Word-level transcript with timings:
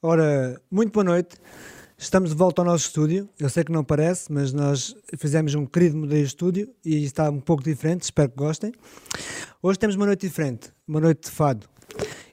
Ora, 0.00 0.60
muito 0.70 0.92
boa 0.92 1.02
noite. 1.02 1.36
Estamos 1.98 2.30
de 2.30 2.36
volta 2.36 2.62
ao 2.62 2.66
nosso 2.66 2.86
estúdio. 2.86 3.28
Eu 3.36 3.48
sei 3.48 3.64
que 3.64 3.72
não 3.72 3.82
parece, 3.82 4.32
mas 4.32 4.52
nós 4.52 4.94
fizemos 5.18 5.56
um 5.56 5.66
querido 5.66 5.96
modelo 5.96 6.22
estúdio 6.22 6.72
e 6.84 7.02
está 7.02 7.28
um 7.28 7.40
pouco 7.40 7.64
diferente. 7.64 8.02
Espero 8.02 8.30
que 8.30 8.36
gostem. 8.36 8.72
Hoje 9.60 9.76
temos 9.76 9.96
uma 9.96 10.06
noite 10.06 10.20
diferente, 10.28 10.72
uma 10.86 11.00
noite 11.00 11.24
de 11.24 11.30
fado. 11.32 11.66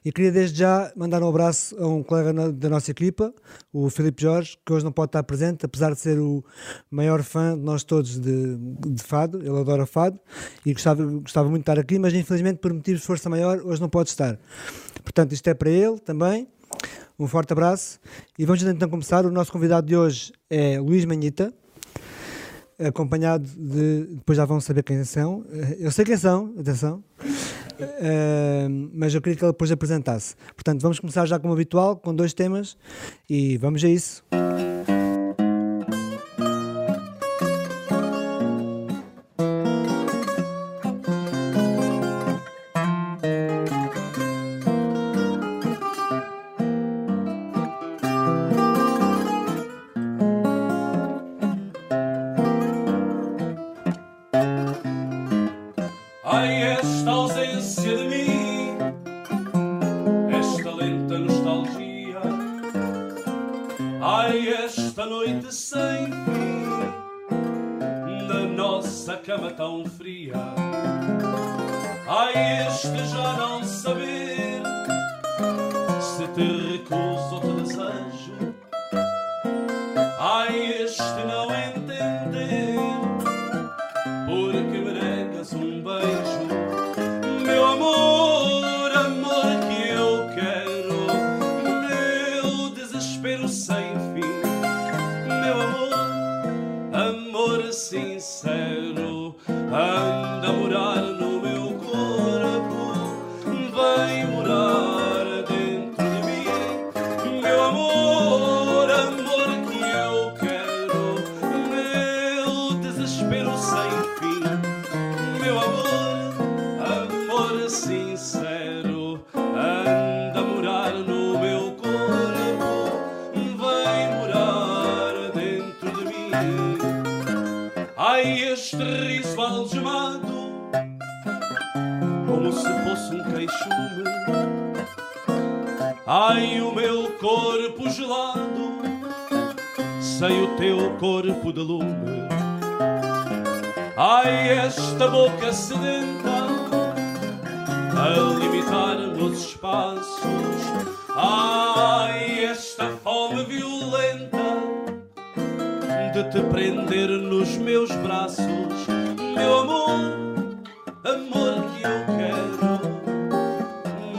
E 0.04 0.12
queria 0.12 0.30
desde 0.30 0.60
já 0.60 0.92
mandar 0.94 1.20
um 1.24 1.28
abraço 1.28 1.76
a 1.82 1.88
um 1.88 2.04
colega 2.04 2.52
da 2.52 2.68
nossa 2.68 2.92
equipa, 2.92 3.34
o 3.72 3.90
Filipe 3.90 4.22
Jorge, 4.22 4.56
que 4.64 4.72
hoje 4.72 4.84
não 4.84 4.92
pode 4.92 5.08
estar 5.08 5.24
presente, 5.24 5.66
apesar 5.66 5.92
de 5.92 5.98
ser 5.98 6.20
o 6.20 6.44
maior 6.88 7.24
fã 7.24 7.58
de 7.58 7.64
nós 7.64 7.82
todos 7.82 8.20
de, 8.20 8.56
de 8.56 9.02
fado. 9.02 9.40
Ele 9.40 9.58
adora 9.58 9.86
fado 9.86 10.20
e 10.64 10.72
gostava, 10.72 11.04
gostava 11.04 11.48
muito 11.48 11.64
de 11.64 11.72
estar 11.72 11.80
aqui, 11.80 11.98
mas 11.98 12.14
infelizmente 12.14 12.58
por 12.58 12.72
motivos 12.72 13.00
de 13.00 13.06
força 13.08 13.28
maior 13.28 13.58
hoje 13.58 13.80
não 13.80 13.88
pode 13.88 14.10
estar. 14.10 14.38
Portanto, 15.02 15.32
isto 15.32 15.48
é 15.48 15.54
para 15.54 15.70
ele 15.70 15.98
também. 15.98 16.46
Um 17.18 17.26
forte 17.26 17.52
abraço 17.52 17.98
e 18.38 18.44
vamos 18.44 18.62
então 18.62 18.88
começar. 18.88 19.24
O 19.24 19.30
nosso 19.30 19.50
convidado 19.50 19.86
de 19.86 19.96
hoje 19.96 20.32
é 20.50 20.78
Luís 20.78 21.04
Manhita, 21.04 21.52
acompanhado 22.78 23.46
de. 23.46 24.16
Depois 24.16 24.36
já 24.36 24.44
vão 24.44 24.60
saber 24.60 24.82
quem 24.82 25.02
são. 25.04 25.44
Eu 25.78 25.90
sei 25.90 26.04
quem 26.04 26.16
são, 26.16 26.52
atenção. 26.58 27.02
Uh, 27.78 28.90
mas 28.94 29.14
eu 29.14 29.20
queria 29.20 29.36
que 29.36 29.44
ele 29.44 29.52
depois 29.52 29.70
apresentasse. 29.70 30.34
Portanto, 30.54 30.80
vamos 30.80 30.98
começar 30.98 31.26
já 31.26 31.38
como 31.38 31.52
habitual, 31.52 31.96
com 31.96 32.14
dois 32.14 32.32
temas 32.32 32.76
e 33.28 33.56
vamos 33.58 33.84
a 33.84 33.88
isso. 33.88 34.24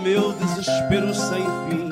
Bem-vindos. 0.08 1.87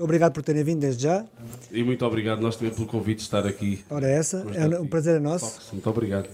Obrigado 0.00 0.32
por 0.32 0.42
terem 0.42 0.62
vindo 0.62 0.80
desde 0.80 1.02
já. 1.04 1.24
E 1.70 1.82
muito 1.82 2.04
obrigado 2.04 2.40
nós 2.40 2.56
também 2.56 2.72
pelo 2.72 2.86
convite 2.86 3.18
de 3.18 3.22
estar 3.24 3.46
aqui. 3.46 3.84
Ora, 3.90 4.08
essa, 4.08 4.46
é 4.54 4.80
um 4.80 4.86
prazer 4.86 5.16
é 5.16 5.18
nosso. 5.18 5.60
Muito 5.72 5.88
obrigado. 5.88 6.28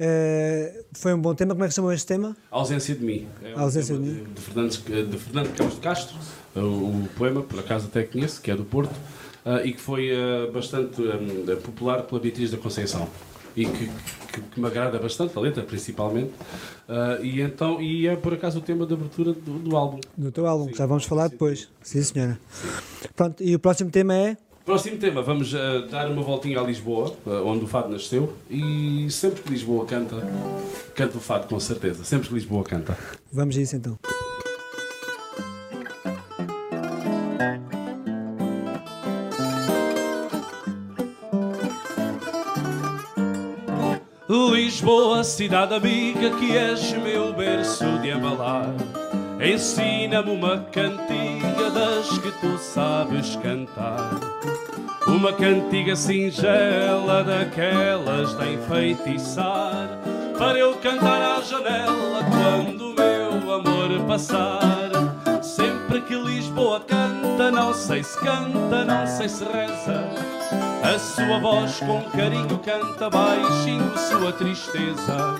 Uh, 0.00 0.84
foi 0.92 1.12
um 1.12 1.20
bom 1.20 1.34
tema. 1.34 1.54
Como 1.54 1.64
é 1.64 1.68
que 1.68 1.74
chamou 1.74 1.92
este 1.92 2.06
tema? 2.06 2.36
A 2.50 2.56
ausência 2.56 2.94
de 2.94 3.04
mim. 3.04 3.26
É 3.42 3.52
a 3.54 3.60
ausência 3.62 3.96
de 3.96 4.00
mim. 4.00 4.24
De 4.32 4.40
Fernando, 4.40 4.70
de 4.70 5.18
Fernando 5.18 5.56
Campos 5.56 5.74
de 5.74 5.80
Castro, 5.80 6.16
o, 6.54 6.60
o, 6.60 7.08
poema, 7.16 7.42
por 7.42 7.58
acaso 7.58 7.86
até 7.86 8.04
conheço, 8.04 8.40
que 8.40 8.50
é 8.50 8.54
do 8.54 8.64
Porto, 8.64 8.92
uh, 9.44 9.64
e 9.64 9.72
que 9.72 9.80
foi 9.80 10.10
uh, 10.12 10.52
bastante 10.52 11.02
um, 11.02 11.56
popular 11.56 12.02
pela 12.02 12.20
Beatriz 12.20 12.52
da 12.52 12.58
Conceição. 12.58 13.08
E 13.56 13.64
que, 13.64 13.90
que, 14.32 14.40
que 14.40 14.60
me 14.60 14.66
agrada 14.66 14.98
bastante, 14.98 15.36
a 15.36 15.40
letra 15.40 15.62
principalmente. 15.62 16.32
Uh, 16.88 17.22
e, 17.22 17.40
então, 17.40 17.80
e 17.80 18.06
é 18.06 18.16
por 18.16 18.34
acaso 18.34 18.58
o 18.58 18.62
tema 18.62 18.86
de 18.86 18.94
abertura 18.94 19.32
do, 19.32 19.58
do 19.58 19.76
álbum. 19.76 20.00
Do 20.16 20.32
teu 20.32 20.46
álbum, 20.46 20.68
Sim. 20.68 20.74
já 20.74 20.86
vamos 20.86 21.04
falar 21.04 21.24
Sim. 21.24 21.30
depois. 21.30 21.68
Sim, 21.82 22.02
senhora. 22.02 22.38
Pronto, 23.14 23.42
e 23.42 23.54
o 23.54 23.58
próximo 23.58 23.90
tema 23.90 24.14
é. 24.14 24.36
Próximo 24.64 24.98
tema, 24.98 25.22
vamos 25.22 25.54
uh, 25.54 25.86
dar 25.90 26.10
uma 26.10 26.22
voltinha 26.22 26.60
a 26.60 26.62
Lisboa, 26.62 27.14
uh, 27.26 27.46
onde 27.46 27.64
o 27.64 27.66
fado 27.66 27.88
nasceu, 27.88 28.34
e 28.50 29.06
sempre 29.10 29.42
que 29.42 29.50
Lisboa 29.50 29.86
canta, 29.86 30.16
canta 30.94 31.16
o 31.16 31.20
fado 31.20 31.46
com 31.48 31.58
certeza. 31.58 32.04
Sempre 32.04 32.28
que 32.28 32.34
Lisboa 32.34 32.62
canta. 32.64 32.96
Vamos 33.32 33.56
a 33.56 33.60
isso 33.60 33.76
então. 33.76 33.98
Lisboa, 44.78 45.24
cidade 45.24 45.74
amiga, 45.74 46.30
que 46.38 46.56
és 46.56 46.92
meu 46.92 47.32
berço 47.32 47.84
de 47.98 48.10
embalar. 48.10 48.72
Ensina-me 49.44 50.30
uma 50.30 50.58
cantiga 50.70 51.68
das 51.68 52.16
que 52.18 52.30
tu 52.40 52.56
sabes 52.58 53.34
cantar. 53.42 54.20
Uma 55.04 55.32
cantiga 55.32 55.96
singela 55.96 57.24
daquelas 57.24 58.38
de 58.38 58.54
enfeitiçar. 58.54 59.98
Para 60.38 60.56
eu 60.56 60.76
cantar 60.76 61.38
à 61.38 61.42
janela 61.42 62.24
quando 62.30 62.92
o 62.92 62.94
meu 62.94 63.52
amor 63.52 64.06
passar. 64.06 64.92
Sempre 65.42 66.02
que 66.02 66.14
Lisboa 66.14 66.78
canta, 66.86 67.50
não 67.50 67.74
sei 67.74 68.04
se 68.04 68.16
canta, 68.20 68.84
não 68.84 69.04
sei 69.08 69.28
se 69.28 69.42
reza. 69.42 70.27
A 70.82 70.98
sua 70.98 71.38
voz 71.38 71.78
com 71.80 72.02
carinho 72.10 72.58
canta 72.58 73.10
baixinho 73.10 73.96
sua 73.98 74.32
tristeza. 74.32 75.38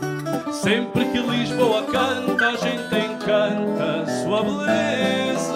Sempre 0.53 1.07
que 1.07 1.19
Lisboa 1.19 1.83
canta, 1.85 2.49
a 2.49 2.57
gente 2.57 2.95
encanta 2.95 4.07
sua 4.23 4.43
beleza. 4.43 5.49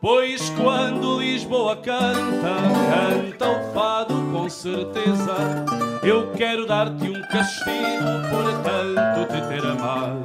Pois 0.00 0.50
quando 0.50 1.20
Lisboa 1.20 1.76
canta, 1.76 2.56
canta 2.90 3.48
o 3.48 3.72
fado 3.72 4.14
com 4.32 4.50
certeza. 4.50 5.64
Eu 6.02 6.32
quero 6.32 6.66
dar-te 6.66 7.08
um 7.08 7.22
castigo 7.28 8.10
por 8.28 8.52
tanto 8.62 9.32
te 9.32 9.48
ter 9.48 9.64
amado. 9.64 10.24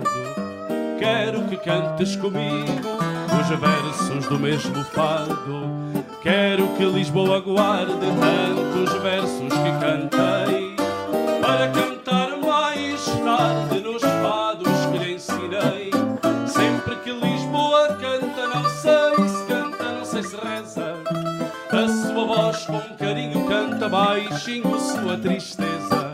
Quero 1.00 1.44
que 1.44 1.58
cantes 1.58 2.16
comigo 2.16 2.98
os 3.40 3.48
versos 3.60 4.26
do 4.28 4.40
mesmo 4.40 4.84
fado. 4.86 5.87
Quero 6.28 6.68
que 6.76 6.84
Lisboa 6.84 7.40
guarde 7.40 7.94
tantos 8.20 9.02
versos 9.02 9.48
que 9.48 9.72
cantei 9.80 10.76
para 11.42 11.70
cantar 11.70 12.36
mais 12.46 13.06
tarde 13.24 13.80
nos 13.80 14.02
fados 14.02 14.68
que 14.92 14.98
lhe 14.98 15.14
ensinei. 15.14 15.90
Sempre 16.46 16.98
que 16.98 17.12
Lisboa 17.14 17.98
canta, 18.02 18.46
não 18.46 18.70
sei 18.72 19.26
se 19.26 19.46
canta, 19.46 19.84
não 19.86 20.04
sei 20.04 20.24
se 20.24 20.36
reza. 20.36 20.96
A 21.72 21.88
sua 21.88 22.26
voz 22.26 22.66
com 22.66 22.82
carinho 22.98 23.46
canta 23.48 23.88
baixinho 23.88 24.78
sua 24.82 25.16
tristeza. 25.16 26.12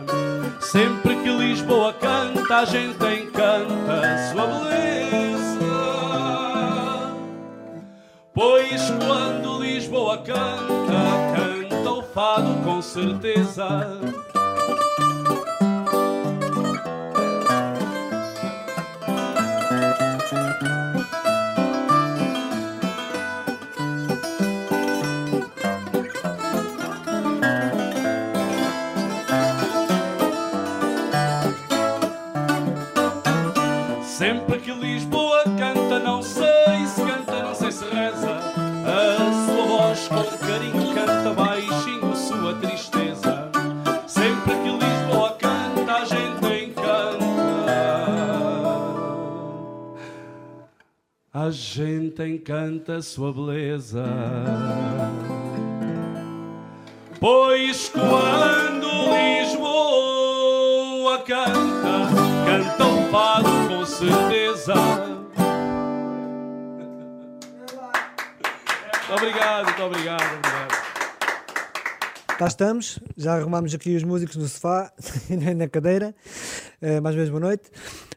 Sempre 0.60 1.16
que 1.16 1.28
Lisboa 1.28 1.92
canta, 1.92 2.58
a 2.58 2.64
gente 2.64 3.04
encanta 3.04 4.00
a 4.00 4.32
sua 4.32 4.46
beleza. 4.46 5.43
Pois 8.34 8.90
quando 9.06 9.60
Lisboa 9.62 10.18
canta, 10.18 11.68
canta 11.70 11.90
o 11.92 12.02
fado 12.02 12.64
com 12.64 12.82
certeza. 12.82 13.96
Sempre 34.02 34.58
que 34.58 34.72
Lisboa 34.72 35.23
com 40.08 40.24
carinho 40.38 40.94
canta 40.94 41.32
baixinho 41.34 42.16
sua 42.16 42.54
tristeza. 42.54 43.50
Sempre 44.06 44.54
que 44.54 44.70
Lisboa 44.70 45.30
canta, 45.38 45.92
a 45.92 46.04
gente 46.04 46.46
encanta. 46.64 47.24
A 51.32 51.50
gente 51.50 52.22
encanta 52.22 53.02
sua 53.02 53.32
beleza. 53.32 54.04
Pois 57.20 57.88
quando 57.88 58.86
Lisboa 59.42 61.18
canta, 61.20 62.08
canta 62.44 62.84
o 62.84 63.10
fado 63.10 63.50
com 63.68 63.86
certeza. 63.86 64.74
Muito 69.06 69.22
obrigado, 69.22 69.64
muito 69.66 69.82
obrigado, 69.82 70.36
obrigado. 70.38 70.84
Cá 72.38 72.46
estamos, 72.46 72.98
já 73.16 73.34
arrumámos 73.34 73.74
aqui 73.74 73.94
os 73.94 74.02
músicos 74.02 74.36
no 74.36 74.48
sofá 74.48 74.90
e 75.30 75.54
na 75.54 75.68
cadeira. 75.68 76.14
Eh, 76.80 77.00
mais 77.00 77.14
uma 77.14 77.20
vez, 77.20 77.28
boa 77.28 77.40
noite. 77.40 77.70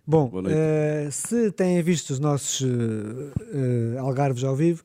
Bom, 0.06 0.28
Boa 0.30 0.44
noite. 0.44 0.57
eh, 0.57 1.10
se 1.12 1.51
têm 1.51 1.81
visto 1.84 2.12
os 2.12 2.19
nossos 2.19 2.66
eh, 2.66 3.98
algarves 4.00 4.44
ao 4.45 4.56
vivo, 4.56 4.81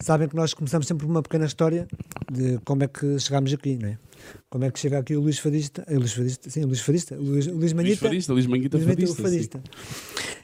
sabem 0.00 0.28
que 0.28 0.34
nós 0.34 0.52
começamos 0.52 0.86
sempre 0.88 1.06
por 1.06 1.12
uma 1.12 1.22
pequena 1.22 1.46
história 1.46 1.86
de 2.30 2.58
como 2.64 2.82
é 2.82 2.88
que 2.88 3.18
chegámos 3.20 3.52
aqui, 3.52 3.78
não 3.80 3.88
é? 3.90 3.98
Como 4.50 4.64
é 4.64 4.70
que 4.70 4.80
chega 4.80 4.98
aqui 4.98 5.14
o 5.14 5.20
Luís 5.20 5.38
Fadista, 5.38 5.84
eh, 5.86 5.94
Luís 5.96 6.12
Fadista, 6.12 6.50
sim, 6.50 6.64
o 6.64 6.66
Luís 6.66 6.80
Fadista, 6.80 7.14
o 7.14 7.22
Luís, 7.22 7.46
o 7.46 7.50
Luís 7.50 7.60
Luís 7.60 7.72
Manhita, 7.72 8.06
Fadista, 8.08 8.32
Luís 8.32 8.46
Manguita 8.46 8.76
Luís 8.76 8.88
Fadista. 8.88 9.22
Fadista. 9.22 9.62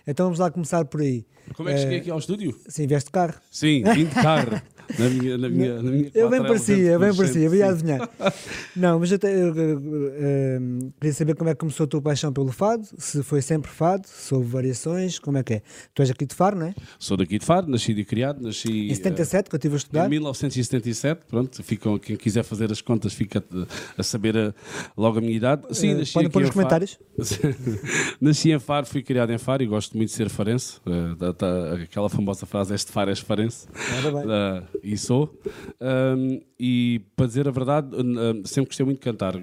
Então 0.06 0.26
vamos 0.26 0.38
lá 0.38 0.50
começar 0.50 0.84
por 0.84 1.00
aí. 1.00 1.26
Como 1.54 1.68
é 1.68 1.74
que 1.74 1.80
cheguei 1.80 1.98
aqui 1.98 2.10
ao 2.10 2.18
estúdio? 2.18 2.56
Sim, 2.68 2.86
vieste 2.86 3.08
de 3.08 3.12
carro. 3.12 3.34
Sim, 3.50 3.82
vim 3.94 4.04
de 4.06 4.14
carro. 4.14 4.62
Na 4.98 5.08
minha, 5.08 5.38
na 5.38 5.48
minha, 5.48 5.82
na 5.82 5.90
minha 5.90 6.10
Eu 6.14 6.28
bem 6.28 6.42
parecia, 6.42 6.76
eu 6.76 7.00
bem 7.00 7.14
parecia, 7.14 7.42
eu 7.42 7.54
ia 7.54 7.70
adivinhar. 7.70 8.08
Não, 8.76 8.98
mas 8.98 9.10
eu 9.12 9.18
te- 9.18 9.26
eu, 9.26 9.54
eu, 9.54 9.80
eu, 9.80 10.92
queria 11.00 11.12
saber 11.14 11.34
como 11.34 11.50
é 11.50 11.54
que 11.54 11.60
começou 11.60 11.84
a 11.84 11.86
tua 11.86 12.00
paixão 12.02 12.32
pelo 12.32 12.52
fado, 12.52 12.86
se 12.98 13.22
foi 13.22 13.40
sempre 13.42 13.70
fado, 13.70 14.06
se 14.06 14.34
houve 14.34 14.48
variações, 14.48 15.18
como 15.18 15.38
é 15.38 15.42
que 15.42 15.54
é? 15.54 15.62
Tu 15.94 16.02
és 16.02 16.10
aqui 16.10 16.26
de 16.26 16.34
Faro, 16.34 16.58
não 16.58 16.66
é? 16.66 16.74
Sou 16.98 17.16
daqui 17.16 17.38
de 17.38 17.44
Faro, 17.44 17.66
nascido 17.68 17.98
e 18.00 18.04
criado. 18.04 18.42
Nasci, 18.42 18.90
Em 18.90 18.94
77, 18.94 19.48
que 19.48 19.54
eu 19.54 19.58
estive 19.58 19.74
a 19.74 19.76
Em 19.76 19.78
estudar. 19.78 20.08
1977, 20.08 21.20
pronto, 21.28 21.62
ficam, 21.62 21.98
quem 21.98 22.16
quiser 22.16 22.42
fazer 22.42 22.70
as 22.70 22.80
contas 22.80 23.12
fica 23.14 23.42
a, 23.96 24.02
saber 24.02 24.36
a- 24.36 24.54
logo 24.96 25.18
a 25.18 25.20
minha 25.20 25.34
idade. 25.36 25.62
Sim, 25.70 25.90
Eh, 25.90 25.94
nasci 25.94 26.12
podem 26.12 26.30
pôr 26.30 26.40
em 26.42 26.44
nos 26.46 26.52
comentários. 26.54 26.98
nasci 28.20 28.50
em 28.52 28.58
Faro, 28.58 28.86
fui 28.86 29.02
criado 29.02 29.32
em 29.32 29.38
Faro 29.38 29.62
e 29.62 29.66
gosto 29.66 29.96
muito 29.96 30.10
de 30.10 30.14
ser 30.16 30.28
farense. 30.28 30.78
Eh, 30.86 31.82
aquela 31.84 32.08
famosa 32.08 32.46
frase, 32.46 32.74
este 32.74 32.90
Faro 32.92 33.10
és 33.10 33.18
farense. 33.20 33.66
Ora 34.04 34.12
bem. 34.12 34.62
Ah, 34.82 34.86
e 34.86 34.96
sou. 34.98 35.38
Ahm, 35.80 36.40
e 36.58 37.00
para 37.16 37.26
dizer 37.26 37.46
a 37.48 37.50
verdade, 37.50 37.88
ah, 37.96 38.46
sempre 38.46 38.70
gostei 38.70 38.84
muito 38.84 38.98
de 38.98 39.04
cantar. 39.04 39.34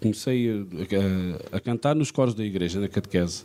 Comecei 0.00 0.50
a, 0.50 1.52
a- 1.52 1.56
a 1.56 1.60
cantar 1.60 1.94
nos 1.94 2.10
coros 2.10 2.34
da 2.34 2.44
igreja, 2.44 2.80
na 2.80 2.88
catequese. 2.88 3.44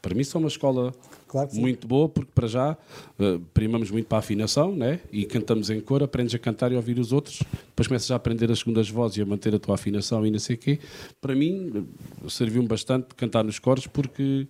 Para 0.00 0.14
mim, 0.14 0.22
são 0.24 0.40
uma 0.40 0.48
escola 0.48 0.94
Claro 1.26 1.50
muito 1.54 1.86
boa, 1.86 2.08
porque 2.08 2.30
para 2.34 2.46
já 2.46 2.72
uh, 3.18 3.38
primamos 3.52 3.90
muito 3.90 4.06
para 4.06 4.16
a 4.16 4.20
afinação, 4.20 4.74
né? 4.74 5.00
e 5.12 5.26
cantamos 5.26 5.68
em 5.68 5.78
cor, 5.80 6.02
aprendes 6.02 6.34
a 6.34 6.38
cantar 6.38 6.70
e 6.72 6.74
a 6.74 6.78
ouvir 6.78 6.98
os 6.98 7.12
outros, 7.12 7.42
depois 7.68 7.86
começas 7.86 8.10
a 8.10 8.14
aprender 8.16 8.50
as 8.50 8.60
segundas 8.60 8.88
vozes 8.88 9.18
e 9.18 9.22
a 9.22 9.26
manter 9.26 9.54
a 9.54 9.58
tua 9.58 9.74
afinação 9.74 10.24
e 10.24 10.30
não 10.30 10.38
sei 10.38 10.54
o 10.56 10.58
quê. 10.58 10.78
Para 11.20 11.34
mim, 11.34 11.86
serviu-me 12.28 12.66
bastante 12.68 13.08
cantar 13.14 13.44
nos 13.44 13.58
coros, 13.58 13.86
porque 13.86 14.46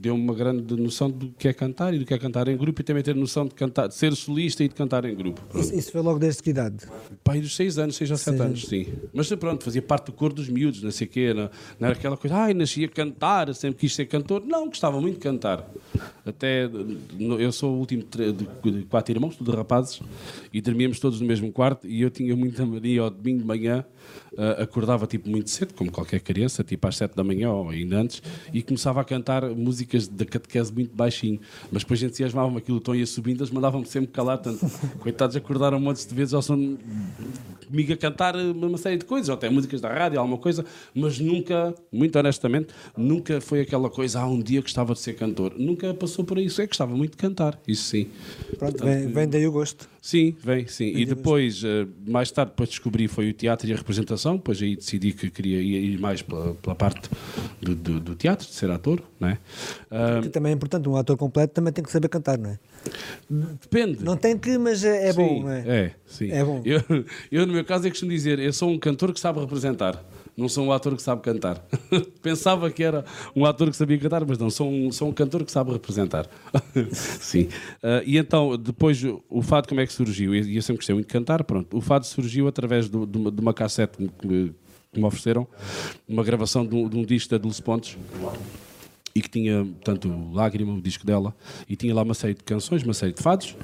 deu-me 0.00 0.22
uma 0.22 0.34
grande 0.34 0.74
noção 0.76 1.10
do 1.10 1.28
que 1.30 1.46
é 1.46 1.52
cantar 1.52 1.92
e 1.92 1.98
do 1.98 2.06
que 2.06 2.14
é 2.14 2.18
cantar 2.18 2.48
em 2.48 2.56
grupo, 2.56 2.80
e 2.80 2.84
também 2.84 3.02
ter 3.02 3.14
noção 3.14 3.46
de, 3.46 3.54
cantar, 3.54 3.86
de 3.88 3.94
ser 3.94 4.14
solista 4.16 4.64
e 4.64 4.68
de 4.68 4.74
cantar 4.74 5.04
em 5.04 5.14
grupo. 5.14 5.40
Isso, 5.54 5.74
isso 5.74 5.92
foi 5.92 6.00
logo 6.00 6.18
desde 6.18 6.42
que 6.42 6.50
idade? 6.50 6.86
Pai 7.22 7.40
dos 7.40 7.54
6 7.54 7.78
anos, 7.78 7.96
6 7.96 8.10
ou 8.10 8.16
7 8.16 8.24
Seis 8.30 8.40
anos, 8.40 8.66
sim. 8.66 8.86
Mas 9.12 9.28
pronto, 9.34 9.62
fazia 9.62 9.82
parte 9.82 10.06
do 10.06 10.12
coro 10.12 10.32
dos 10.32 10.48
miúdos, 10.48 10.82
não 10.82 10.90
sei 10.90 11.06
o 11.06 11.10
quê. 11.10 11.34
Não, 11.34 11.50
não 11.78 11.88
era 11.88 11.92
aquela 11.96 12.16
coisa, 12.16 12.36
ai, 12.36 12.54
nasci 12.54 12.84
a 12.84 12.88
cantar, 12.88 13.54
sempre 13.54 13.80
quis 13.80 13.94
ser 13.94 14.06
cantor. 14.06 14.42
Não, 14.46 14.66
gostava 14.66 14.98
muito 15.00 15.16
de 15.16 15.20
cantar. 15.20 15.68
Até, 16.24 16.68
eu 17.38 17.52
sou 17.52 17.74
o 17.74 17.78
último 17.78 18.04
de, 18.04 18.32
de- 18.32 18.84
quatro 18.84 19.12
irmãos, 19.12 19.36
tudo 19.36 19.52
rapazes, 19.52 20.00
e 20.52 20.60
dormíamos 20.62 20.98
todos 20.98 21.20
no 21.20 21.26
mesmo 21.26 21.52
quarto, 21.52 21.86
e 21.86 22.00
eu 22.00 22.10
tinha 22.10 22.34
muita 22.34 22.64
mania 22.64 23.02
ao 23.02 23.10
domingo 23.10 23.40
de 23.40 23.46
manhã 23.46 23.84
uh, 24.32 24.62
acordava 24.62 25.06
tipo 25.06 25.28
muito 25.28 25.50
cedo, 25.50 25.74
como 25.74 25.90
qualquer 25.90 26.20
criança, 26.20 26.62
tipo 26.62 26.86
às 26.86 26.96
7 26.96 27.14
da 27.14 27.24
manhã 27.24 27.50
ou 27.50 27.70
ainda 27.70 27.98
antes, 27.98 28.22
e 28.52 28.62
começava 28.62 29.00
a 29.00 29.04
cantar 29.04 29.44
músicas 29.90 30.08
da 30.08 30.24
catequese 30.24 30.72
muito 30.72 30.94
baixinho. 30.94 31.40
Mas 31.70 31.82
depois 31.82 32.02
entusiasmava-me 32.02 32.58
aquilo, 32.58 32.78
o 32.78 32.80
tom 32.80 32.94
ia 32.94 33.06
subindo, 33.06 33.40
eles 33.40 33.50
mandavam-me 33.50 33.86
sempre 33.86 34.10
calar, 34.12 34.38
tanto 34.38 34.60
coitados 35.00 35.34
acordaram 35.36 35.78
um 35.78 35.80
monte 35.80 36.06
de 36.06 36.14
vezes 36.14 36.32
ao 36.32 36.42
som 36.42 36.76
comigo 37.66 37.92
a 37.92 37.96
cantar 37.96 38.36
uma 38.36 38.78
série 38.78 38.98
de 38.98 39.04
coisas, 39.04 39.28
ou 39.28 39.34
até 39.34 39.48
músicas 39.48 39.80
da 39.80 39.92
rádio, 39.92 40.18
alguma 40.18 40.38
coisa, 40.38 40.64
mas 40.94 41.18
nunca, 41.18 41.74
muito 41.92 42.18
honestamente, 42.18 42.68
nunca 42.96 43.40
foi 43.40 43.60
aquela 43.60 43.88
coisa, 43.88 44.20
ah, 44.20 44.26
um 44.26 44.40
dia 44.40 44.60
gostava 44.60 44.92
de 44.92 45.00
ser 45.00 45.14
cantor. 45.14 45.54
Nunca 45.56 45.92
passou 45.94 46.24
por 46.24 46.38
isso, 46.38 46.60
é 46.60 46.64
que 46.64 46.70
gostava 46.70 46.94
muito 46.96 47.12
de 47.12 47.18
cantar, 47.18 47.58
isso 47.66 47.84
sim. 47.84 48.06
Pronto, 48.58 48.78
Portanto, 48.78 48.84
vem, 48.84 49.08
vem 49.08 49.28
daí 49.28 49.46
o 49.46 49.52
gosto. 49.52 49.88
Sim, 50.02 50.34
vem, 50.42 50.66
sim. 50.66 50.92
E 50.96 51.04
depois, 51.04 51.62
uh, 51.62 51.86
mais 52.06 52.30
tarde, 52.30 52.52
depois 52.52 52.70
descobri 52.70 53.06
foi 53.06 53.28
o 53.28 53.32
teatro 53.34 53.68
e 53.68 53.72
a 53.72 53.76
representação, 53.76 54.36
depois 54.36 54.60
aí 54.62 54.74
decidi 54.74 55.12
que 55.12 55.30
queria 55.30 55.60
ir 55.60 55.98
mais 55.98 56.22
pela, 56.22 56.54
pela 56.54 56.74
parte 56.74 57.10
do, 57.60 57.74
do, 57.74 58.00
do, 58.00 58.14
teatro, 58.14 58.46
de 58.46 58.54
ser 58.54 58.70
ator, 58.70 59.02
não 59.18 59.28
é? 59.28 59.38
Uh, 59.90 60.22
que 60.22 60.28
também 60.28 60.52
é 60.52 60.54
importante, 60.54 60.88
um 60.88 60.96
ator 60.96 61.16
completo 61.16 61.54
também 61.54 61.72
tem 61.72 61.84
que 61.84 61.90
saber 61.90 62.08
cantar, 62.08 62.38
não 62.38 62.50
é? 62.50 62.58
Depende. 63.60 64.04
Não 64.04 64.16
tem 64.16 64.36
que, 64.36 64.58
mas 64.58 64.84
é, 64.84 65.08
é 65.08 65.12
sim, 65.12 65.18
bom, 65.18 65.42
não 65.42 65.50
é? 65.50 65.64
É, 65.66 65.94
sim. 66.06 66.30
É 66.30 66.44
bom. 66.44 66.62
Eu, 66.64 66.82
eu, 67.30 67.46
no 67.46 67.52
meu 67.52 67.64
caso, 67.64 67.86
é 67.86 67.90
costumo 67.90 68.10
dizer, 68.10 68.38
eu 68.38 68.52
sou 68.52 68.70
um 68.70 68.78
cantor 68.78 69.12
que 69.12 69.20
sabe 69.20 69.40
representar 69.40 70.04
não 70.40 70.48
sou 70.48 70.64
um 70.64 70.72
ator 70.72 70.96
que 70.96 71.02
sabe 71.02 71.22
cantar. 71.22 71.62
Pensava 72.22 72.70
que 72.70 72.82
era 72.82 73.04
um 73.36 73.44
ator 73.44 73.70
que 73.70 73.76
sabia 73.76 73.98
cantar, 73.98 74.24
mas 74.24 74.38
não, 74.38 74.50
sou 74.50 74.70
um, 74.70 74.90
sou 74.90 75.08
um 75.08 75.12
cantor 75.12 75.44
que 75.44 75.52
sabe 75.52 75.72
representar. 75.72 76.26
Sim. 76.92 77.48
Uh, 77.82 78.02
e 78.04 78.16
então, 78.16 78.56
depois, 78.56 79.02
o 79.28 79.42
fado 79.42 79.68
como 79.68 79.80
é 79.80 79.86
que 79.86 79.92
surgiu? 79.92 80.34
E 80.34 80.56
eu 80.56 80.62
sempre 80.62 80.78
gostei 80.78 80.94
muito 80.94 81.06
de 81.06 81.12
cantar, 81.12 81.44
pronto. 81.44 81.76
O 81.76 81.80
fado 81.80 82.06
surgiu 82.06 82.48
através 82.48 82.88
do, 82.88 83.06
de, 83.06 83.18
uma, 83.18 83.30
de 83.30 83.40
uma 83.40 83.52
cassete 83.52 83.98
que 83.98 84.26
me, 84.26 84.54
que 84.92 84.98
me 84.98 85.04
ofereceram, 85.04 85.46
uma 86.08 86.24
gravação 86.24 86.66
de 86.66 86.74
um, 86.74 86.88
de 86.88 86.96
um 86.96 87.04
disco 87.04 87.30
da 87.30 87.38
Dulce 87.38 87.62
Pontes 87.62 87.96
e 89.14 89.20
que 89.20 89.28
tinha, 89.28 89.64
portanto, 89.64 90.30
Lágrima, 90.32 90.72
o 90.72 90.80
disco 90.80 91.04
dela, 91.06 91.34
e 91.68 91.76
tinha 91.76 91.94
lá 91.94 92.02
uma 92.02 92.14
série 92.14 92.34
de 92.34 92.42
canções, 92.42 92.82
uma 92.82 92.94
série 92.94 93.12
de 93.12 93.22
fados, 93.22 93.56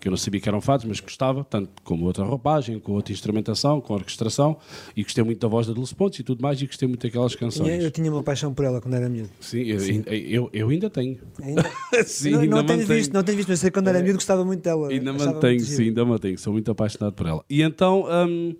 que 0.00 0.08
eu 0.08 0.10
não 0.10 0.16
sabia 0.16 0.40
que 0.40 0.48
eram 0.48 0.60
fados, 0.60 0.84
mas 0.86 1.00
gostava, 1.00 1.44
tanto 1.44 1.70
como 1.82 2.04
outra 2.06 2.24
roupagem, 2.24 2.78
com 2.78 2.92
outra 2.92 3.12
instrumentação, 3.12 3.80
com 3.80 3.94
orquestração, 3.94 4.56
e 4.96 5.02
gostei 5.02 5.22
muito 5.22 5.40
da 5.40 5.48
voz 5.48 5.66
da 5.66 5.72
Dulce 5.72 5.94
Pontes 5.94 6.20
e 6.20 6.22
tudo 6.22 6.42
mais, 6.42 6.60
e 6.60 6.66
gostei 6.66 6.88
muito 6.88 7.02
daquelas 7.06 7.34
canções. 7.34 7.82
Eu 7.82 7.90
tinha 7.90 8.10
uma 8.10 8.22
paixão 8.22 8.52
por 8.54 8.64
ela 8.64 8.80
quando 8.80 8.94
era 8.94 9.08
miúdo. 9.08 9.30
Sim, 9.40 9.62
eu, 9.62 9.80
Sim. 9.80 10.04
eu, 10.06 10.48
eu 10.52 10.68
ainda 10.68 10.88
tenho. 10.88 11.18
Ainda? 11.42 11.64
sim, 12.06 12.30
não, 12.30 12.40
ainda 12.40 12.56
não 12.56 12.66
tenho 12.66 12.86
visto, 12.86 13.12
não 13.12 13.22
tenho 13.22 13.36
visto, 13.36 13.48
mas 13.48 13.60
sei 13.60 13.70
que 13.70 13.74
quando 13.74 13.88
era 13.88 14.00
miúdo 14.00 14.14
gostava 14.14 14.44
muito 14.44 14.62
dela. 14.62 14.88
Ainda 14.88 15.12
mantenho, 15.12 15.60
sim, 15.60 15.84
ainda 15.84 16.04
mantenho, 16.04 16.38
sou 16.38 16.52
muito 16.52 16.70
apaixonado 16.70 17.12
por 17.12 17.26
ela. 17.26 17.44
E 17.48 17.62
então 17.62 18.06
hum, 18.28 18.54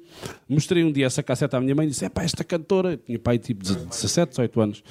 mostrei 0.49 0.85
um 0.85 0.93
dia 0.93 1.07
essa 1.07 1.23
casseta 1.23 1.57
à 1.57 1.61
minha 1.61 1.75
mãe 1.75 1.87
e 1.87 1.91
disse: 1.91 2.05
é 2.05 2.09
pá, 2.09 2.23
esta 2.23 2.45
cantora, 2.45 2.97
tinha 2.97 3.19
pai 3.19 3.39
tipo 3.39 3.63
de 3.63 3.75
17, 3.75 4.31
18 4.31 4.61
anos, 4.61 4.85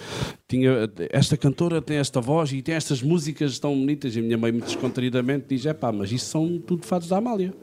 tinha, 0.47 0.89
esta 1.09 1.37
cantora 1.37 1.52
tem 1.85 1.97
esta 1.97 2.19
voz 2.19 2.51
e 2.51 2.61
tem 2.61 2.75
estas 2.75 3.01
músicas 3.01 3.59
tão 3.59 3.77
bonitas. 3.77 4.15
E 4.15 4.19
a 4.19 4.21
minha 4.21 4.37
mãe, 4.37 4.51
muito 4.51 4.65
descontraídamente, 4.65 5.45
diz: 5.49 5.65
é 5.65 5.73
pá, 5.73 5.91
mas 5.91 6.11
isso 6.11 6.25
são 6.25 6.59
tudo 6.59 6.85
fados 6.85 7.07
da 7.07 7.17
Amália. 7.17 7.53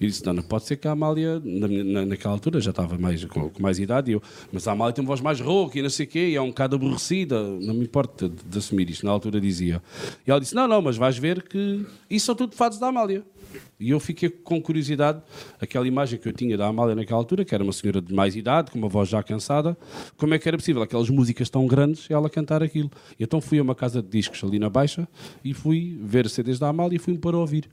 E 0.00 0.06
disse: 0.06 0.24
não, 0.24 0.32
não 0.32 0.42
pode 0.42 0.64
ser 0.64 0.76
que 0.76 0.88
a 0.88 0.92
Amália, 0.92 1.40
na, 1.44 1.68
na, 1.68 2.06
naquela 2.06 2.34
altura, 2.34 2.60
já 2.60 2.70
estava 2.70 2.96
mais, 2.96 3.24
com, 3.24 3.50
com 3.50 3.62
mais 3.62 3.78
idade, 3.78 4.12
eu, 4.12 4.22
mas 4.52 4.66
a 4.66 4.72
Amália 4.72 4.94
tem 4.94 5.02
uma 5.02 5.08
voz 5.08 5.20
mais 5.20 5.40
rouca 5.40 5.78
e 5.78 5.82
não 5.82 5.90
sei 5.90 6.06
o 6.06 6.08
quê, 6.08 6.28
e 6.30 6.36
é 6.36 6.40
um 6.42 6.48
bocado 6.48 6.76
aborrecida. 6.76 7.42
Não 7.42 7.74
me 7.74 7.84
importa 7.84 8.28
de, 8.28 8.36
de 8.44 8.58
assumir 8.58 8.88
isto. 8.88 9.04
Na 9.04 9.12
altura 9.12 9.40
dizia. 9.40 9.82
E 10.26 10.30
ela 10.30 10.40
disse: 10.40 10.54
não, 10.54 10.66
não, 10.66 10.80
mas 10.80 10.96
vais 10.96 11.18
ver 11.18 11.42
que 11.42 11.84
isso 12.08 12.26
são 12.26 12.34
tudo 12.34 12.56
fados 12.56 12.78
da 12.78 12.88
Amália. 12.88 13.24
E 13.78 13.90
eu 13.90 14.00
fiquei 14.00 14.28
com 14.28 14.60
curiosidade, 14.60 15.22
aquela 15.60 15.86
imagem 15.86 16.18
que 16.18 16.28
eu 16.28 16.32
tinha 16.32 16.56
da 16.56 16.66
Amália 16.66 16.94
naquela 16.94 17.18
altura, 17.18 17.44
que 17.44 17.54
era 17.54 17.64
uma 17.64 17.72
senhora 17.72 18.00
de 18.00 18.12
mais 18.12 18.36
idade, 18.36 18.70
com 18.70 18.78
uma 18.78 18.88
voz 18.88 19.08
já 19.08 19.22
cansada, 19.22 19.76
como 20.16 20.34
é 20.34 20.38
que 20.38 20.48
era 20.48 20.56
possível 20.56 20.82
aquelas 20.82 21.08
músicas 21.08 21.48
tão 21.48 21.66
grandes 21.66 22.10
ela 22.10 22.28
cantar 22.28 22.62
aquilo? 22.62 22.90
Então 23.18 23.40
fui 23.40 23.58
a 23.58 23.62
uma 23.62 23.74
casa 23.74 24.02
de 24.02 24.08
discos 24.08 24.42
ali 24.44 24.58
na 24.58 24.68
Baixa 24.68 25.08
e 25.44 25.54
fui 25.54 25.98
ver 26.02 26.28
CDs 26.28 26.58
da 26.58 26.68
Amália 26.68 26.96
e 26.96 26.98
fui-me 26.98 27.18
para 27.18 27.36
ouvir 27.36 27.68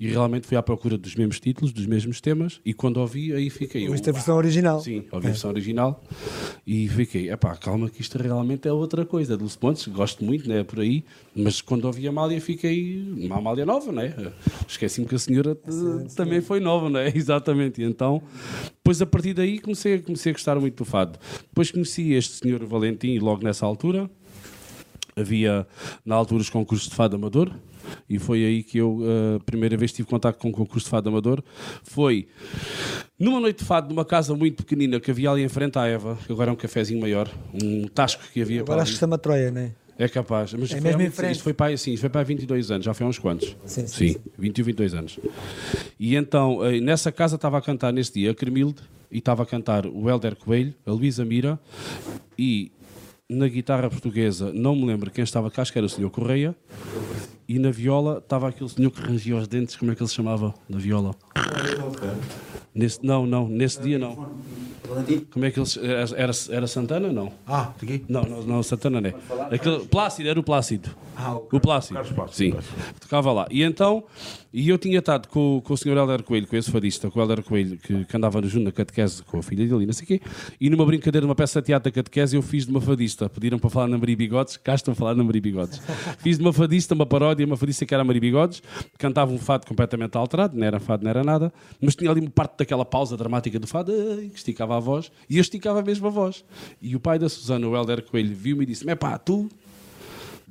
e 0.00 0.08
realmente 0.08 0.46
fui 0.46 0.56
à 0.56 0.62
procura 0.62 0.96
dos 0.96 1.14
mesmos 1.14 1.38
títulos, 1.38 1.74
dos 1.74 1.84
mesmos 1.84 2.22
temas, 2.22 2.58
e 2.64 2.72
quando 2.72 2.96
ouvi, 2.96 3.34
aí 3.34 3.50
fiquei. 3.50 3.86
Ouviste 3.86 4.08
a 4.08 4.12
versão 4.14 4.34
original? 4.34 4.80
Sim, 4.80 5.04
ouvi 5.12 5.26
é. 5.26 5.28
a 5.28 5.32
versão 5.32 5.50
original 5.50 6.02
e 6.66 6.88
fiquei, 6.88 7.30
epá, 7.30 7.54
calma 7.54 7.90
que 7.90 8.00
isto 8.00 8.16
realmente 8.16 8.66
é 8.66 8.72
outra 8.72 9.04
coisa. 9.04 9.36
Dulce 9.36 9.58
Pontes, 9.58 9.86
gosto 9.88 10.24
muito, 10.24 10.48
né, 10.48 10.64
por 10.64 10.80
aí, 10.80 11.04
mas 11.36 11.60
quando 11.60 11.84
ouvi 11.84 12.06
a 12.06 12.10
Amália 12.10 12.40
fiquei, 12.40 13.04
uma 13.18 13.36
Amália 13.36 13.66
nova, 13.66 13.92
né? 13.92 14.32
Esqueci-me 14.66 15.06
que 15.06 15.16
a 15.16 15.18
senhora 15.18 15.54
também 16.16 16.40
foi 16.40 16.60
nova, 16.60 16.88
né? 16.88 17.12
Exatamente, 17.14 17.82
e 17.82 17.84
então, 17.84 18.22
depois 18.76 19.02
a 19.02 19.06
partir 19.06 19.34
daí 19.34 19.58
comecei, 19.58 19.98
comecei 19.98 20.30
a 20.30 20.32
gostar 20.32 20.58
muito 20.58 20.76
do 20.76 20.84
fado. 20.86 21.18
Depois 21.42 21.70
conheci 21.70 22.14
este 22.14 22.36
senhor 22.36 22.64
Valentim 22.64 23.18
logo 23.18 23.44
nessa 23.44 23.66
altura, 23.66 24.08
havia 25.14 25.66
na 26.06 26.14
altura 26.14 26.40
os 26.40 26.48
concursos 26.48 26.88
de 26.88 26.94
fado 26.94 27.16
amador, 27.16 27.52
e 28.08 28.18
foi 28.18 28.44
aí 28.44 28.62
que 28.62 28.78
eu, 28.78 29.00
a 29.02 29.36
uh, 29.36 29.40
primeira 29.40 29.76
vez, 29.76 29.92
tive 29.92 30.08
contato 30.08 30.38
com 30.38 30.48
o 30.48 30.52
concurso 30.52 30.86
de 30.86 30.90
fado 30.90 31.08
amador. 31.08 31.42
Foi 31.82 32.28
numa 33.18 33.40
noite 33.40 33.58
de 33.58 33.64
fado, 33.64 33.88
numa 33.88 34.04
casa 34.04 34.34
muito 34.34 34.64
pequenina 34.64 34.98
que 34.98 35.10
havia 35.10 35.30
ali 35.30 35.42
em 35.42 35.48
frente 35.48 35.78
à 35.78 35.86
Eva, 35.86 36.18
que 36.26 36.32
agora 36.32 36.50
é 36.50 36.52
um 36.52 36.56
cafezinho 36.56 37.00
maior, 37.00 37.28
um 37.52 37.86
tasco 37.88 38.22
que 38.32 38.40
havia 38.40 38.60
Agora 38.60 38.82
acho 38.82 38.92
que 38.92 38.98
chama 38.98 39.18
Troia, 39.18 39.50
não 39.50 39.60
é? 39.60 39.72
É 39.98 40.08
capaz. 40.08 40.54
Mas 40.54 40.72
é 40.72 40.80
mesmo 40.80 41.02
em 41.02 41.10
frente. 41.10 41.32
Isto 41.32 41.42
foi 41.42 41.52
para, 41.52 41.74
assim, 41.74 41.92
isto 41.92 42.00
foi 42.00 42.08
para 42.08 42.22
22 42.22 42.70
anos, 42.70 42.86
já 42.86 42.94
foi 42.94 43.04
há 43.04 43.10
uns 43.10 43.18
quantos. 43.18 43.54
Sim, 43.66 43.86
sim, 43.86 44.12
sim. 44.14 44.20
21, 44.38 44.64
22 44.64 44.94
anos. 44.94 45.18
E 45.98 46.16
então, 46.16 46.64
eh, 46.64 46.80
nessa 46.80 47.12
casa 47.12 47.36
estava 47.36 47.58
a 47.58 47.60
cantar 47.60 47.92
nesse 47.92 48.14
dia 48.14 48.30
a 48.30 48.34
Cremilde 48.34 48.80
e 49.10 49.18
estava 49.18 49.42
a 49.42 49.46
cantar 49.46 49.84
o 49.84 50.08
Helder 50.08 50.36
Coelho, 50.36 50.72
a 50.86 50.90
Luísa 50.90 51.22
Mira 51.22 51.60
e 52.38 52.72
na 53.28 53.46
guitarra 53.46 53.90
portuguesa, 53.90 54.50
não 54.52 54.74
me 54.74 54.86
lembro 54.86 55.10
quem 55.10 55.22
estava 55.22 55.50
cá, 55.50 55.62
acho 55.62 55.72
que 55.72 55.78
era 55.78 55.86
o 55.86 55.88
Sr. 55.90 56.10
Correia 56.10 56.56
e 57.50 57.58
na 57.58 57.72
viola 57.72 58.18
estava 58.18 58.48
aquele 58.48 58.70
senhor 58.70 58.92
que 58.92 59.02
rangia 59.02 59.36
os 59.36 59.48
dentes, 59.48 59.74
como 59.74 59.90
é 59.90 59.94
que 59.96 60.00
ele 60.00 60.08
se 60.08 60.14
chamava 60.14 60.54
na 60.68 60.78
viola? 60.78 61.16
Nesse, 62.72 63.04
não, 63.04 63.26
não, 63.26 63.48
nesse 63.48 63.82
dia 63.82 63.98
não. 63.98 64.30
Como 65.32 65.44
é 65.44 65.50
que 65.50 65.58
ele 65.58 65.68
era, 66.16 66.32
era 66.48 66.66
Santana? 66.68 67.10
Não. 67.10 67.32
Ah, 67.44 67.72
aqui? 67.82 68.04
Não, 68.08 68.22
não, 68.22 68.42
não 68.44 68.62
Santana 68.62 69.00
não 69.00 69.10
é. 69.10 69.14
Aquele, 69.52 69.80
Plácido, 69.86 70.28
era 70.28 70.38
o 70.38 70.44
Plácido. 70.44 70.90
Ah, 71.22 71.34
o, 71.34 71.48
o 71.52 71.60
Plácido. 71.60 72.00
Sim. 72.32 72.54
Tocava 72.98 73.30
lá. 73.30 73.46
E 73.50 73.62
então, 73.62 74.04
e 74.52 74.68
eu 74.70 74.78
tinha 74.78 74.98
estado 74.98 75.28
com, 75.28 75.60
com 75.62 75.74
o 75.74 75.76
senhor 75.76 75.96
Helder 75.98 76.22
Coelho, 76.22 76.46
com 76.46 76.56
esse 76.56 76.70
fadista, 76.70 77.10
com 77.10 77.18
o 77.18 77.22
Helder 77.22 77.42
Coelho, 77.42 77.76
que, 77.76 78.06
que 78.06 78.16
andava 78.16 78.42
junto 78.42 78.64
na 78.64 78.72
catequese 78.72 79.22
com 79.22 79.38
a 79.38 79.42
filha 79.42 79.66
dele, 79.66 79.84
não 79.84 79.92
sei 79.92 80.04
o 80.04 80.06
quê, 80.06 80.20
e 80.58 80.70
numa 80.70 80.86
brincadeira, 80.86 81.26
numa 81.26 81.34
peça 81.34 81.60
de 81.60 81.66
teatro 81.66 81.90
da 81.90 81.94
catequese, 81.94 82.36
eu 82.36 82.42
fiz 82.42 82.64
de 82.64 82.70
uma 82.70 82.80
fadista. 82.80 83.28
Pediram 83.28 83.58
para 83.58 83.68
falar 83.68 83.86
na 83.86 83.98
Maria 83.98 84.16
Bigodes, 84.16 84.56
cá 84.56 84.74
estão 84.74 84.92
a 84.92 84.94
falar 84.94 85.14
na 85.14 85.22
Maria 85.22 85.42
Bigodes. 85.42 85.78
fiz 86.18 86.38
de 86.38 86.42
uma 86.42 86.54
fadista, 86.54 86.94
uma 86.94 87.04
paródia, 87.04 87.44
uma 87.44 87.56
fadista 87.56 87.84
que 87.84 87.92
era 87.92 88.02
a 88.02 88.04
Maria 88.04 88.20
Bigodes, 88.20 88.62
cantava 88.96 89.30
um 89.30 89.38
fado 89.38 89.66
completamente 89.66 90.16
alterado, 90.16 90.56
não 90.56 90.66
era 90.66 90.80
fado, 90.80 91.04
não 91.04 91.10
era 91.10 91.22
nada, 91.22 91.52
mas 91.80 91.94
tinha 91.94 92.10
ali 92.10 92.20
uma 92.20 92.30
parte 92.30 92.56
daquela 92.58 92.84
pausa 92.84 93.14
dramática 93.16 93.58
do 93.58 93.66
fado, 93.66 93.92
que 93.92 94.38
esticava 94.38 94.74
a 94.74 94.80
voz, 94.80 95.12
e 95.28 95.36
eu 95.36 95.42
esticava 95.42 95.82
mesmo 95.82 96.06
a 96.06 96.10
voz. 96.10 96.44
E 96.80 96.96
o 96.96 97.00
pai 97.00 97.18
da 97.18 97.28
Susana, 97.28 97.68
o 97.68 97.76
Helder 97.76 98.02
Coelho, 98.02 98.34
viu-me 98.34 98.62
e 98.62 98.66
disse: 98.66 98.88
É 98.88 98.94
pá, 98.94 99.18
tu 99.18 99.50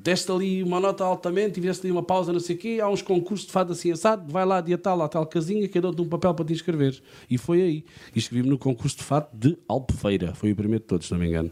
deste 0.01 0.31
ali 0.31 0.63
uma 0.63 0.79
nota 0.79 1.03
altamente, 1.03 1.55
tiveste 1.55 1.85
ali 1.85 1.91
uma 1.91 2.01
pausa, 2.01 2.31
não 2.31 2.39
sei 2.39 2.55
o 2.55 2.59
quê, 2.59 2.79
há 2.81 2.89
uns 2.89 3.01
concursos 3.01 3.45
de 3.45 3.51
fado 3.51 3.73
assim 3.73 3.91
assado, 3.91 4.31
vai 4.31 4.45
lá, 4.45 4.61
dia 4.61 4.77
tal, 4.77 5.01
à 5.01 5.09
tal 5.09 5.25
casinha, 5.25 5.67
que 5.67 5.79
dou-te 5.79 6.01
um 6.01 6.07
papel 6.07 6.33
para 6.33 6.45
te 6.45 6.53
inscrever. 6.53 7.01
E 7.29 7.37
foi 7.37 7.61
aí. 7.61 7.85
E 8.15 8.19
escrevi-me 8.19 8.49
no 8.49 8.57
concurso 8.57 8.97
de 8.97 9.03
fado 9.03 9.27
de 9.33 9.57
Albufeira. 9.67 10.33
Foi 10.33 10.51
o 10.51 10.55
primeiro 10.55 10.81
de 10.81 10.87
todos, 10.87 11.07
se 11.07 11.11
não 11.11 11.19
me 11.19 11.27
engano. 11.27 11.51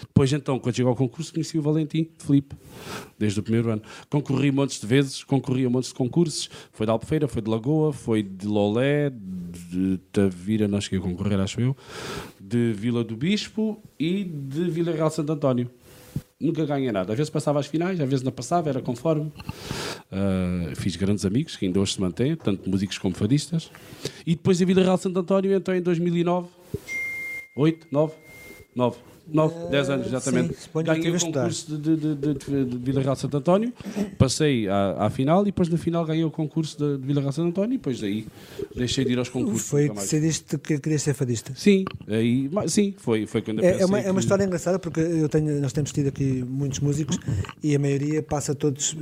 Depois, 0.00 0.32
então, 0.32 0.58
quando 0.58 0.76
chegou 0.76 0.90
ao 0.90 0.96
concurso, 0.96 1.32
conheci 1.32 1.58
o 1.58 1.62
Valentim 1.62 2.08
Felipe 2.18 2.54
desde 3.18 3.40
o 3.40 3.42
primeiro 3.42 3.70
ano. 3.70 3.82
Concorri 4.10 4.52
montes 4.52 4.78
de 4.78 4.86
vezes, 4.86 5.24
concorri 5.24 5.64
a 5.64 5.70
montes 5.70 5.88
de 5.88 5.94
concursos. 5.94 6.50
Foi 6.72 6.84
de 6.84 6.92
Albufeira, 6.92 7.26
foi 7.26 7.40
de 7.40 7.50
Lagoa, 7.50 7.92
foi 7.92 8.22
de 8.22 8.46
Lolé, 8.46 9.10
de 9.10 9.98
Tavira, 10.12 10.68
não 10.68 10.80
cheguei 10.80 10.98
a 10.98 11.02
concorrer, 11.02 11.40
acho 11.40 11.60
eu, 11.60 11.74
de 12.38 12.72
Vila 12.72 13.02
do 13.02 13.16
Bispo 13.16 13.82
e 13.98 14.24
de 14.24 14.70
Vila 14.70 14.92
Real 14.92 15.10
Santo 15.10 15.32
António 15.32 15.70
nunca 16.40 16.64
ganhei 16.64 16.92
nada. 16.92 17.12
Às 17.12 17.16
vezes 17.16 17.30
passava 17.30 17.60
às 17.60 17.66
finais, 17.66 18.00
às 18.00 18.08
vezes 18.08 18.24
não 18.24 18.32
passava, 18.32 18.68
era 18.68 18.80
conforme. 18.80 19.32
Uh, 20.10 20.74
fiz 20.76 20.96
grandes 20.96 21.24
amigos, 21.24 21.56
que 21.56 21.66
ainda 21.66 21.80
hoje 21.80 21.94
se 21.94 22.00
mantêm, 22.00 22.36
tanto 22.36 22.68
músicos 22.68 22.98
como 22.98 23.14
fadistas. 23.14 23.70
E 24.26 24.34
depois 24.34 24.60
a 24.60 24.64
Vida 24.64 24.82
Real 24.82 24.98
Santo 24.98 25.18
António 25.18 25.52
entrou 25.52 25.76
em 25.76 25.82
2009. 25.82 26.48
8, 27.56 27.86
9, 27.90 28.12
9. 28.74 28.96
9, 29.28 29.54
10 29.70 29.90
anos, 29.90 30.06
exatamente. 30.06 30.54
sim, 30.54 30.68
que 30.72 30.82
Ganhei 30.82 31.10
o 31.10 31.20
concurso 31.20 31.76
de, 31.76 31.96
de, 31.96 32.14
de, 32.14 32.34
de, 32.64 32.78
Vila 32.78 33.02
Real 33.02 33.16
Santo 33.16 33.36
António, 33.38 33.72
passei 34.18 34.68
à, 34.68 35.06
à 35.06 35.10
final 35.10 35.42
e 35.42 35.46
depois 35.46 35.68
no 35.68 35.76
final 35.76 36.04
ganhei 36.04 36.24
o 36.24 36.30
concurso 36.30 36.76
de, 36.78 37.06
Vila 37.06 37.20
Real 37.20 37.32
Santo 37.32 37.48
António 37.48 37.74
e 37.74 37.78
depois 37.78 38.00
daí 38.00 38.26
deixei 38.74 39.04
de 39.04 39.12
ir 39.12 39.18
aos 39.18 39.28
concursos. 39.28 39.68
Foi 39.68 39.88
que 39.88 39.94
decidiste 39.94 40.58
que 40.58 40.78
querias 40.78 41.02
ser 41.02 41.14
fadista. 41.14 41.52
Sim, 41.56 41.84
aí, 42.08 42.48
mas, 42.52 42.72
sim, 42.72 42.94
foi, 42.98 43.26
foi 43.26 43.42
quando 43.42 43.58
eu 43.60 43.64
É, 43.64 43.70
pensei 43.72 43.82
é 43.82 43.86
uma, 43.86 43.98
é 44.00 44.06
uma 44.10 44.14
que- 44.14 44.20
história 44.20 44.44
engraçada 44.44 44.78
porque 44.78 45.00
eu 45.00 45.28
tenho, 45.28 45.60
nós 45.60 45.72
temos 45.72 45.92
tido 45.92 46.08
aqui 46.08 46.44
muitos 46.48 46.80
músicos 46.80 47.18
e 47.62 47.74
a 47.74 47.78
maioria 47.78 48.22
passa 48.22 48.54
todos 48.54 48.96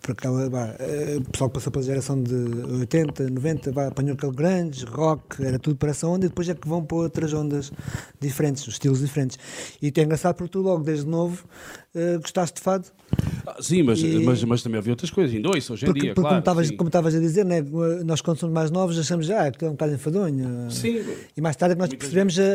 por 0.00 0.12
aquela. 0.12 0.48
vá, 0.48 0.74
eh, 0.78 1.16
o 1.18 1.30
pessoal 1.30 1.50
que 1.50 1.54
passou 1.54 1.72
pela 1.72 1.84
geração 1.84 2.22
de 2.22 2.34
80, 2.80 3.30
90, 3.30 3.72
vá, 3.72 3.86
apanhou 3.88 4.14
aquele 4.14 4.32
grande 4.32 4.84
rock, 4.84 5.42
era 5.44 5.58
tudo 5.58 5.76
para 5.76 5.90
essa 5.90 6.06
onda 6.06 6.26
e 6.26 6.28
depois 6.28 6.48
é 6.48 6.54
que 6.54 6.68
vão 6.68 6.84
para 6.84 6.96
outras 6.98 7.32
ondas 7.32 7.72
diferentes, 8.20 8.66
estilos 8.68 9.00
diferentes. 9.00 9.38
E 9.82 9.92
é 9.94 10.02
engraçado 10.02 10.36
porque 10.36 10.50
tu, 10.52 10.60
logo 10.60 10.82
desde 10.84 11.06
novo, 11.06 11.44
eh, 11.94 12.16
gostaste 12.18 12.56
de 12.56 12.62
fado. 12.62 12.86
Ah, 13.46 13.56
Sim, 13.60 13.82
mas, 13.84 14.00
E- 14.00 14.18
mas, 14.24 14.42
mas 14.44 14.62
também 14.62 14.78
havia 14.78 14.92
outras 14.92 15.10
coisas, 15.10 15.34
ainda 15.34 15.48
ouço 15.48 15.74
hoje 15.74 15.84
em 15.84 15.86
Porque, 15.86 16.00
dia, 16.00 16.14
porque 16.14 16.28
como 16.28 16.42
claro. 16.42 16.76
como 16.76 16.88
estavas 16.88 17.14
a 17.14 17.20
dizer, 17.20 17.44
né, 17.44 17.62
nós 18.04 18.20
quando 18.20 18.38
somos 18.38 18.52
mais 18.54 18.70
novos 18.70 18.98
achamos 18.98 19.30
ah, 19.30 19.50
que 19.52 19.64
é 19.64 19.68
um 19.68 19.72
bocado 19.72 19.92
enfadonho. 19.94 20.70
Sim, 20.70 21.00
E 21.36 21.40
mais 21.40 21.54
tarde 21.54 21.72
é 21.72 21.76
que 21.76 21.80
nós 21.82 21.90
percebemos 21.94 22.38
a- 22.38 22.42
a- 22.42 22.46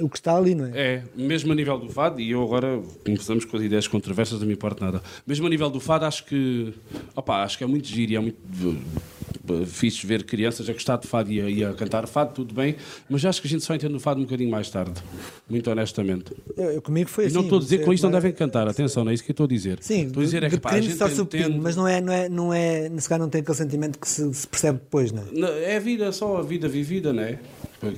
a- 0.00 0.04
o 0.04 0.08
que 0.10 0.16
está 0.16 0.36
ali, 0.36 0.54
não 0.54 0.66
é? 0.66 0.70
É, 0.74 1.02
mesmo 1.16 1.52
a 1.52 1.54
nível 1.54 1.78
do 1.78 1.88
fado, 1.88 2.20
e 2.20 2.30
eu 2.32 2.42
agora 2.42 2.82
começamos 3.04 3.44
com 3.44 3.56
as 3.56 3.62
ideias 3.62 3.86
controversas, 3.88 4.40
não 4.40 4.46
me 4.46 4.52
importa 4.54 4.84
nada. 4.84 5.02
Mesmo 5.26 5.46
a 5.46 5.50
nível 5.50 5.70
do 5.70 5.80
fado, 5.80 6.04
acho 6.04 6.24
que, 6.26 6.74
opa, 7.14 7.42
acho 7.44 7.56
que 7.56 7.64
é 7.64 7.66
muito 7.66 7.86
giro 7.86 8.12
e 8.12 8.16
é 8.16 8.20
muito 8.20 8.36
uh, 8.68 8.76
fixe 9.66 10.06
ver 10.06 10.24
crianças 10.24 10.68
a 10.68 10.72
gostar 10.72 10.96
de 10.98 11.06
fado 11.06 11.30
e 11.30 11.40
a, 11.40 11.48
e 11.50 11.64
a 11.64 11.72
cantar 11.74 12.06
fado, 12.06 12.32
tudo 12.34 12.54
bem, 12.54 12.76
mas 13.08 13.24
acho 13.24 13.40
que 13.40 13.46
a 13.46 13.50
gente 13.50 13.64
só 13.64 13.74
entende 13.74 13.94
o 13.94 14.00
fado 14.00 14.20
um 14.20 14.24
bocadinho 14.24 14.50
mais 14.50 14.68
tarde, 14.70 14.92
muito 15.48 15.70
honestamente. 15.70 16.32
Eu, 16.56 16.72
eu 16.72 16.82
comigo 16.82 17.08
foi 17.10 17.24
E 17.24 17.26
assim. 17.28 17.36
não 17.36 17.42
estou 17.42 17.58
a 17.58 17.62
dizer 17.62 17.78
que 17.78 17.84
com 17.84 17.92
isto 17.92 18.02
não 18.04 18.10
mas- 18.10 18.22
devem 18.22 18.36
cantar, 18.36 18.68
atenção, 18.68 19.04
não 19.04 19.10
é 19.10 19.14
isso 19.14 19.24
que 19.24 19.30
eu 19.30 19.34
estou 19.34 19.44
a 19.44 19.48
dizer. 19.48 19.78
Sim, 19.80 20.06
estou 20.06 20.22
a 20.22 20.24
dizer 20.24 20.42
é 20.42 20.50
que 20.50 20.58
pá, 20.58 20.70
a 20.72 20.80
gente 20.80 20.96
mas 21.60 21.76
não 21.76 21.86
é, 21.86 22.00
não 22.00 22.12
é, 22.12 22.28
não 22.28 22.52
é, 22.54 22.90
se 22.98 23.08
calhar 23.08 23.20
não 23.20 23.28
tem 23.28 23.40
aquele 23.40 23.56
sentimento 23.56 23.98
que 23.98 24.08
se, 24.08 24.32
se 24.34 24.46
percebe 24.46 24.78
depois, 24.78 25.12
não 25.12 25.22
é? 25.22 25.26
Não, 25.32 25.48
É 25.48 25.76
a 25.76 25.80
vida, 25.80 26.10
só 26.12 26.38
a 26.38 26.42
vida 26.42 26.68
vivida, 26.68 27.12
não 27.12 27.22
é? 27.22 27.38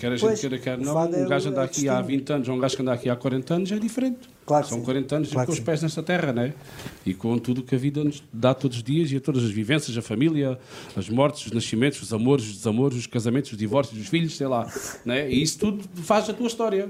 Quer 0.01 0.09
a 0.09 0.11
gente 0.17 0.21
Pois, 0.21 0.41
queira, 0.41 0.59
quer 0.59 0.79
o 0.79 0.83
não. 0.83 1.01
é 1.01 1.25
Um 1.25 1.29
gajo 1.29 1.49
é 1.49 1.53
o 1.53 1.61
aqui 1.61 1.89
há 1.89 2.01
destino. 2.01 2.19
20 2.19 2.31
anos 2.33 2.49
ou 2.49 2.57
um 2.57 2.59
gajo 2.59 2.77
que 2.77 2.83
anda 2.83 2.93
aqui 2.93 3.09
há 3.09 3.15
40 3.17 3.55
anos 3.55 3.73
é 3.73 3.79
diferente. 3.79 4.19
Claro 4.47 4.65
São 4.69 4.79
sim. 4.79 4.85
40 4.85 5.17
anos 5.17 5.31
Claro 5.33 5.47
com 5.49 5.53
os 5.53 5.59
pés 5.59 5.83
nesta 5.83 6.05
terra, 6.05 6.33
não 6.33 6.43
é? 6.43 6.55
E 7.05 7.13
com 7.13 7.37
tudo 7.37 7.63
o 7.63 7.65
que 7.65 7.75
a 7.75 7.79
vida 7.79 8.05
nos 8.05 8.23
dá 8.33 8.55
todos 8.55 8.77
os 8.77 8.83
dias 8.83 9.11
e 9.11 9.17
a 9.17 9.21
todas 9.21 9.43
as 9.43 9.51
vivências, 9.51 9.99
a 9.99 10.01
família, 10.03 10.57
as 10.97 11.09
mortes, 11.09 11.47
os 11.47 11.53
nascimentos, 11.53 12.01
os 12.01 12.13
amores, 12.13 12.45
os 12.47 12.57
desamores, 12.59 12.97
os 12.97 13.07
casamentos, 13.09 13.51
os 13.51 13.59
divórcios, 13.59 14.01
os 14.01 14.07
filhos, 14.07 14.37
sei 14.37 14.47
lá. 14.47 14.73
Não 15.05 15.15
é? 15.15 15.29
E 15.29 15.43
isso 15.43 15.59
tudo 15.59 15.83
faz 15.97 16.31
a 16.31 16.33
tua 16.33 16.47
história. 16.47 16.89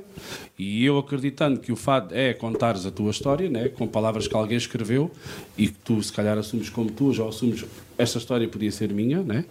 E 0.58 0.84
eu 0.84 0.98
acreditando 0.98 1.58
que 1.58 1.72
o 1.72 1.76
fado 1.76 2.14
é 2.14 2.34
contares 2.34 2.84
a 2.84 2.90
tua 2.90 3.10
história, 3.10 3.48
né? 3.48 3.68
com 3.70 3.86
palavras 3.86 4.28
que 4.28 4.36
alguém 4.36 4.58
escreveu 4.58 5.10
e 5.56 5.68
que 5.68 5.74
tu, 5.82 6.02
se 6.02 6.12
calhar, 6.12 6.36
assumes 6.36 6.68
como 6.68 6.90
tuas 6.90 7.18
ou 7.18 7.26
assumes 7.28 7.64
esta 7.96 8.18
história 8.18 8.46
podia 8.46 8.70
ser 8.70 8.92
minha, 8.92 9.22
né? 9.22 9.46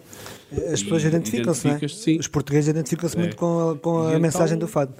As 0.72 0.84
pessoas 0.84 1.04
identificam-se, 1.04 1.68
não 1.68 1.76
é? 1.76 1.88
sim. 1.88 2.20
Os 2.20 2.28
portugueses 2.28 2.70
identificam-se 2.70 3.18
É. 3.18 3.20
muito 3.20 3.36
com 3.36 3.72
a, 3.72 3.76
com 3.78 4.02
a 4.04 4.10
então- 4.10 4.20
mensagem 4.20 4.58
do 4.60 4.68
fado. 4.68 4.94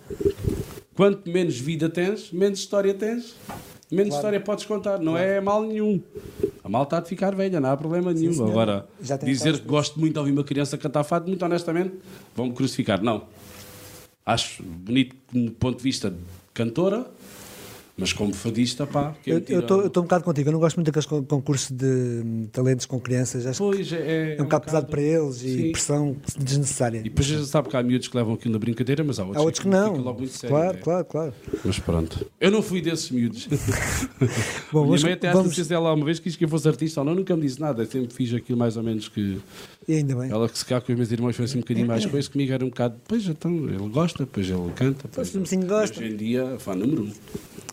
Quanto 0.96 1.30
menos 1.30 1.60
vida 1.60 1.90
tens, 1.90 2.32
menos 2.32 2.60
história 2.60 2.94
tens, 2.94 3.36
menos 3.92 4.16
história 4.16 4.40
podes 4.40 4.66
contar. 4.66 4.98
Não 4.98 5.18
é 5.18 5.42
mal 5.42 5.62
nenhum. 5.64 6.02
A 6.64 6.70
mal 6.70 6.84
está 6.84 7.02
de 7.02 7.10
ficar 7.10 7.36
velha, 7.36 7.60
não 7.60 7.70
há 7.70 7.78
problema 7.78 8.14
nenhum. 8.14 8.34
senhora. 8.34 8.52
Agora, 8.52 8.88
dizer 9.24 9.60
que 9.60 9.68
gosto 9.68 10.00
muito 10.00 10.14
de 10.14 10.20
ouvir 10.20 10.32
uma 10.32 10.44
criança 10.44 10.78
cantar 10.78 11.04
fado, 11.04 11.28
muito 11.28 11.44
honestamente, 11.44 11.96
vão-me 12.34 12.54
crucificar. 12.54 13.04
Não. 13.04 13.24
Acho 14.26 14.64
bonito 14.64 15.16
do 15.32 15.52
ponto 15.52 15.78
de 15.78 15.84
vista 15.84 16.10
de 16.10 16.18
cantora, 16.54 17.06
mas 17.98 18.12
como 18.14 18.34
fadista, 18.34 18.86
pá. 18.86 19.16
Eu 19.26 19.40
tira- 19.42 19.60
estou 19.60 19.80
um 19.82 19.90
bocado 19.90 20.24
contigo, 20.24 20.50
eu 20.50 20.54
não 20.54 20.60
gosto 20.60 20.76
muito 20.78 20.88
daqueles 20.88 21.06
con- 21.06 21.24
concursos 21.24 21.72
de 21.72 22.48
talentos 22.52 22.86
com 22.86 23.00
crianças, 23.00 23.46
acho 23.46 23.60
Pois, 23.60 23.92
é, 23.94 24.36
que 24.36 24.40
é 24.40 24.42
um 24.42 24.46
bocado 24.46 24.66
pesado 24.66 24.88
para 24.88 25.02
eles 25.02 25.42
e 25.44 25.50
Sim. 25.64 25.72
pressão 25.72 26.16
desnecessária. 26.38 27.00
E 27.00 27.04
depois 27.04 27.26
já 27.28 27.44
sabe 27.46 27.70
que 27.70 27.78
há 27.78 27.82
miúdos 27.84 28.08
que 28.08 28.18
levam 28.18 28.34
aquilo 28.34 28.54
na 28.54 28.60
brincadeira, 28.60 29.04
mas 29.04 29.18
há 29.20 29.24
outros, 29.24 29.42
Há 29.42 29.46
outros 29.46 29.64
que 29.64 29.70
fica 29.70 29.82
não. 29.82 29.98
logo 29.98 30.20
muito 30.20 30.34
sério, 30.34 30.56
claro, 30.56 30.74
né? 30.76 30.82
claro, 30.84 31.06
claro. 31.06 31.34
Mas 31.64 31.80
pronto. 31.80 32.26
Eu 32.40 32.52
não 32.52 32.62
fui 32.62 32.82
desses 32.82 33.10
miúdos. 33.12 33.48
Bom, 34.72 34.80
Minha 34.82 34.86
vamos- 34.88 35.04
mãe 35.04 35.14
até 35.14 35.32
vamos- 35.32 35.56
que 35.56 35.74
ela 35.74 35.94
uma 35.94 36.06
vez 36.06 36.20
quis 36.20 36.36
que 36.36 36.46
eu 36.46 36.50
fosse 36.50 36.68
artista 36.68 37.00
ou 37.02 37.06
não, 37.06 37.16
nunca 37.16 37.36
me 37.36 37.44
disse 37.44 37.60
nada. 37.62 37.84
Eu 37.84 37.88
sempre 37.88 38.14
fiz 38.14 38.34
aquilo 38.34 38.58
mais 38.58 38.76
ou 38.78 38.84
menos 38.84 39.08
que. 39.08 39.40
E 39.88 39.94
ainda 39.94 40.16
bem. 40.16 40.30
Ela 40.32 40.50
que 40.50 40.58
se 40.58 40.66
calhar 40.66 40.82
com 40.82 40.92
os 40.92 40.98
meus 40.98 41.12
irmãos 41.12 41.36
foi 41.36 41.46
assim 41.46 41.58
um 41.58 41.62
bocadinho 41.62 41.88
mais 41.88 42.06
coisa, 42.06 42.30
comigo 42.30 42.52
era 42.52 42.66
um 42.66 42.70
bocado. 42.70 42.96
Pois 43.08 43.26
então, 43.28 43.52
ele 43.70 43.88
gosta, 43.90 44.26
depois 44.26 44.50
ele 44.50 44.72
canta. 44.76 45.08
Pois, 45.14 45.30
Pois, 45.30 45.48
sim, 45.50 45.62
gosta. 45.62 46.00
Hoje 46.02 46.14
em 46.14 46.18
dia, 46.18 46.56
fã 46.60 46.76
número 46.76 47.04
um. 47.04 47.12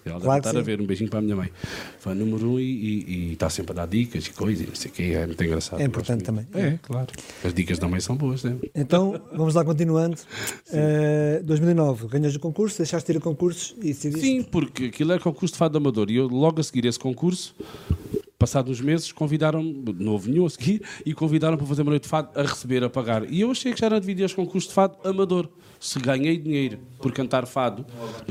Deve 0.05 0.21
Claro 0.21 0.43
que 0.43 0.49
estar 0.49 0.59
a 0.59 0.63
ver, 0.63 0.81
um 0.81 0.87
beijinho 0.87 1.09
para 1.09 1.21
a 1.21 1.23
minha 1.23 1.37
mãe. 1.37 1.51
Fã 1.99 2.15
número 2.15 2.53
um 2.53 2.61
e, 2.61 3.33
está 3.33 3.49
sempre 3.49 3.73
a 3.73 3.75
dar 3.77 3.87
dicas 3.87 4.27
e 4.27 4.31
coisas, 4.33 4.65
e 4.65 4.69
não 4.69 4.75
sei 4.75 4.91
o 4.91 4.95
quê, 4.95 5.03
é 5.15 5.27
muito 5.27 5.43
engraçado. 5.45 5.81
É 5.81 5.85
importante 5.85 6.25
também. 6.25 6.47
É, 6.55 6.79
claro. 6.83 7.09
As 7.45 7.55
dicas 7.55 7.79
da 7.79 7.87
mãe 7.87 8.01
são 8.01 8.17
boas, 8.17 8.43
né? 8.43 8.57
Então, 8.75 9.21
vamos 9.33 9.55
lá 9.55 9.65
continuando. 9.65 10.17
Eh, 10.75 11.43
2009, 11.45 12.09
ganhas 12.09 12.35
o 12.35 12.41
concurso, 12.41 12.79
deixaste 12.79 13.13
de 13.13 13.19
ir 13.19 13.21
a 13.21 13.21
concursos 13.21 13.75
e 13.79 13.89
decidiste. 13.89 14.21
Sim, 14.27 14.43
porque 14.43 14.87
aquilo 14.87 15.13
era 15.13 15.21
concurso 15.21 15.53
de 15.53 15.59
fado 15.59 15.77
amador 15.77 16.11
e 16.11 16.17
eu 16.17 16.27
logo 16.27 16.61
a 16.61 16.65
seguir 16.65 16.87
esse 16.87 16.99
concurso, 16.99 17.55
passados 18.39 18.73
uns 18.73 18.81
meses, 18.81 19.13
convidaram-me, 19.13 19.85
não 19.99 20.13
houve 20.13 20.31
nenhum 20.31 20.47
a 20.47 20.51
seguir, 20.51 20.83
e 21.05 21.15
convidaram 21.15 21.57
para 21.57 21.67
fazer 21.67 21.83
uma 21.83 21.91
noite 21.91 22.05
de 22.05 22.09
fado 22.09 22.31
a 22.35 22.43
receber, 22.43 22.83
a 22.83 22.91
pagar. 22.91 23.31
E 23.31 23.41
eu 23.41 23.51
achei 23.51 23.73
que 23.73 23.81
já 23.81 23.87
era 23.87 24.01
dividir 24.01 24.25
os 24.25 24.35
concursos 24.35 24.69
de 24.69 24.75
fado 24.75 24.97
amador. 25.05 25.49
Se 25.85 25.99
ganhei 25.99 26.39
dinheiro 26.39 26.79
por 27.01 27.11
cantar 27.13 27.45
fado, 27.45 27.85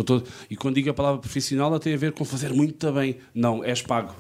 tô- 0.06 0.22
e 0.50 0.56
quando 0.56 0.76
digo 0.76 0.90
a 0.90 0.94
palavra 0.94 1.20
profissional, 1.20 1.68
ela 1.68 1.80
tem 1.82 1.94
a 1.94 1.98
ver 1.98 2.14
com 2.14 2.24
fazer 2.24 2.54
muito 2.54 2.90
bem. 2.94 3.18
Não, 3.36 3.62
és 3.64 3.82
pago. 3.82 4.16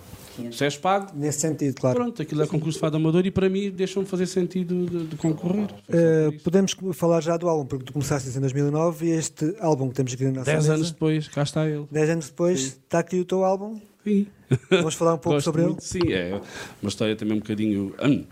Se 0.51 0.63
és 0.65 0.75
pago, 0.77 1.11
Nesse 1.15 1.39
sentido, 1.41 1.75
claro. 1.75 1.95
pronto, 1.97 2.21
aquilo 2.21 2.41
é 2.41 2.47
concurso 2.47 2.73
de 2.77 2.79
fado 2.79 2.97
amador 2.97 3.25
e 3.25 3.31
para 3.31 3.49
mim 3.49 3.69
deixam-me 3.69 4.07
fazer 4.07 4.25
sentido 4.25 4.85
de, 4.85 5.05
de 5.07 5.15
concorrer. 5.15 5.67
Isso. 5.87 6.43
podemos 6.43 6.75
falar 6.93 7.21
já 7.21 7.37
do 7.37 7.47
álbum, 7.47 7.65
porque 7.65 7.85
tu 7.85 7.93
começaste 7.93 8.29
em 8.35 8.41
2009 8.41 9.05
e 9.07 9.09
este 9.11 9.55
álbum 9.59 9.87
que 9.89 9.95
temos 9.95 10.13
aqui 10.13 10.23
na 10.25 10.31
nossa 10.31 10.45
Dez 10.51 10.63
mesa, 10.63 10.73
anos 10.73 10.91
depois, 10.91 11.27
cá 11.29 11.43
está 11.43 11.67
ele. 11.69 11.85
10 11.91 12.09
anos 12.09 12.27
depois, 12.29 12.59
está 12.61 12.99
aqui 12.99 13.19
o 13.19 13.25
teu 13.25 13.43
álbum. 13.45 13.79
Sim. 14.03 14.25
Vamos 14.69 14.95
falar 14.95 15.13
um 15.13 15.17
pouco 15.17 15.35
Gosto 15.37 15.45
sobre 15.45 15.61
muito, 15.63 15.83
Sim, 15.83 16.11
é 16.11 16.41
uma 16.81 16.89
história 16.89 17.15
também 17.15 17.35
um 17.37 17.39
bocadinho 17.39 17.93
hum, 18.03 18.23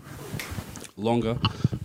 longa, 1.02 1.36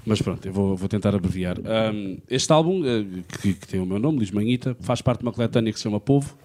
mas 0.05 0.21
pronto, 0.21 0.45
eu 0.45 0.53
vou, 0.53 0.75
vou 0.75 0.87
tentar 0.87 1.15
abreviar. 1.15 1.57
Hum, 1.59 2.17
este 2.29 2.51
álbum, 2.51 2.83
eh, 2.85 3.23
que, 3.41 3.53
que 3.53 3.67
tem 3.67 3.79
o 3.79 3.85
meu 3.85 3.99
nome, 3.99 4.19
Luís 4.19 4.31
Manhita, 4.31 4.75
faz 4.81 5.01
parte 5.01 5.19
de 5.19 5.25
uma 5.25 5.31
coletânea 5.31 5.73
que 5.73 5.79
se 5.79 5.83
chama 5.83 5.99
Povo, 5.99 6.37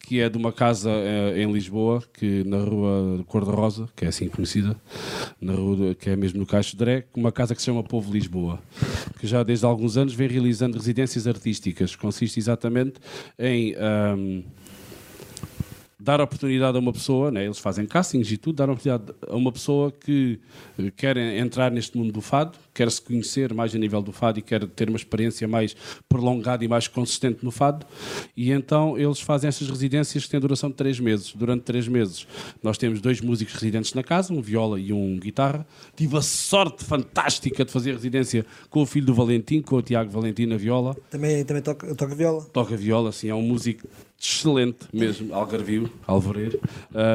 que 0.00 0.20
é 0.20 0.28
de 0.28 0.38
uma 0.38 0.52
casa 0.52 0.90
eh, 0.90 1.42
em 1.42 1.52
Lisboa, 1.52 2.02
que 2.14 2.44
na 2.44 2.58
rua 2.58 3.24
Cor-de-Rosa, 3.26 3.88
que 3.96 4.04
é 4.04 4.08
assim 4.08 4.28
conhecida, 4.28 4.76
na 5.40 5.52
rua, 5.52 5.94
que 5.94 6.10
é 6.10 6.16
mesmo 6.16 6.38
no 6.38 6.46
Caixo 6.46 6.72
de 6.72 6.76
Dré, 6.78 7.04
uma 7.14 7.32
casa 7.32 7.54
que 7.54 7.60
se 7.60 7.66
chama 7.66 7.82
Povo 7.82 8.12
Lisboa, 8.12 8.60
que 9.18 9.26
já 9.26 9.42
desde 9.42 9.66
alguns 9.66 9.96
anos 9.96 10.14
vem 10.14 10.28
realizando 10.28 10.78
residências 10.78 11.26
artísticas. 11.26 11.96
Consiste 11.96 12.38
exatamente 12.38 13.00
em. 13.38 13.74
hum, 14.16 14.44
dar 16.06 16.20
oportunidade 16.20 16.76
a 16.76 16.80
uma 16.80 16.92
pessoa, 16.92 17.32
né, 17.32 17.44
eles 17.44 17.58
fazem 17.58 17.84
castings 17.84 18.30
e 18.30 18.36
tudo, 18.36 18.56
dar 18.56 18.70
oportunidade 18.70 19.12
a 19.28 19.34
uma 19.34 19.50
pessoa 19.50 19.90
que 19.90 20.38
eh, 20.78 20.92
quer 20.96 21.16
entrar 21.16 21.68
neste 21.68 21.98
mundo 21.98 22.12
do 22.12 22.20
fado, 22.20 22.56
quer 22.76 22.90
se 22.90 23.00
conhecer 23.00 23.54
mais 23.54 23.74
a 23.74 23.78
nível 23.78 24.02
do 24.02 24.12
fado 24.12 24.38
e 24.38 24.42
quer 24.42 24.66
ter 24.68 24.88
uma 24.88 24.98
experiência 24.98 25.48
mais 25.48 25.74
prolongada 26.06 26.62
e 26.62 26.68
mais 26.68 26.86
consistente 26.86 27.42
no 27.42 27.50
fado. 27.50 27.86
E 28.36 28.52
então 28.52 28.98
eles 28.98 29.18
fazem 29.18 29.48
estas 29.48 29.70
residências 29.70 30.24
que 30.24 30.30
têm 30.30 30.38
duração 30.38 30.68
de 30.68 30.76
três 30.76 31.00
meses. 31.00 31.32
Durante 31.32 31.62
três 31.62 31.88
meses 31.88 32.26
nós 32.62 32.76
temos 32.76 33.00
dois 33.00 33.22
músicos 33.22 33.54
residentes 33.54 33.94
na 33.94 34.02
casa, 34.02 34.34
um 34.34 34.42
viola 34.42 34.78
e 34.78 34.92
um 34.92 35.18
guitarra. 35.18 35.66
Tive 35.96 36.18
a 36.18 36.22
sorte 36.22 36.84
fantástica 36.84 37.64
de 37.64 37.72
fazer 37.72 37.92
residência 37.92 38.44
com 38.68 38.82
o 38.82 38.86
filho 38.86 39.06
do 39.06 39.14
Valentim, 39.14 39.62
com 39.62 39.76
o 39.76 39.82
Tiago 39.82 40.10
Valentim 40.10 40.44
na 40.44 40.58
viola 40.58 40.94
Também, 41.08 41.44
também 41.44 41.62
toca, 41.62 41.94
toca 41.94 42.14
viola. 42.14 42.42
toca 42.52 42.76
viola, 42.76 43.08
assim, 43.08 43.28
é 43.28 43.34
um 43.34 43.42
músico 43.42 43.88
excelente 44.18 44.78
mesmo, 44.92 45.34
algarvio, 45.34 45.92
alvoreiro, 46.06 46.58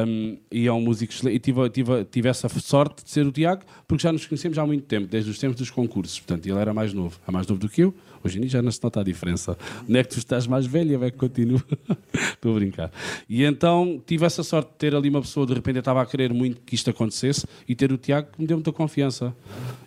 um, 0.06 0.38
e 0.50 0.66
é 0.66 0.72
um 0.72 0.80
músico 0.80 1.12
excelente, 1.12 1.36
e 1.36 1.38
tive, 1.40 1.70
tive, 1.70 2.04
tive 2.04 2.28
essa 2.28 2.48
sorte 2.48 3.04
de 3.04 3.10
ser 3.10 3.26
o 3.26 3.32
Tiago, 3.32 3.62
porque 3.88 4.02
já 4.02 4.12
nos 4.12 4.24
conhecemos 4.24 4.56
há 4.56 4.64
muito 4.64 4.84
tempo, 4.84 5.08
desde 5.08 5.30
os 5.30 5.38
tempos 5.38 5.51
dos 5.54 5.70
concursos, 5.70 6.18
portanto, 6.20 6.46
ele 6.46 6.58
era 6.58 6.72
mais 6.72 6.92
novo, 6.92 7.18
é 7.26 7.30
mais 7.30 7.46
novo 7.46 7.60
do 7.60 7.68
que 7.68 7.82
eu, 7.82 7.94
hoje 8.24 8.38
em 8.38 8.40
dia 8.42 8.50
já 8.50 8.62
não 8.62 8.70
se 8.70 8.82
nota 8.82 9.00
a 9.00 9.04
diferença, 9.04 9.56
não 9.88 9.98
é 10.00 10.02
que 10.04 10.10
tu 10.10 10.18
estás 10.18 10.46
mais 10.46 10.66
velha, 10.66 10.98
vai 10.98 11.10
que 11.10 11.18
continuo, 11.18 11.62
estou 12.34 12.52
a 12.52 12.54
brincar, 12.54 12.90
e 13.28 13.44
então 13.44 14.00
tive 14.06 14.24
essa 14.26 14.42
sorte 14.42 14.68
de 14.70 14.76
ter 14.76 14.94
ali 14.94 15.08
uma 15.08 15.20
pessoa, 15.20 15.46
de 15.46 15.54
repente 15.54 15.76
eu 15.76 15.80
estava 15.80 16.02
a 16.02 16.06
querer 16.06 16.32
muito 16.32 16.60
que 16.62 16.74
isto 16.74 16.90
acontecesse, 16.90 17.46
e 17.68 17.74
ter 17.74 17.92
o 17.92 17.98
Tiago 17.98 18.28
que 18.32 18.40
me 18.40 18.46
deu 18.46 18.56
muita 18.56 18.72
confiança, 18.72 19.34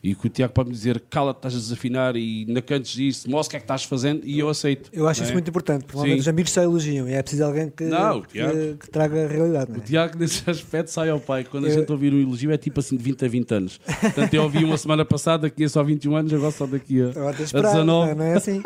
e 0.04 0.14
que 0.16 0.28
o 0.28 0.30
Tiago 0.30 0.54
pode 0.54 0.70
me 0.70 0.76
dizer, 0.76 1.00
cala-te, 1.10 1.38
estás 1.38 1.56
a 1.56 1.58
desafinar, 1.58 2.16
e 2.16 2.46
não 2.48 2.62
cantes 2.62 2.98
isso, 2.98 3.30
mostra 3.30 3.48
o 3.48 3.52
que 3.52 3.56
é 3.58 3.60
que 3.60 3.64
estás 3.66 3.84
fazendo, 3.84 4.22
e 4.26 4.40
eu 4.40 4.50
aceito. 4.50 4.90
Eu 4.94 5.08
acho 5.08 5.20
não 5.22 5.26
isso 5.26 5.32
é? 5.32 5.34
muito 5.36 5.50
importante, 5.50 5.82
porque 5.84 5.96
normalmente 5.98 6.20
os 6.22 6.28
amigos 6.28 6.52
só 6.52 6.62
elogiam 6.62 7.08
e 7.10 7.14
é 7.14 7.22
preciso 7.22 7.44
alguém 7.44 7.70
que, 7.70 7.84
Não, 7.86 8.22
que, 8.22 8.30
Tiago. 8.34 8.78
que 8.78 8.90
traga 8.90 9.26
a 9.26 9.28
realidade. 9.28 9.72
Não 9.72 9.78
é? 9.78 9.80
O 9.80 9.82
Tiago, 9.84 10.18
nesse 10.18 10.50
aspecto, 10.50 10.90
sai 10.90 11.10
ao 11.10 11.20
pai. 11.20 11.44
Quando 11.44 11.66
a 11.66 11.70
Eu- 11.70 11.76
gente 11.80 11.92
ouvir 11.92 12.14
um 12.14 12.20
elogio, 12.20 12.52
é 12.52 12.58
tipo 12.58 12.80
assim 12.80 12.98
de 12.98 13.04
20 13.04 13.26
a 13.26 13.28
20 13.28 13.52
anos. 13.54 13.78
Portanto, 14.02 14.34
eu 14.34 14.44
ouvi 14.44 14.64
uma 14.64 14.78
semana 14.78 15.04
passada, 15.06 15.50
conheço 15.50 15.80
há 15.80 15.84
21 15.84 16.16
anos, 16.16 16.34
agora 16.34 16.52
só 16.52 16.66
daqui 16.66 17.02
a, 17.02 17.06
a 17.06 17.32
esperar, 17.42 17.72
19. 17.74 18.14
não 18.16 18.24
é 18.26 18.36
assim? 18.36 18.62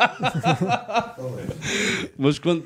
Mas 2.18 2.38
quando. 2.38 2.64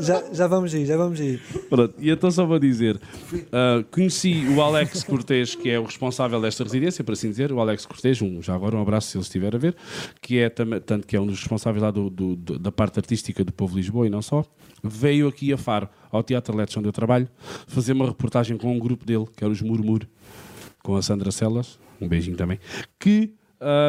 Já, 0.00 0.22
já 0.32 0.46
vamos 0.46 0.74
ir, 0.74 0.86
já 0.86 0.96
vamos 0.96 1.20
ir. 1.20 1.40
Pronto, 1.68 1.94
e 1.98 2.10
então 2.10 2.30
só 2.30 2.44
vou 2.44 2.58
dizer: 2.58 2.96
uh, 2.96 3.84
conheci 3.90 4.46
o 4.48 4.60
Alex 4.60 5.04
Cortês, 5.04 5.54
que 5.54 5.70
é 5.70 5.78
o 5.78 5.84
responsável 5.84 6.40
desta 6.40 6.64
residência, 6.64 7.04
para 7.04 7.12
assim 7.12 7.30
dizer. 7.30 7.52
O 7.52 7.60
Alex 7.60 7.86
Cortês, 7.86 8.20
um, 8.20 8.42
já 8.42 8.54
agora 8.54 8.76
um 8.76 8.82
abraço 8.82 9.08
se 9.08 9.16
ele 9.16 9.22
estiver 9.22 9.54
a 9.54 9.58
ver, 9.58 9.76
que 10.20 10.38
é 10.38 10.48
tanto 10.48 11.06
que 11.06 11.16
é 11.16 11.20
um 11.20 11.26
dos 11.26 11.38
responsáveis 11.38 11.82
lá 11.82 11.90
do, 11.90 12.10
do, 12.10 12.36
do, 12.36 12.58
da 12.58 12.72
parte 12.72 12.98
artística 12.98 13.44
do 13.44 13.52
Povo 13.52 13.76
Lisboa 13.76 14.06
e 14.06 14.10
não 14.10 14.22
só. 14.22 14.44
Veio 14.82 15.28
aqui 15.28 15.52
a 15.52 15.56
Faro, 15.56 15.88
ao 16.10 16.22
Teatro 16.22 16.56
Letes, 16.56 16.76
onde 16.76 16.88
eu 16.88 16.92
trabalho, 16.92 17.28
fazer 17.66 17.92
uma 17.92 18.06
reportagem 18.06 18.56
com 18.56 18.74
um 18.74 18.78
grupo 18.78 19.04
dele, 19.04 19.26
que 19.34 19.42
era 19.42 19.52
os 19.52 19.62
Murmur, 19.62 20.06
com 20.82 20.96
a 20.96 21.02
Sandra 21.02 21.30
Celas, 21.30 21.78
um 22.00 22.08
beijinho 22.08 22.36
também, 22.36 22.58
que. 22.98 23.32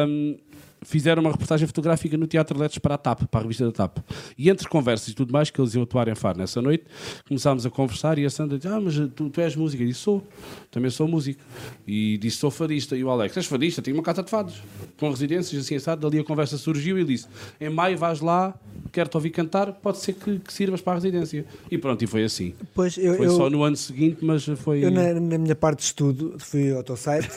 Um, 0.08 0.38
fizeram 0.82 1.20
uma 1.20 1.30
reportagem 1.30 1.66
fotográfica 1.66 2.16
no 2.16 2.26
Teatro 2.26 2.58
Letes 2.58 2.78
para 2.78 2.94
a 2.94 2.98
TAP, 2.98 3.24
para 3.24 3.40
a 3.40 3.42
revista 3.42 3.64
da 3.64 3.72
TAP. 3.72 3.98
E 4.38 4.48
entre 4.48 4.68
conversas 4.68 5.08
e 5.08 5.14
tudo 5.14 5.32
mais, 5.32 5.50
que 5.50 5.60
eles 5.60 5.74
iam 5.74 5.82
atuar 5.82 6.08
em 6.08 6.14
Faro 6.14 6.38
nessa 6.38 6.62
noite, 6.62 6.84
começámos 7.26 7.66
a 7.66 7.70
conversar 7.70 8.18
e 8.18 8.24
a 8.24 8.30
Sandra 8.30 8.56
disse, 8.56 8.68
ah, 8.68 8.80
mas 8.80 8.94
tu, 9.14 9.30
tu 9.30 9.40
és 9.40 9.56
música? 9.56 9.82
Eu 9.82 9.88
disse, 9.88 10.00
sou, 10.00 10.26
também 10.70 10.90
sou 10.90 11.08
músico. 11.08 11.40
E 11.86 12.18
disse, 12.18 12.38
sou 12.38 12.50
fadista. 12.50 12.96
E 12.96 13.02
o 13.02 13.10
Alex, 13.10 13.36
és 13.36 13.46
fadista? 13.46 13.82
Tenho 13.82 13.96
uma 13.96 14.02
casa 14.02 14.22
de 14.22 14.30
fados, 14.30 14.62
com 14.98 15.10
residências, 15.10 15.64
assim, 15.64 15.76
assado. 15.76 16.00
Dali 16.02 16.20
a 16.20 16.24
conversa 16.24 16.56
surgiu 16.56 16.96
e 16.98 17.00
ele 17.00 17.14
disse, 17.14 17.26
em 17.60 17.68
maio 17.68 17.96
vais 17.96 18.20
lá, 18.20 18.54
quero-te 18.92 19.16
ouvir 19.16 19.30
cantar, 19.30 19.72
pode 19.72 19.98
ser 19.98 20.12
que, 20.12 20.38
que, 20.38 20.52
sirvas 20.52 20.80
para 20.80 20.92
a 20.92 20.96
residência. 20.96 21.44
E 21.70 21.78
pronto, 21.78 22.02
e 22.02 22.06
foi 22.06 22.24
assim. 22.24 22.54
Pois, 22.74 22.96
eu, 22.96 23.16
foi 23.16 23.26
eu, 23.26 23.36
só 23.36 23.50
no 23.50 23.62
ano 23.62 23.76
seguinte, 23.76 24.18
mas 24.22 24.44
foi... 24.56 24.84
Eu, 24.84 24.90
na, 24.90 25.14
na 25.14 25.38
minha 25.38 25.54
parte 25.54 25.78
de 25.78 25.84
estudo, 25.84 26.36
fui 26.38 26.72
ao 26.72 26.82
teu 26.82 26.96
site 26.96 27.28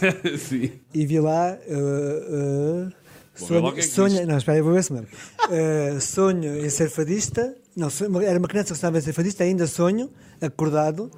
e 0.93 1.05
vi 1.05 1.19
lá... 1.19 1.57
Uh, 1.67 2.87
uh, 2.87 2.98
Sonho, 3.39 3.73
é 3.77 3.81
sonho, 3.81 4.27
não, 4.27 4.37
espera, 4.37 4.57
eu 4.57 4.63
vou 4.63 4.73
ver 4.73 4.83
se 4.83 4.91
uh, 4.93 6.01
sonho 6.01 6.65
em 6.65 6.69
ser 6.69 6.89
fadista. 6.89 7.55
Não, 7.75 7.89
sonho, 7.89 8.21
era 8.21 8.37
uma 8.37 8.47
criança 8.47 8.69
que 8.69 8.73
estava 8.73 8.97
a 8.97 9.01
ser 9.01 9.13
fadista, 9.13 9.43
ainda 9.43 9.65
sonho, 9.65 10.09
acordado, 10.41 11.09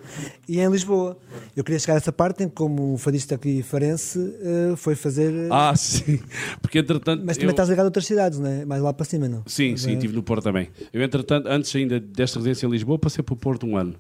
e 0.48 0.60
em 0.60 0.70
Lisboa. 0.70 1.18
Eu 1.56 1.64
queria 1.64 1.80
chegar 1.80 1.96
a 1.96 1.98
essa 1.98 2.12
parte 2.12 2.44
em 2.44 2.50
que, 2.50 2.54
como 2.54 2.98
fadista 2.98 3.36
aqui 3.36 3.64
farense, 3.64 4.20
uh, 4.20 4.78
foi 4.78 4.96
fazer. 4.96 5.32
Uh, 5.32 5.54
ah, 5.54 5.74
sim. 5.78 6.20
Porque 6.62 6.80
entretanto. 6.80 7.24
Mas 7.26 7.38
também 7.38 7.50
eu... 7.50 7.52
estás 7.52 7.70
ligado 7.70 7.86
a 7.86 7.88
outras 7.88 8.06
cidades, 8.06 8.38
não 8.38 8.48
é? 8.48 8.66
Mais 8.66 8.82
lá 8.82 8.94
para 8.94 9.06
cima, 9.06 9.28
não? 9.28 9.44
Sim, 9.48 9.76
sim, 9.76 9.94
estive 9.94 10.14
no 10.14 10.22
Porto 10.22 10.44
também. 10.44 10.70
Eu, 10.94 11.02
entretanto, 11.02 11.48
antes 11.48 11.76
ainda 11.76 12.00
desta 12.00 12.38
residência 12.38 12.68
em 12.68 12.70
Lisboa, 12.70 13.00
passei 13.00 13.24
para 13.24 13.34
o 13.34 13.38
Porto 13.38 13.66
um 13.66 13.76
ano 13.76 13.96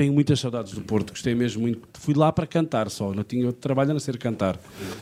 tenho 0.00 0.14
muitas 0.14 0.40
saudades 0.40 0.72
do 0.72 0.80
Porto, 0.80 1.10
gostei 1.10 1.34
mesmo 1.34 1.60
muito. 1.60 1.86
Fui 1.92 2.14
lá 2.14 2.32
para 2.32 2.46
cantar 2.46 2.88
só, 2.88 3.12
não 3.12 3.22
tinha 3.22 3.44
outro 3.44 3.60
trabalho 3.60 3.90
a 3.90 3.92
não 3.92 4.00
ser 4.00 4.16
cantar. 4.16 4.58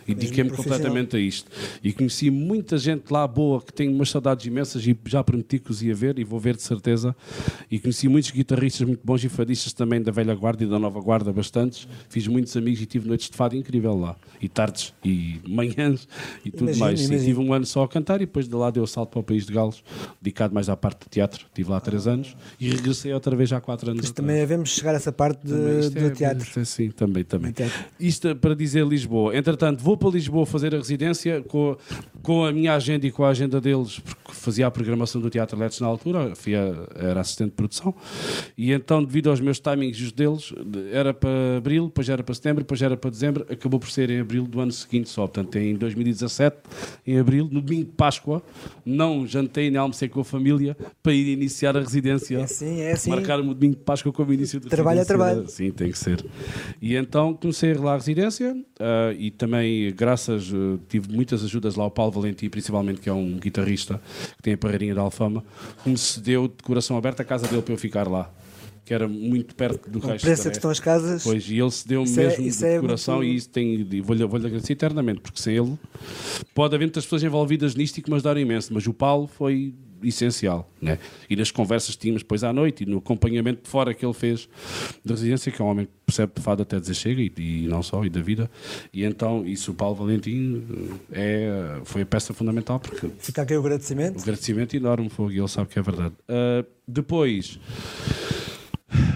E 0.08 0.12
dediquei-me 0.12 0.50
completamente 0.50 1.16
a 1.16 1.20
isto. 1.20 1.48
E 1.84 1.92
conheci 1.92 2.32
muita 2.32 2.76
gente 2.76 3.08
lá 3.08 3.24
boa 3.24 3.62
que 3.62 3.72
tenho 3.72 3.92
umas 3.92 4.11
saudades 4.11 4.44
imensas 4.44 4.84
e 4.84 4.98
já 5.06 5.22
prometi 5.22 5.61
que 5.61 5.70
os 5.70 5.84
ia 5.84 5.94
ver 5.94 6.18
e 6.18 6.24
vou 6.24 6.40
ver 6.40 6.56
de 6.56 6.62
certeza. 6.62 7.14
E 7.70 7.78
conheci 7.78 8.08
muitos 8.08 8.32
guitarristas 8.32 8.84
muito 8.88 8.98
bons 9.04 9.22
e 9.22 9.28
fadistas 9.28 9.72
também 9.72 10.02
da 10.02 10.11
velha 10.11 10.34
guarda 10.34 10.64
e 10.64 10.66
da 10.66 10.80
nova 10.80 11.00
guarda, 11.00 11.32
bastantes. 11.32 11.87
Fiz 12.08 12.26
muitos 12.26 12.56
amigos 12.56 12.82
e 12.82 12.87
tive 12.87 13.06
noites 13.06 13.30
de 13.30 13.37
fado 13.37 13.54
incrível 13.54 13.96
lá. 13.96 14.16
E 14.42 14.48
tardes 14.48 14.92
e 15.04 15.40
manhãs 15.46 16.08
e 16.44 16.50
tudo 16.50 16.76
mais. 16.76 17.00
Sim, 17.00 17.18
tive 17.18 17.38
um 17.38 17.52
ano 17.52 17.66
só 17.66 17.84
a 17.84 17.88
cantar 17.88 18.16
e 18.16 18.26
depois 18.26 18.48
de 18.48 18.54
lá 18.56 18.68
deu 18.68 18.82
o 18.82 18.87
salto 18.87 19.11
para 19.11 19.20
o 19.20 19.22
país 19.22 19.46
de 19.46 19.52
Galos, 19.52 19.84
dedicado 20.20 20.52
mais 20.52 20.68
à 20.68 20.76
parte 20.76 21.04
do 21.04 21.08
teatro. 21.08 21.46
Estive 21.46 21.70
lá 21.70 21.78
três 21.78 22.08
anos 22.08 22.37
e 22.58 22.68
regressei 22.68 23.14
outra 23.14 23.37
vez 23.37 23.52
há 23.52 23.61
quatro 23.61 23.92
anos. 23.92 24.02
Mas 24.02 24.11
também 24.11 24.42
havemos 24.42 24.74
chegar 24.88 24.92
a 24.92 24.96
essa 24.96 25.12
parte 25.12 25.46
de, 25.46 25.90
do 25.90 26.07
é, 26.07 26.11
teatro. 26.11 26.61
É, 26.61 26.64
sim, 26.64 26.90
também, 26.90 27.24
também. 27.24 27.55
Isto 27.98 28.35
para 28.37 28.55
dizer 28.55 28.87
Lisboa. 28.87 29.37
Entretanto, 29.37 29.83
vou 29.83 29.96
para 29.96 30.11
Lisboa 30.11 30.46
fazer 30.46 30.74
a 30.74 30.79
residência 30.79 31.42
com, 31.42 31.77
com 32.22 32.44
a 32.44 32.53
minha 32.53 32.74
agenda 32.74 33.07
e 33.07 33.11
com 33.11 33.24
a 33.24 33.29
agenda 33.29 33.61
deles, 33.61 33.98
porque 33.98 34.33
fazia 34.33 34.66
a 34.66 34.70
programação 34.70 35.20
do 35.20 35.31
Teatro 35.31 35.59
Letes 35.59 35.81
na 35.81 35.87
altura, 35.87 36.33
era 36.94 37.20
assistente 37.20 37.51
de 37.51 37.57
produção, 37.57 37.94
e 38.57 38.72
então, 38.72 39.03
devido 39.03 39.31
aos 39.31 39.40
meus 39.40 39.61
timings 39.61 39.98
e 39.98 40.05
os 40.05 40.12
deles, 40.12 40.53
era 40.92 41.12
para 41.12 41.59
abril, 41.59 41.87
depois 41.87 42.09
era 42.09 42.22
para 42.22 42.35
setembro, 42.35 42.62
depois 42.62 42.81
era 42.83 42.96
para 42.96 43.11
dezembro, 43.11 43.46
acabou 43.51 43.79
por 43.79 43.90
ser 43.90 44.11
em 44.11 44.20
abril 44.20 44.46
do 44.46 44.61
ano 44.61 44.72
seguinte 44.72 45.09
só. 45.09 45.27
Portanto, 45.27 45.57
em 45.57 45.74
2017, 45.74 46.57
em 47.07 47.18
abril, 47.18 47.48
no 47.51 47.61
domingo 47.61 47.87
de 47.87 47.92
Páscoa, 47.92 48.42
não 48.85 49.27
jantei 49.27 49.70
nem 49.70 49.79
almocei 49.79 50.09
com 50.09 50.20
a 50.20 50.24
família 50.24 50.77
para 51.03 51.12
ir 51.12 51.29
iniciar 51.33 51.77
a 51.77 51.81
residência. 51.81 52.38
É 52.38 52.42
assim, 52.42 52.81
é 52.81 52.92
assim. 52.92 53.11
Marcar 53.11 53.40
o 53.40 53.55
domingo 53.55 53.77
de 53.77 53.83
Páscoa 53.83 54.12
como 54.12 54.33
início 54.33 54.61
de 54.61 54.68
Trabalho 54.78 55.00
é 55.00 55.04
trabalho. 55.04 55.48
Sim, 55.48 55.70
tem 55.70 55.90
que 55.90 55.98
ser. 55.98 56.24
E 56.80 56.96
então 56.96 57.34
comecei 57.34 57.72
a 57.72 57.80
lá 57.80 57.92
a 57.94 57.96
residência 57.96 58.52
uh, 58.54 59.12
e 59.18 59.30
também, 59.30 59.92
graças, 59.94 60.52
uh, 60.52 60.80
tive 60.88 61.12
muitas 61.12 61.44
ajudas 61.44 61.76
lá 61.76 61.84
ao 61.84 61.90
Paulo 61.90 62.12
Valentim, 62.12 62.48
principalmente, 62.48 63.00
que 63.00 63.08
é 63.08 63.12
um 63.12 63.38
guitarrista 63.38 64.00
que 64.36 64.42
tem 64.42 64.54
a 64.54 64.58
parreirinha 64.58 64.94
da 64.94 65.02
Alfama, 65.02 65.44
que 65.82 65.90
me 65.90 65.98
cedeu 65.98 66.48
de 66.48 66.62
coração 66.62 66.96
aberto 66.96 67.20
a 67.20 67.24
casa 67.24 67.46
dele 67.46 67.62
para 67.62 67.74
eu 67.74 67.78
ficar 67.78 68.08
lá 68.08 68.30
que 68.88 68.94
era 68.94 69.06
muito 69.06 69.54
perto 69.54 69.90
do 69.90 69.98
resto. 69.98 70.24
preço 70.24 70.48
que 70.48 70.56
estão 70.56 70.70
as 70.70 70.80
casas. 70.80 71.22
Pois, 71.22 71.46
e 71.50 71.58
ele 71.58 71.70
se 71.70 71.86
deu 71.86 72.00
mesmo 72.04 72.22
é, 72.22 72.48
de 72.48 72.64
é 72.64 72.80
coração 72.80 73.16
muito... 73.16 73.28
e 73.28 73.36
isso 73.36 73.50
tem, 73.50 73.86
vou-lhe 74.00 74.24
vou 74.24 74.38
agradecer 74.38 74.72
eternamente, 74.72 75.20
porque 75.20 75.38
sem 75.38 75.54
ele 75.54 75.78
pode 76.54 76.74
haver 76.74 76.86
muitas 76.86 77.04
pessoas 77.04 77.22
envolvidas 77.22 77.74
nisto 77.74 77.98
e 77.98 78.02
que 78.02 78.08
me 78.08 78.16
ajudaram 78.16 78.40
imenso, 78.40 78.72
mas 78.72 78.86
o 78.86 78.94
Paulo 78.94 79.26
foi 79.26 79.74
essencial. 80.02 80.70
Né? 80.80 80.98
E 81.28 81.37
nas 81.37 81.50
conversas 81.50 81.94
que 81.94 82.02
tínhamos 82.02 82.22
depois 82.22 82.44
à 82.44 82.52
noite 82.52 82.84
e 82.84 82.87
no 82.87 82.98
acompanhamento 82.98 83.62
de 83.62 83.68
fora 83.68 83.92
que 83.94 84.04
ele 84.04 84.14
fez 84.14 84.48
da 85.04 85.14
residência, 85.14 85.50
que 85.50 85.61
é 85.61 85.64
um 85.64 85.68
homem 85.68 85.87
que 85.87 85.92
percebe 86.06 86.32
de 86.34 86.42
fado 86.42 86.62
até 86.62 86.78
dizer 86.78 86.94
chega 86.94 87.20
e, 87.20 87.32
e, 87.37 87.66
não 87.68 87.82
só, 87.82 88.04
e 88.04 88.11
da 88.11 88.20
vida. 88.20 88.50
E 88.92 89.04
então, 89.04 89.46
isso 89.46 89.72
o 89.72 89.74
Paulo 89.74 89.96
Valentim 89.96 90.64
é, 91.12 91.80
foi 91.84 92.02
a 92.02 92.06
peça 92.06 92.32
fundamental. 92.32 92.80
porque 92.80 93.08
Fica 93.18 93.42
aqui 93.42 93.54
o 93.54 93.61
agradecimento. 93.61 94.18
O 94.18 94.22
agradecimento 94.22 94.74
enorme, 94.74 95.08
foi, 95.08 95.34
e 95.34 95.38
ele 95.38 95.48
sabe 95.48 95.68
que 95.68 95.78
é 95.78 95.82
verdade. 95.82 96.14
Uh, 96.28 96.66
depois 96.87 97.58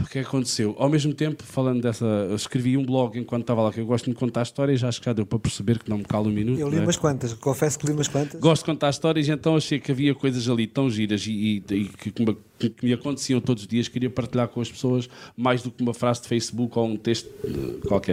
o 0.02 0.06
que 0.06 0.18
é 0.18 0.22
que 0.22 0.28
aconteceu? 0.28 0.76
Ao 0.78 0.88
mesmo 0.88 1.14
tempo, 1.14 1.42
falando 1.42 1.80
dessa. 1.80 2.04
Eu 2.04 2.36
escrevi 2.36 2.76
um 2.76 2.84
blog 2.84 3.18
enquanto 3.18 3.42
estava 3.42 3.62
lá, 3.62 3.72
que 3.72 3.80
eu 3.80 3.86
gosto 3.86 4.10
de 4.10 4.14
contar 4.14 4.42
histórias, 4.42 4.80
já 4.80 4.88
acho 4.88 5.00
que 5.00 5.06
já 5.06 5.12
deu 5.12 5.24
para 5.24 5.38
perceber 5.38 5.78
que 5.78 5.88
não 5.88 5.98
me 5.98 6.04
calo 6.04 6.28
um 6.28 6.32
minuto. 6.32 6.58
Eu 6.58 6.68
li 6.68 6.76
é? 6.76 6.80
umas 6.80 6.96
quantas, 6.96 7.32
confesso 7.32 7.78
que 7.78 7.86
li 7.86 7.92
umas 7.92 8.08
quantas. 8.08 8.38
Gosto 8.40 8.62
de 8.62 8.66
contar 8.66 8.90
histórias, 8.90 9.28
então 9.28 9.56
achei 9.56 9.80
que 9.80 9.90
havia 9.90 10.14
coisas 10.14 10.48
ali 10.48 10.66
tão 10.66 10.90
giras 10.90 11.26
e, 11.26 11.32
e, 11.32 11.74
e 11.74 11.84
que, 11.88 12.10
que, 12.10 12.70
que, 12.70 12.84
me 12.84 12.92
aconteciam 12.92 13.40
todos 13.40 13.62
os 13.62 13.68
dias, 13.68 13.88
queria 13.88 14.10
partilhar 14.10 14.48
com 14.48 14.60
as 14.60 14.70
pessoas 14.70 15.08
mais 15.36 15.62
do 15.62 15.70
que 15.70 15.82
uma 15.82 15.94
frase 15.94 16.22
de 16.22 16.28
Facebook 16.28 16.78
ou 16.78 16.86
um 16.86 16.96
texto 16.96 17.30
qualquer. 17.88 18.12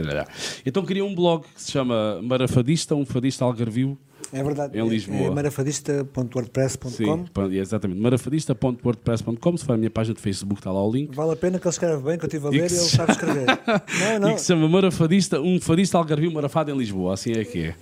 Então 0.65 0.86
queria 0.86 1.04
um 1.04 1.13
blog 1.13 1.43
que 1.54 1.62
se 1.62 1.72
chama 1.72 2.22
Marafadista, 2.22 2.95
um 2.95 3.06
fadista 3.06 3.43
algarvio 3.43 3.98
é 4.32 4.43
verdade. 4.43 4.77
Em 4.77 4.88
Lisboa. 4.88 5.27
É 5.27 5.29
marafadista.wordpress.com. 5.29 7.25
Exatamente, 7.51 7.99
marafadista.wordpress.com. 8.01 9.58
Se 9.58 9.65
for 9.65 9.73
a 9.73 9.77
minha 9.77 9.89
página 9.89 10.15
de 10.15 10.21
Facebook, 10.21 10.60
está 10.60 10.71
lá 10.71 10.86
o 10.86 10.91
link. 10.91 11.15
Vale 11.15 11.32
a 11.34 11.36
pena 11.36 11.60
que 11.60 11.67
ele 11.67 11.71
escreve 11.71 12.03
bem, 12.03 12.17
que 12.17 12.25
eu 12.25 12.27
estive 12.27 12.47
a 12.47 12.49
ler 12.49 12.58
e, 12.58 12.62
e 12.62 12.63
ele 12.63 12.69
sabe 12.69 13.12
escrever. 13.12 13.45
não, 13.99 14.19
não. 14.19 14.29
E 14.29 14.34
que 14.36 14.41
se 14.41 14.47
chama 14.47 14.67
Marafadista, 14.67 15.41
um 15.41 15.60
fadista 15.60 15.97
algarvio 15.97 16.32
marafado 16.32 16.71
em 16.71 16.77
Lisboa. 16.77 17.13
Assim 17.13 17.32
é 17.34 17.43
que 17.43 17.63
é. 17.65 17.75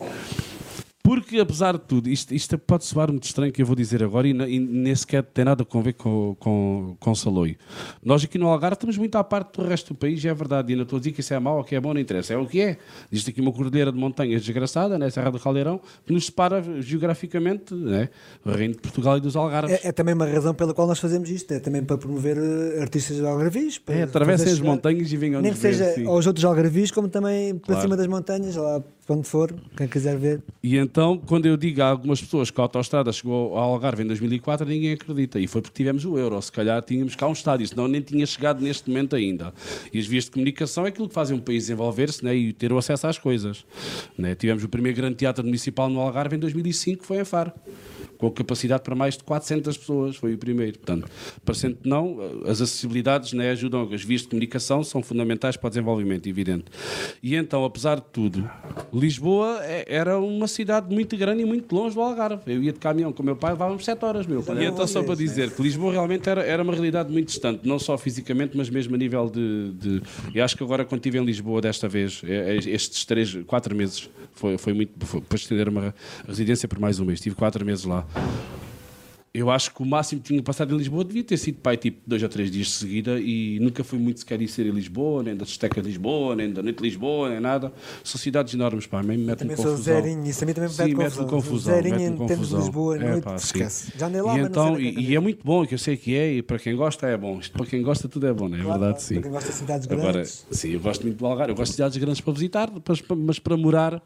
Porque, 1.07 1.39
apesar 1.39 1.71
de 1.77 1.85
tudo, 1.85 2.09
isto, 2.09 2.35
isto 2.35 2.57
pode 2.57 2.83
soar 2.83 3.09
muito 3.09 3.23
estranho 3.23 3.49
que 3.49 3.61
eu 3.61 3.65
vou 3.65 3.77
dizer 3.77 4.03
agora 4.03 4.27
e, 4.27 4.31
e 4.31 4.59
nem 4.59 4.93
sequer 4.93 5.23
tem 5.23 5.45
nada 5.45 5.65
a 5.65 5.81
ver 5.81 5.93
com, 5.93 6.35
com, 6.37 6.97
com 6.99 7.15
Saloio. 7.15 7.55
Nós 8.03 8.25
aqui 8.25 8.37
no 8.37 8.49
Algarve 8.49 8.73
estamos 8.73 8.97
muito 8.97 9.17
à 9.17 9.23
parte 9.23 9.57
do 9.57 9.65
resto 9.65 9.93
do 9.93 9.97
país, 9.97 10.21
e 10.21 10.27
é 10.27 10.33
verdade. 10.33 10.73
E 10.73 10.75
não 10.75 10.83
estou 10.83 10.97
a 10.97 10.99
dizer 10.99 11.13
que 11.13 11.21
isso 11.21 11.33
é 11.33 11.39
mau 11.39 11.59
ou 11.59 11.63
que 11.63 11.75
é 11.75 11.79
bom, 11.79 11.93
não 11.93 12.01
interessa. 12.01 12.33
É 12.33 12.37
o 12.37 12.45
que 12.45 12.59
é. 12.59 12.77
Existe 13.09 13.29
aqui 13.29 13.39
uma 13.39 13.53
cordilheira 13.53 13.89
de 13.89 13.97
montanhas 13.97 14.43
desgraçada, 14.43 14.99
né, 14.99 15.09
Serra 15.09 15.31
do 15.31 15.39
Caldeirão, 15.39 15.79
que 16.05 16.11
nos 16.11 16.25
separa 16.25 16.61
geograficamente 16.81 17.73
né, 17.73 18.09
o 18.43 18.51
Reino 18.51 18.73
de 18.73 18.81
Portugal 18.81 19.15
e 19.15 19.21
dos 19.21 19.37
Algarves. 19.37 19.79
É, 19.85 19.87
é, 19.87 19.91
também 19.93 20.13
uma 20.13 20.25
razão 20.25 20.53
pela 20.53 20.73
qual 20.73 20.89
nós 20.89 20.99
fazemos 20.99 21.29
isto. 21.29 21.53
É 21.53 21.61
também 21.61 21.85
para 21.85 21.97
promover 21.97 22.37
uh, 22.37 22.81
artistas 22.81 23.23
algarvios. 23.23 23.79
É, 23.87 24.03
atravessem 24.03 24.51
as 24.51 24.59
montanhas 24.59 25.09
e 25.09 25.15
venham 25.15 25.41
Nem 25.41 25.53
que 25.53 25.57
seja 25.57 25.85
ver, 25.85 26.05
aos 26.05 26.27
outros 26.27 26.43
algarvios, 26.43 26.91
como 26.91 27.07
também 27.07 27.55
para 27.55 27.67
claro. 27.67 27.81
cima 27.81 27.95
das 27.95 28.07
montanhas, 28.07 28.57
lá 28.57 28.83
quando 29.07 29.23
for, 29.23 29.55
quem 29.75 29.87
quiser 29.87 30.17
ver. 30.17 30.43
E 30.61 30.75
então, 30.75 31.17
quando 31.17 31.45
eu 31.45 31.55
digo 31.55 31.81
a 31.81 31.87
algumas 31.87 32.19
pessoas 32.19 32.51
que 32.51 32.59
a 32.59 32.63
autostrada 32.65 33.11
chegou 33.13 33.57
ao 33.57 33.73
Algarve 33.73 34.03
em 34.03 34.07
2004, 34.07 34.67
ninguém 34.67 34.91
acredita. 34.91 35.39
E 35.39 35.47
foi 35.47 35.61
porque 35.61 35.75
tivemos 35.75 36.03
o 36.03 36.17
euro. 36.17 36.39
Se 36.41 36.51
calhar 36.51 36.81
tínhamos 36.81 37.15
cá 37.15 37.25
um 37.25 37.31
estádio, 37.31 37.65
senão 37.65 37.87
nem 37.87 38.01
tinha 38.01 38.25
chegado 38.25 38.61
neste 38.61 38.89
momento 38.89 39.15
ainda. 39.15 39.53
E 39.93 39.97
as 39.97 40.05
vias 40.05 40.25
de 40.25 40.31
comunicação 40.31 40.85
é 40.85 40.89
aquilo 40.89 41.07
que 41.07 41.13
fazem 41.13 41.37
um 41.37 41.39
país 41.39 41.63
desenvolver-se 41.63 42.23
né, 42.23 42.35
e 42.35 42.51
ter 42.51 42.73
o 42.73 42.77
acesso 42.77 43.07
às 43.07 43.17
coisas. 43.17 43.65
Né? 44.17 44.35
Tivemos 44.35 44.65
o 44.65 44.67
primeiro 44.67 44.97
grande 44.97 45.15
teatro 45.15 45.43
municipal 45.43 45.89
no 45.89 46.01
Algarve 46.01 46.35
em 46.35 46.39
2005, 46.39 47.01
que 47.01 47.07
foi 47.07 47.21
em 47.21 47.25
Faro 47.25 47.53
com 48.17 48.31
capacidade 48.31 48.83
para 48.83 48.95
mais 48.95 49.17
de 49.17 49.23
400 49.23 49.77
pessoas, 49.77 50.15
foi 50.15 50.33
o 50.33 50.37
primeiro. 50.37 50.77
Portanto, 50.79 51.09
parecendo 51.45 51.77
que 51.77 51.87
não, 51.87 52.17
as 52.45 52.61
acessibilidades 52.61 53.33
né, 53.33 53.51
ajudam, 53.51 53.89
as 53.93 54.03
vias 54.03 54.21
de 54.21 54.27
comunicação 54.27 54.83
são 54.83 55.01
fundamentais 55.01 55.55
para 55.55 55.67
o 55.67 55.69
desenvolvimento, 55.69 56.27
evidente. 56.27 56.65
E 57.21 57.35
então, 57.35 57.63
apesar 57.63 57.97
de 57.97 58.05
tudo, 58.11 58.49
Lisboa 58.93 59.59
é, 59.63 59.85
era 59.87 60.19
uma 60.19 60.47
cidade 60.47 60.93
muito 60.93 61.15
grande 61.15 61.43
e 61.43 61.45
muito 61.45 61.73
longe 61.75 61.95
do 61.95 62.01
Algarve. 62.01 62.41
Eu 62.47 62.63
ia 62.63 62.73
de 62.73 62.79
caminhão 62.79 63.13
com 63.13 63.21
o 63.21 63.25
meu 63.25 63.35
pai, 63.35 63.51
levávamos 63.51 63.85
7 63.85 64.03
horas, 64.03 64.25
meu. 64.25 64.43
E 64.59 64.65
então, 64.65 64.87
só 64.87 65.03
para 65.03 65.15
dizer 65.15 65.51
que 65.51 65.61
Lisboa 65.61 65.91
realmente 65.91 66.27
era, 66.27 66.43
era 66.43 66.63
uma 66.63 66.73
realidade 66.73 67.11
muito 67.11 67.27
distante, 67.27 67.67
não 67.67 67.77
só 67.77 67.97
fisicamente, 67.97 68.57
mas 68.57 68.69
mesmo 68.69 68.95
a 68.95 68.97
nível 68.97 69.29
de. 69.29 69.71
de... 69.73 70.01
Eu 70.33 70.43
acho 70.43 70.57
que 70.57 70.63
agora, 70.63 70.83
quando 70.85 70.99
estive 70.99 71.19
em 71.19 71.25
Lisboa 71.25 71.61
desta 71.61 71.87
vez, 71.87 72.21
é, 72.23 72.55
é, 72.55 72.57
estes 72.57 73.05
3, 73.05 73.43
4 73.45 73.75
meses, 73.75 74.09
foi, 74.33 74.57
foi 74.57 74.73
muito. 74.73 75.05
Foi 75.05 75.21
para 75.21 75.35
estender 75.35 75.69
uma 75.69 75.93
residência 76.27 76.67
por 76.67 76.79
mais 76.79 76.99
um 76.99 77.05
mês, 77.05 77.19
estive 77.19 77.35
4 77.35 77.65
meses 77.65 77.85
lá 77.85 78.06
eu 79.33 79.51
acho 79.51 79.71
que 79.71 79.83
o 79.83 79.85
máximo 79.85 80.19
que 80.19 80.29
tinha 80.29 80.41
passado 80.41 80.73
em 80.73 80.77
Lisboa 80.79 81.03
devia 81.05 81.23
ter 81.23 81.37
sido 81.37 81.59
pai 81.59 81.77
tipo 81.77 82.01
dois 82.07 82.23
ou 82.23 82.29
três 82.29 82.49
dias 82.49 82.65
de 82.67 82.73
seguida 82.73 83.19
e 83.19 83.59
nunca 83.59 83.83
fui 83.83 83.99
muito 83.99 84.19
sequer 84.21 84.41
ir 84.41 84.47
ser 84.47 84.65
em 84.65 84.71
Lisboa, 84.71 85.21
nem 85.21 85.35
da 85.35 85.43
Esteca 85.43 85.79
de 85.79 85.87
Lisboa, 85.89 86.35
nem 86.35 86.51
da 86.51 86.63
Noite 86.63 86.77
de 86.77 86.83
Lisboa, 86.83 87.29
nem 87.29 87.39
nada. 87.39 87.71
São 88.03 88.19
cidades 88.19 88.55
enormes, 88.55 88.87
pá, 88.87 89.03
mete-me 89.03 89.35
Também 89.35 89.55
confusão. 89.55 89.75
sou 89.75 89.83
zerinho, 89.83 90.25
isso 90.25 90.43
a 90.43 90.47
mim 90.47 90.53
também 90.53 90.69
me 90.71 90.75
mete 90.75 90.87
mete-me 90.87 91.03
confusão. 91.03 91.27
confusão. 91.27 91.73
Zerinho 91.75 91.95
mete-me 91.99 92.23
em 92.23 92.27
termos 92.27 92.49
de. 92.49 92.55
Lisboa, 92.55 92.95
É, 92.97 93.09
noite, 93.11 93.23
pá, 93.25 93.35
esquece. 93.35 93.91
Já 93.95 94.09
nem 94.09 94.21
lá, 94.21 94.39
e, 94.39 94.41
então, 94.41 94.73
na 94.73 94.79
e, 94.79 94.99
e 95.11 95.15
é 95.15 95.19
muito 95.19 95.45
bom, 95.45 95.67
que 95.67 95.75
eu 95.75 95.77
sei 95.77 95.97
que 95.97 96.15
é, 96.15 96.33
e 96.33 96.41
para 96.41 96.57
quem 96.57 96.75
gosta 96.75 97.05
é 97.05 97.15
bom. 97.15 97.39
Isto 97.39 97.55
para 97.55 97.65
quem 97.67 97.83
gosta 97.83 98.09
tudo 98.09 98.25
é 98.25 98.33
bom, 98.33 98.49
não 98.49 98.57
é? 98.57 98.61
É 98.61 98.63
Claro, 98.63 98.79
verdade, 98.79 99.03
sim. 99.03 99.13
para 99.15 99.23
quem 99.23 99.31
gosta 99.33 99.49
de 99.51 99.55
cidades 99.55 99.87
Agora, 99.87 100.13
grandes. 100.13 100.47
sim, 100.49 100.69
eu 100.71 100.79
gosto 100.79 101.03
muito 101.03 101.17
do 101.19 101.25
Algarve. 101.27 101.51
Eu 101.51 101.55
gosto 101.55 101.71
de 101.73 101.75
cidades 101.75 101.97
grandes 101.97 102.21
para 102.21 102.33
visitar, 102.33 102.71
mas, 102.89 103.03
mas 103.15 103.37
para 103.37 103.55
morar. 103.55 104.01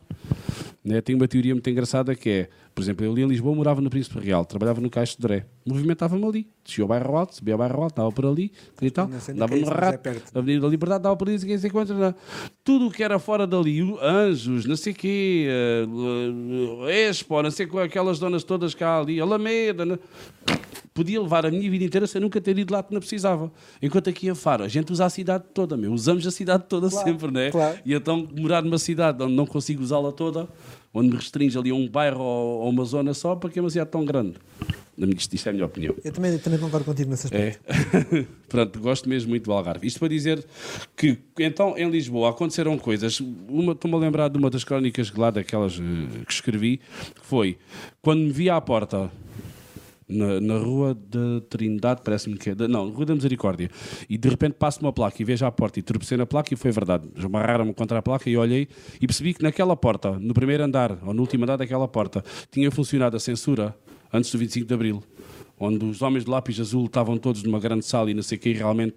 Né? 0.84 1.00
Tenho 1.00 1.18
uma 1.20 1.28
teoria 1.28 1.54
muito 1.54 1.70
engraçada 1.70 2.16
que 2.16 2.28
é, 2.30 2.50
por 2.74 2.82
exemplo, 2.82 3.06
eu 3.06 3.12
ali 3.12 3.22
em 3.24 3.28
Lisboa 3.28 3.56
morava 3.56 3.82
no 3.82 3.90
Príncipe 3.90 4.20
Real, 4.20 4.46
trabalhava 4.46 4.80
no 4.80 4.90
Caixo 4.90 5.16
de 5.18 5.22
Dré, 5.22 5.46
movimentava-me 5.66 6.26
ali, 6.26 6.48
descia 6.64 6.84
ao 6.84 6.88
bairro 6.88 7.16
alto, 7.18 7.36
subia 7.36 7.54
ao 7.54 7.58
bairro 7.58 7.82
alto, 7.82 7.92
estava 7.94 8.12
por 8.12 8.26
ali, 8.26 8.52
e 8.82 8.90
tal, 8.90 9.08
nem 9.08 9.38
dava 9.38 9.56
é 9.56 9.60
no 9.60 9.68
é 9.68 9.70
rato, 9.74 10.00
perto. 10.00 10.38
Avenida 10.38 10.62
da 10.62 10.70
Liberdade, 10.70 11.04
dava 11.04 11.16
por 11.16 11.28
ali, 11.28 11.40
sei 11.60 11.70
quantos, 11.70 11.96
não. 11.96 12.16
tudo 12.64 12.88
o 12.88 12.92
que 12.92 13.04
era 13.04 13.20
fora 13.20 13.46
dali, 13.46 13.84
o 13.84 14.00
Anjos, 14.02 14.66
não 14.66 14.76
sei 14.76 14.94
o 14.94 14.96
quê, 14.96 15.48
eh, 15.50 15.86
eh, 16.88 17.10
Expo, 17.10 17.42
não 17.42 17.52
sei 17.52 17.68
aquelas 17.84 18.18
zonas 18.18 18.44
todas 18.44 18.74
cá 18.74 19.00
ali, 19.00 19.20
Alameda, 19.20 19.86
não- 19.86 20.00
podia 20.94 21.22
levar 21.22 21.46
a 21.46 21.52
minha 21.52 21.70
vida 21.70 21.84
inteira 21.86 22.06
sem 22.06 22.22
nunca 22.22 22.40
ter 22.42 22.58
ido 22.58 22.74
lá 22.74 22.84
que 22.84 22.94
não 22.94 23.00
precisava. 23.00 23.52
Enquanto 23.82 24.10
aqui 24.10 24.28
em 24.28 24.36
Faro, 24.36 24.64
a 24.64 24.68
gente 24.68 24.92
usa 24.92 25.06
a 25.06 25.10
cidade 25.10 25.46
toda, 25.54 25.78
meu. 25.78 25.92
usamos 25.94 26.26
a 26.28 26.32
cidade 26.32 26.66
toda 26.68 26.90
Claro, 26.90 27.08
sempre, 27.08 27.32
não 27.32 27.40
é? 27.40 27.52
claro. 27.52 27.78
E 27.86 27.94
então 27.94 28.28
morar 28.38 28.62
numa 28.62 28.78
cidade 28.78 29.24
onde 29.24 29.34
não 29.34 29.46
consigo 29.46 29.82
usá-la 29.82 30.12
toda, 30.12 30.48
onde 30.94 31.10
me 31.10 31.16
restringe 31.16 31.58
ali 31.58 31.70
a 31.70 31.76
um 31.76 31.88
bairro 31.88 32.22
ou, 32.22 32.62
ou 32.62 32.70
uma 32.70 32.86
zona 32.86 33.14
só, 33.14 33.36
para 33.36 33.50
que 33.50 33.60
é 33.60 33.62
uma 33.62 33.70
cidade 33.70 33.90
tão 33.90 34.06
grande? 34.06 34.36
Isto, 34.98 35.34
isto 35.34 35.48
é 35.48 35.50
a 35.50 35.54
minha 35.54 35.66
opinião. 35.66 35.96
Eu 36.04 36.12
também, 36.12 36.38
também 36.38 36.60
concordo 36.60 36.86
contigo 36.86 37.10
nesse 37.10 37.26
aspecto. 37.28 37.64
É. 37.68 38.26
Pronto, 38.48 38.80
gosto 38.80 39.10
mesmo 39.10 39.30
muito 39.30 39.46
do 39.46 39.54
Algarve. 39.54 39.88
Isto 39.88 40.00
para 40.00 40.10
dizer 40.10 40.46
que, 40.96 41.18
então, 41.40 41.76
em 41.78 41.90
Lisboa 41.90 42.30
aconteceram 42.30 42.78
coisas. 42.78 43.20
Uma, 43.20 43.72
estou-me 43.72 43.98
a 43.98 44.00
lembrar 44.00 44.28
de 44.28 44.38
uma 44.38 44.50
das 44.50 44.64
crónicas 44.64 45.12
lá, 45.14 45.32
daquelas 45.32 45.80
eh, 45.80 46.24
que 46.26 46.34
escrevi, 46.34 46.78
que 46.78 47.26
foi 47.26 47.58
quando 48.02 48.20
me 48.20 48.32
vi 48.32 48.50
à 48.50 48.60
porta. 48.62 49.10
Na, 50.12 50.42
na 50.42 50.58
Rua 50.58 50.94
da 50.94 51.42
Trindade, 51.50 52.02
parece-me 52.04 52.38
que 52.38 52.50
é. 52.50 52.56
Não, 52.68 52.90
Rua 52.90 53.06
da 53.06 53.16
Misericórdia. 53.16 53.70
E 54.10 54.18
de 54.18 54.30
repente 54.30 54.54
passo 54.54 54.82
uma 54.82 54.92
placa 54.92 55.22
e 55.22 55.26
vejo 55.26 55.46
a 55.46 55.52
porta 55.52 55.80
e 55.80 55.82
tropecei 55.82 56.18
na 56.18 56.26
placa 56.26 56.54
e 56.54 56.58
foi 56.58 56.72
verdade. 56.72 57.08
Amarraram-me 57.24 57.74
contra 57.74 58.00
a 58.00 58.02
placa 58.02 58.30
e 58.30 58.36
olhei 58.36 58.68
e 59.00 59.08
percebi 59.08 59.34
que 59.34 59.42
naquela 59.42 59.76
porta, 59.76 60.20
no 60.20 60.34
primeiro 60.34 60.64
andar, 60.64 60.98
ou 61.06 61.14
no 61.14 61.22
último 61.22 61.44
andar 61.44 61.58
daquela 61.58 61.88
porta, 61.88 62.24
tinha 62.52 62.70
funcionado 62.70 63.16
a 63.16 63.20
censura 63.20 63.76
antes 64.14 64.32
do 64.32 64.38
25 64.38 64.68
de 64.68 64.74
Abril 64.74 65.04
onde 65.64 65.86
os 65.86 66.02
homens 66.02 66.26
de 66.26 66.32
lápis 66.32 66.60
azul 66.60 66.88
estavam 66.88 67.18
todos 67.20 67.44
numa 67.44 67.60
grande 67.60 67.86
sala 67.86 68.10
e 68.10 68.16
não 68.16 68.24
sei 68.24 68.36
o 68.36 68.42
que, 68.42 68.50
e 68.50 68.54
realmente 68.54 68.96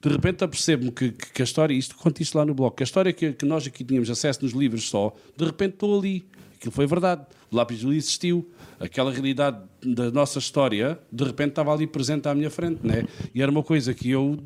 de 0.00 0.08
repente 0.08 0.42
apercebo-me 0.42 0.90
que, 0.90 1.12
que, 1.12 1.32
que 1.32 1.42
a 1.42 1.44
história, 1.44 1.72
isto 1.72 1.96
conto 1.96 2.20
isto 2.20 2.36
lá 2.36 2.44
no 2.44 2.52
bloco, 2.52 2.76
que 2.76 2.82
a 2.82 2.84
história 2.84 3.12
que, 3.12 3.32
que 3.32 3.46
nós 3.46 3.66
aqui 3.66 3.84
tínhamos 3.84 4.10
acesso 4.10 4.42
nos 4.42 4.52
livros 4.52 4.88
só, 4.88 5.14
de 5.36 5.44
repente 5.44 5.74
estou 5.74 5.98
ali. 5.98 6.26
Aquilo 6.56 6.72
foi 6.72 6.86
verdade. 6.88 7.24
O 7.50 7.56
lápis 7.56 7.78
azul 7.78 7.92
existiu. 7.92 8.50
Aquela 8.80 9.10
realidade 9.10 9.58
da 9.84 10.10
nossa 10.10 10.38
história, 10.38 10.98
de 11.10 11.24
repente 11.24 11.50
estava 11.50 11.72
ali 11.72 11.86
presente 11.86 12.28
à 12.28 12.34
minha 12.34 12.50
frente, 12.50 12.80
né? 12.86 13.04
E 13.34 13.42
era 13.42 13.50
uma 13.50 13.62
coisa 13.62 13.92
que 13.92 14.10
eu 14.10 14.38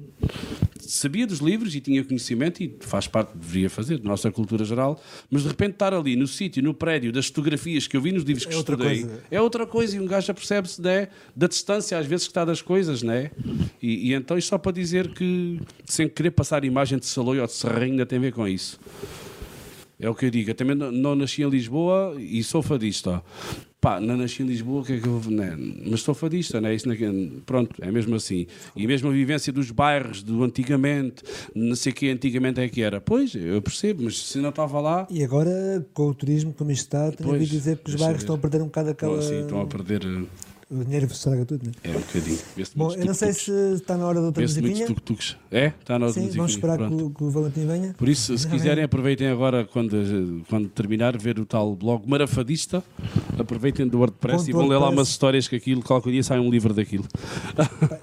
sabia 0.80 1.26
dos 1.26 1.38
livros 1.38 1.74
e 1.74 1.80
tinha 1.80 2.04
conhecimento 2.04 2.62
e 2.62 2.76
faz 2.80 3.06
parte, 3.06 3.36
deveria 3.36 3.70
fazer, 3.70 3.98
da 3.98 4.08
nossa 4.08 4.30
cultura 4.30 4.64
geral, 4.64 5.00
mas 5.30 5.42
de 5.42 5.48
repente 5.48 5.72
estar 5.72 5.94
ali 5.94 6.16
no 6.16 6.26
sítio, 6.26 6.62
no 6.62 6.74
prédio, 6.74 7.12
das 7.12 7.26
fotografias 7.26 7.86
que 7.86 7.96
eu 7.96 8.00
vi 8.00 8.12
nos 8.12 8.24
livros 8.24 8.44
que 8.44 8.52
É 8.54 8.58
estudei, 8.58 9.02
coisa. 9.02 9.22
é 9.30 9.40
outra 9.40 9.66
coisa 9.66 9.96
e 9.96 10.00
um 10.00 10.06
gajo 10.06 10.30
apercebe-se 10.30 10.82
né, 10.82 11.08
da 11.36 11.46
distância 11.46 11.96
às 11.98 12.06
vezes 12.06 12.26
que 12.26 12.30
está 12.30 12.44
das 12.44 12.60
coisas, 12.60 13.02
né? 13.02 13.30
E, 13.80 14.10
e 14.10 14.14
então 14.14 14.36
isto 14.36 14.48
só 14.48 14.58
para 14.58 14.72
dizer 14.72 15.12
que 15.14 15.60
sem 15.84 16.08
querer 16.08 16.32
passar 16.32 16.62
a 16.62 16.66
imagem 16.66 16.98
de 16.98 17.06
Saloio 17.06 17.40
ou 17.42 17.46
de 17.46 17.52
Serrainho 17.52 17.92
ainda 17.92 18.06
tem 18.06 18.18
a 18.18 18.22
ver 18.22 18.32
com 18.32 18.46
isso. 18.46 18.78
É 20.00 20.10
o 20.10 20.14
que 20.14 20.26
eu 20.26 20.30
digo. 20.30 20.50
Eu 20.50 20.54
também 20.54 20.74
não, 20.74 20.90
não 20.90 21.14
nasci 21.14 21.42
em 21.42 21.48
Lisboa 21.48 22.16
e 22.18 22.42
sou 22.42 22.60
fadista. 22.60 23.22
Pá, 23.82 23.98
não 23.98 24.16
nasci 24.16 24.44
em 24.44 24.46
Lisboa, 24.46 24.82
o 24.82 24.84
que 24.84 24.92
é 24.92 25.00
que 25.00 25.08
eu. 25.08 25.20
Né? 25.28 25.56
Mas 25.90 26.02
sou 26.02 26.14
fadista, 26.14 26.60
né? 26.60 26.72
Isso 26.72 26.86
não 26.86 26.94
é, 26.94 27.40
pronto, 27.44 27.74
é 27.82 27.90
mesmo 27.90 28.14
assim. 28.14 28.46
E 28.76 28.86
mesmo 28.86 29.08
a 29.08 29.12
vivência 29.12 29.52
dos 29.52 29.72
bairros, 29.72 30.22
do 30.22 30.44
antigamente, 30.44 31.24
não 31.52 31.74
sei 31.74 31.90
o 31.90 31.94
que 31.96 32.08
antigamente 32.08 32.60
é 32.60 32.68
que 32.68 32.80
era. 32.80 33.00
Pois, 33.00 33.34
eu 33.34 33.60
percebo, 33.60 34.04
mas 34.04 34.22
se 34.22 34.38
não 34.38 34.50
estava 34.50 34.80
lá, 34.80 35.04
E 35.10 35.24
agora, 35.24 35.84
com 35.92 36.06
o 36.06 36.14
turismo 36.14 36.54
como 36.56 36.70
está, 36.70 37.10
tenho 37.10 37.28
Pois, 37.28 37.32
ouvido 37.32 37.50
dizer 37.50 37.78
que 37.78 37.90
os 37.90 37.96
bairros 37.96 38.22
estão 38.22 38.36
a 38.36 38.38
perder 38.38 38.62
um 38.62 38.66
bocado 38.66 38.90
aquela. 38.90 39.18
assim, 39.18 39.40
estão 39.40 39.60
a 39.60 39.66
perder. 39.66 40.00
O 40.72 40.84
dinheiro 40.84 41.04
estraga 41.06 41.44
tudo, 41.44 41.66
né? 41.66 41.72
É 41.84 41.90
um 41.90 42.00
bocadinho. 42.00 42.38
Bom, 42.74 42.92
eu 42.94 43.04
não 43.04 43.12
sei 43.12 43.32
se 43.34 43.50
está 43.74 43.94
na 43.96 44.06
hora 44.06 44.20
de 44.20 44.24
outra 44.26 44.42
musiquinha. 44.42 44.86
tuk-tuks. 44.86 45.36
É? 45.50 45.66
Está 45.66 45.98
na 45.98 46.06
hora 46.06 46.14
de 46.14 46.20
Sim, 46.20 46.30
vamos 46.36 46.52
esperar 46.52 46.78
que 46.78 46.84
o, 46.94 47.10
que 47.10 47.24
o 47.24 47.30
Valentim 47.30 47.66
venha. 47.66 47.94
Por 47.98 48.08
isso, 48.08 48.36
se 48.38 48.48
quiserem, 48.48 48.82
aproveitem 48.82 49.28
agora, 49.28 49.66
quando, 49.70 50.42
quando 50.48 50.68
terminar, 50.68 51.16
ver 51.18 51.38
o 51.38 51.44
tal 51.44 51.76
blog 51.76 52.08
Marafadista. 52.08 52.82
Aproveitem 53.38 53.86
do 53.86 53.98
WordPress 53.98 54.38
Ponto 54.38 54.50
e 54.50 54.52
vão 54.54 54.66
ler 54.66 54.78
lá 54.78 54.88
umas 54.88 55.08
histórias 55.08 55.46
que 55.46 55.56
aquilo, 55.56 55.82
qualquer 55.82 56.10
dia 56.12 56.22
sai 56.22 56.38
um 56.38 56.50
livro 56.50 56.72
daquilo. 56.72 57.04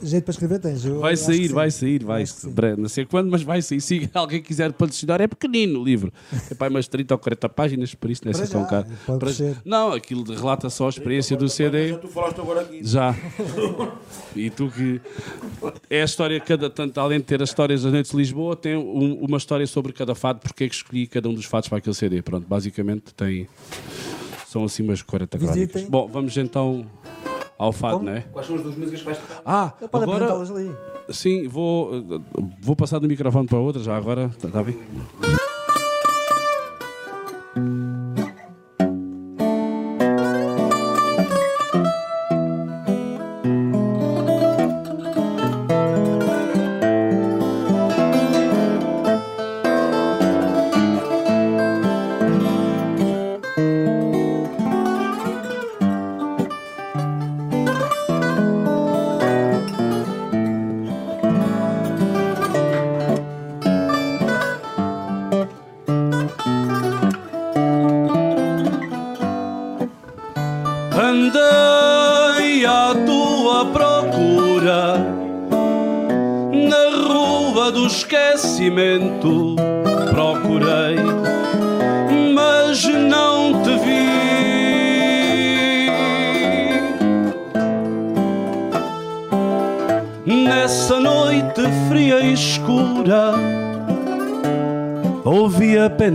Jeito 0.04 0.24
para 0.26 0.32
escrever 0.32 0.60
tens. 0.60 0.86
eu 0.86 1.00
Vai 1.00 1.16
sair, 1.18 1.48
vai 1.48 1.72
sair, 1.72 2.04
vai. 2.04 2.24
Bre- 2.52 2.76
Não 2.76 2.90
sei 2.90 3.06
quando, 3.06 3.32
mas 3.32 3.42
vai 3.42 3.62
sair. 3.62 3.82
Se 3.82 4.10
alguém 4.14 4.42
quiser 4.42 4.72
patrocinar, 4.74 5.22
é 5.22 5.28
pequenino 5.28 5.80
o 5.82 5.84
livro. 5.84 6.12
É 6.52 6.54
para 6.54 6.70
umas 6.70 6.88
30 6.88 7.14
ou 7.16 7.18
40 7.18 7.50
páginas, 7.50 7.96
por 7.96 8.12
isso 8.12 8.22
não 8.26 8.32
é 8.32 8.36
assim 8.36 8.52
tão 8.52 8.66
caro. 8.66 8.86
Não, 9.66 9.94
aquilo 9.94 10.24
relata 10.34 10.70
só 10.70 10.86
a 10.86 10.90
experiência 10.90 11.36
do 11.36 11.50
CD. 11.50 11.90
Já 11.90 11.98
tu 11.98 12.08
falaste 12.08 12.40
agora 12.40 12.59
aqui. 12.62 12.80
Já. 12.84 13.16
E 14.36 14.50
tu 14.50 14.70
que. 14.70 15.02
É 15.90 16.02
a 16.02 16.06
história, 16.06 16.40
cada, 16.40 16.70
tanto, 16.70 17.00
além 17.00 17.20
de 17.20 17.26
ter 17.26 17.42
as 17.42 17.50
histórias 17.50 17.84
das 17.84 17.92
noites 17.92 18.12
de 18.12 18.18
Lisboa, 18.18 18.56
tem 18.56 18.76
um- 18.76 19.16
uma 19.26 19.38
história 19.38 19.66
sobre 19.68 19.92
cada 19.94 20.14
fado, 20.16 20.40
porque 20.40 20.64
é 20.66 20.70
que 20.70 20.76
escolhi 20.76 21.08
cada 21.08 21.28
um 21.30 21.34
dos 21.34 21.46
fados 21.46 21.68
para 21.70 21.78
aquele 21.80 21.96
CD. 21.96 22.22
Pronto, 22.22 22.48
basicamente 22.48 23.14
tem. 23.14 23.48
São 24.48 24.64
assim 24.64 24.84
umas 24.84 25.02
40 25.02 25.38
Visitem. 25.38 25.68
crónicas. 25.68 25.90
Bom, 25.90 26.08
vamos 26.08 26.36
então 26.38 26.86
ao 27.58 27.72
fado, 27.72 27.98
Como? 28.00 28.10
não 28.10 28.16
é? 28.18 28.22
Quais 28.22 28.48
são 28.48 28.56
as 28.56 28.64
duas 28.64 28.76
músicas 28.76 29.00
que 29.00 29.06
vais 29.06 29.18
tocar? 29.18 29.42
Ah, 29.46 29.70
pode 29.92 30.04
agora. 30.04 30.26
apresentá-las 30.34 30.52
ali. 30.52 30.72
Sim, 31.12 31.48
vou, 31.48 31.92
vou 32.62 32.76
passar 32.76 33.00
do 33.00 33.08
microfone 33.08 33.48
para 33.48 33.58
outra 33.60 33.82
já 33.82 33.96
agora. 33.98 34.26
Está 34.36 34.48
tá 34.48 34.64
bem? 34.64 34.78
Andei 35.22 35.49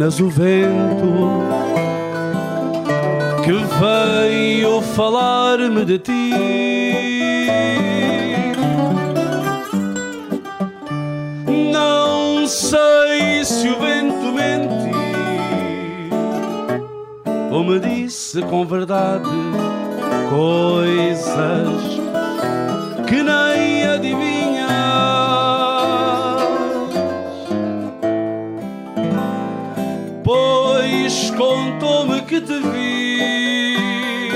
apenas 0.04 0.20
o 0.20 0.28
vento 0.28 1.42
que 3.42 3.52
veio 3.52 4.82
falar-me 4.82 5.84
de 5.84 5.98
ti. 5.98 6.30
Não 11.72 12.46
sei 12.46 13.44
se 13.44 13.68
o 13.68 13.80
vento 13.80 14.32
mentiu 14.32 14.94
ou 17.50 17.64
me 17.64 17.80
disse 17.80 18.42
com 18.42 18.66
verdade 18.66 19.30
coisas 20.28 21.93
te 32.44 32.60
viu 32.60 34.34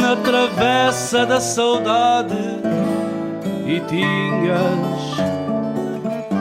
na 0.00 0.16
travessa 0.16 1.24
da 1.26 1.40
saudade 1.40 2.36
e 3.66 3.80
tinhas 3.80 5.00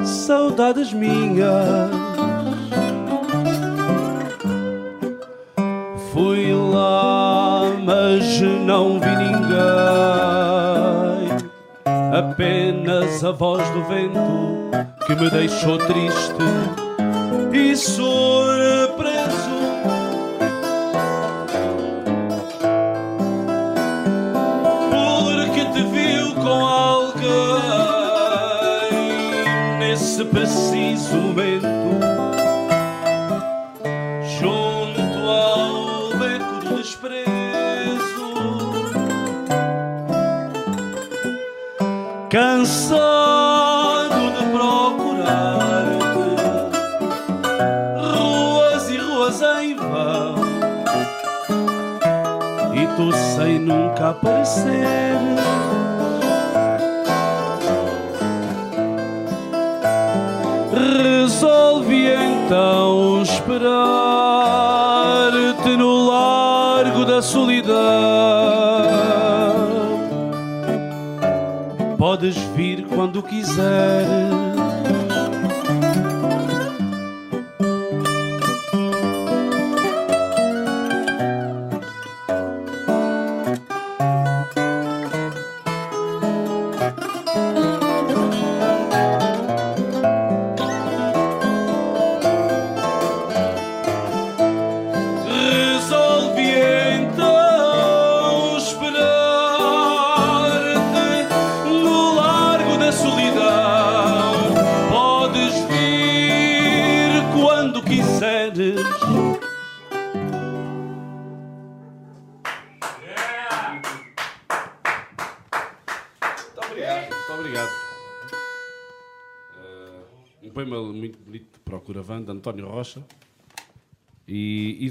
saudades 0.06 0.94
minhas. 0.94 1.90
Fui 6.12 6.54
lá, 6.54 7.64
mas 7.84 8.42
não 8.42 9.00
vi 9.00 9.16
ninguém, 9.16 9.40
apenas 12.12 13.24
a 13.24 13.32
voz 13.32 13.68
do 13.70 13.84
vento 13.86 14.70
que 15.06 15.16
me 15.16 15.30
deixou 15.30 15.78
triste 15.78 16.44
e 17.54 17.76
surpreso. 17.76 19.09
Preciso 30.32 31.16
momento, 31.16 31.68
junto 34.40 35.30
ao 35.30 36.18
beco 36.18 36.60
do 36.66 36.78
desprezo. 36.78 38.30
Cansado 42.30 44.22
de 44.38 44.44
procurar-te, 44.52 46.36
ruas 48.16 48.90
e 48.90 48.98
ruas 48.98 49.42
em 49.42 49.76
vão, 49.76 50.36
e 52.76 52.88
tu 52.96 53.12
sem 53.36 53.60
nunca 53.60 54.10
aparecer. 54.10 54.80
Então 62.50 63.22
esperar-te 63.22 63.70
no 65.78 66.08
largo 66.08 67.06
da 67.06 67.22
solidão. 67.22 67.76
Podes 71.96 72.36
vir 72.56 72.88
quando 72.88 73.22
quiseres. 73.22 74.49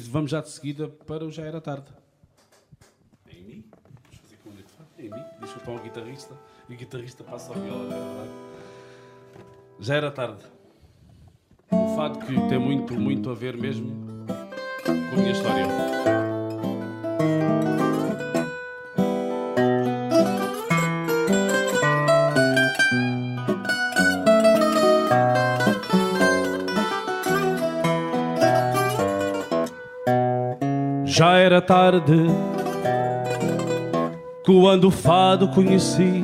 Vamos 0.08 0.30
já 0.30 0.40
de 0.40 0.48
seguida 0.50 0.88
para 0.88 1.24
o 1.24 1.30
Já 1.30 1.44
Era 1.44 1.60
Tarde. 1.60 1.86
É 3.28 3.34
em 3.34 3.42
mim? 3.44 3.64
Vamos 4.02 4.18
fazer 4.18 4.36
como 4.42 4.58
é 4.58 4.62
que 4.62 4.70
faz? 4.70 4.88
É 4.98 5.02
em 5.02 5.10
mim? 5.10 5.24
Deixa 5.40 5.58
para 5.60 5.72
o 5.72 5.78
guitarrista 5.78 6.34
e 6.68 6.74
o 6.74 6.76
guitarrista 6.76 7.24
passa 7.24 7.52
ao 7.52 7.60
viola. 7.60 7.94
é? 7.94 9.42
Já 9.80 9.94
Era 9.94 10.10
Tarde. 10.10 10.44
Um 11.70 11.94
fado 11.96 12.18
que 12.20 12.34
tem 12.48 12.58
muito, 12.58 12.94
muito 12.98 13.30
a 13.30 13.34
ver 13.34 13.56
mesmo 13.56 13.92
com 14.86 14.92
a 14.92 15.16
minha 15.18 15.32
história. 15.32 15.66
Já 31.18 31.36
era 31.36 31.60
tarde 31.60 32.28
quando 34.46 34.84
o 34.84 34.90
fado 34.92 35.48
conheci. 35.48 36.22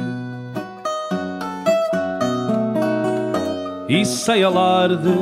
E 3.89 4.05
sem 4.05 4.45
alarde 4.45 5.13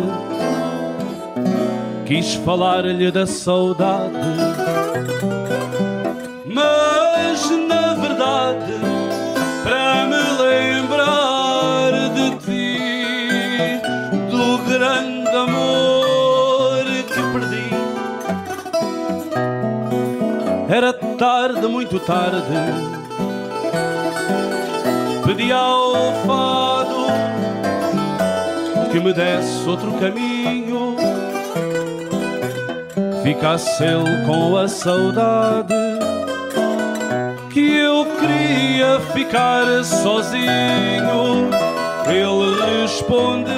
quis 2.04 2.34
falar-lhe 2.34 3.10
da 3.10 3.26
saudade, 3.26 4.12
tarde, 21.22 21.68
muito 21.68 22.00
tarde. 22.00 22.42
Pedi 25.24 25.52
ao 25.52 26.12
fado 26.26 27.06
que 28.90 28.98
me 28.98 29.12
desse 29.12 29.68
outro 29.68 29.92
caminho. 30.00 30.96
Ficasse 33.22 33.84
ele 33.84 34.26
com 34.26 34.56
a 34.56 34.66
saudade. 34.66 35.72
Que 37.52 37.72
eu 37.72 38.04
queria 38.18 38.98
ficar 39.12 39.84
sozinho. 39.84 40.42
Ele 42.08 42.80
respondeu 42.80 43.54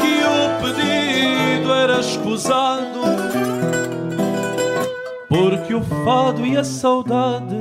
que 0.00 0.14
o 0.22 0.62
pedido 0.62 1.74
era 1.74 1.98
escusado 1.98 2.89
fado 6.04 6.46
e 6.46 6.56
a 6.56 6.64
saudade 6.64 7.60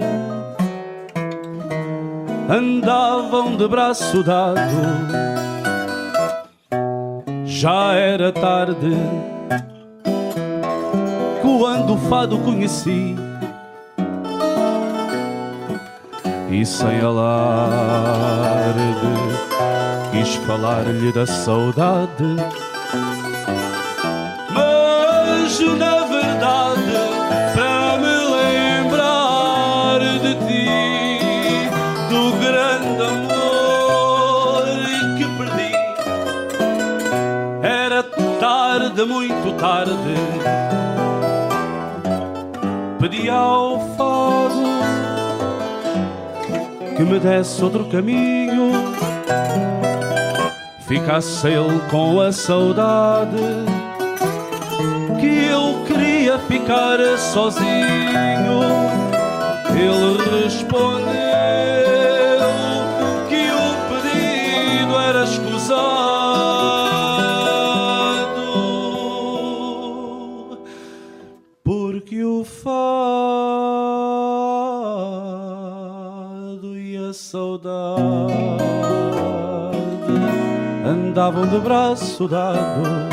andavam 2.50 3.56
de 3.56 3.68
braço 3.68 4.24
dado. 4.24 4.60
Já 7.46 7.94
era 7.94 8.32
tarde 8.32 8.96
quando 11.42 11.94
o 11.94 11.98
fado 12.10 12.38
conheci 12.40 13.16
e 16.50 16.66
sem 16.66 17.02
alarde 17.02 18.80
quis 20.12 20.36
falar-lhe 20.36 21.12
da 21.12 21.26
saudade. 21.26 22.36
Tarde. 39.60 40.16
Pedi 43.00 43.30
ao 43.30 43.80
fado 43.96 44.64
que 46.96 47.04
me 47.04 47.20
desse 47.20 47.64
outro 47.64 47.86
caminho, 47.86 48.72
ficasse 50.88 51.48
ele 51.48 51.80
com 51.90 52.20
a 52.20 52.32
saudade 52.32 53.38
que 55.20 55.48
eu 55.48 55.84
queria 55.86 56.40
ficar 56.40 56.98
sozinho. 57.18 58.60
Ele 59.72 60.44
respondeu 60.44 61.29
andavam 81.20 81.46
de 81.46 81.60
braço 81.60 82.30
dado. 82.30 83.10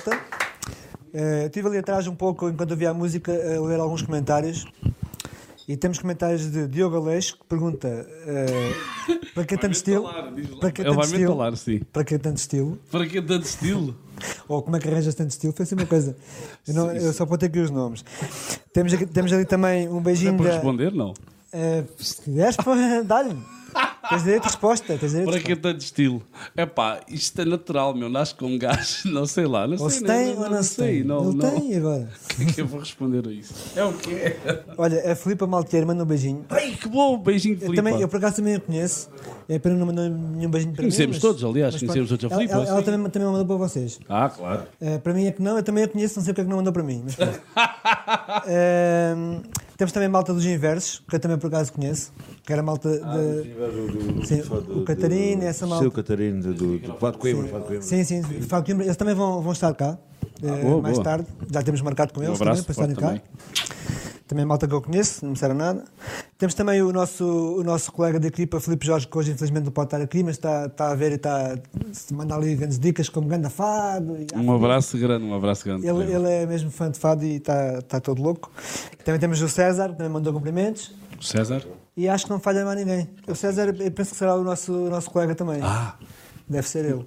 Volta. 0.00 0.20
Eh, 1.12 1.46
estive 1.46 1.68
ali 1.68 1.78
atrás 1.78 2.06
um 2.06 2.14
pouco, 2.14 2.48
enquanto 2.48 2.72
havia 2.72 2.90
a 2.90 2.94
música, 2.94 3.32
a 3.32 3.60
ler 3.60 3.80
alguns 3.80 4.02
comentários. 4.02 4.64
E 5.68 5.76
temos 5.76 6.00
comentários 6.00 6.50
de 6.50 6.66
Diogo 6.66 6.96
Aleixo 6.96 7.38
que 7.38 7.44
pergunta 7.46 7.86
eh, 8.26 8.72
para 9.34 9.44
que 9.44 9.56
tanto 9.56 9.72
estilo? 9.74 10.02
Para 10.58 10.72
que 10.72 10.80
Ele 10.80 10.88
tanto 10.88 10.96
vai 10.96 11.06
me 11.06 11.12
estilo? 11.12 11.22
entalar, 11.32 11.56
sim. 11.56 11.80
Para 11.92 12.04
que 12.04 12.18
tanto 12.18 12.36
estilo? 12.38 12.78
Para 12.90 13.06
que 13.06 13.22
tanto 13.22 13.44
estilo? 13.46 13.96
Ou 14.48 14.62
como 14.62 14.76
é 14.76 14.80
que 14.80 14.88
arranjas 14.88 15.14
tanto 15.14 15.30
estilo? 15.30 15.52
Foi 15.52 15.62
assim 15.62 15.76
uma 15.76 15.86
coisa. 15.86 16.16
Eu, 16.66 16.74
não- 16.74 16.92
eu 16.92 17.12
só 17.12 17.24
aqui 17.46 17.60
os 17.60 17.70
nomes. 17.70 18.04
Temos, 18.72 18.92
aqui- 18.92 19.06
temos 19.06 19.32
ali 19.32 19.44
também 19.44 19.88
um 19.88 19.98
É 19.98 20.00
beijinho 20.00 20.36
para 20.36 20.46
da. 20.46 20.52
responder, 20.54 20.92
não. 20.92 21.14
Eh, 21.52 21.84
se 21.98 22.20
quiseres, 22.22 22.56
dá-lhe. 23.06 23.36
Tens 24.10 24.24
direito 24.24 24.42
de 24.42 24.48
resposta. 24.48 24.98
Tens 24.98 25.10
direito 25.12 25.30
Para 25.30 25.40
que 25.40 25.56
tanto 25.56 25.80
estilo? 25.80 26.22
É 26.56 26.66
pá, 26.66 27.00
isto 27.08 27.40
é 27.40 27.44
natural, 27.44 27.94
meu. 27.94 28.08
Nasce 28.08 28.34
com 28.34 28.46
um 28.46 28.58
gajo, 28.58 29.02
não 29.10 29.24
sei 29.24 29.46
lá. 29.46 29.66
Não 29.66 29.78
Ou 29.78 29.88
sei, 29.88 30.00
se 30.00 30.04
não, 30.04 30.14
tem 30.14 30.34
não, 30.34 30.42
ou 30.42 30.50
não 30.50 30.62
se 30.62 30.76
tem. 30.76 31.04
Não, 31.04 31.32
não. 31.32 31.50
tem 31.50 31.76
agora. 31.76 32.08
O 32.30 32.42
que 32.42 32.50
é 32.50 32.54
que 32.54 32.60
eu 32.62 32.66
vou 32.66 32.80
responder 32.80 33.26
a 33.26 33.30
isso? 33.30 33.52
É 33.76 33.84
o 33.84 33.92
quê? 33.92 34.36
Olha, 34.78 35.12
a 35.12 35.14
Filipa 35.14 35.46
Malteiro 35.46 35.86
manda 35.86 36.02
um 36.02 36.06
beijinho. 36.06 36.44
Ai, 36.48 36.72
que 36.72 36.88
bom! 36.88 37.18
Beijinho, 37.18 37.54
Eu, 37.54 37.60
Filipe. 37.60 37.76
também, 37.76 38.00
eu 38.00 38.08
por 38.08 38.16
acaso 38.16 38.36
também 38.36 38.54
a 38.54 38.60
conheço. 38.60 39.08
É 39.48 39.58
pena 39.58 39.76
não 39.76 39.86
mandou 39.86 40.08
nenhum 40.08 40.50
beijinho 40.50 40.72
para 40.72 40.82
Conhecemos 40.82 41.16
mim. 41.16 41.20
todos, 41.20 41.44
aliás, 41.44 41.74
mas 41.74 41.82
conhecemos 41.82 42.08
todos 42.08 42.24
a 42.24 42.28
Filipa, 42.30 42.54
Ela, 42.54 42.62
ela, 42.64 42.70
ela 42.72 42.82
também, 42.82 43.10
também 43.10 43.28
mandou 43.28 43.46
para 43.46 43.56
vocês. 43.56 44.00
Ah, 44.08 44.28
claro. 44.28 44.62
Eh, 44.80 44.98
para 44.98 45.12
mim 45.12 45.26
é 45.26 45.32
que 45.32 45.42
não, 45.42 45.56
eu 45.56 45.62
também 45.62 45.84
a 45.84 45.88
conheço, 45.88 46.18
não 46.18 46.24
sei 46.24 46.32
porque 46.32 46.40
é 46.40 46.44
que 46.44 46.50
não 46.50 46.56
mandou 46.56 46.72
para 46.72 46.82
mim. 46.82 47.02
Mas 47.04 47.14
pronto. 47.16 47.40
Temos 49.80 49.92
também 49.92 50.08
a 50.08 50.10
malta 50.10 50.34
dos 50.34 50.44
inversos, 50.44 51.02
que 51.08 51.16
eu 51.16 51.18
também 51.18 51.38
por 51.38 51.46
acaso 51.46 51.72
conheço. 51.72 52.12
Que 52.44 52.52
era 52.52 52.60
a 52.60 52.62
malta 52.62 52.90
de. 52.90 54.26
Sim, 54.26 54.42
o 54.68 54.84
Catarina, 54.84 55.44
essa 55.44 55.66
malta. 55.66 55.84
Seu 55.84 55.90
Catarino, 55.90 56.42
do, 56.42 56.52
do, 56.52 56.78
do 56.80 56.94
Fado 56.98 57.16
Coimbra, 57.16 57.48
Fado 57.48 57.64
Coimbra. 57.64 57.80
Sim, 57.86 58.04
sim, 58.04 58.22
Fábio 58.42 58.66
Coimbra, 58.66 58.84
eles 58.84 58.96
também 58.98 59.14
vão, 59.14 59.40
vão 59.40 59.52
estar 59.52 59.72
cá 59.72 59.96
eh, 60.42 60.62
boa, 60.62 60.82
mais 60.82 60.96
boa. 60.96 61.04
tarde. 61.04 61.26
Já 61.50 61.62
temos 61.62 61.80
marcado 61.80 62.12
com 62.12 62.20
Um 62.20 62.24
eles 62.24 62.38
abraço 62.38 62.62
também 62.62 62.74
para 62.74 62.94
estarem 62.94 62.94
cá. 62.94 63.06
Também 63.06 64.09
a 64.38 64.46
malta 64.46 64.68
que 64.68 64.74
eu 64.74 64.80
conheço, 64.80 65.20
não 65.22 65.30
me 65.30 65.34
disseram 65.34 65.54
nada. 65.54 65.84
Temos 66.38 66.54
também 66.54 66.80
o 66.82 66.92
nosso, 66.92 67.24
o 67.24 67.62
nosso 67.64 67.90
colega 67.92 68.18
da 68.20 68.28
equipa, 68.28 68.60
Filipe 68.60 68.86
Jorge, 68.86 69.06
que 69.08 69.16
hoje 69.18 69.32
infelizmente 69.32 69.64
não 69.64 69.72
pode 69.72 69.88
estar 69.88 70.00
aqui, 70.00 70.22
mas 70.22 70.36
está, 70.36 70.66
está 70.66 70.90
a 70.90 70.94
ver 70.94 71.12
e 71.12 71.14
está 71.16 71.54
a 71.54 72.14
mandar 72.14 72.36
ali 72.36 72.54
grandes 72.54 72.78
dicas 72.78 73.08
como 73.08 73.26
ganda 73.28 73.50
fado. 73.50 74.16
E, 74.16 74.26
Um 74.38 74.52
abraço 74.52 74.96
grande, 74.98 75.24
um 75.24 75.34
abraço 75.34 75.64
grande. 75.64 75.86
ele, 75.86 76.12
ele 76.12 76.28
é 76.30 76.46
mesmo 76.46 76.70
fã 76.70 76.90
de 76.90 76.98
fado 76.98 77.24
e 77.24 77.36
está, 77.36 77.78
está 77.78 78.00
todo 78.00 78.22
louco. 78.22 78.50
Também 79.04 79.20
temos 79.20 79.40
o 79.42 79.48
César, 79.48 79.90
que 79.90 79.96
também 79.96 80.12
mandou 80.12 80.32
cumprimentos. 80.32 80.94
César? 81.20 81.62
E 81.96 82.08
acho 82.08 82.24
que 82.24 82.30
não 82.30 82.40
falha 82.40 82.64
mais 82.64 82.78
ninguém. 82.78 83.08
O 83.28 83.34
César, 83.34 83.74
eu 83.78 83.90
penso 83.90 84.12
que 84.12 84.16
será 84.16 84.34
o 84.36 84.44
nosso, 84.44 84.72
o 84.72 84.88
nosso 84.90 85.10
colega 85.10 85.34
também. 85.34 85.60
Ah, 85.62 85.94
Deve 86.48 86.66
ser 86.68 86.84
ele. 86.84 87.06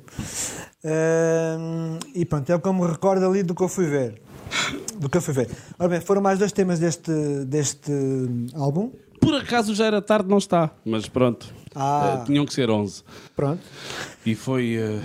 Ahm, 0.85 1.97
e 2.15 2.25
pronto, 2.25 2.49
é 2.49 2.55
o 2.55 2.59
que 2.59 2.67
eu 2.67 2.73
me 2.73 2.85
recordo 2.87 3.25
ali 3.25 3.43
do 3.43 3.53
que 3.53 3.61
eu 3.61 3.67
fui 3.67 3.85
ver. 3.87 4.21
Do 4.97 5.09
que 5.09 5.17
eu 5.17 5.21
fui 5.21 5.33
ver. 5.33 5.49
Ora 5.77 5.89
bem, 5.89 6.01
foram 6.01 6.21
mais 6.21 6.39
dois 6.39 6.51
temas 6.51 6.79
deste, 6.79 7.11
deste 7.45 7.91
álbum. 8.53 8.91
por 9.19 9.35
acaso 9.35 9.73
já 9.73 9.85
era 9.85 10.01
tarde, 10.01 10.29
não 10.29 10.37
está. 10.37 10.71
Mas 10.85 11.07
pronto. 11.07 11.53
Ah. 11.75 12.19
Eh, 12.21 12.25
tinham 12.25 12.45
que 12.45 12.53
ser 12.53 12.69
11. 12.69 13.03
Pronto, 13.35 13.61
E 14.25 14.35
foi, 14.35 14.75
eh, 14.75 14.99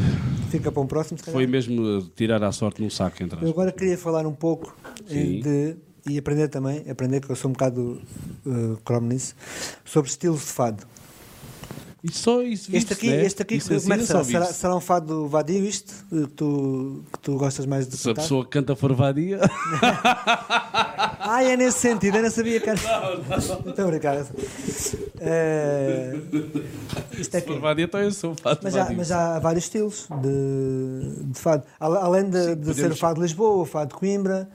fica 0.50 0.70
para 0.70 0.82
um 0.82 0.86
próximo. 0.86 1.18
foi 1.24 1.46
mesmo 1.46 1.98
eh, 1.98 2.02
tirar 2.14 2.42
a 2.44 2.52
sorte 2.52 2.82
num 2.82 2.90
saco 2.90 3.22
entre 3.22 3.42
Eu 3.42 3.50
agora 3.50 3.72
queria 3.72 3.96
falar 3.96 4.26
um 4.26 4.34
pouco 4.34 4.76
Sim. 5.06 5.40
de. 5.40 5.76
E 6.08 6.16
aprender 6.16 6.48
também, 6.48 6.88
aprender 6.90 7.20
que 7.20 7.30
eu 7.30 7.36
sou 7.36 7.50
um 7.50 7.52
bocado 7.52 8.00
uh, 8.46 8.78
cromo 8.82 9.08
nisso, 9.08 9.34
sobre 9.84 10.08
estilos 10.10 10.40
de 10.40 10.46
fado. 10.46 10.86
E 12.02 12.12
só 12.12 12.40
isso 12.42 12.74
Este 12.74 12.92
aqui, 12.92 13.10
né? 13.10 13.24
este 13.24 13.42
aqui 13.42 13.56
Isso 13.56 13.68
como 13.80 13.92
é 13.94 13.98
que 13.98 14.06
será? 14.06 14.44
será? 14.44 14.76
um 14.76 14.80
fado 14.80 15.26
vadio 15.26 15.64
isto? 15.64 15.92
Que 16.08 16.26
tu, 16.28 17.02
que 17.12 17.18
tu 17.18 17.36
gostas 17.36 17.66
mais 17.66 17.88
de 17.88 17.96
Se 17.96 18.08
a 18.08 18.12
cantar? 18.12 18.22
pessoa 18.22 18.46
canta 18.46 18.76
forvadia. 18.76 19.40
Ah, 21.20 21.42
é 21.42 21.56
nesse 21.56 21.78
sentido, 21.80 22.18
eu 22.18 22.22
não 22.22 22.30
sabia 22.30 22.60
que 22.60 22.70
era. 22.70 22.78
Muito 23.64 23.82
obrigado. 23.82 24.28
Eh, 25.20 26.16
isto 27.18 27.34
é 27.36 27.40
que. 27.40 27.48
forvadia, 27.52 27.84
então 27.86 28.00
eu 28.00 28.12
sou 28.12 28.34
fato 28.36 28.60
Mas 28.62 28.74
já, 28.74 28.88
mas 28.92 29.10
há 29.10 29.38
vários 29.40 29.64
estilos 29.64 30.06
de, 30.22 31.24
de 31.32 31.38
fado. 31.38 31.64
Além 31.80 32.30
de, 32.30 32.54
de 32.54 32.64
ser 32.66 32.70
o 32.70 32.74
podemos- 32.74 32.98
fado 33.00 33.14
de 33.16 33.20
Lisboa, 33.22 33.62
o 33.62 33.64
fado 33.66 33.88
de 33.88 33.94
Coimbra. 33.96 34.48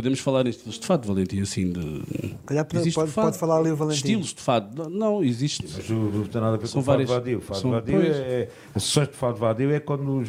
Podemos 0.00 0.18
falar 0.20 0.46
em 0.46 0.48
estilos 0.48 0.78
de 0.80 0.86
fado, 0.86 1.06
Valentim, 1.06 1.42
assim 1.42 1.70
de. 1.70 2.02
Calhar 2.46 2.64
pode- 2.64 2.90
pode- 2.90 3.12
pode 3.12 3.36
falar 3.38 3.58
ali 3.58 3.70
o 3.70 3.76
Valentim. 3.76 3.98
Estilos 3.98 4.28
de 4.32 4.40
fado. 4.40 4.82
Não, 4.82 4.88
Não, 5.10 5.22
existe. 5.22 5.62
Mas 5.76 5.90
o- 5.90 5.92
não 5.94 6.24
tem 6.24 6.40
nada 6.40 6.54
a 6.54 6.58
ver 6.58 6.66
São 6.68 6.74
com 6.74 6.80
o 6.80 6.82
fado 6.84 7.04
várias- 7.04 7.10
vadio. 7.10 7.38
O 7.38 7.40
fado 7.42 7.60
são- 7.60 7.70
vadio 7.70 8.00
pois. 8.00 8.16
é, 8.16 8.48
as 8.74 8.82
sessões 8.82 9.08
de 9.08 9.14
fado 9.14 9.36
vadio 9.36 9.70
é 9.74 9.78
quando 9.78 10.22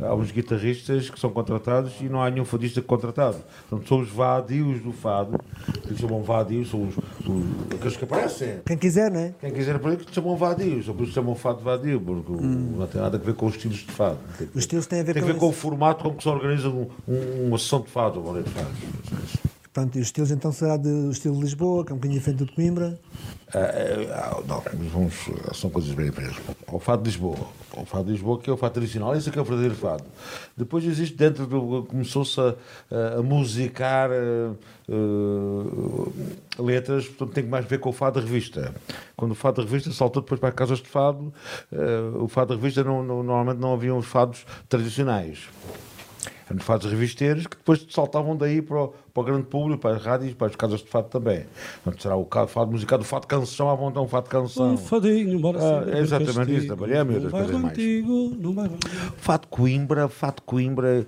há 0.00 0.14
uns 0.14 0.30
guitarristas 0.32 1.08
que 1.08 1.20
são 1.20 1.30
contratados 1.30 1.92
e 2.00 2.04
não 2.08 2.20
há 2.20 2.28
nenhum 2.30 2.44
fadista 2.44 2.82
contratado. 2.82 3.36
Portanto, 3.70 3.88
são 3.88 4.00
os 4.00 4.08
vadios 4.08 4.80
do 4.82 4.90
fado, 4.92 5.38
que 5.82 5.88
eles 5.90 6.00
chamam 6.00 6.22
vadios, 6.24 6.68
são 6.70 6.82
os, 6.82 6.96
os- 6.96 7.74
aqueles 7.74 7.96
que 7.96 8.04
aparecem. 8.04 8.54
Quem 8.66 8.76
quiser, 8.76 9.08
não 9.10 9.20
é? 9.20 9.34
Quem 9.40 9.52
quiser 9.52 9.78
para 9.78 9.94
que 9.96 10.12
chamam 10.12 10.36
vadios, 10.36 10.88
ou 10.88 10.94
por 10.96 11.04
isso 11.04 11.12
chamam 11.12 11.36
fado 11.36 11.60
vadio, 11.60 12.00
porque 12.00 12.32
o- 12.32 12.40
não 12.40 12.86
tem 12.88 13.00
nada 13.00 13.16
a 13.16 13.20
ver 13.20 13.34
com 13.34 13.46
os 13.46 13.54
estilos 13.54 13.78
de 13.78 13.92
fado. 13.92 14.18
Os 14.52 14.60
estilos 14.62 14.86
têm 14.86 14.98
a 15.00 15.04
ver 15.04 15.14
tem 15.14 15.22
a 15.22 15.26
com 15.26 15.32
ver 15.32 15.38
com 15.38 15.46
o 15.46 15.50
isso. 15.50 15.60
formato 15.60 16.02
como 16.02 16.16
que 16.16 16.22
se 16.24 16.28
organiza 16.28 16.68
um- 16.68 16.88
um- 17.06 17.46
uma 17.48 17.58
sessão 17.58 17.80
de 17.80 17.88
fado, 17.88 18.20
uma 18.20 18.42
de 18.42 18.50
fado. 18.50 18.66
Pronto, 19.72 19.96
e 19.96 20.02
os 20.02 20.08
estilos 20.08 20.30
então 20.30 20.52
será 20.52 20.76
do 20.76 21.10
estilo 21.10 21.34
de 21.36 21.40
Lisboa, 21.44 21.82
que 21.82 21.92
é 21.92 21.94
um 21.94 21.96
bocadinho 21.96 22.20
diferente 22.20 22.38
do 22.40 22.44
de 22.46 22.52
Coimbra. 22.52 23.00
Ah, 23.54 23.58
ah, 24.12 24.42
não, 24.46 24.62
mas 24.78 24.88
vamos, 24.92 25.14
são 25.54 25.70
coisas 25.70 25.90
bem 25.94 26.10
diferentes. 26.10 26.38
O 26.70 26.78
fado 26.78 27.02
de 27.02 27.08
Lisboa. 27.08 27.38
O 27.74 27.86
fado 27.86 28.04
de 28.04 28.12
Lisboa, 28.12 28.38
que 28.38 28.50
é 28.50 28.52
o 28.52 28.56
fado 28.58 28.74
tradicional, 28.74 29.16
esse 29.16 29.30
é 29.30 29.32
que 29.32 29.38
é 29.38 29.40
o 29.40 29.44
verdadeiro 29.46 29.74
fado. 29.74 30.04
Depois 30.54 30.84
existe 30.84 31.16
dentro 31.16 31.46
do. 31.46 31.84
começou-se 31.84 32.38
a, 32.38 32.54
a 33.18 33.22
musicar 33.22 34.10
ah, 34.10 34.52
ah, 34.90 36.62
letras, 36.62 37.06
portanto 37.08 37.34
tem 37.34 37.44
mais 37.44 37.64
ver 37.64 37.78
com 37.78 37.88
o 37.88 37.92
fado 37.94 38.20
de 38.20 38.26
revista. 38.26 38.74
Quando 39.16 39.32
o 39.32 39.34
fado 39.34 39.62
de 39.62 39.68
revista 39.68 39.90
saltou 39.90 40.20
depois 40.22 40.38
para 40.38 40.50
as 40.50 40.54
casas 40.54 40.80
de 40.80 40.88
fado, 40.88 41.32
ah, 41.72 41.76
o 42.18 42.28
fado 42.28 42.54
de 42.54 42.60
revista 42.60 42.84
não, 42.84 43.02
não- 43.02 43.22
normalmente 43.22 43.58
não 43.58 43.72
haviam 43.72 43.96
os 43.96 44.06
fados 44.06 44.44
tradicionais. 44.68 45.38
Eram 46.50 46.60
fados 46.60 46.90
revisteiros 46.90 47.46
que 47.46 47.56
depois 47.56 47.86
saltavam 47.88 48.36
daí 48.36 48.60
para 48.60 48.76
o, 48.76 48.94
para 49.12 49.20
o 49.22 49.24
grande 49.24 49.44
público, 49.44 49.80
para 49.82 49.96
as 49.96 50.02
rádios, 50.04 50.34
para 50.34 50.46
as 50.48 50.56
casas 50.56 50.80
de 50.80 50.86
fado 50.88 51.08
também. 51.08 51.44
Portanto, 51.84 52.02
será 52.02 52.16
o 52.16 52.26
fado 52.46 52.70
musical 52.72 52.98
do 52.98 53.04
fado 53.04 53.26
canção, 53.26 53.68
à 53.70 53.74
vontade, 53.74 54.04
um 54.04 54.08
fado 54.08 54.28
canção. 54.28 54.72
Um 54.74 54.76
fadinho, 54.78 55.38
bora 55.38 55.58
Ah, 55.60 55.90
é 55.90 55.98
exatamente 56.00 56.34
castigo. 56.36 56.58
isso, 56.58 56.66
também 56.76 56.92
é, 56.96 57.00
outras 57.02 57.30
coisas 57.30 57.50
mais. 57.52 57.62
contigo, 57.76 58.52
vai 58.54 58.70
Fado 59.16 59.48
Coimbra, 59.48 60.08
Fado 60.08 60.42
Coimbra 60.42 61.06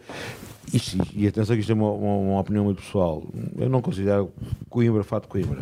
Isto- 0.72 0.96
e 1.14 1.28
atenção 1.28 1.54
que 1.54 1.60
isto 1.60 1.70
é 1.70 1.74
uma, 1.74 1.90
uma- 1.92 2.16
uma 2.16 2.40
opinião 2.40 2.64
muito 2.64 2.80
pessoal. 2.82 3.22
Eu 3.58 3.68
não 3.68 3.82
considero 3.82 4.32
Coimbra 4.70 5.04
fado 5.04 5.28
Coimbra. 5.28 5.60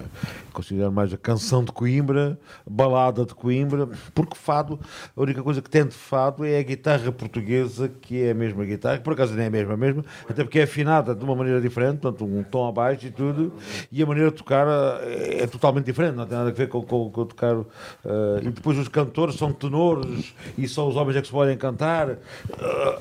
Considero 0.53 0.93
mais 0.93 1.12
a 1.12 1.16
canção 1.16 1.64
de 1.64 1.72
Coimbra, 1.72 2.38
balada 2.70 3.24
de 3.26 3.34
Coimbra, 3.34 3.88
porque 4.14 4.36
fado, 4.36 4.78
a 5.16 5.20
única 5.20 5.43
coisa 5.43 5.61
que 5.61 5.68
tem 5.68 5.84
de 5.84 5.93
fado 5.95 6.45
é 6.45 6.59
a 6.59 6.62
guitarra 6.62 7.11
portuguesa, 7.11 7.88
que 8.01 8.22
é 8.22 8.30
a 8.30 8.34
mesma 8.34 8.64
guitarra, 8.64 8.99
que 8.99 9.03
por 9.05 9.14
acaso 9.14 9.34
nem 9.34 9.45
é 9.45 9.49
a 9.49 9.51
mesma, 9.51 9.74
a 9.74 9.76
mesma, 9.76 10.05
até 10.28 10.45
porque 10.45 10.61
é 10.61 10.62
afinada 10.62 11.14
de 11.16 11.24
uma 11.24 11.34
maneira 11.34 11.61
diferente, 11.61 11.99
portanto, 11.99 12.24
um 12.39 12.43
tom 12.43 12.68
abaixo 12.68 13.07
e 13.07 13.11
tudo, 13.11 13.53
e 13.91 14.03
a 14.03 14.07
maneira 14.07 14.30
de 14.30 14.37
tocar 14.37 14.66
eh, 15.03 15.43
é 15.43 15.47
totalmente 15.47 15.85
diferente, 15.87 16.14
não 16.16 16.26
tem 16.26 16.37
nada 16.37 16.51
a 16.51 16.53
ver 16.53 16.68
com, 16.68 16.83
com, 16.83 17.11
com 17.11 17.26
tocar. 17.26 17.57
eh, 18.05 18.41
e 18.43 18.51
depois 18.51 18.78
os 18.78 18.89
cantores 18.89 19.37
são 19.37 19.53
tenores 19.53 20.35
e 20.57 20.66
só 20.68 20.89
os 20.89 20.97
homens 20.97 21.16
é 21.16 21.20
que 21.20 21.26
se 21.26 21.33
podem 21.33 21.57
cantar. 21.57 22.11
Eh, 22.11 22.99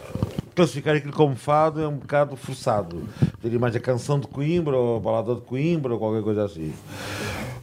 classificar 0.55 0.95
aquilo 0.95 1.13
como 1.13 1.35
fado 1.35 1.81
é 1.81 1.87
um 1.87 1.95
bocado 1.97 2.35
forçado. 2.35 3.03
Teria 3.41 3.59
mais 3.59 3.75
a 3.75 3.79
canção 3.79 4.19
de 4.19 4.27
Coimbra 4.27 4.75
ou 4.77 4.97
a 4.97 4.99
balada 4.99 5.35
de 5.35 5.41
Coimbra 5.41 5.93
ou 5.93 5.99
qualquer 5.99 6.21
coisa 6.23 6.43
assim. 6.45 6.73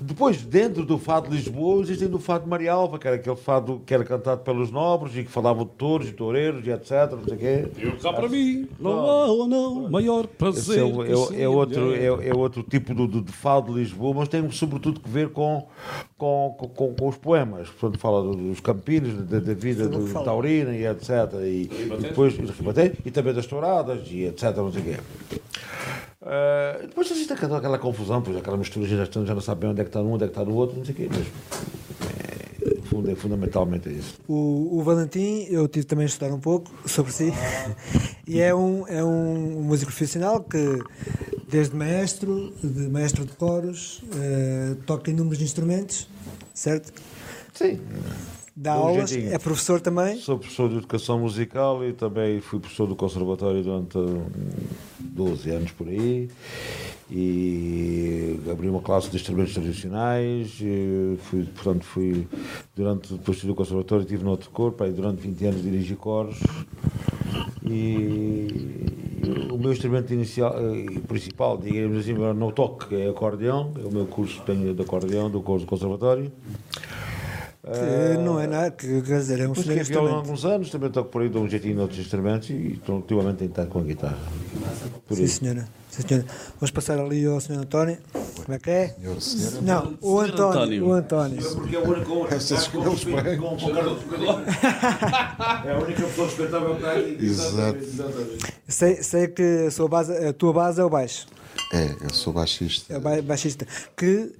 Depois, 0.00 0.42
dentro 0.42 0.84
do 0.84 0.96
fado 0.96 1.28
de 1.28 1.36
Lisboa, 1.36 1.82
existem 1.82 2.06
do 2.08 2.20
fado 2.20 2.44
de 2.44 2.50
Marialva, 2.50 3.00
que 3.00 3.06
era 3.08 3.16
aquele 3.16 3.34
fado 3.34 3.82
que 3.84 3.92
era 3.92 4.04
cantado 4.04 4.42
pelos 4.42 4.70
nobres 4.70 5.16
e 5.16 5.24
que 5.24 5.30
falava 5.30 5.64
de 5.64 5.70
touros 5.72 6.08
e 6.08 6.12
toureiros 6.12 6.64
e 6.64 6.70
etc. 6.70 6.90
Não 7.12 7.24
sei 7.24 7.34
o 7.34 7.38
quê. 7.38 7.66
Eu 7.78 7.96
cá 7.96 8.12
para 8.12 8.28
mim, 8.28 8.68
não 8.78 8.92
há 9.00 9.26
ou 9.26 9.48
não 9.48 9.90
maior 9.90 10.28
prazer. 10.28 10.78
é, 10.78 10.84
o- 10.84 11.04
é, 11.04 11.16
o- 11.16 11.34
é 11.42 11.48
outro, 11.48 11.94
é, 11.94 12.28
é 12.28 12.34
outro 12.34 12.62
tipo 12.62 12.94
de, 12.94 13.08
de, 13.08 13.20
de 13.22 13.32
fado 13.32 13.72
de 13.74 13.80
Lisboa, 13.80 14.14
mas 14.18 14.28
tem 14.28 14.48
sobretudo 14.52 15.00
que 15.00 15.08
ver 15.10 15.30
com, 15.30 15.66
com, 16.16 16.54
com, 16.56 16.94
com- 16.94 17.08
os 17.08 17.16
poemas. 17.16 17.68
Portanto, 17.68 17.98
fala 18.00 18.22
do- 18.22 18.36
dos 18.36 18.60
campinos, 18.60 19.14
da, 19.26 19.40
da 19.40 19.54
vida 19.54 19.88
do 19.88 19.98
taurina 20.24 20.76
e 20.76 20.86
etc. 20.86 21.08
E, 21.42 21.68
e 21.72 21.96
depois 22.02 22.34
e, 22.86 22.92
e 23.06 23.10
também 23.10 23.34
das 23.34 23.46
touradas 23.46 24.06
e 24.10 24.24
etc. 24.24 24.56
Não 24.56 24.72
sei 24.72 24.80
o 24.82 24.84
quê. 24.84 24.96
Ah, 26.22 26.78
depois 26.82 27.10
existe 27.10 27.32
aquela, 27.32 27.58
aquela 27.58 27.78
confusão, 27.78 28.20
pois 28.22 28.36
aquela 28.36 28.56
mistura, 28.56 28.86
já, 28.86 29.02
estão- 29.04 29.24
já 29.24 29.34
não 29.34 29.40
sabe 29.40 29.62
bem 29.62 29.70
onde 29.70 29.80
é 29.80 29.84
que 29.84 29.88
está 29.90 30.00
um, 30.02 30.12
onde 30.12 30.24
é 30.24 30.26
que 30.26 30.32
está 30.32 30.44
no 30.44 30.54
outro, 30.54 30.76
não 30.76 30.84
sei 30.84 30.94
o 30.94 30.96
quê. 30.96 31.08
Mas, 31.10 31.26
é, 32.10 32.80
funda- 32.88 33.16
fundamentalmente 33.16 33.88
é 33.88 33.92
isso. 33.92 34.14
O, 34.28 34.78
o 34.78 34.82
Valentim, 34.82 35.46
eu 35.48 35.66
tive 35.68 35.86
também 35.86 36.04
a 36.04 36.06
estudar 36.06 36.32
um 36.34 36.40
pouco 36.40 36.70
sobre 36.88 37.12
si, 37.12 37.32
e 38.26 38.40
é 38.40 38.54
um, 38.54 38.86
é 38.88 39.02
um 39.02 39.62
músico 39.62 39.90
profissional 39.90 40.40
que, 40.42 40.82
desde 41.48 41.74
maestro, 41.74 42.52
de 42.62 42.88
maestro 42.88 43.24
de 43.24 43.32
coros, 43.32 44.02
eh, 44.16 44.74
toca 44.86 45.10
inúmeros 45.10 45.40
instrumentos, 45.40 46.08
certo? 46.52 46.92
Sim. 47.54 47.80
Dá 48.60 48.76
um 48.76 48.88
aulas, 48.88 49.10
jeitinho. 49.10 49.32
é 49.32 49.38
professor 49.38 49.80
também. 49.80 50.16
Sou 50.16 50.36
professor 50.36 50.68
de 50.68 50.78
educação 50.78 51.20
musical 51.20 51.84
e 51.84 51.92
também 51.92 52.40
fui 52.40 52.58
professor 52.58 52.88
do 52.88 52.96
conservatório 52.96 53.62
durante 53.62 53.96
hum, 53.96 54.26
12 55.00 55.50
anos 55.50 55.70
por 55.70 55.86
aí 55.86 56.28
e 57.08 58.40
abri 58.50 58.68
uma 58.68 58.80
classe 58.80 59.10
de 59.10 59.16
instrumentos 59.16 59.54
tradicionais 59.54 60.58
e 60.60 61.16
fui, 61.22 61.44
portanto 61.44 61.84
fui 61.84 62.26
durante 62.74 63.14
depois 63.14 63.44
do 63.44 63.54
conservatório 63.54 64.02
estive 64.02 64.24
no 64.24 64.30
outro 64.30 64.50
corpo 64.50 64.82
aí 64.82 64.90
durante 64.90 65.22
20 65.22 65.46
anos 65.46 65.62
dirigi 65.62 65.94
coros 65.94 66.38
e 67.64 68.48
o 69.52 69.56
meu 69.56 69.72
instrumento 69.72 70.12
inicial 70.12 70.54
eh, 70.58 71.00
principal 71.06 71.56
digamos 71.56 71.98
assim 71.98 72.12
no 72.12 72.52
toque 72.52 72.94
é 72.94 73.08
acordeão 73.08 73.72
é 73.82 73.86
o 73.86 73.90
meu 73.90 74.04
curso 74.04 74.42
tenho 74.44 74.74
de 74.74 74.82
acordeão 74.82 75.30
do 75.30 75.40
curso 75.40 75.64
do 75.64 75.68
conservatório 75.68 76.30
Que 77.70 78.18
não 78.18 78.40
é 78.40 78.46
nada, 78.46 78.70
que, 78.70 79.02
quer 79.02 79.18
dizer, 79.18 79.40
é 79.40 79.48
um 79.48 79.52
excelente 79.52 79.84
violão 79.84 80.06
há 80.06 80.10
instrumento. 80.10 80.14
alguns 80.14 80.44
anos, 80.44 80.70
também 80.70 80.90
toco 80.90 81.10
por 81.10 81.20
aí, 81.22 81.28
dou 81.28 81.42
um 81.42 81.48
jeitinho 81.48 81.76
noutros 81.76 81.98
instrumentos 81.98 82.48
e 82.50 82.72
estou 82.74 82.96
ultimamente 82.96 83.34
a 83.34 83.38
tentar 83.46 83.66
com 83.66 83.80
a 83.80 83.82
guitarra. 83.82 84.18
Por 85.06 85.16
Sim, 85.16 85.22
aí. 85.22 85.28
senhora. 85.28 85.68
Sim, 85.90 86.02
senhora. 86.08 86.26
Vamos 86.58 86.70
passar 86.70 86.98
ali 86.98 87.26
ao 87.26 87.40
senhor 87.40 87.60
António. 87.60 87.98
Como 88.12 88.54
é 88.54 88.58
que 88.58 88.70
é? 88.70 88.88
Senhor, 88.88 89.20
senhora. 89.20 89.60
Não, 89.60 89.98
o 90.00 90.22
Senhor 90.22 90.32
António. 90.32 90.50
António. 90.60 90.86
O 90.86 90.92
António. 90.92 91.54
Porque 91.56 91.76
é 91.76 91.78
a 91.78 91.82
única 91.82 92.34
Essas 92.34 92.62
escolheu-os 92.62 93.04
bem. 93.04 93.16
É 95.66 95.72
a 95.72 95.78
única 95.78 96.02
pessoa 96.02 96.26
respeitável 96.26 96.70
que 96.70 96.76
está 96.76 96.92
aqui. 96.92 97.18
Exato. 97.20 97.78
Sei, 98.66 99.02
sei 99.02 99.28
que 99.28 99.66
a, 99.66 99.70
sua 99.70 99.88
base, 99.88 100.16
a 100.16 100.32
tua 100.32 100.52
base 100.52 100.80
é 100.80 100.84
o 100.84 100.88
baixo. 100.90 101.26
É, 101.70 101.94
eu 102.00 102.14
sou 102.14 102.32
baixista. 102.32 102.94
É 102.94 103.20
baixista. 103.22 103.66
Que 103.94 104.32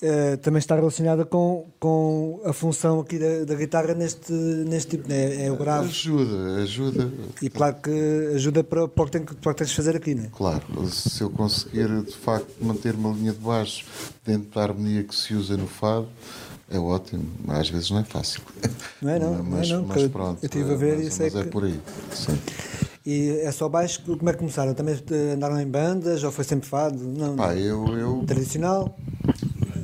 eh, 0.00 0.36
também 0.36 0.58
está 0.60 0.76
relacionada 0.76 1.24
com, 1.24 1.66
com 1.80 2.40
a 2.44 2.52
função 2.52 3.00
aqui 3.00 3.18
da, 3.18 3.44
da 3.44 3.54
guitarra 3.56 3.94
neste, 3.94 4.32
neste 4.32 4.96
tipo. 4.96 5.08
né? 5.08 5.46
É 5.46 5.50
o 5.50 5.56
grave. 5.56 5.88
Ajuda, 5.88 6.62
ajuda. 6.62 7.12
E 7.42 7.50
claro 7.50 7.76
que 7.82 7.90
ajuda 8.36 8.62
para, 8.62 8.86
para, 8.86 9.02
o, 9.02 9.06
que 9.06 9.10
tem, 9.12 9.22
para 9.24 9.50
o 9.50 9.54
que 9.54 9.58
tens 9.58 9.70
de 9.70 9.76
fazer 9.76 9.96
aqui, 9.96 10.14
não 10.14 10.24
é? 10.24 10.28
Claro, 10.32 10.62
se 10.88 11.20
eu 11.22 11.30
conseguir 11.30 11.88
de 12.02 12.16
facto 12.16 12.46
manter 12.60 12.94
uma 12.94 13.12
linha 13.12 13.32
de 13.32 13.38
baixo 13.40 13.84
dentro 14.24 14.48
da 14.54 14.62
harmonia 14.62 15.02
que 15.02 15.16
se 15.16 15.34
usa 15.34 15.56
no 15.56 15.66
fado, 15.66 16.06
é 16.70 16.78
ótimo. 16.78 17.26
Mas 17.44 17.58
às 17.58 17.70
vezes 17.70 17.90
não 17.90 17.98
é 17.98 18.04
fácil. 18.04 18.40
Não 19.02 19.10
é, 19.10 19.18
não, 19.18 19.30
não 19.34 19.38
é, 19.40 19.42
mas, 19.58 19.68
não, 19.68 19.82
mas 19.84 20.06
pronto. 20.06 20.38
eu 20.40 20.46
estive 20.46 20.72
a 20.72 20.76
ver 20.76 20.98
mas, 20.98 21.06
e 21.08 21.10
sei 21.10 21.26
mas 21.26 21.40
é 21.40 21.42
que- 21.42 21.50
por 21.50 21.64
aí. 21.64 21.80
Sim. 22.14 22.38
E 23.04 23.40
é 23.40 23.50
só 23.50 23.68
baixo. 23.68 24.02
Como 24.02 24.28
é 24.28 24.32
que 24.32 24.38
começaram? 24.38 24.74
Também 24.74 24.94
eh, 24.94 25.32
andaram 25.34 25.60
em 25.60 25.66
bandas 25.66 26.22
ou 26.22 26.30
foi 26.30 26.44
sempre 26.44 26.68
fado? 26.68 26.98
Não, 27.02 27.36
Pá, 27.36 27.48
não. 27.48 27.58
eu, 27.58 27.98
eu 27.98 28.24
Tradicional. 28.26 28.96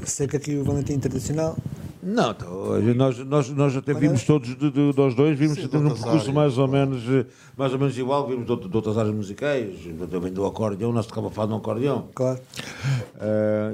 Sei 0.04 0.26
que 0.28 0.36
aqui 0.36 0.56
o 0.56 0.64
Valentim 0.64 0.94
é 0.94 0.98
tradicional. 0.98 1.56
Não, 2.00 2.30
então, 2.30 2.48
hoje 2.48 2.94
nós, 2.94 3.18
nós, 3.18 3.50
nós 3.50 3.76
até 3.76 3.92
vimos 3.92 4.22
todos, 4.22 4.56
de, 4.56 4.70
de, 4.70 4.92
nós 4.96 5.14
dois, 5.14 5.36
vimos 5.38 5.56
Sim, 5.58 5.66
um 5.66 5.68
percurso 5.68 6.08
áreas, 6.08 6.28
mais 6.28 6.56
ou, 6.56 6.68
menos, 6.68 7.02
eh, 7.06 7.26
mais 7.56 7.72
ou 7.72 7.78
menos 7.78 7.98
igual, 7.98 8.26
vimos 8.26 8.46
de, 8.46 8.68
de 8.68 8.76
outras 8.76 8.96
áreas 8.96 9.14
musicais, 9.14 9.74
eu 9.84 10.20
venho 10.20 10.34
do 10.34 10.46
acordeão, 10.46 10.92
nós 10.92 11.06
tocava 11.06 11.28
fado 11.28 11.50
no 11.50 11.56
acordeão. 11.58 12.08
Claro. 12.14 12.40
Tu 12.54 13.24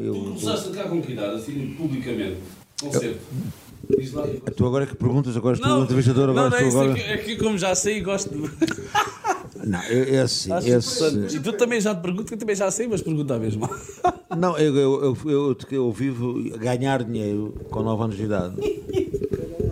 eu, 0.04 0.14
começaste 0.14 0.68
a 0.68 0.72
tocar 0.72 0.88
com 0.88 1.00
que 1.00 1.12
idade, 1.12 1.36
assim, 1.36 1.74
publicamente? 1.76 2.38
Concerto? 2.80 3.20
Diz 3.30 3.63
lá. 4.12 4.24
tu 4.56 4.66
agora 4.66 4.86
que 4.86 4.96
perguntas, 4.96 5.36
agora 5.36 5.56
estou 5.56 5.78
no 5.78 5.84
entrevistador, 5.84 6.30
agora 6.30 6.50
não, 6.50 6.50
não, 6.50 6.56
estou 6.56 6.68
isso 6.68 6.78
agora... 6.80 6.98
é, 6.98 7.02
que, 7.02 7.30
é 7.30 7.36
que 7.36 7.36
como 7.36 7.58
já 7.58 7.74
sei, 7.74 8.00
gosto 8.00 8.30
de. 8.30 8.50
Não, 9.66 9.80
é, 9.80 10.16
é 10.16 10.20
assim, 10.20 10.52
Acho 10.52 10.68
é 10.68 10.74
assim. 10.74 11.26
E 11.36 11.40
tu 11.40 11.52
também 11.54 11.80
já 11.80 11.94
te 11.94 12.02
pergunto, 12.02 12.26
que 12.26 12.34
eu 12.34 12.38
também 12.38 12.54
já 12.54 12.70
sei, 12.70 12.86
mas 12.86 13.00
pergunta 13.00 13.38
mesmo. 13.38 13.68
Não, 14.36 14.58
eu, 14.58 14.76
eu, 14.76 15.02
eu, 15.02 15.30
eu, 15.30 15.56
eu 15.70 15.92
vivo 15.92 16.34
ganhar 16.58 17.02
dinheiro 17.02 17.54
com 17.70 17.82
9 17.82 18.02
anos 18.02 18.16
de 18.16 18.24
idade. 18.24 18.56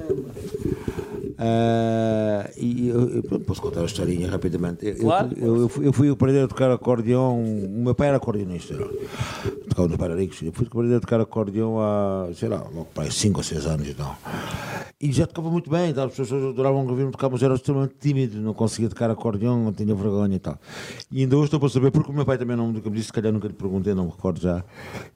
Ah, 1.44 2.48
e 2.56 2.88
eu, 2.88 3.16
eu- 3.16 3.40
posso 3.40 3.60
contar 3.60 3.80
a 3.80 3.84
historinha 3.84 4.30
rapidamente. 4.30 4.86
Eu, 4.86 4.96
Claro. 4.96 5.30
eu, 5.36 5.70
eu 5.82 5.92
fui, 5.92 6.08
aprender 6.08 6.44
a 6.44 6.48
tocar 6.48 6.70
acordeão. 6.70 7.42
O 7.42 7.82
meu 7.82 7.94
pai 7.96 8.08
era 8.08 8.16
acordeonista. 8.18 8.74
Tocava 9.68 9.88
nos 9.88 9.96
bairaricos. 9.96 10.40
Eu 10.40 10.52
fui 10.52 10.66
aprender 10.66 10.94
a 10.96 11.00
tocar 11.00 11.20
acordeão 11.20 11.80
há, 11.80 12.28
sei 12.34 12.48
lá, 12.48 12.58
logo 12.58 12.86
para 12.94 13.10
5 13.10 13.40
ou 13.40 13.44
6 13.44 13.66
anos 13.66 13.88
e 13.88 13.94
tal. 13.94 14.16
E 15.00 15.10
já 15.10 15.26
tocava 15.26 15.50
muito 15.50 15.68
bem, 15.68 15.92
tal. 15.92 16.06
as 16.06 16.14
pessoas 16.14 16.44
adoravam 16.44 16.86
ouvir-me 16.86 17.10
tocar, 17.10 17.28
mas 17.28 17.42
era 17.42 17.54
extremamente 17.54 17.94
tímido, 18.00 18.40
não 18.40 18.54
conseguia 18.54 18.88
tocar 18.88 19.10
acordeão, 19.10 19.72
tinha 19.76 19.92
vergonha 19.96 20.36
e 20.36 20.38
tal. 20.38 20.56
E 21.10 21.22
ainda 21.22 21.36
hoje 21.36 21.46
estou 21.46 21.58
para 21.58 21.68
saber, 21.70 21.90
porque 21.90 22.08
o 22.12 22.14
meu 22.14 22.24
pai 22.24 22.38
também 22.38 22.56
não 22.56 22.70
nunca 22.70 22.88
me 22.88 22.94
disse, 22.94 23.06
se 23.08 23.12
calhar 23.12 23.32
nunca 23.32 23.48
lhe 23.48 23.52
perguntei, 23.54 23.94
não 23.94 24.04
me 24.04 24.10
recordo 24.12 24.40
já. 24.40 24.62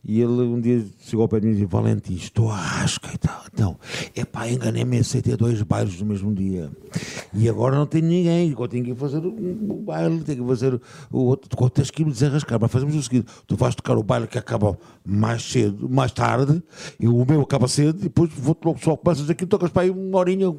E 0.04 0.20
ele 0.20 0.32
um 0.42 0.60
dia 0.60 0.84
chegou 0.98 1.22
ao 1.22 1.28
pé 1.28 1.38
de 1.38 1.46
mim 1.46 1.52
e 1.52 1.54
disse: 1.54 1.66
Valentim, 1.66 2.14
estou 2.14 2.50
à 2.50 2.56
rasca 2.56 3.10
e 3.14 3.18
tal. 3.18 3.42
Então, 3.54 3.76
é 4.16 4.24
pá, 4.24 4.48
enganei-me, 4.48 4.98
aceitei 4.98 5.36
dois 5.36 5.62
bailes 5.62 6.00
no 6.00 6.06
mesmo 6.16 6.34
dia. 6.34 6.70
E 7.32 7.48
agora 7.48 7.76
não 7.76 7.86
tenho 7.86 8.06
ninguém, 8.06 8.50
agora 8.50 8.70
tenho 8.70 8.84
que 8.84 8.94
fazer 8.94 9.18
o 9.18 9.82
baile, 9.82 10.22
tenho 10.22 10.42
que 10.42 10.48
fazer 10.48 10.80
o 11.12 11.18
outro. 11.18 11.48
Tu 11.48 11.70
tens 11.70 11.90
que 11.90 12.02
ir 12.02 12.06
me 12.06 12.12
desarrascar, 12.12 12.58
mas 12.60 12.70
fazemos 12.70 12.94
o 12.94 13.02
seguinte: 13.02 13.26
tu 13.46 13.56
vais 13.56 13.74
tocar 13.74 13.96
o 13.96 14.02
baile 14.02 14.26
que 14.26 14.38
acaba 14.38 14.78
mais 15.04 15.42
cedo, 15.42 15.88
mais 15.88 16.12
tarde, 16.12 16.62
e 16.98 17.06
o 17.06 17.24
meu 17.24 17.42
acaba 17.42 17.68
cedo, 17.68 17.98
e 18.00 18.04
depois 18.04 18.30
vou-te 18.32 18.64
logo 18.64 18.78
só 18.80 18.96
começas 18.96 19.28
aqui, 19.28 19.46
tocas 19.46 19.70
para 19.70 19.82
aí 19.82 19.90
uma 19.90 20.18
horinha, 20.18 20.54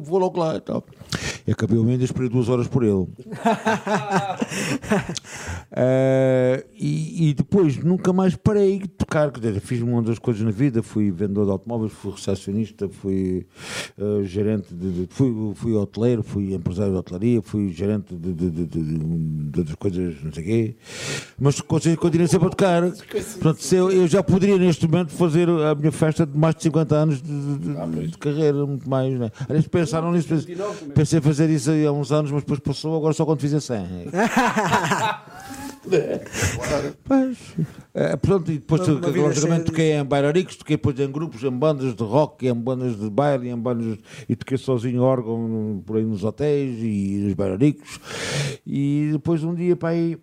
vou 0.00 0.18
logo 0.18 0.38
lá 0.38 0.56
e 0.56 0.60
tal. 0.60 0.84
E 1.46 1.50
acabei 1.50 1.76
o 1.76 1.86
ainda 1.86 2.04
esperei 2.04 2.28
duas 2.28 2.48
horas 2.48 2.68
por 2.68 2.82
ele. 2.82 3.06
Eh, 5.74 6.66
e, 6.78 7.30
e 7.30 7.34
depois 7.34 7.82
nunca 7.82 8.12
mais 8.12 8.36
parei 8.36 8.80
de 8.80 8.88
tocar. 8.88 9.30
Dizer, 9.30 9.58
fiz 9.60 9.80
uma 9.80 10.02
das 10.02 10.18
coisas 10.18 10.42
na 10.42 10.50
vida, 10.50 10.82
fui 10.82 11.10
vendedor 11.10 11.46
de 11.46 11.50
automóveis, 11.52 11.92
fui 11.92 12.12
recepcionista, 12.12 12.90
fui 12.90 13.46
eh, 13.98 14.24
gerente 14.24 14.74
de, 14.74 14.91
de- 14.92 15.06
fui, 15.10 15.32
fui 15.54 15.72
hoteleiro, 15.74 16.22
fui 16.22 16.54
empresário 16.54 16.92
de 16.92 16.98
hotelaria, 16.98 17.42
fui 17.42 17.72
gerente 17.72 18.14
de, 18.14 18.32
de, 18.32 18.50
de, 18.50 18.66
de- 18.66 18.98
de 19.50 19.58
outras 19.60 19.76
coisas, 19.76 20.14
não 20.22 20.32
sei 20.32 20.42
o 20.42 20.46
quê. 20.46 20.76
Mas 21.40 21.60
continuei 21.60 21.96
continuei 21.96 22.28
sempre 22.28 22.46
a 22.46 22.50
tocar. 22.50 22.82
Portanto, 22.82 23.62
se 23.62 23.74
eu, 23.76 23.90
eu 23.90 24.06
já 24.06 24.22
poderia 24.22 24.56
neste 24.58 24.86
momento 24.86 25.10
fazer 25.12 25.48
a 25.48 25.74
minha 25.74 25.92
festa 25.92 26.24
de 26.26 26.36
mais 26.38 26.54
de 26.54 26.62
50 26.64 26.94
anos 26.94 27.22
de, 27.22 27.32
de- 27.32 27.58
de- 28.00 28.08
de 28.08 28.18
carreira, 28.18 28.64
muito 28.66 28.88
mais. 28.88 29.18
Né? 29.18 29.30
Aliás, 29.48 29.66
pensaram 29.66 30.12
nisso, 30.12 30.28
pensei, 30.28 30.56
pensei 30.94 31.18
em 31.18 31.22
fazer 31.22 31.50
isso 31.50 31.70
aí 31.70 31.84
há 31.86 31.92
uns 31.92 32.12
anos, 32.12 32.30
mas 32.30 32.42
depois 32.42 32.60
passou, 32.60 32.96
agora 32.96 33.12
só 33.14 33.24
quando 33.24 33.40
fizer 33.40 33.60
100. 33.60 33.82
Pois. 37.04 37.38
É, 37.94 38.16
portanto, 38.16 38.50
e 38.52 38.58
depois, 38.58 38.86
Uma- 38.88 38.98
uma 39.08 39.16
logicamente, 39.28 39.64
toquei 39.66 39.92
em 39.92 40.04
bailariques, 40.04 40.56
toquei 40.56 40.76
depois 40.76 40.98
em 40.98 41.10
grupos, 41.10 41.42
em 41.42 41.50
bandas 41.50 41.94
de 41.94 42.02
rock, 42.02 42.46
em 42.46 42.54
bandas 42.54 42.98
de 42.98 43.10
baile, 43.10 43.48
em 43.50 43.56
bandas, 43.56 43.98
e 44.28 44.36
toquei 44.36 44.56
sozinho 44.56 45.02
órgão 45.02 45.82
por 45.84 45.96
aí 45.96 46.04
nos 46.04 46.24
hotéis 46.24 46.78
e 46.80 47.20
nos 47.24 47.34
bailariques. 47.34 47.98
E 48.66 49.10
depois 49.12 49.42
um 49.44 49.54
dia, 49.54 49.76
para 49.76 49.90
aí, 49.90 50.16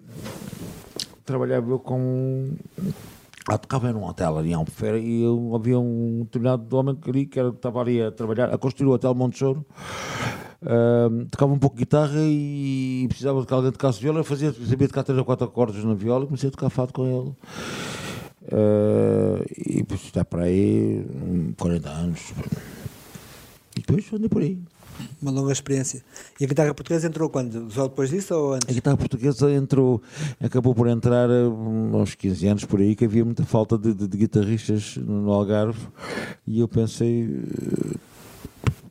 trabalhava 1.26 1.70
eu 1.72 1.80
com. 1.80 2.50
Ah, 3.52 3.58
tocava 3.58 3.92
num 3.92 4.06
hotel 4.06 4.38
ali 4.38 4.52
em 4.52 4.54
Albufeira 4.54 5.00
e 5.00 5.24
eu, 5.24 5.52
havia 5.56 5.80
um 5.80 6.22
determinado 6.24 6.78
homem 6.78 6.96
que 6.96 7.10
ali 7.10 7.26
que 7.26 7.40
era, 7.40 7.50
estava 7.50 7.82
ali 7.82 8.02
a 8.02 8.12
trabalhar, 8.12 8.54
a 8.54 8.58
construir 8.58 8.88
o 8.88 8.94
Hotel 8.94 9.16
Montessoro. 9.16 9.66
Ahm, 10.62 11.26
tocava 11.32 11.54
um 11.54 11.58
pouco 11.58 11.76
de 11.76 11.84
guitarra 11.84 12.20
e 12.20 13.06
precisava 13.08 13.40
de 13.42 13.48
que 13.48 13.54
alguém 13.54 13.72
tocasse 13.72 14.00
viola. 14.00 14.20
Eu 14.20 14.24
fazia, 14.24 14.54
sabia 14.54 14.88
tocar 14.88 15.04
três 15.04 15.18
ou 15.18 15.26
quatro 15.26 15.46
acordes 15.46 15.84
na 15.84 15.94
viola 15.94 16.26
e 16.26 16.28
comecei 16.28 16.50
a 16.50 16.52
tocar 16.52 16.70
fado 16.70 16.94
com 16.94 17.06
ele. 17.06 17.34
Ah, 18.52 19.44
e 19.58 19.78
depois 19.78 20.04
está 20.04 20.24
para 20.26 20.44
aí 20.44 21.06
hum, 21.10 21.54
40 21.58 21.90
anos. 21.90 22.34
E 23.76 23.82
depois 23.82 24.12
andei 24.14 24.30
por 24.30 24.42
aí. 24.42 24.60
Uma 25.22 25.32
longa 25.32 25.52
experiência. 25.52 26.02
E 26.40 26.46
a 26.46 26.48
guitarra 26.48 26.74
portuguesa 26.74 27.08
entrou 27.08 27.30
quando? 27.30 27.70
Só 27.72 27.88
depois 27.88 28.10
disso 28.10 28.34
ou 28.36 28.54
A 28.54 28.56
antes? 28.58 28.74
guitarra 28.76 28.98
portuguesa 28.98 29.52
entrou, 29.52 30.02
acabou 30.42 30.74
por 30.76 30.88
entrar 30.88 31.30
aos 31.94 32.16
15 32.16 32.48
anos 32.48 32.66
por 32.66 32.80
aí, 32.80 32.96
que 32.96 33.06
havia 33.06 33.24
muita 33.26 33.44
falta 33.46 33.78
de, 33.78 33.94
de- 33.94 34.08
de 34.08 34.18
guitarristas 34.18 34.98
no 34.98 35.32
Algarve, 35.32 35.80
e 36.48 36.60
eu 36.60 36.68
pensei, 36.68 37.24
eh, 37.24 37.96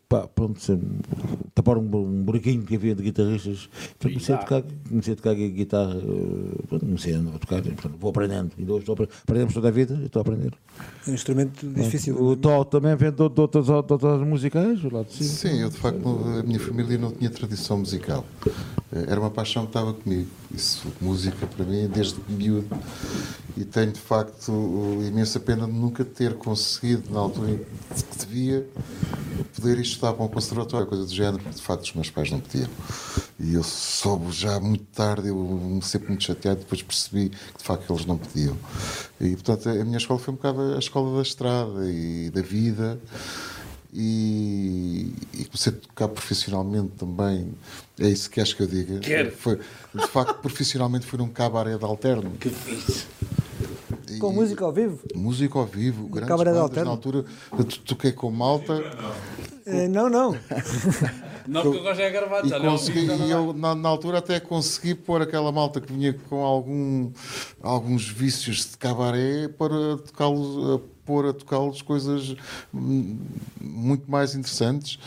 pá, 0.08 0.26
pronto, 0.26 0.60
se- 0.60 0.78
tapar 1.54 1.76
um, 1.76 1.82
bu- 1.86 2.04
um 2.04 2.22
buraquinho 2.24 2.62
que 2.62 2.76
havia 2.76 2.94
de 2.94 3.02
guitarristas, 3.02 3.68
então 3.98 4.10
comecei 4.10 4.34
a 4.34 4.38
tocar, 4.38 4.62
comecei 4.88 5.12
a 5.12 5.16
tocar 5.16 5.34
guitarra, 5.34 5.96
eh, 5.96 6.62
pronto, 6.68 6.86
comecei 6.86 7.14
a 7.14 7.18
tocar, 7.38 7.62
portanto, 7.62 7.94
vou 8.00 8.10
aprendendo, 8.10 8.52
e 8.56 8.62
hoje 8.64 8.80
estou 8.90 9.08
aprendemos 9.22 9.52
toda 9.54 9.68
a 9.68 9.70
vida, 9.70 9.94
eu 10.00 10.06
estou 10.06 10.20
a 10.20 10.22
aprender. 10.22 10.52
É 11.06 11.10
um 11.10 11.14
instrumento 11.14 11.66
difícil. 11.66 12.20
O 12.22 12.36
Tó 12.36 12.64
também 12.64 12.94
vem 12.96 13.12
de, 13.12 13.20
outras- 13.22 13.66
de 13.66 13.72
outras 13.72 14.20
musicais, 14.26 14.82
lado 14.84 15.06
de 15.08 15.14
cima. 15.14 15.28
Sim, 15.30 15.60
eu 15.60 15.68
de 15.68 15.76
facto, 15.76 16.08
a 16.38 16.42
minha 16.42 16.60
família 16.60 16.96
não 16.96 17.10
tinha 17.12 17.28
tradição 17.30 17.78
musical. 17.78 18.24
Eh, 18.92 19.04
Era 19.08 19.20
uma 19.20 19.30
paixão 19.30 19.64
que 19.64 19.70
estava 19.70 19.92
comigo. 19.92 20.26
Isso, 20.54 20.86
música 21.00 21.46
para 21.46 21.64
mim, 21.66 21.86
desde 21.92 22.16
miúdo. 22.28 22.66
E 23.56 23.64
tenho 23.64 23.92
de 23.92 24.00
facto 24.00 24.50
imensa 25.06 25.38
pena 25.40 25.66
de 25.66 25.72
nunca 25.72 26.04
ter 26.04 26.34
conseguido, 26.34 27.12
na 27.12 27.18
altura 27.18 27.50
em 27.50 27.56
que 27.58 28.18
devia, 28.26 28.66
poder 29.54 29.78
ir 29.78 29.82
estudar 29.98 30.12
para 30.12 30.24
um 30.24 30.28
conservatório, 30.28 30.86
coisa 30.86 31.04
do 31.04 31.12
género, 31.12 31.38
porque 31.42 31.56
de 31.56 31.62
facto 31.62 31.82
os 31.82 31.92
meus 31.94 32.10
pais 32.10 32.30
não 32.30 32.40
podiam. 32.40 32.68
E 33.38 33.54
eu 33.54 33.62
soube 33.62 34.30
já 34.32 34.58
muito 34.60 34.84
tarde, 34.86 35.28
eu 35.28 35.36
me 35.36 35.82
sempre 35.82 36.08
muito 36.08 36.24
chateado, 36.24 36.60
depois 36.60 36.82
percebi 36.82 37.30
que 37.30 37.58
de 37.58 37.64
facto 37.64 37.92
eles 37.92 38.06
não 38.06 38.16
podiam. 38.16 38.56
E 39.20 39.30
portanto 39.30 39.68
a 39.68 39.84
minha 39.84 39.98
escola 39.98 40.20
foi 40.20 40.32
um 40.32 40.36
bocado 40.36 40.74
a 40.74 40.78
escola 40.78 41.16
da 41.16 41.22
estrada 41.22 41.90
e 41.90 42.30
da 42.30 42.42
vida 42.42 43.00
e, 43.92 45.12
e 45.34 45.44
comecei 45.44 45.72
a 45.72 45.76
tocar 45.76 46.08
profissionalmente 46.08 46.92
também. 46.96 47.52
É 47.98 48.08
isso 48.08 48.30
que 48.30 48.40
acho 48.40 48.54
que 48.54 48.62
eu 48.62 48.66
diga. 48.66 49.00
Quero. 49.00 49.32
Foi, 49.32 49.58
de 49.94 50.06
facto, 50.06 50.34
profissionalmente 50.40 51.06
fui 51.06 51.18
num 51.18 51.28
cabaré 51.28 51.76
de 51.76 51.84
alterno. 51.84 52.30
Que 52.38 52.50
fixe. 52.50 53.06
E- 54.10 54.18
Com 54.18 54.32
música 54.32 54.64
ao 54.64 54.72
vivo? 54.72 54.98
Música 55.14 55.58
ao 55.58 55.66
vivo, 55.66 56.06
grandes 56.08 56.28
cabaré 56.28 56.52
de 56.52 56.58
bandas. 56.58 56.84
Na 56.84 56.90
altura 56.90 57.24
eu 57.56 57.64
to- 57.64 57.80
toquei 57.80 58.12
com 58.12 58.30
malta 58.30 58.74
Eh, 59.66 59.86
não, 59.88 60.08
não. 60.08 60.34
Não, 61.46 61.62
porque 61.62 61.78
eu 61.78 61.82
gosto 61.82 62.00
é 62.00 62.10
gravado, 62.10 62.46
e, 62.46 62.50
já 62.50 62.58
não 62.58 62.66
é 62.66 62.70
consegui, 62.72 63.06
e 63.06 63.30
eu 63.30 63.54
na, 63.54 63.74
na 63.74 63.88
altura 63.88 64.18
até 64.18 64.38
consegui 64.38 64.94
pôr 64.94 65.22
aquela 65.22 65.50
malta 65.50 65.80
que 65.80 65.90
vinha 65.90 66.12
com 66.28 66.44
algum, 66.44 67.10
alguns 67.62 68.06
vícios 68.06 68.68
de 68.70 68.76
cabaré 68.76 69.48
para 69.48 69.96
tocá-los, 69.96 70.82
pôr 71.06 71.24
a 71.26 71.32
tocá-los 71.32 71.80
coisas 71.80 72.36
hum, 72.74 73.16
muito 73.58 74.10
mais 74.10 74.34
interessantes. 74.34 74.98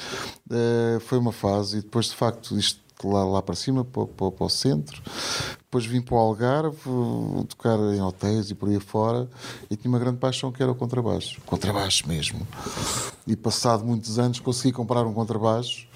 Eh, 0.49 0.97
foi 1.02 1.20
uma 1.20 1.32
fase 1.32 1.78
e 1.78 1.82
depois 1.82 2.08
de 2.08 2.16
facto 2.16 2.58
isto 2.58 2.80
lá, 3.08 3.24
lá 3.24 3.41
para 3.41 3.56
cima, 3.56 3.84
para, 3.86 4.06
para- 4.08 4.32
para 4.32 4.45
o 4.45 4.49
centro. 4.49 5.02
Depois 5.58 5.86
vim 5.86 6.02
para 6.02 6.16
o 6.16 6.18
Algarve, 6.18 6.78
tocar 7.47 7.80
em 7.93 8.02
hotéis 8.02 8.49
e 8.52 8.56
por 8.56 8.68
aí 8.68 8.80
fora, 8.80 9.30
e 9.70 9.76
tinha 9.78 9.89
uma 9.89 9.99
grande 9.99 10.18
paixão 10.18 10.52
que 10.52 10.62
era 10.62 10.72
o 10.72 10.76
contrabaixo. 10.76 11.39
Contrabaixo 11.45 12.08
mesmo. 12.08 12.45
E 13.26 13.36
passado 13.38 13.86
muitos 13.86 14.20
anos 14.20 14.39
consegui 14.39 14.74
comprar 14.74 15.06
um 15.06 15.14
contrabaixo 15.14 15.88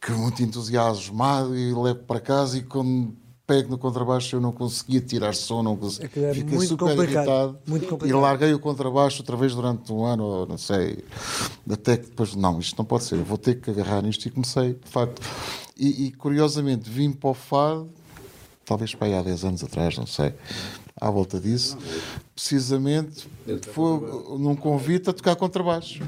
que 0.00 0.12
muito 0.12 0.42
entusiasmado 0.42 1.56
e 1.56 1.72
levo 1.74 2.00
para 2.00 2.20
casa 2.20 2.58
e 2.58 2.62
quando 2.62 3.14
pego 3.46 3.70
no 3.70 3.78
contrabaixo 3.78 4.36
eu 4.36 4.40
não 4.40 4.50
conseguia 4.52 5.00
tirar 5.00 5.32
som, 5.34 5.62
não 5.62 5.76
conseguia. 5.76 6.10
É 6.28 6.34
Fiquei 6.34 6.56
muito 6.56 6.68
super 6.68 6.90
complicado, 6.96 7.58
irritado 7.66 8.06
e 8.06 8.12
larguei 8.20 8.52
o 8.52 8.58
contrabaixo 8.58 9.22
outra 9.22 9.36
vez 9.36 9.54
durante 9.54 9.92
um 9.92 10.04
ano, 10.04 10.46
não 10.46 10.58
sei, 10.58 11.02
até 11.70 11.96
que 11.96 12.06
depois, 12.08 12.34
não, 12.34 12.58
isto 12.58 12.76
não 12.76 12.84
pode 12.84 13.04
ser, 13.04 13.16
eu 13.16 13.24
vou 13.24 13.38
ter 13.38 13.60
que 13.60 13.70
agarrar 13.70 14.02
nisto 14.02 14.26
e 14.26 14.30
comecei, 14.30 14.74
de 14.74 14.90
facto. 14.90 15.22
E, 15.78 16.06
e, 16.06 16.12
curiosamente 16.12 16.88
vim 16.88 17.12
para 17.12 17.30
o 17.30 17.34
fado, 17.34 17.90
talvez 18.64 18.94
para 18.94 19.08
aí 19.08 19.14
há 19.14 19.22
10 19.22 19.44
anos 19.44 19.64
atrás, 19.64 19.96
não 19.98 20.06
sei, 20.06 20.34
à 20.98 21.10
volta 21.10 21.38
disso, 21.38 21.76
precisamente 22.36 23.26
foi 23.72 23.98
num 24.38 24.54
convite 24.54 25.08
a 25.08 25.12
tocar 25.12 25.34
contrabaixo, 25.36 26.02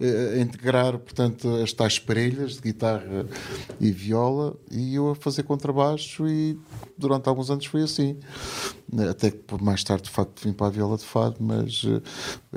Eh, 0.00 0.34
a 0.38 0.40
integrar, 0.42 0.98
portanto, 0.98 1.48
as 1.62 1.72
tais 1.72 1.98
parelhas 1.98 2.56
de 2.56 2.60
guitarra 2.62 3.26
e 3.80 3.90
viola 3.90 4.54
e 4.70 4.94
eu 4.94 5.10
a 5.10 5.14
fazer 5.14 5.42
contrabaixo 5.42 6.26
e 6.28 6.58
durante 6.98 7.28
alguns 7.30 7.50
anos 7.50 7.64
foi 7.66 7.82
assim. 7.82 8.16
Até 9.10 9.30
que 9.32 9.40
mais 9.62 9.82
tarde, 9.82 10.04
de 10.04 10.10
facto, 10.10 10.40
vim 10.44 10.52
para 10.52 10.66
a 10.66 10.70
viola 10.70 10.96
de 10.98 11.04
fado, 11.04 11.36
mas 11.40 11.82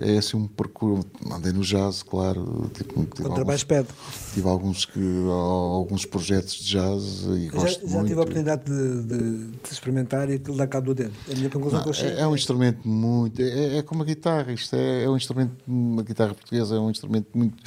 eh, 0.02 0.14
é 0.14 0.18
assim 0.18 0.36
um 0.38 0.48
percurso. 0.48 1.08
Andei 1.32 1.52
no 1.54 1.62
jazz, 1.62 2.04
claro. 2.04 2.70
Tipo, 2.74 2.94
Contrabaixo 3.06 3.40
alguns, 3.42 3.64
pede. 3.64 3.88
tive 4.34 4.48
alguns, 4.50 4.86
que, 4.86 5.00
alguns 5.30 6.06
projetos 6.06 6.56
de 6.56 6.66
jazz 6.72 7.24
e 7.26 7.46
Já, 7.46 7.52
gosto 7.52 7.88
já 7.88 7.94
muito. 7.96 8.08
tive 8.08 8.20
a 8.20 8.24
oportunidade 8.24 8.64
de, 8.66 9.04
de- 9.04 9.48
de 9.52 9.72
experimentar 9.74 10.30
e 10.30 10.34
aquilo 10.34 10.58
dá 10.58 10.68
cabo 10.68 10.88
do 10.88 10.96
dedo. 10.96 11.14
É 11.30 11.34
a 11.34 11.36
minha 11.38 11.50
conclusão 11.50 11.84
Não, 11.84 11.92
é, 11.94 12.20
é 12.22 12.28
um 12.28 12.36
instrumento 12.36 12.86
muito. 12.88 13.09
É, 13.38 13.78
é 13.78 13.82
como 13.82 14.04
a 14.04 14.06
guitarra. 14.06 14.52
Isto 14.52 14.76
é, 14.76 15.04
é 15.04 15.10
um 15.10 15.18
instrumento. 15.18 15.54
A 16.00 16.04
guitarra 16.04 16.34
portuguesa 16.34 16.76
é 16.76 16.80
um 16.80 16.90
instrumento 16.90 17.28
muito, 17.34 17.58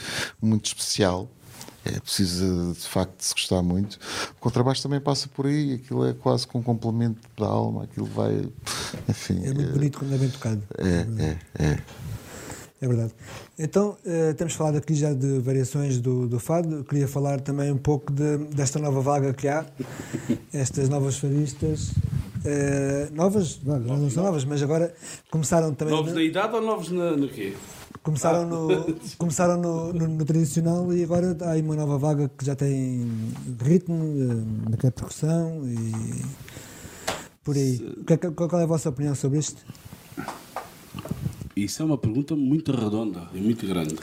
muito 0.40 0.66
especial. 0.66 1.28
É 1.84 1.98
preciso 1.98 2.74
de 2.74 2.86
facto 2.86 3.18
de 3.18 3.24
se 3.24 3.34
gostar 3.34 3.60
muito. 3.60 3.98
O 4.36 4.40
contrabaixo 4.40 4.82
também 4.82 5.00
passa 5.00 5.28
por 5.28 5.46
aí. 5.46 5.74
Aquilo 5.74 6.06
é 6.06 6.12
quase 6.12 6.46
com 6.46 6.60
um 6.60 6.62
complemento 6.62 7.20
da 7.36 7.46
alma. 7.46 7.84
Aquilo 7.84 8.06
vai. 8.06 8.48
Enfim. 9.08 9.40
É 9.44 9.52
muito 9.52 9.72
bonito 9.72 9.98
quando 9.98 10.14
é 10.14 10.18
bem 10.18 10.28
tocado. 10.30 10.62
É, 10.78 11.24
é, 11.24 11.64
é. 11.72 11.78
É 12.80 12.88
verdade. 12.88 13.12
Então, 13.56 13.96
eh, 14.04 14.32
temos 14.32 14.54
falado 14.54 14.76
aqui 14.76 14.92
já 14.94 15.12
de 15.12 15.38
variações 15.38 16.00
do, 16.00 16.26
do 16.26 16.40
fado. 16.40 16.78
Eu 16.78 16.84
queria 16.84 17.06
falar 17.06 17.40
também 17.40 17.70
um 17.70 17.78
pouco 17.78 18.12
de- 18.12 18.38
desta 18.52 18.80
nova 18.80 19.00
vaga 19.00 19.32
que 19.32 19.46
há, 19.46 19.64
estas 20.52 20.88
novas 20.88 21.16
fadistas. 21.16 21.92
Eh, 22.44 23.08
novas, 23.12 23.60
não, 23.62 23.78
não 23.78 24.10
são 24.10 24.24
novas, 24.24 24.44
mas 24.44 24.62
agora 24.62 24.94
começaram 25.30 25.74
também. 25.74 25.94
Novos 25.94 26.10
no- 26.12 26.18
na 26.18 26.24
idade 26.24 26.54
ou 26.54 26.60
novos 26.62 26.90
na, 26.90 27.12
no 27.16 27.28
quê? 27.28 27.54
Começaram, 28.02 28.46
no, 28.48 28.94
começaram 29.18 29.60
no, 29.60 29.92
no- 29.92 30.08
no 30.08 30.24
tradicional 30.24 30.92
e 30.92 31.04
agora 31.04 31.36
há 31.42 31.50
aí 31.52 31.62
uma 31.62 31.76
nova 31.76 31.98
vaga 31.98 32.28
que 32.36 32.44
já 32.44 32.56
tem 32.56 33.06
ritmo, 33.62 33.94
eh, 34.04 34.70
naquela 34.70 34.90
percussão 34.92 35.62
e 35.68 36.22
por 37.44 37.54
aí. 37.56 37.78
Que 38.06 38.12
é 38.14 38.16
que- 38.16 38.30
Qual 38.32 38.60
é 38.60 38.64
a 38.64 38.66
vossa 38.66 38.88
opinião 38.88 39.14
sobre 39.14 39.38
isto? 39.38 39.64
Isso 41.54 41.82
é 41.82 41.84
uma 41.84 41.98
pergunta 41.98 42.34
muito 42.34 42.72
redonda 42.72 43.28
e 43.34 43.40
muito 43.40 43.66
grande. 43.66 43.96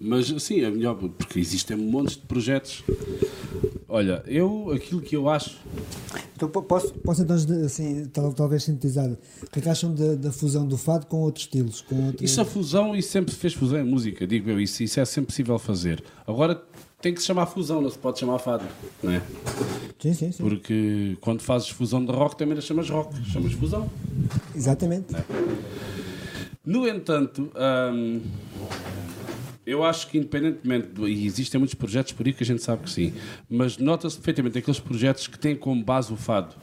Mas 0.00 0.26
sim, 0.42 0.60
é 0.62 0.70
melhor, 0.70 0.94
porque 0.96 1.38
existem 1.38 1.76
montes 1.76 2.16
de 2.16 2.22
projetos. 2.22 2.82
Olha, 3.88 4.22
eu, 4.26 4.70
aquilo 4.74 5.00
que 5.00 5.14
eu 5.14 5.28
acho. 5.28 5.58
Então, 6.34 6.48
po- 6.48 6.62
posso, 6.62 6.92
posso 6.94 7.22
então 7.22 7.36
assim, 7.64 8.06
tal- 8.06 8.32
talvez 8.32 8.64
sintetizar 8.64 9.06
o 9.08 9.16
que 9.50 9.58
é 9.58 9.62
que 9.62 9.68
acham 9.68 9.94
da, 9.94 10.14
da 10.14 10.32
fusão 10.32 10.66
do 10.66 10.76
fado 10.78 11.06
com 11.06 11.18
outros 11.18 11.44
estilos? 11.44 11.82
Com 11.82 12.06
outro... 12.06 12.24
Isso 12.24 12.40
a 12.40 12.44
fusão, 12.44 12.96
isso 12.96 13.10
sempre 13.10 13.32
se 13.32 13.38
fez 13.38 13.52
fusão 13.54 13.78
em 13.78 13.84
música, 13.84 14.26
digo 14.26 14.50
eu, 14.50 14.58
isso, 14.60 14.82
isso 14.82 14.98
é 14.98 15.04
sempre 15.04 15.26
possível 15.28 15.58
fazer. 15.58 16.02
Agora 16.26 16.60
tem 17.00 17.12
que 17.14 17.20
se 17.20 17.26
chamar 17.26 17.46
fusão, 17.46 17.80
não 17.82 17.90
se 17.90 17.98
pode 17.98 18.18
chamar 18.18 18.38
fado, 18.38 18.64
não 19.02 19.12
é? 19.12 19.22
Sim, 20.00 20.14
sim, 20.14 20.32
sim. 20.32 20.42
Porque 20.42 21.16
quando 21.20 21.42
fazes 21.42 21.68
fusão 21.68 22.04
de 22.04 22.10
rock 22.10 22.34
também 22.36 22.54
não 22.54 22.62
chamas 22.62 22.88
rock, 22.90 23.14
chamas 23.30 23.52
fusão. 23.52 23.88
Exatamente. 24.54 25.14
No 26.64 26.88
entanto, 26.88 27.50
hum, 27.92 28.20
eu 29.64 29.84
acho 29.84 30.08
que 30.08 30.18
independentemente, 30.18 30.88
do, 30.88 31.08
e 31.08 31.26
existem 31.26 31.58
muitos 31.58 31.74
projetos 31.74 32.12
por 32.12 32.26
aí 32.26 32.32
que 32.32 32.42
a 32.42 32.46
gente 32.46 32.62
sabe 32.62 32.82
que 32.82 32.90
sim, 32.90 33.12
mas 33.48 33.78
nota-se 33.78 34.16
perfeitamente 34.16 34.58
aqueles 34.58 34.80
projetos 34.80 35.26
que 35.26 35.38
têm 35.38 35.54
como 35.54 35.82
base 35.82 36.12
o 36.12 36.16
fado. 36.16 36.54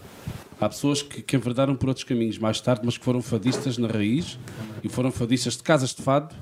Há 0.59 0.67
pessoas 0.67 1.01
que, 1.01 1.21
que 1.21 1.35
enverdaram 1.37 1.73
por 1.75 1.87
outros 1.87 2.03
caminhos 2.03 2.37
mais 2.37 2.59
tarde, 2.59 2.81
mas 2.83 2.97
que 2.97 3.05
foram 3.05 3.21
fadistas 3.21 3.77
na 3.77 3.87
raiz 3.87 4.37
e 4.83 4.89
foram 4.89 5.09
fadistas 5.09 5.55
de 5.55 5.63
casas 5.63 5.95
de 5.95 6.01
fado 6.01 6.35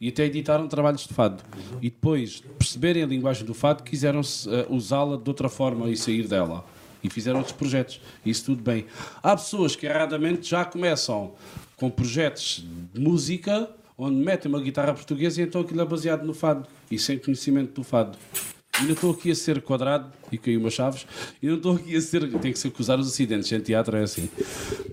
e 0.00 0.08
até 0.08 0.24
editaram 0.24 0.66
trabalhos 0.66 1.06
de 1.06 1.14
fado. 1.14 1.44
E 1.80 1.88
depois, 1.88 2.42
perceberem 2.58 3.04
a 3.04 3.06
linguagem 3.06 3.46
do 3.46 3.54
fado, 3.54 3.84
quiseram 3.84 4.20
uh, 4.20 4.74
usá-la 4.74 5.16
de 5.16 5.28
outra 5.28 5.48
forma 5.48 5.88
e 5.88 5.96
sair 5.96 6.26
dela. 6.26 6.64
e 7.04 7.08
fizeram 7.08 7.38
outros 7.38 7.56
projetos. 7.56 8.00
Isso 8.24 8.46
tudo 8.46 8.62
bem. 8.62 8.86
Há 9.22 9.36
pessoas 9.36 9.76
que 9.76 9.86
erradamente 9.86 10.50
já 10.50 10.64
começam 10.64 11.34
com 11.76 11.88
projetos 11.88 12.66
de 12.92 13.00
música 13.00 13.70
onde 13.98 14.16
metem 14.16 14.50
uma 14.50 14.60
guitarra 14.60 14.92
portuguesa 14.92 15.40
e 15.40 15.44
então 15.44 15.60
aquilo 15.60 15.80
é 15.80 15.84
baseado 15.84 16.24
no 16.24 16.34
fado 16.34 16.68
e 16.90 16.98
sem 16.98 17.18
conhecimento 17.18 17.72
do 17.72 17.84
fado. 17.84 18.18
E 18.80 18.84
não 18.84 18.92
estou 18.92 19.10
aqui 19.10 19.30
a 19.30 19.34
ser 19.34 19.62
quadrado 19.62 20.12
e 20.30 20.36
caiu 20.36 20.60
umas 20.60 20.74
chaves. 20.74 21.06
E 21.42 21.46
não 21.46 21.56
estou 21.56 21.76
aqui 21.76 21.96
a 21.96 22.00
ser. 22.00 22.28
Tem 22.38 22.52
que 22.52 22.58
se 22.58 22.68
acusar 22.68 22.98
os 22.98 23.08
acidentes. 23.08 23.50
Em 23.50 23.60
teatro 23.60 23.96
é 23.96 24.02
assim. 24.02 24.28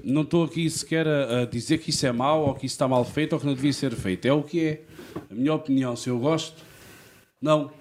Não 0.04 0.22
estou 0.22 0.45
aqui 0.45 0.70
sequer 0.70 1.06
a, 1.06 1.41
a 1.41 1.45
dizer 1.45 1.80
que 1.80 1.89
isso 1.89 2.06
é 2.06 2.12
mau 2.12 2.47
ou 2.47 2.54
que 2.54 2.66
isso 2.66 2.76
está 2.76 2.88
mal 2.88 3.04
feito 3.04 3.34
ou 3.34 3.39
que 3.39 3.45
não 3.45 3.54
devia 3.54 3.74
ser 3.74 3.93
feito. 3.93 4.26
É 4.26 4.32
o 4.32 4.41
que 4.41 4.66
é. 4.66 4.82
A 5.30 5.34
minha 5.34 5.54
opinião, 5.54 5.95
se 5.95 6.10
eu 6.10 6.18
gosto, 6.18 6.64
não. 7.41 7.72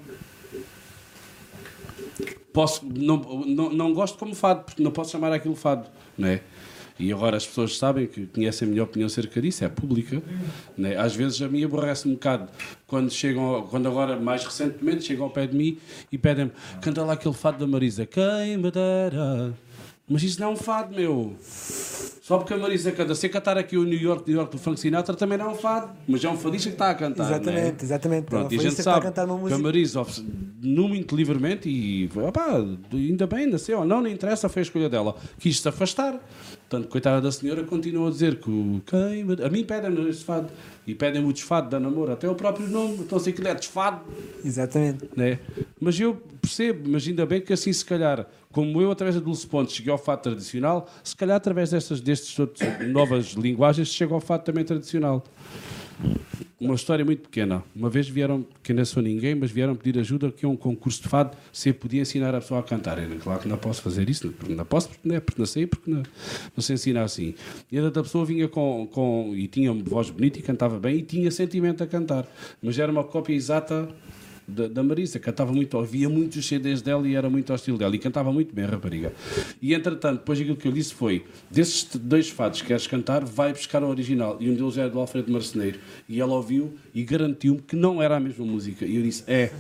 Posso, 2.53 2.85
não, 2.85 3.16
não, 3.47 3.73
não 3.73 3.95
gosto 3.95 4.18
como 4.18 4.35
fado, 4.35 4.64
porque 4.64 4.83
não 4.83 4.91
posso 4.91 5.11
chamar 5.11 5.33
aquilo 5.33 5.55
fado, 5.55 5.89
não 6.18 6.29
é? 6.29 6.43
E 7.03 7.12
agora 7.12 7.36
as 7.36 7.44
pessoas 7.44 7.76
sabem 7.76 8.07
que 8.07 8.26
conhecem 8.26 8.68
a 8.68 8.70
minha 8.70 8.84
opinião 8.84 9.09
acerca 9.09 9.42
disso, 9.42 9.64
é 9.64 9.68
pública. 9.68 10.22
Né? 10.78 10.96
Às 10.96 11.16
vezes 11.16 11.42
a 11.42 11.48
mim 11.48 11.64
aborrece 11.64 12.07
um 12.07 12.12
bocado 12.12 12.48
quando 12.86 13.11
chegam, 13.11 13.66
quando 13.68 13.88
agora 13.88 14.20
mais 14.20 14.44
recentemente 14.44 15.05
chegam 15.05 15.24
ao 15.24 15.30
pé 15.30 15.48
de 15.48 15.57
mim 15.57 15.78
e 16.12 16.16
pedem-me, 16.16 16.53
canta 16.80 17.03
lá 17.03 17.14
aquele 17.14 17.34
fado 17.34 17.59
da 17.59 17.66
Marisa, 17.66 18.07
quem 18.07 18.57
me 18.57 18.70
dera. 18.70 19.53
Mas 20.12 20.22
isso 20.22 20.38
não 20.38 20.48
é 20.48 20.50
um 20.50 20.56
fado, 20.56 20.94
meu. 20.94 21.34
Só 21.40 22.36
porque 22.36 22.52
a 22.52 22.58
Marisa 22.58 22.92
canta. 22.92 23.14
Se 23.14 23.28
cantar 23.30 23.56
aqui 23.56 23.78
o 23.78 23.84
New 23.84 23.98
York, 23.98 24.28
New 24.28 24.36
York 24.36 24.52
do 24.54 24.58
Frank 24.62 24.78
Sinatra 24.78 25.16
também 25.16 25.38
não 25.38 25.46
é 25.46 25.48
um 25.48 25.54
fado, 25.54 25.90
mas 26.06 26.22
é 26.22 26.28
um 26.28 26.36
fadista 26.36 26.68
que 26.68 26.74
está 26.74 26.90
a 26.90 26.94
cantar. 26.94 27.24
Exatamente, 27.24 27.82
é? 27.82 27.84
exatamente. 27.84 28.24
Pronto, 28.26 28.52
É 28.52 28.54
e 28.54 28.58
a 28.58 28.62
gente 28.62 28.74
fadista 28.74 28.82
que 28.82 28.88
a 28.88 28.92
sabe 28.92 29.12
que 29.12 29.54
a. 29.54 29.58
Marisa 29.58 30.06
no 30.62 30.88
muito 30.88 31.16
livremente 31.16 31.68
e 31.68 32.08
opá, 32.14 32.64
ainda 32.92 33.26
bem, 33.26 33.46
nasceu 33.46 33.84
não, 33.84 34.00
não 34.00 34.08
interessa, 34.08 34.48
foi 34.48 34.60
a 34.60 34.64
escolha 34.64 34.88
dela. 34.88 35.16
Quis-se 35.38 35.66
afastar. 35.66 36.20
Portanto, 36.68 36.88
coitada 36.88 37.20
da 37.20 37.32
senhora, 37.32 37.64
continua 37.64 38.08
a 38.08 38.10
dizer 38.10 38.36
que 38.36 38.50
o 38.50 38.80
quem 38.86 39.26
a 39.44 39.50
mim 39.50 39.64
pedem-me 39.64 40.08
este 40.08 40.24
fado 40.24 40.48
e 40.86 40.94
pedem-me 40.94 41.28
o 41.28 41.32
desfado 41.32 41.68
da 41.68 41.80
namoro, 41.80 42.12
até 42.12 42.28
o 42.28 42.34
próprio 42.34 42.68
nome, 42.68 42.98
então 43.00 43.18
sei 43.18 43.32
que 43.32 43.46
é 43.46 43.54
desfado 43.54 44.00
Exatamente. 44.44 45.08
né? 45.16 45.38
Mas 45.80 45.98
eu 45.98 46.14
percebo, 46.40 46.88
mas 46.90 47.06
ainda 47.06 47.26
bem 47.26 47.40
que 47.40 47.52
assim, 47.52 47.72
se 47.72 47.84
calhar, 47.84 48.26
como 48.53 48.80
eu, 48.80 48.90
através 48.90 49.16
da 49.16 49.20
Dulce 49.20 49.46
Pontes, 49.46 49.74
cheguei 49.74 49.90
ao 49.90 49.98
fado 49.98 50.22
tradicional, 50.22 50.88
se 51.03 51.16
calhar, 51.16 51.36
através 51.36 51.70
destas 51.70 52.00
destes 52.00 52.38
outros, 52.38 52.62
novas 52.88 53.32
linguagens, 53.32 53.88
chego 53.88 54.14
ao 54.14 54.20
fado 54.20 54.44
também 54.44 54.64
tradicional. 54.64 55.24
Uma 56.61 56.76
história 56.76 57.05
muito 57.05 57.22
pequena. 57.22 57.64
Uma 57.74 57.90
vez 57.90 58.09
vieram, 58.09 58.46
que 58.62 58.72
não 58.72 58.84
sou 58.84 59.03
ninguém, 59.03 59.34
mas 59.34 59.50
vieram 59.50 59.74
pedir 59.74 59.98
ajuda 59.98 60.30
que 60.30 60.46
é 60.46 60.48
um 60.48 60.55
concurso 60.55 61.03
de 61.03 61.09
fado, 61.09 61.36
se 61.53 61.70
eu 61.70 61.74
podia 61.74 62.03
ensinar 62.03 62.34
a 62.34 62.40
pessoa 62.40 62.61
a 62.61 62.62
cantar. 62.62 63.03
Eu, 63.03 63.18
claro 63.18 63.40
que 63.40 63.48
não 63.48 63.57
posso 63.57 63.82
fazer 63.82 64.09
isso, 64.09 64.30
porque 64.30 64.55
não 64.55 64.64
posso, 64.64 64.88
porque 64.88 65.09
não 65.09 65.16
é, 65.16 65.20
porque 65.20 65.40
não 65.40 65.46
sei, 65.46 65.66
porque 65.66 65.90
não, 65.90 66.03
não 66.57 66.62
sei 66.62 66.74
ensinar 66.74 67.03
assim. 67.03 67.34
E 67.70 67.78
a 67.78 67.82
outra 67.82 68.03
pessoa 68.03 68.24
vinha 68.24 68.46
com, 68.48 68.86
com, 68.92 69.32
e 69.34 69.48
tinha 69.48 69.72
uma 69.72 69.82
voz 69.82 70.11
bonita 70.11 70.38
e 70.38 70.42
cantava 70.42 70.78
bem 70.78 70.98
e 70.98 71.03
tinha 71.03 71.30
sentimento 71.32 71.82
a 71.82 71.86
cantar. 71.86 72.28
Mas 72.62 72.78
era 72.78 72.92
uma 72.92 73.03
cópia 73.03 73.34
exata 73.34 73.88
da, 74.53 74.68
da 74.68 74.82
Marisa, 74.82 75.18
cantava 75.18 75.53
muito, 75.53 75.76
ouvia 75.76 76.09
muitos 76.09 76.46
CDs 76.46 76.82
dela 76.82 77.07
e 77.09 77.14
era 77.14 77.28
muito 77.28 77.50
ao 77.50 77.57
estilo 77.57 77.78
dela 77.78 77.94
e 77.94 77.98
cantava 77.98 78.32
muito 78.32 78.55
bem 78.55 78.64
a 78.64 78.68
rapariga. 78.68 79.12
E 79.61 79.74
entretanto, 79.74 80.18
depois 80.18 80.40
aquilo 80.40 80.57
que 80.57 80.68
eu 80.68 80.72
disse 80.72 80.94
foi: 80.94 81.24
desses 81.50 81.88
dois 81.94 82.28
fados 82.28 82.61
que 82.61 82.68
queres 82.68 82.86
cantar, 82.86 83.24
vai 83.24 83.53
buscar 83.53 83.82
o 83.82 83.88
original. 83.88 84.36
E 84.40 84.50
um 84.50 84.55
deles 84.55 84.76
era 84.76 84.88
do 84.88 85.00
Alfredo 85.00 85.32
Marceneiro. 85.32 85.78
E 86.09 86.20
ela 86.20 86.34
ouviu 86.34 86.74
e 86.94 87.03
garantiu-me 87.03 87.61
que 87.61 87.74
não 87.74 88.03
era 88.03 88.16
a 88.16 88.20
mesma 88.20 88.44
música. 88.44 88.84
E 88.84 88.96
eu 88.96 89.03
disse: 89.03 89.24
é. 89.26 89.50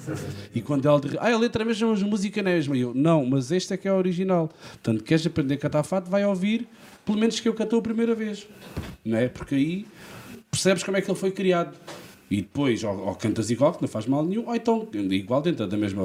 E 0.54 0.60
quando 0.60 0.86
ela 0.86 1.00
disse: 1.00 1.16
ah, 1.18 1.32
a 1.32 1.38
letra 1.38 1.62
é 1.62 1.64
a 1.64 1.66
mesma, 1.66 1.88
mas 1.88 2.02
a 2.02 2.06
música 2.06 2.42
não 2.42 2.50
é 2.50 2.54
a 2.54 2.56
mesma. 2.56 2.76
E 2.76 2.80
eu: 2.80 2.94
não, 2.94 3.24
mas 3.24 3.50
este 3.50 3.74
é 3.74 3.76
que 3.76 3.88
é 3.88 3.92
o 3.92 3.96
original. 3.96 4.50
Portanto, 4.72 5.02
queres 5.02 5.26
aprender 5.26 5.54
a 5.54 5.58
cantar 5.58 5.82
fado, 5.82 6.10
vai 6.10 6.24
ouvir, 6.24 6.66
pelo 7.04 7.18
menos 7.18 7.40
que 7.40 7.48
eu 7.48 7.54
cantou 7.54 7.78
a 7.78 7.82
primeira 7.82 8.14
vez. 8.14 8.46
Não 9.04 9.16
é? 9.16 9.28
Porque 9.28 9.54
aí 9.54 9.86
percebes 10.50 10.82
como 10.82 10.96
é 10.96 11.00
que 11.00 11.10
ele 11.10 11.18
foi 11.18 11.30
criado. 11.30 11.74
E 12.32 12.36
depois, 12.36 12.82
ou, 12.82 12.96
ou 13.08 13.14
cantas 13.14 13.50
igual, 13.50 13.74
que 13.74 13.82
não 13.82 13.88
faz 13.88 14.06
mal 14.06 14.24
nenhum, 14.24 14.46
ou 14.48 14.54
então, 14.56 14.88
igual 15.10 15.42
dentro 15.42 15.66
da 15.66 15.76
mesma. 15.76 16.02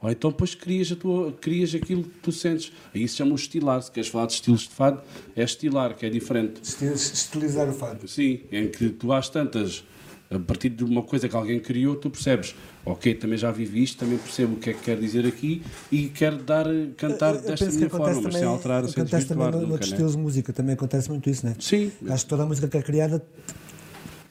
Ou 0.00 0.08
então 0.10 0.30
depois 0.30 0.54
crias, 0.54 0.92
a 0.92 0.94
tua, 0.94 1.32
crias 1.32 1.74
aquilo 1.74 2.04
que 2.04 2.18
tu 2.22 2.30
sentes. 2.30 2.70
Aí 2.94 3.08
se 3.08 3.16
chama 3.16 3.32
o 3.32 3.34
estilar. 3.34 3.82
Se 3.82 3.90
queres 3.90 4.08
falar 4.08 4.26
de 4.26 4.34
estilos 4.34 4.60
de 4.62 4.68
fado, 4.68 5.02
é 5.34 5.42
estilar, 5.42 5.96
que 5.96 6.06
é 6.06 6.10
diferente. 6.10 6.60
Estil- 6.62 6.92
Estilizar 6.92 7.68
o 7.68 7.72
fado. 7.72 8.06
Sim, 8.06 8.40
em 8.52 8.68
que 8.68 8.90
tu 8.90 9.12
às 9.12 9.28
tantas, 9.28 9.82
a 10.30 10.38
partir 10.38 10.68
de 10.68 10.84
uma 10.84 11.02
coisa 11.02 11.28
que 11.28 11.34
alguém 11.34 11.58
criou, 11.58 11.96
tu 11.96 12.08
percebes, 12.08 12.54
ok, 12.84 13.12
também 13.14 13.36
já 13.36 13.50
vivi 13.50 13.82
isto, 13.82 13.98
também 13.98 14.18
percebo 14.18 14.54
o 14.54 14.56
que 14.58 14.70
é 14.70 14.74
que 14.74 14.80
quer 14.80 14.96
dizer 14.96 15.26
aqui 15.26 15.60
e 15.90 16.06
quero 16.08 16.36
dar, 16.36 16.66
cantar 16.96 17.34
Eu- 17.34 17.40
eu 17.40 17.46
desta 17.48 17.70
minha 17.72 17.90
forma, 17.90 18.20
mas 18.20 18.34
sem 18.34 18.44
alterar, 18.44 18.84
sem 18.84 18.92
acontece 19.02 19.26
também 19.26 19.44
desvirtuar 19.46 19.52
no- 19.52 19.68
noutros 19.68 19.90
né? 19.90 19.94
estilos 19.96 20.12
de 20.12 20.18
música, 20.18 20.52
também 20.52 20.74
acontece 20.74 21.08
muito 21.10 21.28
isso, 21.28 21.44
né? 21.44 21.56
Sim. 21.58 21.90
Acho 22.08 22.22
que 22.24 22.30
toda 22.30 22.44
a 22.44 22.46
música 22.46 22.68
que 22.68 22.76
é 22.76 22.82
criada, 22.82 23.24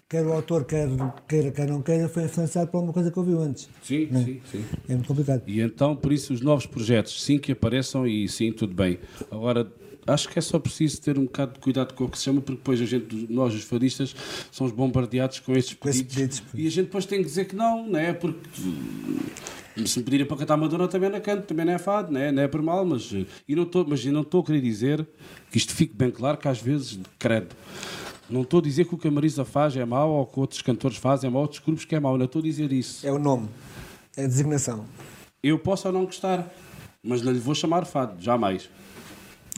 quer 0.09 0.25
o 0.25 0.33
autor 0.33 0.65
quer, 0.65 0.87
queira, 1.27 1.51
quer 1.51 1.67
não 1.67 1.81
queira, 1.81 2.07
foi 2.07 2.23
influenciado 2.25 2.69
por 2.69 2.77
alguma 2.77 2.93
coisa 2.93 3.11
que 3.11 3.17
ouviu 3.19 3.39
antes. 3.41 3.67
Sim, 3.83 4.07
Né? 4.11 4.23
sim, 4.23 4.41
sim. 4.51 4.65
É 4.87 4.93
muito 4.93 5.07
complicado. 5.07 5.41
E 5.47 5.59
então, 5.61 5.95
por 5.95 6.11
isso, 6.13 6.33
os 6.33 6.41
novos 6.41 6.65
projetos, 6.65 7.23
sim 7.23 7.37
que 7.39 7.51
apareçam 7.51 8.05
e 8.05 8.27
sim, 8.29 8.51
tudo 8.51 8.73
bem. 8.75 8.99
Agora, 9.31 9.71
acho 10.07 10.29
que 10.29 10.37
é 10.37 10.41
só 10.41 10.59
preciso 10.59 11.01
ter 11.01 11.17
um 11.17 11.23
bocado 11.23 11.53
de 11.53 11.59
cuidado 11.59 11.93
com 11.95 12.03
o 12.05 12.09
que 12.09 12.17
se 12.17 12.25
chama, 12.25 12.39
porque 12.39 12.57
depois 12.57 12.79
a 12.81 12.85
gente, 12.85 13.25
nós, 13.31 13.53
os 13.55 13.63
fadistas, 13.63 14.15
somos 14.51 14.71
bombardeados 14.71 15.39
com 15.39 15.53
estes 15.53 15.75
Com 15.75 15.89
esses 15.89 16.03
pedidos. 16.03 16.39
pedidos. 16.39 16.63
E 16.63 16.67
a 16.67 16.71
gente 16.71 16.85
depois 16.85 17.05
tem 17.07 17.19
que 17.19 17.25
dizer 17.25 17.45
que 17.45 17.55
não, 17.55 17.87
não 17.87 17.99
é? 17.99 18.13
Porque 18.13 18.39
hum, 18.61 19.85
se 19.87 19.97
me 19.97 20.05
pedirem 20.05 20.25
para 20.27 20.37
cantar 20.37 20.55
Madonna 20.55 20.87
também 20.87 21.09
não 21.09 21.19
canto, 21.19 21.47
também 21.47 21.65
não 21.65 21.73
é 21.73 21.79
fado, 21.79 22.11
não 22.13 22.19
é, 22.19 22.31
não 22.31 22.43
é 22.43 22.47
por 22.47 22.61
mal, 22.61 22.85
mas, 22.85 23.11
eh, 23.11 23.25
e 23.49 23.55
não 23.55 23.63
estou, 23.63 23.83
mas 23.87 24.05
eu 24.05 24.13
não 24.13 24.21
estou 24.21 24.41
a 24.41 24.45
querer 24.45 24.61
dizer 24.61 25.05
que 25.51 25.57
isto 25.57 25.73
fique 25.73 25.95
bem 25.95 26.11
claro 26.11 26.37
que 26.37 26.47
às 26.47 26.61
vezes, 26.61 26.99
credo. 27.17 27.47
Não 28.29 28.41
estou 28.41 28.59
a 28.59 28.63
dizer 28.63 28.85
que 28.85 28.95
o 28.95 28.97
que 28.97 29.07
a 29.07 29.11
Marisa 29.11 29.45
faz 29.45 29.75
é 29.77 29.85
mau 29.85 30.09
ou 30.11 30.25
que 30.25 30.39
outros 30.39 30.61
cantores 30.61 30.97
fazem 30.97 31.27
é 31.29 31.31
mau, 31.31 31.43
outros 31.43 31.59
grupos 31.59 31.85
que 31.85 31.95
é 31.95 31.99
mau. 31.99 32.17
Não 32.17 32.25
estou 32.25 32.39
a 32.39 32.43
dizer 32.43 32.71
isso. 32.73 33.05
É 33.05 33.11
o 33.11 33.19
nome, 33.19 33.47
é 34.17 34.23
a 34.23 34.27
designação. 34.27 34.85
Eu 35.43 35.59
posso 35.59 35.87
ou 35.87 35.93
não 35.93 36.05
gostar, 36.05 36.47
mas 37.03 37.21
não 37.21 37.31
lhe 37.31 37.37
vou 37.39 37.53
chamar 37.53 37.85
fado, 37.85 38.19
jamais. 38.19 38.67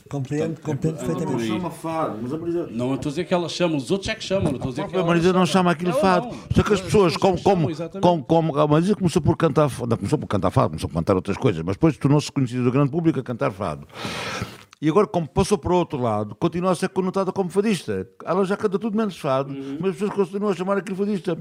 Compreendo, 0.10 0.62
compreendo 0.62 0.98
é- 1.00 1.02
é- 1.02 1.06
perfeitamente. 1.06 1.42
aí. 1.44 1.48
chama 1.50 1.70
fado, 1.70 2.18
mas 2.22 2.34
a 2.34 2.38
Marisa. 2.38 2.68
Não 2.72 2.90
eu 2.90 2.96
estou 2.96 3.10
a 3.10 3.12
dizer 3.12 3.26
que 3.26 3.34
ela 3.34 3.50
chama, 3.50 3.76
os 3.76 3.92
outros 3.92 4.10
é 4.10 4.16
que 4.16 4.24
chamam, 4.24 4.52
não 4.52 4.56
estou 4.56 4.68
a 4.70 4.72
dizer 4.72 4.88
que 4.88 4.96
A 4.96 5.00
ela 5.00 5.08
Marisa 5.08 5.34
não 5.34 5.46
chama 5.46 5.72
aquilo 5.72 5.92
Ela 5.92 6.00
fado. 6.00 6.28
não. 6.28 6.38
Só 6.56 6.64
que 6.64 6.74
as 6.74 6.82
pessoas, 6.82 7.18
como, 7.18 7.36
que 7.38 7.44
como, 7.44 7.68
como, 8.02 8.24
como 8.24 8.58
a 8.58 8.68
Marisa 8.68 8.96
começou 8.96 9.22
por 9.22 9.36
cantar 9.36 9.68
fado, 9.70 9.90
não 9.90 9.98
começou 9.98 10.18
por 10.20 10.28
cantar 10.28 10.50
fado, 10.52 10.70
começou 10.70 10.90
por 10.90 10.96
cantar 10.96 11.16
outras 11.16 11.38
coisas, 11.38 11.62
mas 11.62 11.76
depois 11.76 11.98
tornou-se 11.98 12.32
conhecida 12.32 12.64
do 12.64 12.72
grande 12.72 12.90
público 12.90 13.20
a 13.20 13.24
cantar 13.24 13.52
fado. 13.52 13.86
E 14.82 14.90
agora, 14.90 15.08
como 15.08 15.28
passou 15.28 15.58
para 15.58 15.74
o 15.74 15.76
outro 15.76 16.00
lado, 16.00 16.36
continua 16.36 16.72
a 16.72 16.76
ser 16.76 16.90
conotada 16.90 17.32
como 17.32 17.50
fadista. 17.50 18.08
Ela 18.24 18.46
já 18.46 18.56
canta 18.56 18.78
tudo 18.78 18.96
menos 18.96 19.18
fado, 19.18 19.52
Uhum. 19.52 19.78
mas 19.80 19.92
as 19.92 19.98
pessoas 19.98 20.30
continuam 20.30 20.52
a 20.52 20.56
chamar 20.56 20.78
aquilo 20.78 20.96
fadista. 20.96 21.38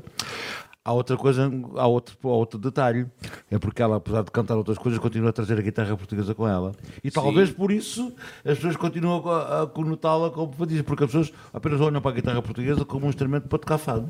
Há 0.82 0.92
outra 0.92 1.16
coisa, 1.16 1.50
há 1.76 1.86
outro, 1.88 2.16
há 2.22 2.28
outro 2.28 2.60
detalhe, 2.60 3.06
é 3.50 3.58
porque 3.58 3.82
ela, 3.82 3.96
apesar 3.96 4.22
de 4.22 4.30
cantar 4.30 4.56
outras 4.56 4.78
coisas, 4.78 5.00
continua 5.00 5.30
a 5.30 5.32
trazer 5.32 5.58
a 5.58 5.60
guitarra 5.60 5.96
portuguesa 5.96 6.32
com 6.32 6.46
ela. 6.46 6.72
E 7.02 7.10
talvez 7.10 7.50
por 7.50 7.72
isso 7.72 8.12
as 8.44 8.54
pessoas 8.54 8.76
continuam 8.76 9.28
a, 9.28 9.62
a 9.62 9.66
conotá-la 9.66 10.30
como 10.30 10.52
fadista, 10.52 10.84
porque 10.84 11.02
as 11.02 11.10
pessoas 11.10 11.32
apenas 11.52 11.80
olham 11.80 12.00
para 12.00 12.12
a 12.12 12.14
guitarra 12.14 12.40
portuguesa 12.40 12.84
como 12.84 13.04
um 13.06 13.08
instrumento 13.08 13.48
para 13.48 13.58
tocar 13.58 13.78
fado. 13.78 14.08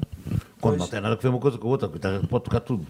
Quando 0.61 0.77
não 0.79 0.87
tem 0.87 1.01
nada 1.01 1.15
a 1.15 1.19
ver 1.19 1.29
uma 1.29 1.39
coisa 1.41 1.57
com 1.57 1.67
a 1.67 1.71
outra, 1.71 1.89
a 1.89 1.91
guitarra 1.91 2.21
pode 2.29 2.45
tocar 2.45 2.61
tudo. 2.61 2.87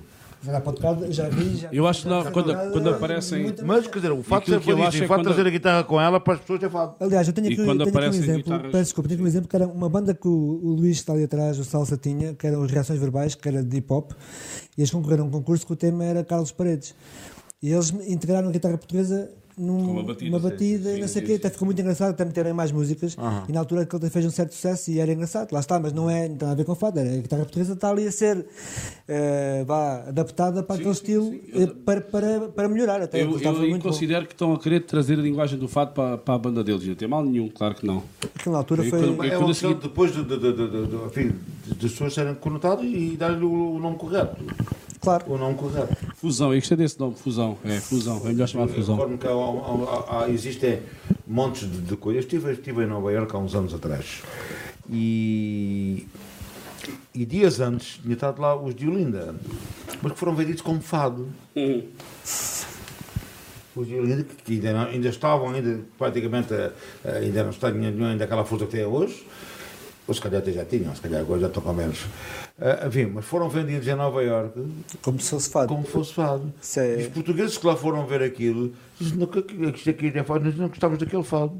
Já 0.47 0.61
tocar, 0.61 0.97
já 1.11 1.29
vi, 1.29 1.57
já 1.57 1.69
Eu 1.73 1.87
acho 1.87 2.03
que 2.03 2.09
não, 2.09 2.23
já 2.25 2.31
quando- 2.31 2.55
quando 2.73 2.91
aparecem- 2.91 3.55
Mas, 3.65 3.87
quer 3.87 3.97
dizer, 3.99 4.13
o 4.13 4.23
fato 4.23 4.45
de 4.45 4.51
ser 4.53 4.61
que 4.61 4.71
eu 4.71 4.83
acho 4.83 5.03
é 5.03 5.05
o 5.05 5.09
fato 5.09 5.19
de 5.19 5.25
quando- 5.25 5.25
trazer 5.35 5.47
a 5.49 5.51
guitarra 5.51 5.85
com 5.85 6.01
ela, 6.01 6.21
para 6.21 6.35
as 6.35 6.41
pessoas 6.41 6.63
é 6.63 6.69
fado. 6.69 6.95
Aliás, 7.01 7.27
eu 7.27 7.33
tenho 7.35 7.49
E 7.49 7.53
aqui, 7.55 7.65
quando 7.65 7.85
tenho 7.85 7.97
aqui 7.99 8.07
um 8.07 8.11
exemplo, 8.11 8.43
guitarras- 8.43 8.73
peço 8.73 8.85
desculpa, 8.85 9.09
tenho 9.09 9.19
aqui 9.21 9.25
um 9.25 9.29
exemplo 9.29 9.49
que 9.49 9.57
era 9.57 9.67
uma 9.67 9.89
banda 9.89 10.15
que 10.15 10.29
o, 10.29 10.31
o 10.31 10.75
Luís 10.75 10.97
está 10.99 11.13
ali 11.13 11.25
atrás, 11.25 11.59
o 11.59 11.65
Salsa 11.65 11.97
tinha, 11.97 12.35
que 12.35 12.47
eram 12.47 12.63
as 12.63 12.71
reações 12.71 12.99
verbais, 13.01 13.35
que 13.35 13.49
era 13.49 13.63
de 13.63 13.77
hip 13.77 13.93
hop, 13.93 14.13
e 14.77 14.81
eles 14.81 14.91
concorreram 14.91 15.25
a 15.25 15.27
um 15.29 15.31
concurso 15.31 15.67
que 15.67 15.73
o 15.73 15.77
tema 15.77 16.05
era 16.05 16.23
Carlos 16.25 16.53
Paredes. 16.53 16.95
E 17.63 17.73
eles 17.73 17.91
integraram 18.07 18.49
a 18.49 18.53
guitarra 18.53 18.77
portuguesa 18.79 19.31
numa 19.57 19.91
uma 19.93 20.03
batida, 20.03 20.31
uma 20.31 20.39
sim, 20.41 20.49
batida 20.51 20.91
sim, 20.91 20.97
e 20.97 21.01
não 21.01 21.09
sei 21.09 21.23
o 21.23 21.25
sim, 21.25 21.27
quê, 21.27 21.33
sim. 21.33 21.39
até 21.39 21.51
ficou 21.51 21.67
muito 21.67 21.81
engraçado, 21.81 22.11
até 22.11 22.25
meterem 22.25 22.53
mais 22.53 22.71
músicas, 22.73 23.17
e 23.49 23.53
na 23.53 23.61
altura 23.61 23.87
que 23.87 23.97
ele 23.97 24.11
fez 24.11 24.27
um 24.27 24.31
certo 24.31 24.53
sucesso 24.55 24.91
e 24.91 25.01
era 25.01 25.13
engraçado, 25.13 25.53
lá 25.53 25.61
está, 25.61 25.81
mas 25.81 25.93
não 25.93 26.09
é, 26.11 26.29
não 26.29 26.37
tem 26.37 26.49
a 26.49 26.55
ver 26.55 26.65
com 26.65 26.75
fado, 26.75 26.99
era 27.01 27.11
a 27.11 27.17
guitarra 27.17 27.43
portuguesa 27.43 27.73
está 27.73 27.91
ali 27.91 28.07
a 28.07 28.13
ser 28.13 28.47
eh, 29.09 29.65
vá, 29.67 30.05
adaptada 30.09 30.63
para 30.63 30.77
aquele 30.77 30.91
estilo 30.91 31.35
eh, 31.55 31.67
para, 31.85 32.01
para, 32.01 32.49
para 32.49 32.69
melhorar 32.69 33.01
até. 33.01 33.23
Eu, 33.23 33.37
Estava 33.37 33.59
eu 33.63 33.69
muito 33.71 33.83
bom. 33.83 33.89
considero 33.91 34.27
que 34.27 34.33
estão 34.35 34.53
a 34.53 34.59
querer 34.59 34.81
trazer 34.81 35.19
a 35.19 35.23
linguagem 35.23 35.59
do 35.59 35.69
fado 35.69 35.93
para, 35.93 36.19
para 36.19 36.35
a 36.35 36.39
banda 36.39 36.63
deles. 36.63 36.87
Não 36.87 36.95
tem 36.95 37.09
mal 37.09 37.25
nenhum, 37.25 37.49
claro 37.49 37.75
que 37.75 37.87
não. 37.87 38.03
Aquilo 38.35 38.53
na 38.53 38.59
altura 38.59 38.83
foi. 38.85 38.91
quando- 38.91 39.25
É 39.25 39.39
uma 39.39 39.47
questão 39.49 39.73
depois 39.75 40.13
de, 40.13 40.25
de, 40.25 40.39
de, 40.39 40.53
de, 40.53 40.69
de, 40.69 40.87
de, 40.87 41.75
de- 41.75 41.89
pessoas 41.89 42.15
e 42.83 43.17
dar-lhe 43.17 43.45
o, 43.45 43.75
o 43.75 43.79
nome 43.79 43.97
correto. 43.97 44.37
Claro. 45.07 45.25
O 45.29 45.39
nome 45.39 45.55
correto. 45.55 45.97
Fusão, 46.17 46.53
eu 46.53 46.59
gostei 46.59 46.77
desse 46.77 46.99
nome, 46.99 47.15
fusão. 47.15 47.57
É, 47.65 47.79
fusão, 47.79 48.21
é 48.25 48.29
melhor 48.31 48.49
chamar 48.49 48.67
fusão. 48.67 48.97
Recordo-me 48.97 49.19
que 49.19 49.27
há, 49.29 49.31
há- 49.31 50.19
há- 50.19 50.25
há- 50.25 50.29
existem 50.31 50.81
montes 51.25 51.71
de, 51.71 51.79
de 51.79 51.97
coisas. 51.97 52.25
Estive, 52.25 52.51
estive 52.53 52.83
em 52.83 52.87
Nova 52.89 53.13
Iorque 53.13 53.37
há 53.37 53.39
uns 53.39 53.55
anos 53.55 53.73
atrás 53.73 54.23
e, 54.91 56.09
e 57.15 57.25
dias 57.25 57.61
antes 57.61 57.99
tinha 58.03 58.15
estado 58.15 58.43
lá 58.43 58.61
os 58.61 58.75
de 58.75 58.89
Olinda, 58.89 59.35
mas 60.03 60.13
que 60.13 60.19
foram 60.19 60.35
vendidos 60.35 60.61
como 60.63 60.81
fado. 60.81 61.29
fugiu 63.75 64.03
ainda, 64.03 64.25
que 64.45 64.55
ainda, 64.55 64.73
não- 64.73 64.87
ainda 64.91 65.09
estavam 65.09 65.51
ainda, 65.51 65.81
praticamente, 65.99 66.53
a- 66.53 66.73
a- 67.05 67.11
ainda 67.19 67.43
não 67.45 67.51
está 67.51 67.71
nenhum 67.71 68.07
ainda 68.07 68.25
aquela 68.25 68.45
força 68.45 68.65
que 68.67 68.73
tem 68.73 68.85
hoje, 68.87 69.25
ou 70.09 70.15
se 70.15 70.21
calhar 70.21 70.41
até 70.41 70.53
já 70.53 70.65
tinham, 70.65 70.95
se 70.95 71.01
calhar 71.01 71.21
agora 71.21 71.41
já 71.41 71.47
estão 71.49 71.63
com 71.63 71.73
menos. 71.73 72.05
Ah, 72.61 72.87
enfim, 72.87 73.07
mas 73.07 73.25
foram 73.25 73.49
vendidos 73.49 73.87
em 73.87 73.95
Nova 73.95 74.23
Iorque 74.23 74.63
Como 75.03 75.21
se 75.21 75.31
fosse 75.31 75.51
fado. 75.51 75.69
como 75.69 75.85
fosse 75.85 76.15
fado. 76.15 76.53
É- 76.77 77.01
E 77.01 77.03
os 77.03 77.09
portugueses 77.09 77.59
que 77.59 77.67
lá 77.67 77.77
foram 77.77 78.07
ver 78.07 78.23
aquilo 78.23 78.73
dizem 78.99 79.19
"Não, 79.19 79.27
que- 79.27 79.43
que 79.43 79.55
isto 79.77 79.91
aqui 79.91 80.13
é 80.15 80.23
fado, 80.23 80.45
nós 80.45 80.57
não 80.57 80.69
gostávamos 80.69 81.03
daquele 81.03 81.23
fado. 81.25 81.53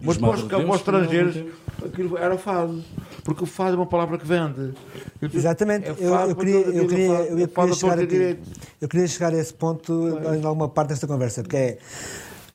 Mas 0.00 0.18
para 0.18 0.30
os, 0.30 0.42
para 0.42 0.58
os 0.70 0.76
estrangeiros 0.76 1.36
aquilo 1.84 2.16
era 2.18 2.36
fado. 2.38 2.84
Porque 3.24 3.42
o 3.42 3.46
fado 3.46 3.72
é 3.72 3.76
uma 3.76 3.86
palavra 3.86 4.18
que 4.18 4.26
vende. 4.26 4.72
Eu 5.20 5.30
Exatamente, 5.32 5.88
é 5.88 5.90
eu, 5.98 6.10
fado 6.12 6.30
eu 6.30 6.36
queria, 6.36 6.56
eu 6.60 6.86
queria, 6.86 7.08
fado- 7.08 7.28
eu 7.28 7.38
é 7.38 7.46
queria 7.48 7.74
chegar 7.74 7.98
aqui, 7.98 8.38
eu 8.80 8.88
queria 8.88 9.06
chegar 9.08 9.32
a 9.34 9.36
esse 9.38 9.52
ponto 9.54 10.18
em 10.32 10.44
alguma 10.44 10.68
parte 10.68 10.90
desta 10.90 11.06
conversa, 11.08 11.42
que 11.42 11.56
é 11.56 11.78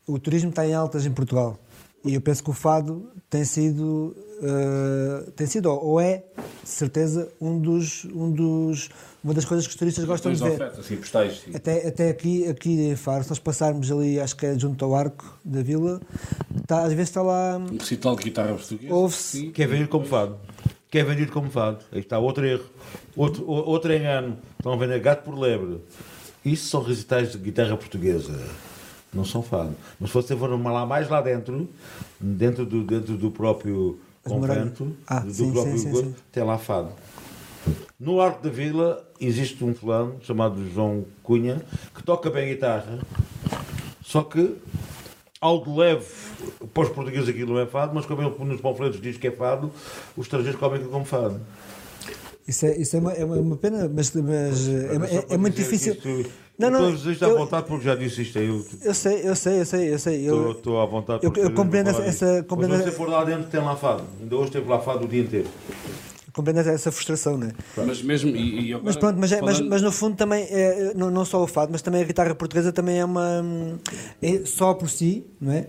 o 0.08 0.18
turismo 0.18 0.50
está 0.50 0.66
em 0.66 0.74
altas 0.74 1.06
em 1.06 1.12
Portugal 1.12 1.58
e 2.06 2.14
eu 2.16 2.22
penso 2.22 2.42
que 2.44 2.50
o 2.50 2.54
fado 2.54 3.10
tem 3.30 3.44
sido 3.44 4.16
eh, 4.42 5.32
tem 5.36 5.46
sido 5.46 5.70
ou 5.70 6.00
é 6.00 6.24
de 6.64 6.70
certeza 6.70 7.32
um 7.40 7.60
dos 7.60 8.06
um 8.06 8.32
dos 8.32 8.90
uma 9.24 9.36
das 9.36 9.46
coisas 9.46 9.68
que 9.68 9.72
os 9.72 9.78
turistas 9.78 10.04
gostam 10.04 10.34
de 10.34 10.40
ver. 10.40 10.50
da 10.50 10.56
oferta, 10.56 10.82
assim, 10.82 10.98
postais, 10.98 11.42
sim. 11.46 11.52
Até, 11.54 11.88
até 11.88 12.10
aqui, 12.10 12.48
aqui 12.48 12.88
em 12.88 12.96
Faro, 12.96 13.24
se 13.24 13.30
nós 13.30 13.38
passarmos 13.38 13.92
ali, 13.92 14.20
acho 14.20 14.36
que 14.36 14.48
é 14.48 14.58
junto 14.58 14.84
ao 14.84 14.96
arco 14.96 15.38
da 15.46 15.62
vila, 15.62 16.02
está, 16.60 16.82
às 16.82 16.94
vezes 16.94 17.10
está 17.10 17.22
lá, 17.22 17.58
Um 17.58 17.78
recital 17.78 18.16
de 18.16 18.24
guitarra 18.24 18.56
portuguesa. 18.56 18.94
ouve-se 18.94 19.38
Sim. 19.38 19.52
Que 19.52 19.62
é 19.62 19.68
vendido 19.68 19.90
como 19.90 20.06
fado. 20.06 20.38
Que 20.90 20.98
é 20.98 21.04
vendido 21.04 21.32
como 21.32 21.52
fado. 21.52 21.86
Aí 21.92 22.00
está 22.00 22.18
outro 22.18 22.46
erro. 22.46 22.66
Outro, 23.16 23.48
outro 23.48 23.94
engano. 23.94 24.38
Estão 24.58 24.74
a 24.74 24.76
vender 24.76 25.00
gato 25.00 25.24
por 25.24 25.38
lebre. 25.38 25.80
Isso 26.44 26.68
são 26.68 26.82
recitais 26.82 27.32
de 27.32 27.38
guitarra 27.38 27.78
portuguesa. 27.78 28.38
Não 29.14 29.24
são 29.24 29.44
fado. 29.44 29.76
Mas 30.00 30.10
se 30.10 30.16
você 30.16 30.36
for 30.36 30.50
lá 30.50 30.86
mais 30.86 31.08
lá 31.08 31.22
dentro, 31.22 31.70
dentro 32.20 32.66
do, 32.66 32.84
dentro 32.84 33.16
do 33.16 33.30
próprio 33.30 34.00
convento. 34.24 34.96
Ah, 35.08 35.20
do 35.20 35.34
sim, 35.34 35.52
próprio 35.52 35.78
sim, 35.78 35.92
gosto, 35.92 36.06
sim. 36.08 36.16
tem 36.32 36.44
lá 36.44 36.58
fado. 36.58 36.90
No 38.00 38.20
Arco 38.20 38.44
da 38.44 38.50
Vila 38.50 39.08
existe 39.20 39.64
um 39.64 39.74
fulano 39.76 40.16
chamado 40.22 40.68
João 40.70 41.06
Cunha 41.24 41.62
que 41.94 42.02
toca 42.04 42.30
bem 42.30 42.50
guitarra, 42.50 43.00
só 44.04 44.24
que 44.24 44.56
ao 45.40 45.64
de 45.64 45.70
leve, 45.72 46.06
para 46.74 46.84
os 46.84 46.90
portugueses 46.90 47.30
aquilo 47.30 47.54
não 47.54 47.60
é 47.62 47.66
fado, 47.68 47.94
mas 47.94 48.06
como 48.06 48.22
ele 48.22 48.36
nos 48.46 48.62
panfletos 48.62 49.00
diz 49.02 49.18
que 49.18 49.28
é 49.28 49.32
fado, 49.32 49.72
os 50.18 50.26
estrangeiros 50.26 50.60
comem 50.60 50.76
aquilo 50.78 50.92
como 50.92 51.06
fado. 51.06 51.40
Isso 52.48 52.66
é, 52.66 52.76
isso 52.78 52.96
é, 52.96 53.00
uma, 53.00 53.14
é 53.14 53.24
uma- 53.24 53.38
uma 53.38 53.56
pena, 53.58 53.88
mas, 53.94 54.12
mas 54.16 54.68
é, 54.68 54.96
é- 55.32 55.34
é 55.36 55.38
muito 55.38 55.56
difícil. 55.56 55.94
Isto, 55.94 56.32
Não, 56.60 56.70
não, 56.70 56.82
não, 56.82 56.94
estou 56.94 57.12
isto 57.12 57.26
à 57.26 57.28
eu- 57.30 57.38
vontade 57.40 57.66
porque 57.68 57.86
já 57.86 57.96
disse 57.96 58.22
isto. 58.22 58.38
Eu 58.38 58.64
Eu 58.84 58.94
sei, 58.94 59.22
eu 59.24 59.36
sei, 59.36 59.62
eu 59.62 59.66
sei, 59.66 59.94
eu 59.94 60.00
sei. 60.00 60.22
estou, 60.22 60.44
Eu, 60.44 60.52
estou 60.52 60.80
à 60.82 60.86
vontade. 60.86 61.24
eu- 61.26 61.32
porque 61.32 61.46
eu 61.48 61.54
compreendo 61.54 61.92
falar 61.92 62.06
essa- 62.06 62.26
essa- 62.26 62.44
compreendo- 62.44 62.74
Mas 62.76 62.84
se 62.84 62.92
você 62.92 62.96
for 62.96 63.10
lá 63.10 63.24
dentro, 63.24 63.50
tem 63.50 63.60
lá 63.60 63.76
fado. 63.76 64.04
Ainda 64.22 64.36
hoje 64.36 64.52
teve 64.52 64.70
lá 64.70 64.80
fado 64.80 65.06
o 65.06 65.08
dia 65.08 65.22
inteiro. 65.22 65.48
compreendo 66.34 66.60
essa 66.62 66.92
frustração, 66.94 67.38
não 67.38 67.48
é? 67.48 67.52
Mas 67.86 68.02
mesmo. 68.02 68.30
E, 68.36 68.68
e 68.68 68.74
agora, 68.74 68.86
Mas 68.86 68.96
pronto, 68.96 69.18
mas, 69.20 69.32
é- 69.34 69.42
mas, 69.42 69.56
falando- 69.58 69.70
mas 69.70 69.82
no 69.82 69.92
fundo 69.92 70.16
também, 70.16 70.48
é, 70.50 70.94
não, 70.96 71.12
não 71.12 71.26
só 71.26 71.44
o 71.44 71.48
fado, 71.48 71.72
mas 71.74 71.82
também 71.82 72.02
a 72.02 72.06
guitarra 72.06 72.34
portuguesa 72.36 72.72
também 72.72 73.00
é 73.00 73.06
uma. 73.06 73.44
é 74.22 74.46
só 74.46 74.74
por 74.74 74.88
si, 74.90 75.26
não 75.42 75.52
é? 75.52 75.68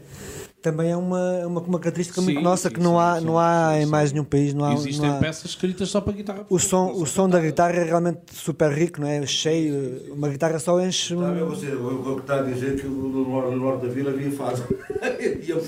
Também 0.62 0.92
é 0.92 0.96
uma, 0.96 1.46
uma, 1.46 1.60
uma 1.60 1.78
característica 1.80 2.20
muito 2.20 2.38
Sim, 2.38 2.42
nossa 2.44 2.68
sim, 2.68 2.74
que 2.76 2.80
não 2.80 2.92
sim, 2.92 2.98
há, 3.00 3.18
sim, 3.18 3.26
não 3.26 3.36
há 3.38 3.70
sim, 3.72 3.78
em 3.80 3.84
sim. 3.84 3.90
mais 3.90 4.12
nenhum 4.12 4.24
país. 4.24 4.54
Não 4.54 4.64
há, 4.64 4.74
Existem 4.74 5.08
não 5.10 5.16
há- 5.16 5.20
peças 5.20 5.44
escritas 5.50 5.88
só 5.90 6.00
para 6.00 6.12
guitarra. 6.12 6.46
o 6.48 6.58
som, 6.58 6.92
o 6.92 7.04
som 7.04 7.28
da 7.28 7.40
guitarra 7.40 7.74
é 7.78 7.84
realmente 7.84 8.20
super 8.32 8.70
rico, 8.70 9.00
não 9.00 9.08
é? 9.08 9.26
Cheio. 9.26 10.12
Uma 10.14 10.28
guitarra 10.28 10.58
só 10.60 10.80
enche. 10.80 11.14
um- 11.16 11.20
Sabe, 11.20 11.40
você, 11.40 11.66
o 11.74 12.14
que 12.14 12.20
está 12.20 12.38
a 12.38 12.42
dizer 12.42 12.80
que 12.80 12.86
no 12.86 13.56
norte 13.56 13.86
da 13.86 13.92
vila 13.92 14.10
havia 14.10 14.30
fado. 14.30 14.62
eu 15.48 15.60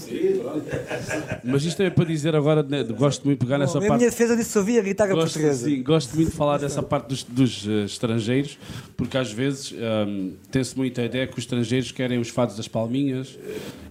Mas 1.43 1.65
isto 1.65 1.83
é 1.83 1.91
para 1.91 2.05
dizer 2.05 2.35
agora, 2.37 2.63
né, 2.63 2.83
gosto 2.85 3.25
muito 3.25 3.41
de 3.41 3.45
pegar 3.47 3.59
nessa 3.59 3.79
Bom, 3.79 3.85
em 3.85 3.89
parte. 3.89 3.99
minha 4.01 4.11
defesa 4.11 4.37
disse 4.37 4.57
ouvia 4.59 4.81
a 4.81 4.83
guitarra 4.83 5.13
Gosto, 5.15 5.35
portuguesa. 5.35 5.69
sim, 5.69 5.83
gosto 5.83 6.15
muito 6.15 6.31
de 6.31 6.37
falar 6.37 6.59
dessa 6.59 6.83
parte 6.83 7.09
dos, 7.09 7.25
dos, 7.25 7.67
eh, 7.69 7.85
estrangeiros, 7.85 8.59
porque 8.97 9.17
às 9.19 9.33
vezes 9.33 9.73
hum, 10.07 10.33
tem-se 10.51 10.77
muita 10.77 11.03
ideia 11.03 11.27
que 11.27 11.33
os 11.33 11.39
estrangeiros 11.41 11.91
querem 11.91 12.19
os 12.19 12.29
fados 12.29 12.57
das 12.57 12.69
palminhas 12.69 13.37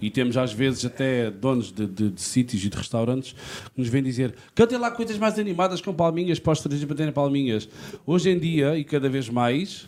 e 0.02 0.10
temos 0.10 0.38
às 0.38 0.54
vezes 0.54 0.84
até 0.94 1.32
donos 1.32 1.72
de, 1.72 1.86
de- 1.88 2.10
de 2.12 2.22
sítios 2.22 2.64
e 2.64 2.70
de 2.70 2.78
restaurantes 2.78 3.34
que 3.74 3.80
nos 3.82 3.88
vêm 3.90 4.04
dizer 4.04 4.34
cantem 4.54 4.78
lá 4.78 4.92
coisas 4.92 5.18
mais 5.18 5.38
animadas 5.40 5.82
com 5.82 5.94
palminhas 5.94 6.40
para 6.40 6.54
os 6.54 6.60
estrangeiros 6.60 6.88
baterem 6.88 7.12
palminhas. 7.12 7.68
Hoje 8.06 8.30
em 8.30 8.40
dia, 8.40 8.78
e 8.78 8.84
cada 8.84 9.10
vez 9.10 9.28
mais, 9.30 9.88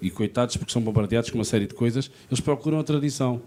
e 0.00 0.10
coitados 0.10 0.56
porque 0.56 0.72
são 0.72 0.82
bombardeados 0.82 1.30
com 1.30 1.38
uma 1.38 1.44
série 1.44 1.66
de 1.66 1.74
coisas, 1.74 2.10
eles 2.30 2.40
procuram 2.40 2.78
a 2.78 2.84
tradição. 2.84 3.42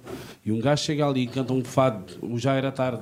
E 0.45 0.51
um 0.51 0.60
gajo 0.60 0.84
chega 0.84 1.08
ali 1.08 1.24
e 1.24 1.28
canta 1.28 1.54
um 1.54 1.64
fado, 1.64 2.14
o 2.22 2.38
já 2.38 2.54
era 2.54 2.72
tarde. 2.72 3.01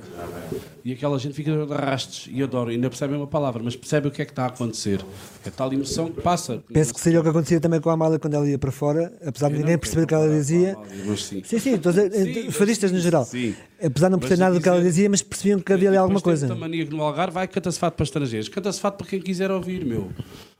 E 0.84 0.92
aquela 0.92 1.18
gente 1.18 1.34
fica 1.34 1.52
de 1.52 1.72
arrastes 1.72 2.28
e 2.32 2.42
adora, 2.42 2.70
ainda 2.70 2.88
percebem 2.88 3.16
uma 3.16 3.26
palavra, 3.26 3.62
mas 3.62 3.76
percebe 3.76 4.08
o 4.08 4.10
que 4.10 4.22
é 4.22 4.24
que 4.24 4.32
está 4.32 4.44
a 4.44 4.48
acontecer. 4.48 5.00
É 5.44 5.50
tal 5.50 5.72
emoção 5.72 6.10
que 6.10 6.20
passa. 6.20 6.62
Penso 6.72 6.94
que 6.94 7.00
seria 7.00 7.20
o 7.20 7.22
que 7.22 7.28
acontecia 7.28 7.60
também 7.60 7.80
com 7.80 7.90
a 7.90 7.92
Amália 7.92 8.18
quando 8.18 8.34
ela 8.34 8.48
ia 8.48 8.58
para 8.58 8.72
fora, 8.72 9.12
apesar 9.24 9.48
de 9.48 9.58
ninguém 9.58 9.78
perceber 9.78 10.04
o 10.04 10.06
que 10.06 10.14
ela 10.14 10.28
dizia. 10.28 10.74
Amália, 10.74 11.16
sim. 11.16 11.42
Sim, 11.44 11.74
eh, 11.74 12.50
fadistas 12.50 12.90
no 12.90 12.98
geral. 12.98 13.24
sim. 13.24 13.54
Apesar 13.84 14.06
de 14.06 14.12
não 14.12 14.18
perceber 14.20 14.40
nada 14.40 14.54
do 14.54 14.60
que 14.60 14.68
ela 14.68 14.80
dizia, 14.80 15.10
mas 15.10 15.22
percebiam 15.22 15.58
que 15.58 15.72
havia 15.72 15.88
ali 15.88 15.96
alguma 15.96 16.20
coisa. 16.20 16.46
tem 16.46 16.56
mania 16.56 16.86
que 16.86 16.94
no 16.94 17.02
Algarve 17.02 17.34
vai 17.34 17.48
canta-se 17.48 17.80
fato 17.80 17.94
para 17.94 18.04
estrangeiros. 18.04 18.48
Canta-se 18.48 18.80
fato 18.80 18.98
para 18.98 19.06
quem 19.08 19.20
quiser 19.20 19.50
ouvir, 19.50 19.84
meu. 19.84 20.08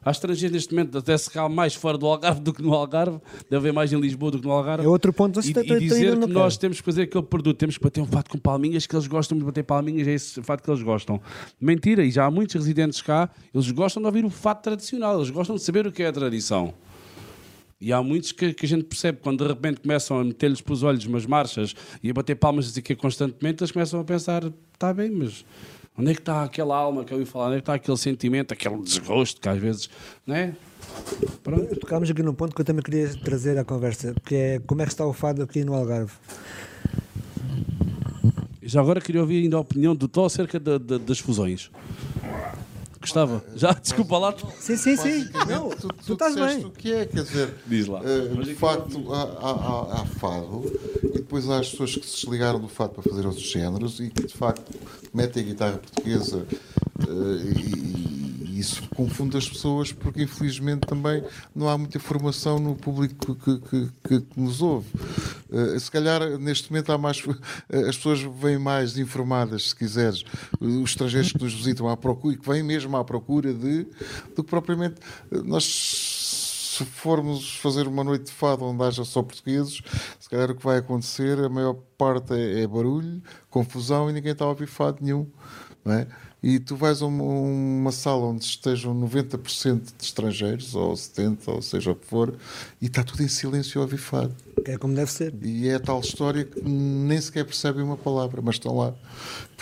Há 0.05 0.11
estrangeiros 0.11 0.53
neste 0.53 0.75
momento, 0.75 0.99
até 0.99 1.17
se 1.17 1.31
calhar 1.31 1.49
mais 1.49 1.75
fora 1.75 1.97
do 1.97 2.07
Algarve 2.07 2.41
do 2.41 2.53
que 2.53 2.61
no 2.61 2.75
Algarve, 2.75 3.21
deve 3.49 3.57
haver 3.57 3.73
mais 3.73 3.93
em 3.93 4.01
Lisboa 4.01 4.33
do 4.33 4.41
que 4.41 4.47
no 4.47 4.53
Algarve. 4.53 4.85
É 4.85 4.89
outro 4.89 5.13
ponto, 5.13 5.39
E, 5.39 5.43
você 5.43 5.61
e 5.61 5.79
dizer 5.79 6.19
que 6.19 6.27
nós 6.27 6.57
temos 6.57 6.79
que 6.79 6.85
fazer 6.85 7.03
aquele 7.03 7.25
produto, 7.25 7.57
temos 7.57 7.79
que 7.79 7.85
bater 7.85 8.01
um 8.01 8.07
fato 8.07 8.31
com 8.31 8.39
palminhas, 8.39 8.87
que 8.87 8.97
eles 8.97 9.07
gostam 9.07 9.39
de 9.39 9.45
bater 9.45 9.63
palminhas, 9.63 10.09
é 10.09 10.13
esse 10.13 10.43
fato 10.43 10.63
que 10.63 10.71
eles 10.71 10.83
gostam. 10.83 11.21
Mentira, 11.61 12.05
e 12.05 12.11
já 12.11 12.27
há 12.27 12.31
muitos 12.31 12.55
residentes 12.57 13.01
cá, 13.01 13.31
eles 13.55 13.71
gostam 13.71 14.03
de 14.03 14.07
ouvir 14.07 14.25
o 14.25 14.31
fato 14.31 14.63
tradicional, 14.63 15.17
eles 15.17 15.31
gostam 15.31 15.55
de 15.55 15.63
saber 15.63 15.87
o 15.87 15.93
que 15.93 16.03
é 16.03 16.09
a 16.09 16.13
tradição. 16.13 16.75
E 17.81 17.93
há 17.93 18.01
muitos 18.01 18.31
que, 18.31 18.55
que 18.55 18.65
a 18.65 18.69
gente 18.69 18.85
percebe 18.85 19.19
quando 19.21 19.43
de 19.43 19.49
repente 19.49 19.81
começam 19.81 20.19
a 20.21 20.23
meter-lhes 20.23 20.61
para 20.61 20.73
os 20.73 20.85
olhos 20.85 21.05
umas 21.05 21.27
marchas 21.27 21.75
e 22.01 22.11
a 22.11 22.13
bater 22.13 22.37
palmas 22.37 22.77
e 22.77 22.81
que 22.81 22.95
constantemente, 22.95 23.61
eles 23.61 23.73
começam 23.73 23.99
a 23.99 24.05
pensar: 24.05 24.45
está 24.73 24.95
bem, 24.95 25.11
mas 25.11 25.45
onde 25.99 26.11
é 26.11 26.15
que 26.15 26.21
está 26.21 26.43
aquela 26.45 26.77
alma 26.77 27.05
que 27.05 27.13
eu 27.13 27.21
ia 27.21 27.27
falar? 27.27 27.47
Onde 27.47 27.55
é 27.55 27.59
que 27.59 27.63
está 27.63 27.75
aquele 27.75 27.97
sentimento, 27.97 28.53
aquele 28.53 28.81
desgosto 28.83 29.41
que 29.41 29.49
às 29.49 29.59
vezes, 29.59 29.91
não 30.27 30.35
é? 30.35 30.53
Pronto. 31.43 31.77
Tocámos 31.77 32.11
aqui 32.11 32.23
num 32.23 32.35
ponto 32.35 32.55
que 32.55 32.61
eu 32.61 32.65
também 32.65 32.83
queria 32.83 33.09
trazer 33.25 33.57
à 33.59 33.65
conversa, 33.65 34.15
que 34.25 34.35
é 34.35 34.59
como 34.67 34.83
é 34.83 34.85
que 34.85 34.93
está 34.93 35.07
o 35.07 35.13
fado 35.13 35.43
aqui 35.43 35.65
no 35.65 35.75
Algarve. 35.75 36.13
Já 38.63 38.81
agora 38.81 39.01
queria 39.01 39.21
ouvir 39.21 39.43
ainda 39.43 39.57
a 39.57 39.61
opinião 39.61 39.95
do 39.95 40.07
Tó 40.09 40.25
acerca 40.25 40.59
da- 40.61 40.79
da- 40.79 40.99
das 40.99 41.19
fusões. 41.19 41.71
Gostava. 43.03 43.45
Já, 43.55 43.73
desculpa 43.73 44.17
lá. 44.17 44.35
Sim, 44.59 44.77
sim, 44.77 44.97
sim. 44.97 45.29
Não, 45.49 45.69
tu, 45.71 45.89
tu, 45.89 45.95
tu 46.07 46.13
estás 46.15 46.35
bem. 46.35 46.65
o 46.65 46.71
que 46.71 46.93
é, 46.93 47.05
quer 47.05 47.23
dizer, 47.25 47.55
Diz 47.67 47.87
lá. 47.87 48.01
eh, 48.05 48.43
de 48.45 48.55
facto 48.55 49.13
há, 49.13 49.23
há- 49.23 50.01
há- 50.03 50.07
fado 50.19 50.63
e 51.03 51.09
depois 51.19 51.49
há 51.51 51.59
as 51.59 51.69
pessoas 51.71 51.97
que 51.97 52.07
se 52.07 52.21
desligaram 52.23 52.61
do 52.61 52.69
fado 52.69 52.95
para 52.95 53.03
fazer 53.03 53.27
outros 53.27 53.45
géneros 53.45 54.01
e 54.01 54.09
que 54.09 54.27
de 54.27 54.33
facto 54.35 54.73
metem 55.13 55.43
a 55.43 55.47
guitarra 55.47 55.79
portuguesa 55.79 56.47
e, 57.09 57.11
e 57.11 58.32
isso 58.63 58.83
confunde 58.97 59.37
as 59.37 59.49
pessoas 59.49 59.93
porque 59.93 60.23
infelizmente 60.23 60.87
também 60.87 61.23
não 61.55 61.69
há 61.69 61.77
muita 61.77 61.99
informação 61.99 62.59
no 62.59 62.75
público 62.75 63.35
que, 63.35 63.59
que- 63.59 63.91
que- 64.09 64.21
que 64.21 64.41
nos 64.41 64.63
ouve. 64.63 64.87
Eh, 65.51 65.79
se 65.79 65.91
calhar 65.91 66.39
neste 66.39 66.71
momento 66.71 66.91
há 66.93 66.97
mais 66.99 67.23
eh, 67.71 67.89
as 67.89 67.97
pessoas 67.97 68.21
vêm 68.23 68.59
mais 68.59 68.97
informadas, 68.97 69.71
se 69.71 69.77
quiseres, 69.77 70.25
os 70.61 70.91
estrangeiros 70.91 71.33
que 71.33 71.43
nos 71.43 71.53
visitam 71.55 71.89
à 71.89 71.97
procura 71.97 72.35
e 72.35 72.39
que 72.39 72.49
vêm 72.49 72.63
mesmo 72.63 72.97
à 72.97 73.05
procura 73.05 73.53
de 73.53 73.87
do 74.35 74.43
que 74.43 74.51
propriamente 74.51 74.97
eh, 75.31 75.39
nós 75.45 75.65
se 76.73 76.85
formos 76.87 77.57
fazer 77.59 77.87
uma 77.87 78.03
noite 78.03 78.25
de 78.27 78.33
fado 78.33 78.65
onde 78.65 78.83
haja 78.83 79.05
só 79.05 79.23
portugueses, 79.23 79.83
se 80.19 80.29
calhar 80.31 80.51
o 80.51 80.55
que 80.55 80.65
vai 80.65 80.79
acontecer, 80.79 81.39
a 81.39 81.49
maior 81.51 81.75
parte 81.99 82.33
é, 82.33 82.63
é 82.63 82.67
barulho, 82.67 83.23
confusão 83.51 84.09
e 84.09 84.13
ninguém 84.15 84.33
está 84.33 84.47
a 84.47 84.49
ouvir 84.49 84.67
fado 84.67 84.97
nenhum. 85.03 85.27
Não 85.85 85.93
é? 85.93 86.07
E 86.43 86.59
tu 86.59 86.75
vais 86.75 87.01
a 87.01 87.07
uma, 87.07 87.23
uma 87.23 87.93
sala 87.93 88.27
onde 88.27 88.45
estejam 88.45 88.95
90% 88.95 89.81
de 89.97 90.05
estrangeiros, 90.05 90.75
ou 90.75 90.93
70%, 90.95 91.39
ou 91.47 91.63
seja 91.63 91.93
o 91.93 91.95
que 91.95 92.05
for, 92.05 92.35
e 92.81 92.87
está 92.87 93.05
tudo 93.05 93.23
em 93.23 93.29
silêncio 93.29 93.81
a 93.81 93.85
ouvir 93.85 93.99
fado. 93.99 94.35
É 94.65 94.77
como 94.77 94.95
deve 94.95 95.11
ser. 95.11 95.33
E 95.41 95.69
é 95.69 95.77
a 95.77 95.81
tal 95.81 96.01
história 96.01 96.45
que 96.45 96.61
nem 96.61 97.21
sequer 97.21 97.45
percebem 97.45 97.85
uma 97.85 97.97
palavra, 97.97 98.43
mas 98.43 98.57
estão 98.57 98.77
lá. 98.77 98.93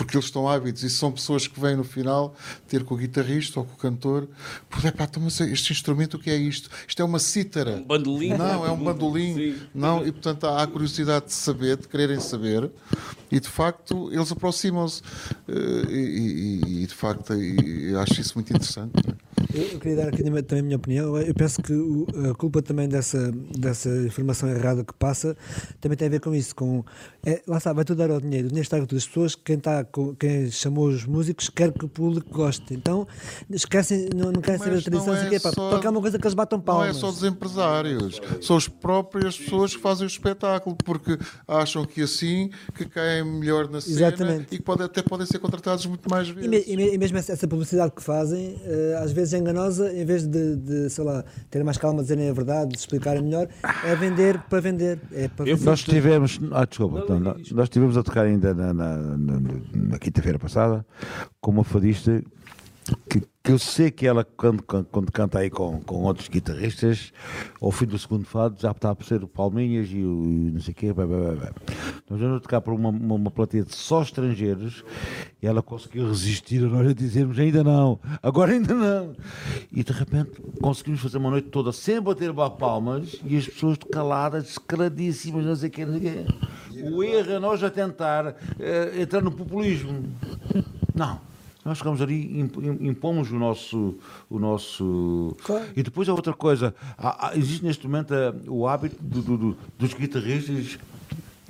Porque 0.00 0.16
eles 0.16 0.24
estão 0.24 0.48
hábitos 0.48 0.82
e 0.82 0.88
são 0.88 1.12
pessoas 1.12 1.46
que 1.46 1.60
vêm 1.60 1.76
no 1.76 1.84
final 1.84 2.34
ter 2.66 2.84
com 2.84 2.94
o 2.94 2.96
guitarrista 2.96 3.60
ou 3.60 3.66
com 3.66 3.74
o 3.74 3.76
cantor. 3.76 4.26
Porque, 4.70 4.88
então, 4.88 5.22
mas 5.22 5.38
este 5.40 5.72
instrumento, 5.74 6.14
o 6.16 6.18
que 6.18 6.30
é 6.30 6.36
isto? 6.36 6.70
Isto 6.88 7.02
é 7.02 7.04
uma 7.04 7.18
cítara. 7.18 7.72
Um 7.76 7.84
bandolim? 7.84 8.30
Não, 8.30 8.64
é 8.66 8.70
um 8.70 8.78
bandolim. 8.82 9.34
Sim. 9.34 9.56
Não, 9.74 10.06
e 10.06 10.10
portanto 10.10 10.44
há 10.46 10.62
a 10.62 10.66
curiosidade 10.66 11.26
de 11.26 11.34
saber, 11.34 11.76
de 11.76 11.86
quererem 11.86 12.18
saber. 12.18 12.70
E 13.30 13.38
de 13.38 13.48
facto 13.48 14.10
eles 14.12 14.32
aproximam-se. 14.32 15.02
Eh, 15.46 15.90
E, 15.90 16.60
e- 16.64 16.82
e, 16.82 16.86
de 16.86 16.94
facto 16.94 17.34
e- 17.34 17.90
eu 17.92 18.00
acho 18.00 18.20
isso 18.20 18.32
muito 18.36 18.50
interessante. 18.50 18.92
é? 19.06 19.30
Eu, 19.52 19.62
eu 19.72 19.78
queria 19.80 19.96
dar 19.96 20.08
aqui 20.08 20.22
também 20.22 20.42
também 20.42 20.60
a 20.62 20.64
minha 20.64 20.76
opinião. 20.76 21.16
Eu 21.18 21.34
penso 21.34 21.60
que 21.62 21.72
o- 21.72 22.06
a 22.30 22.34
culpa 22.34 22.62
também 22.62 22.88
dessa, 22.88 23.32
dessa 23.58 23.88
informação 24.06 24.48
errada 24.48 24.84
que 24.84 24.92
passa 24.94 25.36
também 25.80 25.96
tem 25.98 26.06
a 26.08 26.10
ver 26.10 26.20
com 26.20 26.34
isso. 26.34 26.54
Com, 26.54 26.84
é, 27.24 27.42
lá 27.46 27.58
está, 27.58 27.72
vai 27.72 27.84
tudo 27.84 27.98
dar 27.98 28.10
ao 28.10 28.20
dinheiro. 28.20 28.46
O 28.46 28.48
dinheiro 28.48 28.64
está 28.64 28.78
com 28.78 28.86
todas 28.86 29.02
as 29.04 29.08
pessoas. 29.08 29.34
Quem, 29.34 29.56
está 29.56 29.82
quem 30.18 30.50
chamou 30.50 30.88
os 30.88 31.04
músicos 31.04 31.48
quer 31.48 31.72
que 31.72 31.84
o 31.84 31.88
público 31.88 32.30
goste. 32.32 32.72
Então 32.74 33.06
esquecem, 33.50 34.08
não, 34.14 34.30
não 34.32 34.40
querem 34.40 34.58
saber 34.58 34.74
Mas 34.74 34.84
tradição. 34.84 35.14
não 35.14 35.22
não 35.24 35.32
é 35.32 35.38
pá, 35.40 35.52
só- 35.52 35.70
tocar 35.70 35.90
uma 35.90 36.00
coisa 36.00 36.18
que 36.18 36.24
eles 36.26 36.34
batam 36.34 36.58
Não 36.58 36.64
palmas. 36.64 36.96
é 36.96 37.00
só 37.00 37.10
dos 37.10 37.24
empresários, 37.24 38.20
são 38.40 38.56
as 38.56 38.68
próprias 38.68 39.36
pessoas 39.38 39.74
que 39.74 39.80
fazem 39.82 40.06
o 40.06 40.08
espetáculo, 40.08 40.76
porque 40.76 41.18
acham 41.46 41.84
que 41.84 42.02
assim 42.02 42.50
que 42.74 42.84
caem 42.84 43.24
melhor 43.24 43.68
na 43.68 43.80
cena 43.80 44.08
Exatamente. 44.08 44.54
e 44.54 44.58
que 44.58 44.62
pode, 44.62 44.82
até 44.82 45.02
podem 45.02 45.26
ser 45.26 45.38
contratados 45.38 45.84
muito 45.86 46.08
mais 46.10 46.28
E, 46.28 46.32
vezes. 46.32 46.50
me- 46.50 46.64
e 46.66 46.76
me- 46.76 46.94
e 46.94 46.98
mesmo 46.98 47.18
essa, 47.18 47.32
essa 47.32 47.46
publicidade 47.48 47.92
que 47.94 48.02
fazem, 48.02 48.60
eh, 48.64 48.98
às 49.02 49.12
vezes 49.12 49.34
é 49.34 49.38
enganosa, 49.38 49.92
em 49.92 50.04
vez 50.04 50.26
de, 50.26 50.56
de, 50.56 50.90
sei 50.90 51.04
lá, 51.04 51.24
terem 51.50 51.64
mais 51.64 51.76
calma, 51.78 52.02
dizerem 52.02 52.28
a 52.28 52.32
verdade, 52.32 52.72
de 52.72 52.78
explicarem 52.78 53.22
melhor, 53.22 53.48
é 53.84 53.94
vender 53.96 54.38
para 54.48 54.60
vender. 54.60 55.00
É 55.12 55.28
para 55.28 55.48
Eu. 55.48 55.56
Nós 55.58 55.82
tivemos, 55.82 56.38
ah, 56.52 56.64
desculpa, 56.64 57.00
então, 57.00 57.20
nós, 57.20 57.50
nós 57.52 57.68
tivemos 57.68 57.96
a 57.96 58.02
tocar 58.02 58.24
ainda 58.26 58.54
na, 58.54 58.72
na, 58.72 58.96
na- 58.96 59.40
na 59.80 59.98
quinta-feira 59.98 60.38
passada 60.38 60.84
com 61.40 61.50
uma 61.50 61.64
fadista 61.64 62.22
que, 63.08 63.20
que 63.42 63.52
eu 63.52 63.58
sei 63.58 63.90
que 63.90 64.06
ela, 64.06 64.24
quando, 64.24 64.62
quando, 64.62 65.12
canta 65.12 65.38
aí 65.38 65.50
com, 65.50 65.80
com 65.80 66.02
outros 66.02 66.28
guitarristas, 66.28 67.12
ao 67.60 67.70
fim 67.70 67.86
do 67.86 67.98
segundo 67.98 68.24
fado 68.24 68.60
já 68.60 68.70
está 68.70 68.90
a 68.90 69.04
ser 69.04 69.22
o 69.22 69.28
Palminhas 69.28 69.88
e 69.90 70.02
o 70.04 70.24
e 70.24 70.50
não 70.52 70.60
sei 70.60 70.72
o 70.72 70.74
quê. 70.74 70.92
Blá, 70.92 71.06
blá, 71.06 71.32
blá. 71.32 71.52
Nós 72.08 72.20
vamos 72.20 72.42
tocar 72.42 72.60
para 72.60 72.74
uma, 72.74 72.88
uma, 72.88 73.14
uma 73.14 73.30
plateia 73.30 73.64
de 73.64 73.74
só 73.74 74.02
estrangeiros 74.02 74.84
e 75.42 75.46
ela 75.46 75.62
conseguiu 75.62 76.08
resistir 76.08 76.64
a 76.64 76.68
nós 76.68 76.88
a 76.88 76.92
dizermos 76.92 77.38
ainda 77.38 77.62
não, 77.62 77.98
agora 78.22 78.52
ainda 78.52 78.74
não. 78.74 79.14
E 79.72 79.84
de 79.84 79.92
repente 79.92 80.40
conseguimos 80.60 81.00
fazer 81.00 81.18
uma 81.18 81.30
noite 81.30 81.48
toda 81.48 81.72
sem 81.72 82.00
bater 82.00 82.32
palmas 82.58 83.20
e 83.24 83.36
as 83.36 83.46
pessoas 83.46 83.78
caladas, 83.90 84.58
caladíssimas, 84.58 85.44
não 85.44 85.56
sei 85.56 85.68
o 85.68 85.72
quê, 85.72 85.86
não 85.86 85.98
sei 85.98 86.10
o 86.10 86.24
quê. 86.24 86.90
O 86.90 87.04
erro 87.04 87.32
é 87.32 87.38
nós 87.38 87.62
a 87.62 87.70
tentar 87.70 88.36
eh, 88.58 89.02
entrar 89.02 89.20
no 89.20 89.30
populismo. 89.30 90.04
Não. 90.94 91.29
Nós 91.64 91.76
chegamos 91.78 92.00
ali, 92.00 92.40
im- 92.40 92.88
impomos 92.88 93.30
o 93.30 93.38
nosso. 93.38 93.94
O 94.30 94.38
nosso... 94.38 95.36
Claro. 95.44 95.66
E 95.76 95.82
depois 95.82 96.08
a 96.08 96.14
outra 96.14 96.32
coisa, 96.32 96.74
há- 96.96 97.28
há- 97.28 97.36
existe 97.36 97.62
neste 97.64 97.86
momento 97.86 98.14
eh, 98.14 98.32
o 98.48 98.66
hábito 98.66 98.96
do- 99.00 99.20
do- 99.22 99.36
do- 99.38 99.56
dos 99.78 99.92
guitarristas 99.92 100.78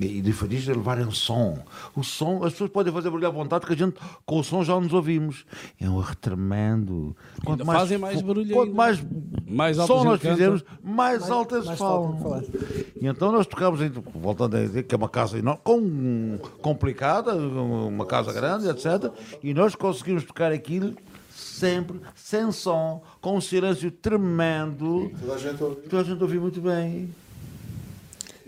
e 0.00 0.22
de 0.22 0.32
fadistas 0.32 0.74
levarem 0.76 1.06
o 1.06 1.12
som. 1.12 1.58
O 1.94 2.02
som, 2.02 2.42
as 2.44 2.52
pessoas 2.52 2.70
podem 2.70 2.92
fazer 2.92 3.10
barulho 3.10 3.26
à 3.28 3.30
vontade, 3.30 3.66
que 3.66 3.72
a 3.72 3.76
gente 3.76 3.96
com 4.24 4.38
o 4.38 4.44
som 4.44 4.64
já 4.64 4.78
nos 4.80 4.92
ouvimos. 4.92 5.44
É 5.80 5.88
um 5.88 5.98
erro 6.00 6.16
tremendo. 6.16 7.16
Quanto 7.44 7.64
fazem 7.64 7.98
mais 7.98 8.22
barulho 8.22 8.52
Quanto 8.52 8.68
ainda. 8.68 8.76
mais, 8.76 9.04
Mais 9.46 9.76
som 9.76 10.04
nós 10.04 10.20
canta. 10.20 10.34
fizermos, 10.34 10.64
mais, 10.82 11.20
mais 11.28 11.78
falam. 11.78 12.18
falta 12.18 12.40
de 12.40 12.86
E 13.00 13.06
então 13.06 13.30
nós 13.30 13.46
tocámos, 13.46 13.80
voltando 14.14 14.56
a 14.56 14.60
dizer 14.60 14.84
que 14.84 14.94
é 14.94 14.98
uma 14.98 15.08
casa 15.08 15.38
enorme, 15.38 15.60
com, 15.62 16.38
complicada, 16.62 17.34
uma 17.34 18.06
casa 18.06 18.32
grande, 18.32 18.68
etc. 18.68 19.12
E 19.42 19.52
nós 19.52 19.74
conseguimos 19.74 20.24
tocar 20.24 20.50
aquilo 20.52 20.94
sempre, 21.28 22.00
sem 22.14 22.50
som, 22.52 23.02
com 23.20 23.36
um 23.36 23.40
silêncio 23.40 23.90
tremendo. 23.90 25.10
Toda 25.20 25.34
a 25.34 25.38
gente 25.38 25.62
ouve. 25.62 25.76
Toda 25.82 26.02
a 26.02 26.04
gente 26.04 26.22
ouviu 26.22 26.40
muito 26.40 26.60
bem. 26.60 27.10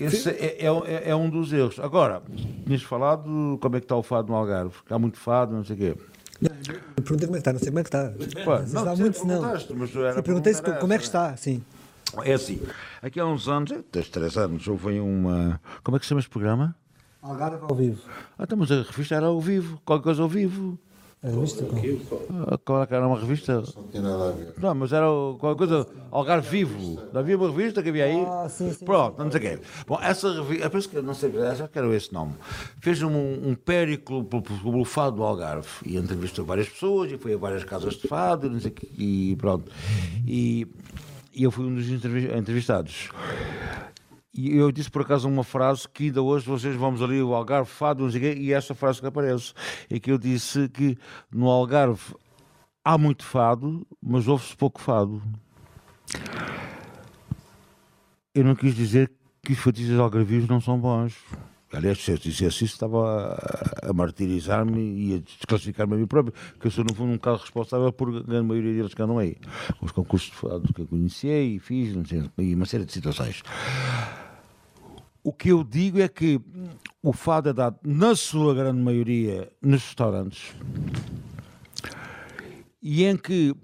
Esse 0.04 0.28
é, 0.30 0.56
é- 0.60 0.66
é- 0.66 1.10
é 1.10 1.16
um 1.16 1.28
dos 1.28 1.52
erros. 1.52 1.78
Agora, 1.78 2.22
tinhas 2.66 2.82
falado 2.82 3.58
como 3.60 3.76
é 3.76 3.80
que 3.80 3.84
está 3.84 3.96
o 3.96 4.02
fado 4.02 4.28
no 4.28 4.34
Algarve. 4.34 4.74
Há 4.88 4.98
muito 4.98 5.18
fado, 5.18 5.54
não 5.54 5.64
sei 5.64 5.76
o 5.76 5.78
quê. 5.78 5.96
Eu 6.96 7.02
perguntei 7.02 7.26
como 7.26 7.36
é 7.36 7.40
que 7.40 7.48
está, 7.48 7.52
não 7.52 7.58
sei 7.60 7.68
como 7.68 7.78
é 7.78 7.82
que 7.82 7.88
está. 7.88 8.44
Pá, 8.44 8.64
não 8.72 8.84
não, 8.84 8.96
muito, 8.96 9.26
não. 9.26 9.42
mas 9.76 9.96
era 9.96 10.18
Eu 10.18 10.22
perguntei 10.22 10.54
se, 10.54 10.62
como 10.62 10.92
é 10.92 10.98
que 10.98 11.04
está, 11.04 11.36
sim. 11.36 11.62
É 12.24 12.34
assim, 12.34 12.60
aqui 13.00 13.18
há 13.18 13.24
uns 13.26 13.48
anos, 13.48 13.72
dois, 13.90 14.08
três 14.08 14.36
anos, 14.36 14.66
houve 14.68 15.00
uma. 15.00 15.60
Como 15.82 15.96
é 15.96 16.00
que 16.00 16.04
se 16.04 16.10
chama 16.10 16.20
este 16.20 16.30
programa? 16.30 16.74
Algarve 17.22 17.58
ao 17.62 17.74
vivo. 17.74 18.02
Ah, 18.36 18.42
então, 18.42 18.58
mas 18.58 18.70
a 18.70 18.82
revista 18.82 19.14
era 19.14 19.26
ao 19.26 19.40
vivo, 19.40 19.80
qualquer 19.84 20.04
coisa 20.04 20.22
ao 20.22 20.28
vivo. 20.28 20.78
A 21.22 21.28
revista 21.28 21.64
Ah, 22.30 22.86
que 22.86 22.94
era 22.94 23.06
uma 23.06 23.16
revista? 23.16 23.62
Não 23.76 23.88
tinha 23.88 24.02
nada 24.02 24.30
a 24.30 24.32
ver. 24.32 24.54
Não, 24.58 24.74
mas 24.74 24.92
era 24.92 25.06
qualquer 25.38 25.56
coisa, 25.56 25.86
Algarve 26.10 26.48
Vivo. 26.48 27.00
Não 27.12 27.20
havia 27.20 27.36
uma 27.36 27.48
revista 27.48 27.80
que 27.80 27.90
havia 27.90 28.06
aí? 28.06 28.26
Ah, 28.28 28.48
sim, 28.48 28.72
sim, 28.72 28.84
Pronto, 28.84 29.22
não 29.22 29.30
sei 29.30 29.38
o 29.38 29.42
quê. 29.42 29.58
Bom, 29.86 30.00
essa 30.02 30.32
revista, 30.32 30.64
eu 30.64 30.70
penso 30.70 30.88
que, 30.88 31.00
não 31.00 31.14
sei, 31.14 31.30
já 31.54 31.68
quero 31.68 31.94
esse 31.94 32.12
nome. 32.12 32.34
Fez 32.80 33.00
um, 33.04 33.10
um 33.50 33.54
périclo 33.54 34.24
pelo, 34.24 34.84
fado 34.84 35.16
do 35.16 35.22
Algarve 35.22 35.68
e 35.86 35.96
entrevistou 35.96 36.44
várias 36.44 36.68
pessoas 36.68 37.12
e 37.12 37.16
foi 37.16 37.34
a 37.34 37.36
várias 37.38 37.62
casas 37.62 37.94
de 37.94 38.08
fado, 38.08 38.50
não 38.50 38.58
sei 38.58 38.72
o 38.72 38.74
quê, 38.74 38.88
e 38.98 39.36
pronto. 39.36 39.70
E, 40.26 40.66
e 41.32 41.44
eu 41.44 41.52
fui 41.52 41.64
um 41.66 41.74
dos 41.76 41.88
entrevi- 41.88 42.36
entrevistados. 42.36 43.10
E 44.34 44.56
eu 44.56 44.72
disse 44.72 44.90
por 44.90 45.02
acaso 45.02 45.28
uma 45.28 45.44
frase 45.44 45.86
que 45.86 46.04
ainda 46.04 46.22
hoje 46.22 46.46
vocês 46.46 46.74
vamos 46.74 47.02
ali, 47.02 47.22
o 47.22 47.34
Algarve 47.34 47.68
Fado, 47.68 48.08
e 48.16 48.52
essa 48.52 48.74
frase 48.74 49.00
que 49.00 49.06
aparece. 49.06 49.52
É 49.90 50.00
que 50.00 50.10
eu 50.10 50.16
disse 50.16 50.68
que 50.70 50.96
no 51.30 51.50
Algarve 51.50 52.14
há 52.84 52.96
muito 52.96 53.24
fado, 53.24 53.86
mas 54.02 54.26
ouve-se 54.26 54.56
pouco 54.56 54.80
fado. 54.80 55.22
Eu 58.34 58.44
não 58.44 58.54
quis 58.54 58.74
dizer 58.74 59.12
que 59.42 59.52
os 59.52 59.58
fadistas 59.58 59.98
algarvios 59.98 60.48
não 60.48 60.60
são 60.60 60.78
bons. 60.78 61.14
Aliás, 61.72 61.98
se 61.98 62.10
eu 62.10 62.18
dissesse 62.18 62.64
isso, 62.64 62.74
estava 62.74 63.38
a, 63.82 63.92
martirizar-me 63.92 64.80
e 64.80 65.14
a 65.14 65.18
desclassificar-me 65.18 65.94
a 65.94 65.96
mim 65.96 66.06
próprio, 66.06 66.34
que 66.60 66.66
eu 66.66 66.70
sou, 66.70 66.84
no 66.84 66.94
fundo, 66.94 67.12
um 67.12 67.16
bocado 67.16 67.38
responsável 67.38 67.90
por 67.92 68.08
a 68.10 68.20
grande 68.20 68.46
maioria 68.46 68.74
deles 68.74 68.92
que 68.92 69.02
andam 69.02 69.18
aí. 69.18 69.36
Os 69.80 69.90
concursos 69.90 70.30
de 70.30 70.36
fado 70.36 70.72
que 70.72 70.82
eu 70.82 70.86
conheci 70.86 71.28
e 71.28 71.58
fiz, 71.58 71.96
não 71.96 72.04
sei, 72.04 72.30
e 72.38 72.54
uma 72.54 72.66
série 72.66 72.84
de 72.84 72.92
situações. 72.92 73.42
O 75.24 75.32
que 75.32 75.50
eu 75.50 75.64
digo 75.64 76.00
é 76.00 76.08
que 76.08 76.40
o 77.02 77.12
fado 77.12 77.48
é 77.48 77.52
dado, 77.52 77.78
na 77.82 78.14
sua 78.14 78.54
grande 78.54 78.80
maioria, 78.80 79.50
nos 79.62 79.82
restaurantes, 79.82 80.54
e 82.82 83.04
em 83.04 83.16
que 83.16 83.54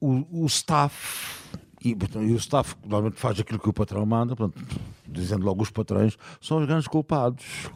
o, 0.00 0.42
o 0.42 0.46
staff, 0.46 1.48
e, 1.84 1.90
e 1.90 2.32
o 2.32 2.36
staff 2.36 2.74
normalmente 2.82 3.18
faz 3.18 3.40
aquilo 3.40 3.58
que 3.58 3.68
o 3.68 3.72
patrão 3.72 4.04
manda, 4.04 4.36
portanto, 4.36 4.78
dizendo 5.18 5.44
logo 5.44 5.62
os 5.62 5.70
patrões, 5.70 6.16
são 6.40 6.58
os 6.58 6.66
grandes 6.66 6.88
culpados. 6.88 7.70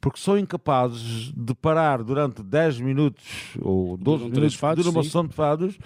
Porque 0.00 0.18
são 0.18 0.38
incapazes 0.38 1.30
de 1.36 1.54
parar 1.54 2.02
durante 2.02 2.42
10 2.42 2.80
minutos 2.80 3.24
ou 3.60 3.98
12 3.98 4.18
Duram 4.24 4.30
minutos 4.30 4.54
fados, 4.54 4.84
de 4.84 4.90
uma 4.90 5.02
sessão 5.04 5.26
de 5.26 5.34
fados 5.34 5.78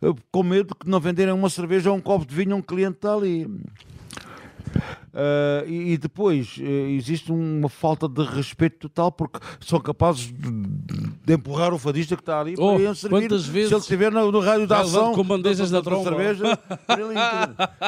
eh, 0.00 0.14
com 0.30 0.44
medo 0.44 0.68
de 0.68 0.74
que 0.76 0.88
não 0.88 1.00
venderem 1.00 1.34
uma 1.34 1.50
cerveja 1.50 1.90
ou 1.90 1.96
um 1.96 2.00
copo 2.00 2.24
de 2.24 2.32
vinho 2.32 2.54
a 2.54 2.58
um 2.58 2.62
cliente 2.62 2.98
está 2.98 3.12
ali. 3.12 3.50
Ah, 5.18 5.64
e, 5.66 5.92
e 5.92 5.96
depois 5.96 6.56
eh, 6.60 6.90
existe 6.90 7.32
uma 7.32 7.70
falta 7.70 8.06
de 8.06 8.22
respeito 8.22 8.80
total 8.86 9.10
porque 9.10 9.38
são 9.60 9.80
capazes 9.80 10.26
de, 10.26 10.50
de 11.24 11.32
empurrar 11.32 11.72
o 11.72 11.78
fadista 11.78 12.14
que 12.16 12.20
está 12.20 12.38
ali 12.38 12.54
Oh, 12.58 12.74
para 12.74 12.82
ele 12.84 12.94
servir. 12.94 13.20
quantas 13.22 13.46
vezes 13.46 13.68
se 13.70 13.74
ele 13.74 13.80
estiver 13.80 14.12
no, 14.12 14.30
no 14.30 14.40
rádio 14.40 14.66
da 14.66 14.80
ação 14.80 15.14
com 15.14 15.24
bandejas 15.24 15.70
da, 15.70 15.80
tromba. 15.80 16.10
cerveja 16.10 16.58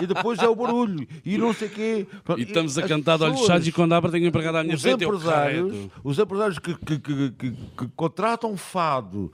e 0.03 0.07
depois 0.07 0.39
é 0.39 0.49
o 0.49 0.57
barulho 0.57 1.07
e 1.23 1.37
não 1.37 1.53
sei 1.53 1.69
o 1.69 1.71
quê 1.71 2.07
E 2.39 2.43
estamos 2.45 2.79
a 2.79 2.89
cantar 2.89 3.19
de 3.19 3.25
olhos 3.25 3.41
fechados 3.41 3.67
e 3.69 3.73
quando 3.73 3.93
abra 3.93 4.11
tenho 4.11 4.27
empregado 4.27 4.57
à 4.57 4.63
minha 4.65 4.77
os 4.77 4.81
frente. 4.81 5.05
empresários, 5.05 5.89
os 6.03 6.19
empresários 6.19 6.59
que, 6.59 6.75
que- 6.77 6.99
que- 6.99 7.31
que- 7.33 7.51
que 7.51 7.89
contratam 7.95 8.57
fado 8.57 9.31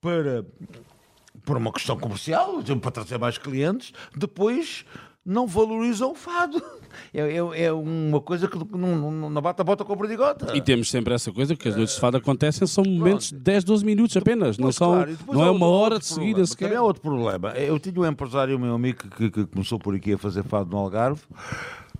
para 0.00 0.44
por 1.44 1.56
uma 1.56 1.72
questão 1.72 1.96
comercial, 1.98 2.62
para 2.80 2.90
trazer 2.90 3.18
mais 3.18 3.36
clientes, 3.38 3.92
depois 4.16 4.84
não 5.24 5.46
valorizam 5.46 6.10
o 6.12 6.14
fado. 6.14 6.60
É, 7.14 7.20
é- 7.36 7.64
é 7.64 7.72
uma 7.72 8.20
coisa 8.20 8.46
que 8.46 8.54
não, 8.76 9.10
não, 9.10 9.30
não 9.30 9.40
bate 9.42 9.60
a 9.62 9.64
bota 9.64 9.82
com 9.82 9.94
a 9.94 9.96
perdigota. 9.96 10.54
E 10.54 10.60
temos 10.60 10.90
sempre 10.90 11.14
essa 11.14 11.32
coisa, 11.32 11.56
que 11.56 11.66
as 11.66 11.74
noites 11.74 11.94
de 11.94 12.00
fado 12.00 12.18
acontecem, 12.18 12.66
são 12.66 12.84
momentos 12.84 13.30
de 13.30 13.38
10, 13.38 13.64
12 13.64 13.82
minutos 13.84 14.14
apenas, 14.14 14.58
não, 14.58 14.70
são, 14.70 14.92
claro, 14.92 15.18
não 15.26 15.42
é 15.42 15.50
uma 15.50 15.66
hora 15.68 15.98
de 15.98 16.04
seguida 16.04 16.24
problema. 16.32 16.46
sequer. 16.46 16.64
Também 16.66 16.78
há 16.78 16.82
outro 16.82 17.00
problema. 17.00 17.48
Eu 17.52 17.78
tinha 17.78 17.98
um 17.98 18.06
empresário, 18.06 18.58
meu 18.58 18.74
amigo, 18.74 19.08
que, 19.16 19.30
que 19.30 19.46
começou 19.46 19.78
por 19.78 19.94
aqui 19.94 20.12
a 20.12 20.18
fazer 20.18 20.42
fado 20.44 20.70
no 20.70 20.76
Algarve, 20.76 21.22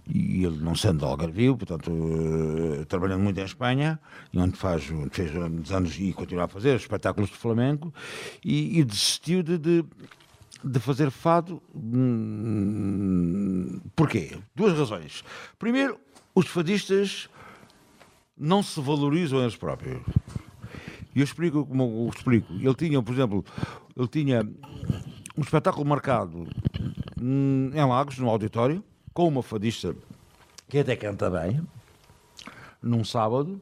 e 0.07 0.45
ele 0.45 0.59
não 0.61 0.75
sendo 0.75 1.07
algarvio, 1.07 1.57
portanto, 1.57 1.91
eh, 1.91 2.85
trabalhando 2.85 3.23
muito 3.23 3.41
em 3.41 3.45
Espanha, 3.45 3.99
e 4.33 4.39
onde 4.39 4.57
faz, 4.57 4.91
onde 4.91 5.09
fez 5.11 5.31
anos 5.73 5.99
e 5.99 6.12
continua 6.12 6.45
a 6.45 6.49
fazer 6.49 6.77
espetáculos 6.77 7.31
de 7.31 7.37
flamenco, 7.37 7.93
e, 8.45 8.79
e 8.79 8.85
desistiu 8.85 9.43
de, 9.43 9.57
de, 9.57 9.85
de 10.65 10.79
fazer 10.81 11.11
fado. 11.11 11.63
hum, 11.75 13.81
Porquê? 13.97 14.39
Duas 14.55 14.77
razões. 14.77 15.25
Primeiro, 15.59 15.99
os 16.35 16.47
fadistas 16.47 17.29
não 18.37 18.63
se 18.63 18.81
valorizam 18.81 19.41
eles 19.41 19.57
próprios. 19.57 20.03
E 21.15 21.21
eu 21.21 21.25
explico 21.25 21.67
como 21.67 21.83
eu 21.83 22.11
explico. 22.15 22.53
Ele 22.55 22.75
tinha, 22.75 23.03
por 23.03 23.13
exemplo, 23.13 23.45
ele 23.97 24.09
tinha 24.09 24.43
um 25.37 25.43
espetáculo 25.43 25.85
marcado 25.85 26.47
hum, 27.21 27.71
em 27.75 27.85
Lagos, 27.85 28.19
no 28.19 28.29
auditório, 28.29 28.83
com 29.13 29.29
uma 29.29 29.43
fadista 29.43 29.95
que 30.69 30.79
até 30.79 30.97
canta 30.97 31.29
bem, 31.29 31.61
num 32.81 33.05
sábado, 33.05 33.61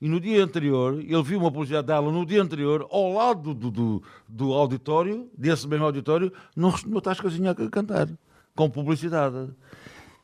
E 0.00 0.08
no 0.08 0.20
dia 0.20 0.44
anterior, 0.44 0.94
ele 1.00 1.22
viu 1.22 1.40
uma 1.40 1.50
publicidade 1.50 1.88
dela 1.88 2.10
no 2.12 2.24
dia 2.24 2.40
anterior, 2.42 2.86
ao 2.90 3.12
lado 3.12 3.52
do, 3.52 3.70
do, 3.70 4.02
do 4.28 4.52
auditório, 4.52 5.28
desse 5.36 5.66
mesmo 5.66 5.84
auditório, 5.84 6.32
num, 6.54 6.72
numa 6.86 7.00
tascazinha 7.00 7.50
a 7.50 7.68
cantar, 7.70 8.08
com 8.54 8.70
publicidade. 8.70 9.50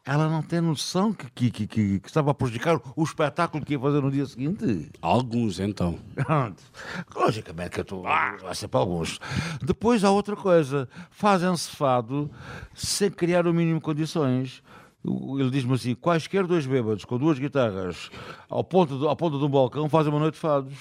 Ela 0.07 0.29
não 0.29 0.43
tem 0.43 0.61
noção 0.61 1.15
que, 1.15 1.31
que, 1.31 1.51
que, 1.51 1.67
que- 1.67 1.99
que 2.01 2.07
estava 2.09 2.31
a 2.31 2.35
prejudicar 2.35 2.79
o 2.95 3.03
espetáculo 3.03 3.65
que 3.65 3.73
ia 3.73 3.81
fazer 3.81 4.03
no 4.03 4.11
dia 4.13 4.27
seguinte. 4.27 4.91
Alguns, 5.01 5.59
então. 5.59 5.99
Logicamente 7.17 7.71
que 7.71 7.81
eu 7.81 7.83
estou. 7.83 8.07
Há 8.07 8.55
sempre 8.55 8.79
alguns. 8.79 9.19
Depois 9.63 10.05
há 10.05 10.11
outra 10.11 10.37
coisa. 10.37 10.89
Fazem-se 11.11 11.71
fado 11.71 12.31
sem 12.75 13.11
criar 13.11 13.47
o 13.47 13.55
mínimo 13.55 13.79
de 13.79 13.85
condições. 13.85 14.63
Ele 15.07 15.51
diz-me 15.51 15.75
assim: 15.75 15.95
quaisquer 15.95 16.47
dois 16.47 16.65
bêbados 16.67 17.05
com 17.05 17.19
duas 17.19 17.39
guitarras 17.39 18.11
ao 18.49 18.65
ponto, 18.65 18.97
do, 18.99 19.07
ao 19.07 19.15
ponto 19.15 19.39
de 19.39 19.45
um 19.45 19.49
balcão 19.51 19.87
fazem 19.89 20.11
uma 20.11 20.19
noite 20.19 20.35
de 20.35 20.41
fados. 20.41 20.73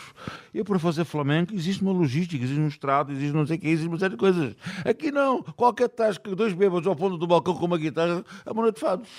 Eu, 0.54 0.64
para 0.64 0.80
fazer 0.80 1.04
flamenco, 1.04 1.54
existe 1.54 1.82
uma 1.82 1.92
logística, 1.92 2.42
existe 2.42 2.62
um 2.62 2.68
estrado, 2.70 3.12
existe 3.12 3.34
não 3.36 3.46
sei 3.46 3.58
o 3.58 3.60
que, 3.60 3.68
existe 3.68 3.88
uma 3.90 4.00
série 4.00 4.12
de 4.12 4.18
coisas. 4.18 4.56
Aqui 4.86 5.12
não. 5.12 5.44
Qualquer 5.44 5.90
tasca, 5.90 6.34
dois 6.36 6.54
bêbados 6.54 6.88
ao 6.88 6.96
ponto 6.96 7.18
do 7.18 7.28
balcão 7.28 7.54
com 7.54 7.66
uma 7.66 7.78
guitarra 7.78 8.24
é 8.46 8.52
uma 8.52 8.62
noite 8.62 8.76
de 8.76 8.82
fados. 8.82 9.10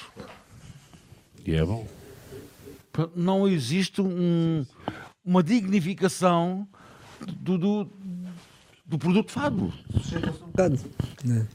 E 1.45 1.55
é 1.55 1.63
bom. 1.65 1.87
Não 3.15 3.47
existe 3.47 4.01
um- 4.01 4.65
uma 5.23 5.43
dignificação 5.43 6.67
do, 7.41 7.59
do, 7.59 7.89
do 8.87 8.99
produto 8.99 9.31
fado. 9.31 9.71
Um 10.43 10.47
bocado. 10.47 10.79
né? 11.25 11.47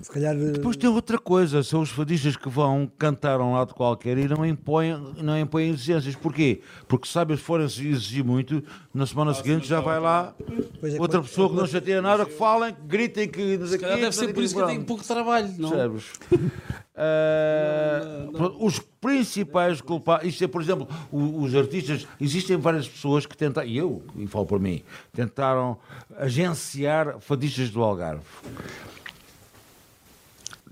Se 0.00 0.10
calhar. 0.10 0.34
eh, 0.36 0.52
Depois 0.52 0.76
tem 0.76 0.88
outra 0.88 1.18
coisa, 1.18 1.62
são 1.62 1.80
os 1.80 1.90
fadistas 1.90 2.36
que 2.36 2.48
vão 2.48 2.90
cantar 2.98 3.40
a 3.40 3.44
um 3.44 3.52
lado 3.54 3.74
qualquer 3.74 4.16
e 4.18 4.28
não 4.28 4.44
impõem, 4.44 4.96
não 5.22 5.38
impõem 5.38 5.70
exigências. 5.70 6.14
Porquê? 6.14 6.60
Porque 6.86 7.08
sabe, 7.08 7.36
se 7.36 7.42
forem 7.42 7.66
exigir 7.66 8.24
muito, 8.24 8.62
na 8.94 9.06
semana 9.06 9.32
seguinte 9.34 9.66
já 9.66 9.80
vai 9.80 9.98
lá 10.00 10.34
Pois 10.80 10.94
é, 10.94 11.00
outra 11.00 11.20
pessoa 11.22 11.48
que 11.50 11.56
não 11.56 11.66
chateia 11.66 12.00
nada, 12.02 12.24
que 12.26 12.32
falem, 12.32 12.74
que 12.74 12.80
gritem, 12.86 13.28
que 13.28 13.56
não 13.58 13.66
Se 13.66 13.78
calhar 13.78 13.98
deve 13.98 14.12
ser 14.14 14.26
não 14.28 14.34
por 14.34 14.42
isso 14.44 14.54
que 14.54 14.60
eu 14.60 14.66
tenho 14.66 14.84
pouco 14.84 15.04
trabalho, 15.04 15.52
não? 15.58 15.70
Percebes? 15.70 16.04
Ah, 16.98 18.26
pronto, 18.32 18.56
os 18.64 18.78
principais 18.78 19.82
culpados, 19.82 20.26
isto 20.26 20.42
é, 20.42 20.46
por 20.48 20.62
exemplo, 20.62 20.88
o- 21.12 21.42
os 21.42 21.54
artistas, 21.54 22.06
existem 22.18 22.56
várias 22.56 22.88
pessoas 22.88 23.26
que 23.26 23.36
tentaram, 23.36 23.68
e 23.68 23.76
eu, 23.76 24.02
e 24.16 24.26
falo 24.26 24.46
por 24.46 24.58
mim, 24.58 24.82
tentaram 25.12 25.76
agenciar 26.16 27.20
fadistas 27.20 27.68
do 27.68 27.82
Algarve. 27.82 28.22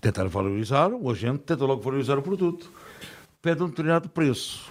Tentaram 0.05 0.29
valorizar, 0.29 0.93
o 0.93 1.11
agente 1.11 1.39
tenta 1.45 1.65
logo 1.65 1.81
valorizar 1.81 2.19
o 2.19 2.23
produto. 2.23 2.71
Pede 3.41 3.63
um 3.63 3.69
determinado 3.71 4.07
preço. 4.11 4.71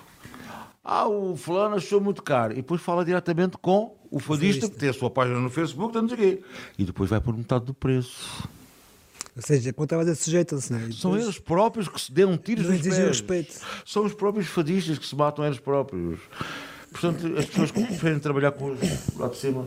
Ah, 0.83 1.07
o 1.07 1.35
fulano 1.35 1.75
achou 1.75 1.99
muito 1.99 2.21
caro. 2.21 2.53
E 2.53 2.57
depois 2.57 2.79
fala 2.79 3.03
diretamente 3.03 3.57
com 3.57 3.97
o 4.11 4.19
fadista, 4.19 4.69
que 4.69 4.75
tem 4.75 4.89
a 4.89 4.93
sua 4.93 5.09
página 5.09 5.39
no 5.39 5.49
Facebook, 5.49 5.95
não 5.95 6.07
sei. 6.07 6.43
E 6.77 6.83
depois 6.85 7.09
vai 7.09 7.19
por 7.19 7.35
metade 7.35 7.65
do 7.65 7.73
preço. 7.73 8.47
Ou 9.35 9.41
seja, 9.41 9.71
a 9.71 9.73
contrabanda 9.73 10.13
sujeita-se, 10.13 10.71
não 10.71 10.77
é? 10.77 10.83
E 10.89 10.93
São 10.93 11.09
depois 11.09 11.23
eles 11.23 11.39
próprios 11.39 11.87
que 11.87 11.99
se 11.99 12.11
dão 12.11 12.37
tiros 12.37 12.65
Não 12.67 12.73
nos 12.75 12.81
pés. 12.83 12.97
respeito. 12.99 13.59
São 13.83 14.05
os 14.05 14.13
próprios 14.13 14.45
fadistas 14.45 14.99
que 14.99 15.07
se 15.07 15.15
matam 15.15 15.43
eles 15.43 15.57
próprios. 15.59 16.19
Portanto, 16.93 17.37
as 17.37 17.45
pessoas 17.45 17.71
que 17.71 17.83
preferem 17.83 18.19
trabalhar 18.19 18.51
com 18.51 18.71
os 18.71 18.79
lá 19.17 19.27
de 19.27 19.35
cima. 19.37 19.65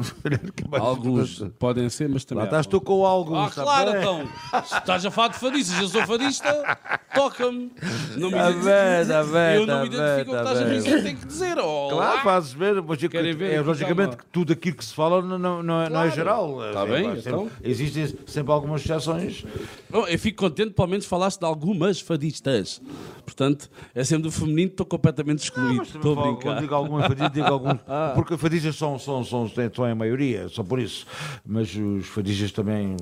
que 0.54 0.64
é 0.64 0.68
mais 0.68 0.82
Alguns 0.82 1.42
podem 1.58 1.88
ser, 1.90 2.08
mas 2.08 2.24
também. 2.24 2.42
Lá 2.42 2.46
estás 2.46 2.66
tu 2.66 2.80
com 2.80 3.04
alguns. 3.04 3.38
Ah, 3.38 3.48
está 3.48 3.62
claro, 3.62 3.92
bem? 3.92 4.00
então. 4.00 4.28
Se 4.64 4.78
estás 4.78 5.04
a 5.04 5.10
falar 5.10 5.28
de 5.28 5.38
fadistas, 5.38 5.80
eu 5.80 5.88
sou 5.88 6.06
fadista, 6.06 6.78
toca-me. 7.14 7.72
Não 8.16 8.30
me 8.30 8.36
Tá 8.36 8.50
identifico. 8.50 8.64
bem, 8.64 9.06
tá 9.06 9.24
bem, 9.24 9.54
Eu 9.56 9.60
não 9.60 9.66
tá 9.66 9.82
me 9.82 9.88
bem, 9.90 9.98
identifico 9.98 10.30
com 10.30 10.36
o 10.36 10.38
que 10.38 10.44
tá 10.44 10.52
estás 10.52 10.58
a 10.58 10.64
bem. 10.64 10.78
dizer, 10.78 11.02
tenho 11.02 11.16
que 11.18 11.26
dizer. 11.26 11.58
Oh, 11.58 11.88
Claro, 11.90 12.20
fazes 12.22 12.52
ver, 12.52 12.82
mas 12.82 13.02
eu- 13.02 13.10
Querem 13.10 13.34
ver 13.34 13.52
é, 13.54 13.60
logicamente 13.60 14.16
que 14.16 14.24
tudo 14.26 14.52
aquilo 14.52 14.76
que 14.76 14.84
se 14.84 14.94
fala 14.94 15.20
não, 15.22 15.38
não, 15.38 15.62
não 15.62 15.80
é, 15.82 15.88
não 15.88 16.00
é 16.00 16.02
Claro. 16.04 16.10
geral. 16.10 16.58
Tá 16.72 16.82
É, 16.82 16.86
bem, 16.86 17.04
sempre- 17.16 17.20
então. 17.30 17.50
Existem 17.62 18.14
sempre 18.26 18.52
algumas 18.52 18.82
exceções. 18.84 19.44
Bom, 19.90 20.06
eu 20.06 20.18
fico 20.18 20.38
contente, 20.44 20.70
pelo 20.72 20.88
menos 20.88 21.06
falaste 21.06 21.38
de 21.40 21.44
algumas 21.46 22.00
fadistas. 22.00 22.80
Portanto, 23.24 23.68
é 23.94 24.04
sempre 24.04 24.24
do 24.24 24.30
feminino, 24.30 24.70
estou 24.70 24.86
completamente 24.86 25.42
excluído. 25.42 25.82
Estou 25.82 26.18
a 26.18 26.22
brincar. 26.22 26.42
Quando 26.42 26.60
digo 26.60 26.74
alguns 26.74 27.04
fadistas, 27.18 27.32
digo 27.32 27.46
alguns. 27.46 27.78
Porque 28.14 28.36
fadistas 28.36 28.76
são, 28.76 28.98
são, 28.98 29.24
são, 29.24 29.48
são 29.74 29.84
a 29.84 29.94
maioria, 29.94 30.48
só 30.48 30.62
por 30.62 30.78
isso. 30.78 31.06
Mas 31.44 31.74
os 31.74 32.06
fadistas 32.06 32.52
também 32.52 32.96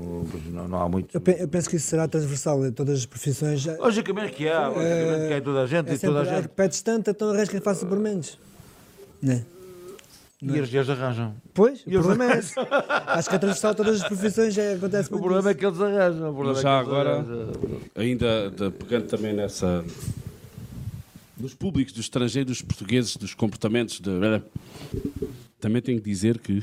não, 0.50 0.68
não 0.68 0.82
há 0.82 0.88
muito. 0.88 1.14
Eu, 1.14 1.20
pe- 1.20 1.36
eu 1.38 1.48
penso 1.48 1.68
que 1.68 1.76
isso 1.76 1.86
será 1.88 2.06
transversal 2.08 2.64
em 2.66 2.72
todas 2.72 2.98
as 3.00 3.06
profissões. 3.06 3.64
Logicamente 3.78 4.32
que 4.32 4.48
há, 4.48 4.68
logicamente 4.68 5.28
que 5.28 5.34
há 5.34 5.38
em 5.38 5.42
toda 5.42 5.62
a 5.62 5.66
gente 5.66 5.90
É 5.90 5.94
e 5.94 5.98
toda 5.98 6.18
a 6.18 6.22
ah, 6.22 6.24
gente. 6.24 6.48
pedes 6.48 6.82
tanto, 6.82 7.10
então 7.10 7.28
arranjas 7.28 7.48
quem 7.48 7.60
faça 7.60 7.84
por 7.86 7.98
menos. 7.98 8.38
Né? 9.22 9.44
E 10.42 10.60
as 10.60 10.68
mulheres 10.68 10.90
arranjam. 10.90 11.34
Pois, 11.54 11.80
o 11.86 11.88
E 11.90 11.94
eles- 11.94 12.06
problema 12.06 12.34
é 12.34 12.38
esse. 12.38 12.54
Acho 12.58 13.30
que 13.30 13.34
é 13.36 13.38
transversal 13.38 13.70
a 13.70 13.74
todas 13.74 14.02
as 14.02 14.06
profissões 14.06 14.52
já 14.52 14.74
acontece 14.74 15.08
O 15.14 15.18
problema 15.18 15.48
é 15.48 15.52
isso. 15.52 15.58
que 15.58 15.66
eles 15.66 15.80
arranjam. 15.80 16.30
o 16.30 16.34
problema 16.34 16.52
Mas 16.52 16.58
é 16.58 16.62
já 16.62 16.68
que 16.82 16.90
eles 16.90 16.92
agora, 16.92 17.10
arranjam. 17.14 17.80
ainda 17.94 18.50
de- 18.50 18.70
pegando 18.72 19.06
também 19.06 19.32
nessa. 19.32 19.82
Dos 21.36 21.54
públicos, 21.54 21.92
dos 21.92 22.04
estrangeiros, 22.04 22.58
dos 22.58 22.62
portugueses, 22.62 23.16
dos 23.16 23.34
comportamentos. 23.34 24.00
De... 24.00 24.10
Também 25.60 25.80
tenho 25.82 25.98
que 26.00 26.08
dizer 26.08 26.38
que, 26.38 26.62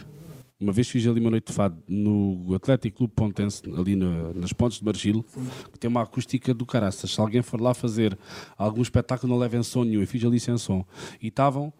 uma 0.60 0.72
vez 0.72 0.88
fiz 0.88 1.06
ali 1.08 1.20
uma 1.20 1.32
noite 1.32 1.48
de 1.48 1.54
fado 1.54 1.78
no 1.88 2.54
Atlético 2.54 2.98
Clube 3.00 3.14
Pontense, 3.16 3.64
ali 3.78 3.96
na- 3.96 4.32
nas 4.34 4.54
Pontes 4.54 4.78
de 4.80 4.86
Margilo, 4.86 5.26
que 5.72 5.80
tem 5.80 5.90
uma 5.90 6.04
acústica 6.04 6.54
do 6.54 6.66
caraças. 6.66 7.12
Se 7.12 7.20
alguém 7.20 7.42
for 7.42 7.60
lá 7.60 7.74
fazer 7.74 8.18
algum 8.58 8.82
espetáculo, 8.82 9.32
não 9.34 9.40
levem 9.40 9.64
som 9.64 9.84
nenhum. 9.84 10.02
Eu 10.02 10.08
fiz 10.08 10.24
ali 10.24 10.40
sem 10.40 10.58
som. 10.58 10.86
E 11.22 11.28
estavam. 11.28 11.74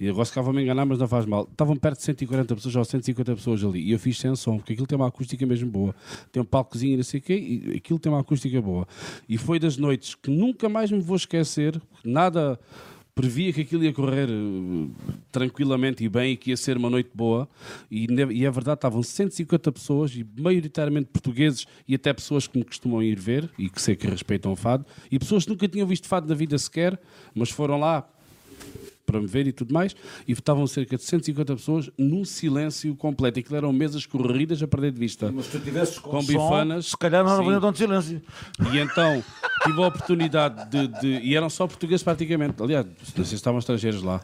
E 0.00 0.08
agora 0.08 0.24
se 0.24 0.32
cá 0.32 0.40
vão-me 0.40 0.62
enganar, 0.62 0.84
mas 0.84 0.98
não 0.98 1.08
faz 1.08 1.26
mal. 1.26 1.48
Estavam 1.50 1.76
perto 1.76 1.98
de 1.98 2.04
140 2.04 2.54
pessoas 2.54 2.76
ou 2.76 2.84
150 2.84 3.34
pessoas 3.34 3.64
ali. 3.64 3.82
E 3.82 3.92
eu 3.92 3.98
fiz 3.98 4.18
sem 4.18 4.34
som, 4.36 4.56
porque 4.56 4.72
aquilo 4.72 4.86
tem 4.86 4.96
uma 4.96 5.08
acústica 5.08 5.44
mesmo 5.44 5.70
boa. 5.70 5.94
Tem 6.30 6.40
um 6.40 6.46
palcozinho 6.46 6.94
e 6.94 6.96
não 6.96 7.04
sei 7.04 7.18
o 7.20 7.22
quê, 7.22 7.34
e 7.34 7.76
aquilo 7.76 7.98
tem 7.98 8.10
uma 8.10 8.20
acústica 8.20 8.60
boa. 8.62 8.86
E 9.28 9.36
foi 9.36 9.58
das 9.58 9.76
noites 9.76 10.14
que 10.14 10.30
nunca 10.30 10.68
mais 10.68 10.90
me 10.90 11.00
vou 11.00 11.16
esquecer. 11.16 11.80
Nada 12.04 12.58
previa 13.18 13.52
que 13.52 13.62
aquilo 13.62 13.82
ia 13.82 13.92
correr 13.92 14.28
eh, 14.30 15.12
tranquilamente 15.32 16.04
e 16.04 16.08
bem 16.08 16.34
e 16.34 16.36
que 16.36 16.50
ia 16.50 16.56
ser 16.56 16.76
uma 16.76 16.88
noite 16.88 17.10
boa. 17.12 17.48
E, 17.90 18.06
e 18.30 18.46
é 18.46 18.50
verdade, 18.52 18.78
estavam 18.78 19.02
150 19.02 19.72
pessoas, 19.72 20.12
e 20.14 20.24
maioritariamente 20.40 21.08
portugueses 21.12 21.66
e 21.88 21.96
até 21.96 22.12
pessoas 22.12 22.46
que 22.46 22.56
me 22.56 22.64
costumam 22.64 23.02
ir 23.02 23.18
ver 23.18 23.50
e 23.58 23.68
que 23.68 23.82
sei 23.82 23.96
que 23.96 24.06
respeitam 24.06 24.52
o 24.52 24.56
fado. 24.56 24.86
E 25.10 25.18
pessoas 25.18 25.42
que 25.42 25.50
nunca 25.50 25.66
tinham 25.66 25.88
visto 25.88 26.06
fado 26.06 26.28
na 26.28 26.34
vida 26.36 26.56
sequer, 26.56 26.96
mas 27.34 27.50
foram 27.50 27.80
lá 27.80 28.08
para 29.08 29.20
me 29.20 29.26
ver 29.26 29.46
e 29.46 29.52
tudo 29.52 29.72
mais, 29.72 29.96
e 30.26 30.32
estavam 30.32 30.66
cerca 30.66 30.96
de 30.96 31.02
150 31.02 31.56
pessoas 31.56 31.90
num 31.96 32.24
silêncio 32.26 32.94
completo. 32.94 33.38
Aquilo 33.40 33.56
eram 33.56 33.72
mesas 33.72 34.04
corridas 34.04 34.62
a 34.62 34.68
perder 34.68 34.92
de 34.92 35.00
vista. 35.00 35.32
Mas 35.32 35.46
se 35.46 35.52
tu 35.52 35.60
tivesses 35.64 35.98
com, 35.98 36.10
Com 36.10 36.20
som, 36.22 36.26
bifanas, 36.32 36.86
se 36.86 36.96
calhar 36.96 37.24
não 37.24 37.30
havia 37.56 37.72
de 37.72 37.78
silêncio. 37.78 38.22
E 38.72 38.78
então 38.78 39.24
tive 39.64 39.82
a 39.82 39.86
oportunidade 39.86 40.70
de, 40.70 40.88
de- 41.00 41.26
E 41.26 41.34
eram 41.34 41.48
só 41.48 41.66
portugueses 41.66 42.02
praticamente. 42.02 42.62
Aliás, 42.62 42.84
não 42.86 42.94
sei 43.14 43.24
se 43.24 43.34
estavam 43.36 43.58
estrangeiros 43.58 44.02
lá. 44.02 44.20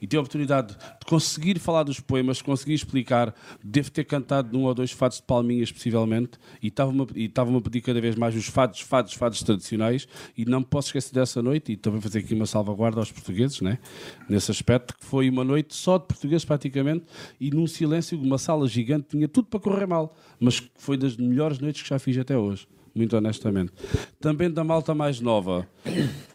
E 0.00 0.06
tive 0.06 0.18
a 0.18 0.20
oportunidade 0.20 0.68
de 0.74 1.06
conseguir 1.06 1.58
falar 1.58 1.82
dos 1.82 1.98
poemas, 1.98 2.40
conseguir 2.40 2.74
explicar. 2.74 3.34
Devo 3.62 3.90
ter 3.90 4.04
cantado 4.04 4.56
num 4.56 4.64
ou 4.64 4.74
dois 4.74 4.92
fados 4.92 5.16
de 5.18 5.24
palminhas, 5.24 5.72
possivelmente. 5.72 6.38
E 6.62 6.68
estava-me 6.68 7.02
a- 7.02 7.06
e 7.16 7.24
estava-me 7.24 7.56
a 7.58 7.60
pedir 7.60 7.80
cada 7.80 8.00
vez 8.00 8.14
mais 8.14 8.34
os 8.36 8.46
fados, 8.46 8.80
fados, 8.80 9.12
fados 9.14 9.42
tradicionais. 9.42 10.06
E 10.36 10.44
não 10.44 10.60
me 10.60 10.66
posso 10.66 10.88
esquecer 10.88 11.12
dessa 11.14 11.42
noite. 11.42 11.72
E 11.72 11.76
também 11.76 12.00
fazer 12.00 12.20
aqui 12.20 12.34
uma 12.34 12.46
salvaguarda 12.46 13.00
aos 13.00 13.10
portugueses, 13.10 13.60
né? 13.60 13.78
Nesse 14.28 14.50
aspecto, 14.50 14.96
que 14.96 15.04
foi 15.04 15.28
uma 15.28 15.44
noite 15.44 15.74
só 15.74 15.98
de 15.98 16.06
portugueses 16.06 16.44
praticamente. 16.44 17.04
E 17.40 17.50
num 17.50 17.66
silêncio, 17.66 18.20
uma 18.20 18.38
sala 18.38 18.66
gigante, 18.68 19.08
tinha 19.10 19.28
tudo 19.28 19.48
para 19.48 19.60
correr 19.60 19.86
mal. 19.86 20.14
Mas 20.40 20.62
foi 20.76 20.96
das 20.96 21.16
melhores 21.16 21.58
noites 21.58 21.82
que 21.82 21.88
já 21.88 21.98
fiz 21.98 22.16
até 22.18 22.36
hoje 22.36 22.66
muito 22.98 23.16
honestamente. 23.16 23.72
Também 24.20 24.50
da 24.50 24.64
malta 24.64 24.94
mais 24.94 25.20
nova, 25.20 25.66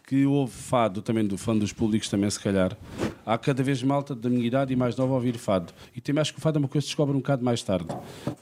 que 0.06 0.24
ouve 0.24 0.52
fado, 0.52 1.02
também 1.02 1.24
do 1.24 1.36
fã 1.36 1.56
dos 1.56 1.72
públicos, 1.72 2.08
também 2.08 2.28
se 2.30 2.40
calhar. 2.40 2.76
Há 3.26 3.38
cada 3.38 3.62
vez 3.62 3.82
malta 3.82 4.14
da 4.14 4.28
minha 4.28 4.46
idade 4.46 4.72
e 4.72 4.76
mais 4.76 4.96
nova 4.96 5.12
a 5.12 5.16
ouvir 5.16 5.36
fado. 5.36 5.72
E 5.94 6.00
também 6.00 6.20
acho 6.22 6.32
que 6.32 6.38
o 6.38 6.42
fado 6.42 6.58
é 6.58 6.60
uma 6.60 6.68
coisa 6.68 6.84
que 6.84 6.88
se 6.88 6.90
descobre 6.90 7.14
um 7.14 7.20
bocado 7.20 7.44
mais 7.44 7.62
tarde. 7.62 7.88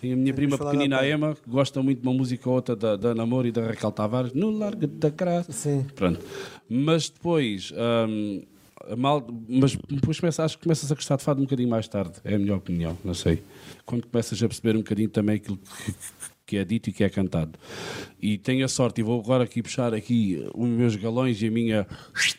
Tem 0.00 0.12
a 0.12 0.16
minha 0.16 0.32
prima 0.32 0.56
pequenina, 0.56 1.00
a 1.00 1.08
Emma, 1.08 1.34
que 1.34 1.48
gosta 1.48 1.82
muito 1.82 2.00
de 2.00 2.06
uma 2.06 2.14
música 2.14 2.48
ou 2.48 2.56
outra 2.56 2.76
da, 2.76 2.96
da 2.96 3.14
Namor 3.14 3.46
e 3.46 3.52
da 3.52 3.66
Raquel 3.66 3.92
Tavares, 3.92 4.32
no 4.32 4.50
Largo 4.50 4.86
da 4.86 5.08
Graça. 5.08 5.52
Sim. 5.52 5.86
Pronto. 5.94 6.20
Mas 6.68 7.08
depois. 7.08 7.72
hum, 8.08 8.42
mal, 8.96 9.26
mas 9.48 9.76
depois 9.88 10.18
começa, 10.18 10.44
acho 10.44 10.56
que 10.56 10.64
começas 10.64 10.90
a 10.90 10.94
gostar 10.94 11.16
de 11.16 11.24
fado 11.24 11.40
um 11.40 11.44
bocadinho 11.44 11.68
mais 11.68 11.88
tarde, 11.88 12.14
é 12.24 12.34
a 12.34 12.38
minha 12.38 12.54
opinião, 12.56 12.96
não 13.04 13.14
sei. 13.14 13.42
Quando 13.84 14.06
começas 14.06 14.42
a 14.42 14.48
perceber 14.48 14.76
um 14.76 14.80
bocadinho 14.80 15.08
também 15.08 15.36
aquilo 15.36 15.56
que, 15.56 15.94
que 16.46 16.56
é 16.56 16.64
dito 16.64 16.90
e 16.90 16.92
que 16.92 17.02
é 17.02 17.08
cantado. 17.08 17.58
E 18.20 18.38
tenho 18.38 18.64
a 18.64 18.68
sorte, 18.68 19.00
e 19.00 19.04
vou 19.04 19.20
agora 19.20 19.44
aqui 19.44 19.62
puxar 19.62 19.94
aqui 19.94 20.44
os 20.54 20.68
meus 20.68 20.96
galões 20.96 21.40
e 21.40 21.46
a 21.46 21.50
minha, 21.50 21.86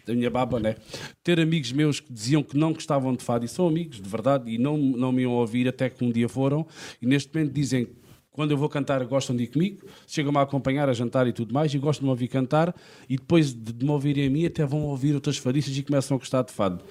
a 0.08 0.12
minha 0.12 0.30
baba, 0.30 0.60
né? 0.60 0.76
Ter 1.24 1.40
amigos 1.40 1.72
meus 1.72 2.00
que 2.00 2.12
diziam 2.12 2.44
que 2.44 2.58
não 2.58 2.74
gostavam 2.74 3.16
de 3.16 3.24
fado, 3.24 3.46
e 3.46 3.48
são 3.48 3.68
amigos 3.68 4.02
de 4.02 4.10
verdade, 4.10 4.52
e 4.52 4.58
não, 4.58 4.78
não 4.78 5.12
me 5.12 5.24
iam 5.24 5.32
ouvir 5.32 5.68
até 5.68 5.90
que 5.90 6.04
um 6.04 6.12
dia 6.12 6.30
foram, 6.30 6.66
e 7.02 7.06
neste 7.06 7.34
momento 7.34 7.54
dizem 7.54 7.88
quando 8.34 8.52
eu 8.52 8.58
vou 8.58 8.68
cantar 8.68 9.06
gostam 9.06 9.36
de 9.36 9.44
ir 9.44 9.48
comigo, 9.48 9.86
chegam-me 10.08 10.40
a 10.40 10.42
acompanhar 10.42 10.90
a 10.90 10.94
jantar 10.94 11.28
e 11.28 11.32
tudo 11.32 11.54
mais, 11.54 11.74
e 11.74 11.78
gostam 11.78 12.02
de 12.02 12.06
me 12.06 12.10
ouvir 12.10 12.28
cantar, 12.28 12.76
e 13.08 13.16
depois 13.16 13.54
de 13.54 13.86
me 13.86 13.92
ouvirem 13.92 14.28
a 14.28 14.30
mim, 14.30 14.46
até 14.46 14.66
vão 14.66 14.82
ouvir 14.82 15.14
outras 15.14 15.38
fadistas 15.38 15.78
e 15.78 15.84
começam 15.84 16.16
a 16.16 16.20
gostar 16.20 16.42
de 16.42 16.52
fado. 16.52 16.84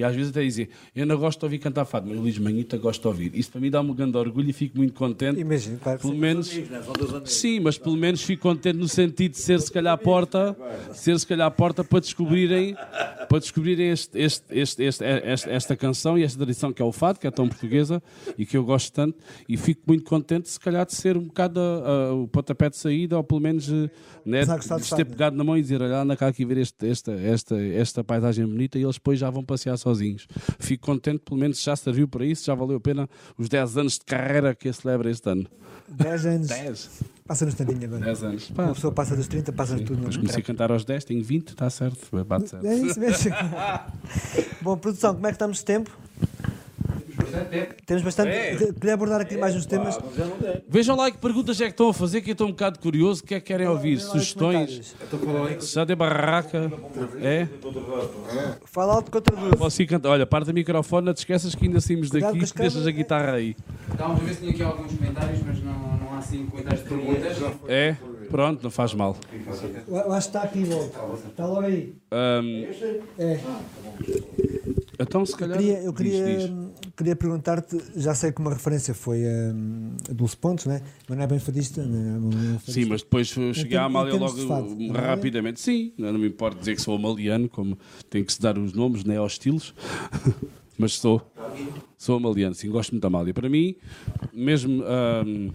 E 0.00 0.04
às 0.04 0.14
vezes 0.16 0.30
até 0.30 0.42
dizem, 0.42 0.66
eu 0.96 1.04
não 1.06 1.18
gosto 1.18 1.38
de 1.40 1.44
ouvir 1.44 1.58
cantar 1.58 1.84
fado, 1.84 2.08
mas 2.08 2.16
o 2.18 2.22
Luís 2.22 2.38
Manhita 2.38 2.78
gosta 2.78 3.02
de 3.02 3.08
ouvir. 3.08 3.32
Isso 3.34 3.50
para 3.50 3.60
mim 3.60 3.70
dá-me 3.70 3.90
um 3.90 3.94
grande 3.94 4.16
orgulho 4.16 4.48
e 4.48 4.52
fico 4.52 4.78
muito 4.78 4.94
contente. 4.94 5.38
Imagino, 5.40 5.78
claro 5.78 5.98
Pelo 6.00 6.12
sim. 6.14 6.18
menos. 6.18 6.50
Sim, 7.26 7.60
mas 7.60 7.76
pelo 7.78 7.96
menos 7.96 8.22
fico 8.22 8.42
contente 8.42 8.76
no 8.78 8.88
sentido 8.88 9.32
de 9.32 9.38
ser 9.38 9.60
se 9.60 9.70
calhar 9.70 9.92
a 9.92 9.98
porta, 9.98 10.56
ser 10.94 11.18
se 11.20 11.26
calhar 11.26 11.46
a 11.46 11.50
porta 11.50 11.84
para 11.84 12.00
descobrirem, 12.00 12.74
para 13.28 13.38
descobrirem 13.38 13.90
este, 13.90 14.18
este, 14.18 14.44
este, 14.50 14.82
este- 14.84 15.04
esta, 15.04 15.50
esta 15.50 15.76
canção 15.76 16.16
e 16.18 16.22
esta 16.22 16.38
tradição 16.38 16.72
que 16.72 16.80
é 16.80 16.84
o 16.84 16.92
fado, 16.92 17.18
que 17.20 17.26
é 17.26 17.30
tão 17.30 17.46
portuguesa 17.48 18.02
e 18.38 18.46
que 18.46 18.56
eu 18.56 18.64
gosto 18.64 18.92
tanto, 18.92 19.18
e 19.48 19.56
fico 19.56 19.82
muito 19.86 20.04
contente 20.04 20.48
se 20.48 20.58
calhar 20.58 20.86
de 20.86 20.94
ser 20.94 21.16
um 21.16 21.24
bocado 21.24 21.60
a- 21.60 22.08
a- 22.08 22.14
o 22.14 22.26
pontapé 22.26 22.70
de 22.70 22.76
saída, 22.78 23.16
ou 23.18 23.22
pelo 23.24 23.40
menos 23.40 23.68
né, 24.24 24.44
de 24.44 24.80
de 24.80 24.90
ter 24.90 24.98
né? 24.98 25.04
pegado 25.04 25.36
na 25.36 25.44
mão 25.44 25.56
e 25.56 25.60
dizer, 25.62 25.82
olha, 25.82 25.98
anda 26.00 26.16
cá 26.16 26.28
aqui 26.28 26.44
ver 26.44 26.58
este- 26.58 26.86
esta, 26.88 27.12
esta, 27.12 27.56
esta 27.60 28.04
paisagem 28.04 28.46
bonita 28.46 28.78
e 28.78 28.82
eles 28.82 28.96
depois 28.96 29.18
já 29.18 29.28
vão 29.30 29.44
passear 29.44 29.76
sozinhos. 29.90 30.26
Fico 30.58 30.86
contente, 30.86 31.20
pelo 31.20 31.38
menos 31.38 31.62
já 31.62 31.74
serviu 31.74 32.06
para 32.06 32.24
isso, 32.24 32.44
já 32.44 32.54
valeu 32.54 32.76
a 32.76 32.80
pena 32.80 33.08
os 33.36 33.48
10 33.48 33.76
anos 33.76 33.94
de 33.94 34.04
carreira 34.04 34.54
que 34.54 34.72
celebra 34.72 35.10
este 35.10 35.28
ano. 35.28 35.46
10 35.88 36.26
anos. 36.26 36.48
10. 36.48 36.90
Passa 37.26 37.44
no 37.44 37.50
instantinho 37.50 37.84
agora. 37.84 38.04
10 38.04 38.22
anos. 38.24 38.50
Uma 38.50 38.74
pessoa 38.74 38.92
passa 38.92 39.16
dos 39.16 39.28
30, 39.28 39.52
passa 39.52 39.76
de 39.76 39.84
tudo. 39.84 39.96
Depois 39.96 40.16
Não 40.16 40.22
comecei 40.22 40.42
a 40.42 40.44
cantar 40.44 40.70
aos 40.70 40.84
10, 40.84 41.04
tenho 41.04 41.22
20, 41.22 41.48
está 41.48 41.68
certo, 41.70 42.24
bate 42.24 42.50
certo. 42.50 42.66
É 42.66 42.74
isso 42.74 42.98
mesmo. 43.00 43.32
Bom, 44.62 44.76
produção, 44.76 45.14
como 45.14 45.26
é 45.26 45.30
que 45.30 45.34
estamos 45.34 45.58
de 45.58 45.64
tempo? 45.64 45.90
Temos 47.86 48.02
bastante. 48.02 48.30
Queria 48.74 48.94
abordar 48.94 49.20
aqui 49.20 49.36
mais 49.36 49.54
uns 49.54 49.66
temas. 49.66 49.98
Vejam 50.68 50.96
lá 50.96 51.10
que 51.10 51.18
perguntas 51.18 51.60
é 51.60 51.64
que 51.64 51.70
estão 51.70 51.88
a 51.88 51.94
fazer, 51.94 52.20
que 52.20 52.30
eu 52.30 52.32
estou 52.32 52.46
um 52.46 52.50
bocado 52.50 52.78
curioso. 52.78 53.22
O 53.22 53.26
que 53.26 53.34
é 53.34 53.40
que 53.40 53.46
querem 53.46 53.66
ouvir? 53.66 53.96
Lá 53.98 54.04
os 54.04 54.10
Sugestões? 54.10 54.94
Já 55.72 55.84
de 55.84 55.94
barraca? 55.94 56.70
É? 57.20 57.48
Fala 58.66 58.94
alto 58.94 59.10
que 59.10 59.16
eu 59.16 59.22
traduzo. 59.22 59.56
Posso 59.56 59.82
ir 59.82 59.86
cantar? 59.86 60.10
Olha, 60.10 60.26
parte 60.26 60.50
o 60.50 60.54
microfone, 60.54 61.06
não 61.06 61.14
te 61.14 61.18
esqueças 61.18 61.54
que 61.54 61.66
ainda 61.66 61.80
saímos 61.80 62.10
daqui 62.10 62.38
e 62.38 62.58
deixas 62.58 62.86
a 62.86 62.90
guitarra 62.90 63.32
aí. 63.32 63.56
Estávamos 63.90 64.22
a 64.22 64.24
ver 64.24 64.34
se 64.34 64.40
tinha 64.40 64.52
aqui 64.52 64.62
alguns 64.62 64.92
comentários, 64.92 65.40
mas 65.44 65.62
não, 65.62 65.72
não 65.98 66.12
há 66.14 66.18
assim 66.18 66.46
comentários 66.46 66.82
de 66.82 66.88
perguntas. 66.88 67.36
É? 67.68 67.96
Pronto, 68.30 68.62
não 68.62 68.70
faz 68.70 68.94
mal. 68.94 69.16
Eu 69.88 70.12
acho 70.12 70.30
que 70.30 70.36
está 70.36 70.42
aqui, 70.42 70.64
volta. 70.64 71.28
Está 71.28 71.46
logo 71.46 71.66
aí. 71.66 71.94
Ahm, 72.12 72.66
É. 73.18 73.40
então, 75.00 75.24
se 75.24 75.36
calhar. 75.36 75.58
Queria, 75.58 75.78
eu 75.82 75.92
queria, 75.92 76.24
diz. 76.24 76.50
queria 76.96 77.16
perguntar-te, 77.16 77.76
já 77.96 78.14
sei 78.14 78.32
que 78.32 78.40
uma 78.40 78.52
referência 78.52 78.94
foi 78.94 79.24
hum, 79.24 79.96
a 80.08 80.12
Dulce 80.12 80.36
Pontes, 80.36 80.66
né? 80.66 80.82
mas 81.08 81.16
não 81.16 81.24
é 81.24 81.26
bem 81.26 81.38
fadista. 81.38 81.82
Não 81.84 82.28
é 82.28 82.34
bem 82.34 82.58
fadista. 82.58 82.72
Sim, 82.72 82.84
mas 82.86 83.02
depois 83.02 83.28
cheguei 83.28 83.78
à 83.78 83.84
Amália 83.84 84.14
logo 84.14 84.36
fado, 84.46 84.76
é? 84.80 85.00
rapidamente. 85.00 85.60
Sim, 85.60 85.92
não 85.96 86.12
me 86.12 86.28
importa 86.28 86.58
dizer 86.58 86.76
que 86.76 86.82
sou 86.82 86.94
amaliano, 86.94 87.48
como 87.48 87.78
tem 88.08 88.22
que 88.22 88.32
se 88.32 88.40
dar 88.40 88.58
os 88.58 88.72
nomes, 88.72 89.04
nem 89.04 89.16
aos 89.16 89.32
estilos. 89.32 89.74
mas 90.78 90.92
sou. 90.94 91.20
Sou 91.98 92.16
amaliano, 92.16 92.54
sim, 92.54 92.70
gosto 92.70 92.92
muito 92.92 93.02
da 93.02 93.08
Amália. 93.08 93.34
Para 93.34 93.48
mim, 93.48 93.74
mesmo. 94.32 94.82
ahm, 94.84 95.50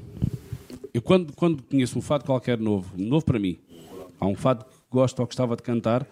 eu 0.95 1.01
quando, 1.01 1.33
quando 1.33 1.61
conheço 1.61 1.99
um 1.99 2.01
fado 2.01 2.23
qualquer 2.23 2.57
novo, 2.57 2.89
novo 2.97 3.25
para 3.25 3.37
mim, 3.37 3.57
há 4.17 4.25
um 4.25 4.35
fado 4.35 4.63
que 4.63 4.71
gosto 4.89 5.19
ou 5.19 5.25
gostava 5.25 5.55
de 5.57 5.61
cantar, 5.61 6.07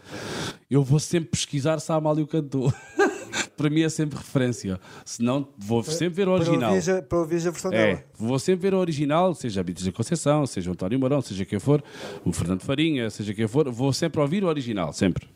eu 0.69 0.84
vou 0.84 0.99
sempre 0.99 1.30
pesquisar 1.30 1.80
se 1.80 1.89
a 1.89 1.95
Amália 1.95 2.22
o 2.22 2.27
cantou. 2.27 2.72
para 3.55 3.69
mim 3.69 3.81
é 3.81 3.89
sempre 3.89 4.17
referência. 4.17 4.80
Senão 5.05 5.47
vou 5.57 5.84
sempre 5.84 6.09
ver 6.15 6.27
o 6.27 6.34
Para 6.35 6.43
original. 6.43 6.73
a, 6.97 7.01
para 7.01 7.17
ouvires 7.19 7.45
a 7.47 7.51
versão 7.51 7.71
É, 7.71 7.85
dela. 7.88 8.03
vou 8.17 8.39
sempre 8.39 8.61
ver 8.69 8.73
o 8.75 8.80
original, 8.80 9.34
seja 9.35 9.61
a 9.61 9.63
Beatriz 9.63 9.85
da 9.85 9.91
Conceição, 9.91 10.45
seja 10.45 10.69
o 10.69 10.73
António 10.73 10.99
Mourão, 10.99 11.21
seja 11.21 11.45
quem 11.45 11.59
for, 11.59 11.84
o 12.25 12.31
Fernando 12.31 12.61
Farinha, 12.61 13.09
seja 13.09 13.34
quem 13.34 13.47
for, 13.47 13.69
vou 13.71 13.91
sempre 13.93 14.19
ouvir 14.21 14.43
o 14.43 14.47
original, 14.47 14.91
sempre. 14.93 15.27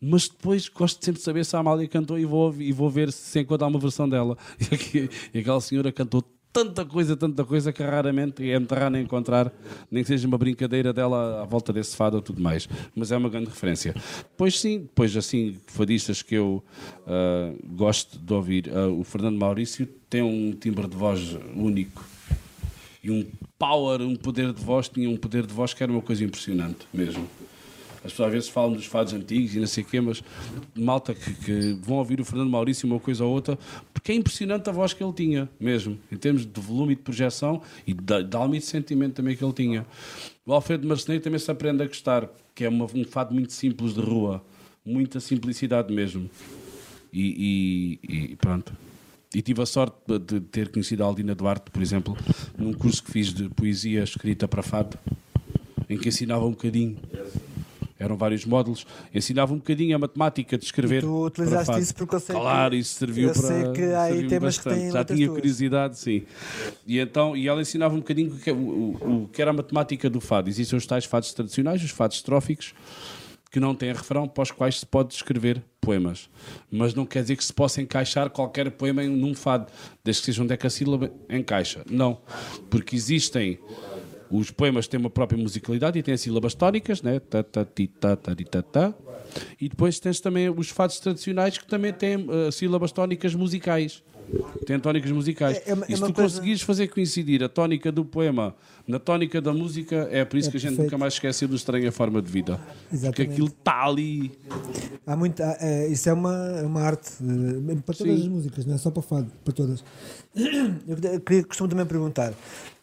Mas 0.00 0.28
depois 0.28 0.68
gosto 0.68 1.04
sempre 1.04 1.18
de 1.20 1.24
saber 1.24 1.44
se 1.44 1.54
a 1.54 1.60
Amália 1.60 1.86
cantou 1.86 2.18
e 2.18 2.24
vou, 2.24 2.46
ouvir- 2.46 2.66
e 2.68 2.72
vou 2.72 2.90
ver 2.90 3.12
se 3.12 3.40
encontrar 3.40 3.66
uma 3.68 3.78
versão 3.78 4.08
dela. 4.08 4.36
E, 4.70 4.74
aqui- 4.74 5.10
e 5.34 5.38
aquela 5.38 5.60
senhora 5.60 5.92
cantou 5.92 6.22
tanta 6.52 6.84
coisa, 6.84 7.16
tanta 7.16 7.44
coisa 7.44 7.72
que 7.72 7.82
raramente 7.82 8.42
muito 8.42 8.74
raro 8.74 8.96
encontrar, 8.96 9.52
nem 9.90 10.02
que 10.02 10.08
seja 10.08 10.28
uma 10.28 10.36
brincadeira 10.36 10.92
dela 10.92 11.42
à 11.42 11.44
volta 11.44 11.72
desse 11.72 11.96
fado 11.96 12.16
ou 12.16 12.22
tudo 12.22 12.42
mais. 12.42 12.68
Mas 12.94 13.10
é 13.10 13.16
uma 13.16 13.28
grande 13.28 13.46
referência. 13.46 13.94
Depois 14.18 14.60
sim, 14.60 14.80
depois 14.80 15.16
assim, 15.16 15.56
fadistas 15.66 16.22
que 16.22 16.34
eu 16.34 16.62
ah, 17.06 17.52
gosto 17.64 18.18
de 18.18 18.32
ouvir, 18.32 18.70
ah, 18.74 18.88
o 18.88 19.02
Fernando 19.02 19.38
Maurício 19.38 19.86
tem 20.10 20.22
um 20.22 20.52
timbre 20.52 20.86
de 20.86 20.96
voz 20.96 21.36
único 21.56 22.04
e 23.02 23.10
um 23.10 23.26
power, 23.58 24.02
um 24.02 24.14
poder 24.14 24.52
de 24.52 24.62
voz, 24.62 24.88
tinha 24.88 25.08
um 25.08 25.16
poder 25.16 25.46
de 25.46 25.52
voz 25.52 25.74
que 25.74 25.82
era 25.82 25.90
uma 25.90 26.02
coisa 26.02 26.22
impressionante 26.24 26.86
mesmo. 26.92 27.26
As 28.04 28.10
pessoas 28.10 28.26
às 28.28 28.32
vezes 28.32 28.48
falam 28.48 28.72
dos 28.72 28.84
fados 28.86 29.12
antigos 29.12 29.54
e 29.54 29.60
não 29.60 29.66
sei 29.66 29.84
o 29.84 29.86
quê, 29.86 30.00
mas 30.00 30.22
malta 30.74 31.14
que, 31.14 31.34
que 31.34 31.72
vão 31.82 31.98
ouvir 31.98 32.20
o 32.20 32.24
Fernando 32.24 32.50
Maurício 32.50 32.86
uma 32.88 32.98
coisa 32.98 33.24
ou 33.24 33.32
outra, 33.32 33.56
porque 33.94 34.10
é 34.10 34.14
impressionante 34.16 34.68
a 34.68 34.72
voz 34.72 34.92
que 34.92 35.04
ele 35.04 35.12
tinha, 35.12 35.48
mesmo, 35.60 35.96
em 36.10 36.16
termos 36.16 36.44
de 36.44 36.60
volume 36.60 36.94
e 36.94 36.96
de 36.96 37.02
projeção 37.02 37.62
e 37.86 37.94
de, 37.94 38.36
alma 38.36 38.56
e 38.56 38.58
de 38.58 38.64
sentimento 38.64 39.14
também 39.14 39.36
que 39.36 39.44
ele 39.44 39.52
tinha. 39.52 39.86
O 40.44 40.52
Alfredo 40.52 40.86
Marceneiro 40.88 41.22
também 41.22 41.38
se 41.38 41.48
aprende 41.50 41.82
a 41.82 41.86
gostar, 41.86 42.28
que 42.54 42.64
é 42.64 42.68
uma- 42.68 42.86
um 42.92 43.04
fado 43.04 43.32
muito 43.32 43.52
simples 43.52 43.94
de 43.94 44.00
rua, 44.00 44.44
muita 44.84 45.20
simplicidade 45.20 45.94
mesmo. 45.94 46.28
E, 47.12 47.98
e- 48.02 48.32
e 48.32 48.36
pronto. 48.36 48.72
E 49.34 49.40
tive 49.40 49.62
a 49.62 49.66
sorte 49.66 49.96
de- 50.18 50.40
ter 50.40 50.70
conhecido 50.70 51.04
a 51.04 51.06
Aldina 51.06 51.34
Duarte, 51.34 51.70
por 51.70 51.80
exemplo, 51.80 52.16
num 52.58 52.72
curso 52.72 53.02
que 53.02 53.10
fiz 53.12 53.32
de 53.32 53.48
poesia 53.50 54.02
escrita 54.02 54.48
para 54.48 54.62
fado, 54.62 54.98
em 55.88 55.96
que 55.96 56.08
ensinava 56.08 56.44
um 56.44 56.50
bocadinho. 56.50 56.96
Eram 58.02 58.16
vários 58.16 58.44
módulos, 58.44 58.84
ensinava 59.14 59.52
um 59.54 59.56
bocadinho 59.56 59.94
a 59.94 59.98
matemática 59.98 60.58
de 60.58 60.64
escrever. 60.64 60.98
E 60.98 61.00
tu 61.02 61.06
para 61.06 61.26
utilizaste 61.42 61.66
fado. 61.66 61.78
isso 61.80 61.94
porque 61.94 62.14
eu 62.16 62.20
sei 62.20 62.34
que- 62.34 62.40
Claro, 62.42 62.74
isso 62.74 62.94
serviu 62.94 63.28
eu 63.28 63.32
para. 63.34 63.42
sei 63.42 63.72
que 63.72 63.82
há 63.94 64.02
aí 64.02 64.26
temas 64.26 64.58
que 64.58 64.64
bastante. 64.64 64.82
têm 64.82 64.90
Já 64.92 65.04
tinha 65.04 65.26
tuas. 65.26 65.38
curiosidade, 65.38 65.98
sim. 65.98 66.22
E 66.86 66.98
então, 66.98 67.36
e 67.36 67.46
ela 67.48 67.60
ensinava 67.62 67.94
um 67.94 67.98
bocadinho 67.98 68.32
o 68.34 68.38
que, 68.38 68.50
o, 68.50 68.56
o- 68.56 69.22
o 69.24 69.28
que 69.32 69.40
era 69.40 69.50
a 69.50 69.54
matemática 69.54 70.10
do 70.10 70.20
fado. 70.20 70.48
Existem 70.48 70.76
os 70.76 70.86
tais 70.86 71.04
fados 71.04 71.32
tradicionais, 71.32 71.82
os 71.82 71.90
fados 71.90 72.16
estróficos, 72.16 72.74
que 73.50 73.60
não 73.60 73.74
têm 73.74 73.92
refrão, 73.92 74.26
para 74.26 74.42
os 74.42 74.50
quais 74.50 74.80
se 74.80 74.86
pode 74.86 75.12
escrever 75.12 75.62
poemas. 75.78 76.30
Mas 76.70 76.94
não 76.94 77.04
quer 77.04 77.20
dizer 77.20 77.36
que 77.36 77.44
se 77.44 77.52
possa 77.52 77.82
encaixar 77.82 78.30
qualquer 78.30 78.70
poema 78.70 79.04
em- 79.04 79.08
num 79.08 79.34
fado, 79.34 79.66
desde 80.02 80.22
que 80.22 80.26
seja 80.26 80.42
um 80.42 80.46
decassílaba, 80.46 81.10
encaixa. 81.28 81.84
Não. 81.90 82.18
Porque 82.70 82.96
existem. 82.96 83.58
Os 84.32 84.50
poemas 84.50 84.88
têm 84.88 84.98
uma 84.98 85.10
própria 85.10 85.38
musicalidade 85.40 85.98
e 85.98 86.02
têm 86.02 86.16
sílabas 86.16 86.54
tónicas, 86.54 87.02
né? 87.02 87.20
ta, 87.20 87.42
ta, 87.42 87.64
ti, 87.66 87.86
ta, 87.86 88.16
ta, 88.16 88.34
ta, 88.34 88.62
ta. 88.62 88.94
e 89.60 89.68
depois 89.68 90.00
tens 90.00 90.20
também 90.20 90.48
os 90.48 90.70
fados 90.70 90.98
tradicionais 90.98 91.58
que 91.58 91.66
também 91.66 91.92
têm 91.92 92.26
eh, 92.30 92.50
sílabas 92.50 92.92
tónicas 92.92 93.34
musicais. 93.34 94.02
Têm 94.64 94.78
tónicas 94.80 95.10
musicais. 95.10 95.58
É- 95.66 95.72
é 95.72 95.74
uma- 95.74 95.84
e 95.88 95.92
é 95.92 95.96
se 95.96 96.02
uma 96.02 96.08
tu 96.08 96.14
coisa- 96.14 96.30
conseguires 96.36 96.62
fazer 96.62 96.88
coincidir 96.88 97.42
a 97.42 97.48
tónica 97.48 97.92
do 97.92 98.04
poema 98.04 98.54
na 98.88 98.98
tónica 98.98 99.40
da 99.40 99.52
música, 99.52 100.08
é 100.10 100.24
por 100.24 100.36
isso 100.38 100.48
É 100.48 100.50
que 100.52 100.56
a 100.56 100.60
gente 100.60 100.70
perfeito. 100.70 100.86
nunca 100.92 100.98
mais 100.98 101.14
esquece 101.14 101.46
do 101.46 101.54
Estranha 101.56 101.92
Forma 101.92 102.22
de 102.22 102.30
Vida. 102.30 102.56
Porque 102.56 102.94
Exatamente. 102.96 103.32
aquilo 103.32 103.48
está 103.48 103.84
ali. 103.84 104.32
Há 105.06 105.16
muito, 105.16 105.42
há, 105.42 105.56
é, 105.60 105.88
isso 105.88 106.08
é 106.08 106.12
uma, 106.12 106.34
é 106.58 106.62
uma 106.62 106.80
arte 106.82 107.10
eh, 107.20 107.74
para 107.84 107.94
todas 107.94 108.14
Sim. 108.16 108.22
as 108.22 108.28
músicas, 108.28 108.64
não 108.64 108.74
é 108.74 108.78
só 108.78 108.90
para 108.90 109.02
fado, 109.02 109.30
para 109.44 109.52
todas. 109.52 109.84
Eu 110.88 111.20
queria, 111.20 111.44
costumo 111.44 111.68
também 111.68 111.84
perguntar 111.84 112.32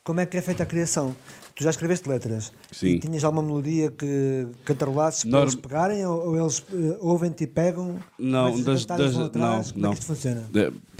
como 0.04 0.20
é 0.20 0.26
que 0.26 0.38
é 0.38 0.42
feita 0.42 0.64
a 0.64 0.66
criação. 0.66 1.16
Tu 1.56 1.64
já 1.66 1.72
escreveste 1.72 2.08
letras 2.08 2.54
Sim. 2.72 2.88
e 2.88 3.00
tinhas 3.00 3.22
alguma 3.24 3.44
melodia 3.44 3.92
que 3.92 4.48
cantarolasses 4.64 5.24
para 5.24 5.32
Norm- 5.32 5.44
eles 5.44 5.56
pegarem 5.56 6.06
ou, 6.06 6.28
ou 6.30 6.38
eles 6.40 6.64
eh, 6.72 6.98
ouvem-te 7.02 7.44
e 7.44 7.48
pegam? 7.48 8.00
Não, 8.18 8.62
das, 8.62 8.86
das- 8.86 9.14
vão 9.14 9.26
atrás? 9.26 9.68
não, 9.68 9.74
Como 9.74 9.82
não. 9.84 9.92
é 9.92 9.94
que 9.94 10.00
isto 10.00 10.08
funciona? 10.08 10.50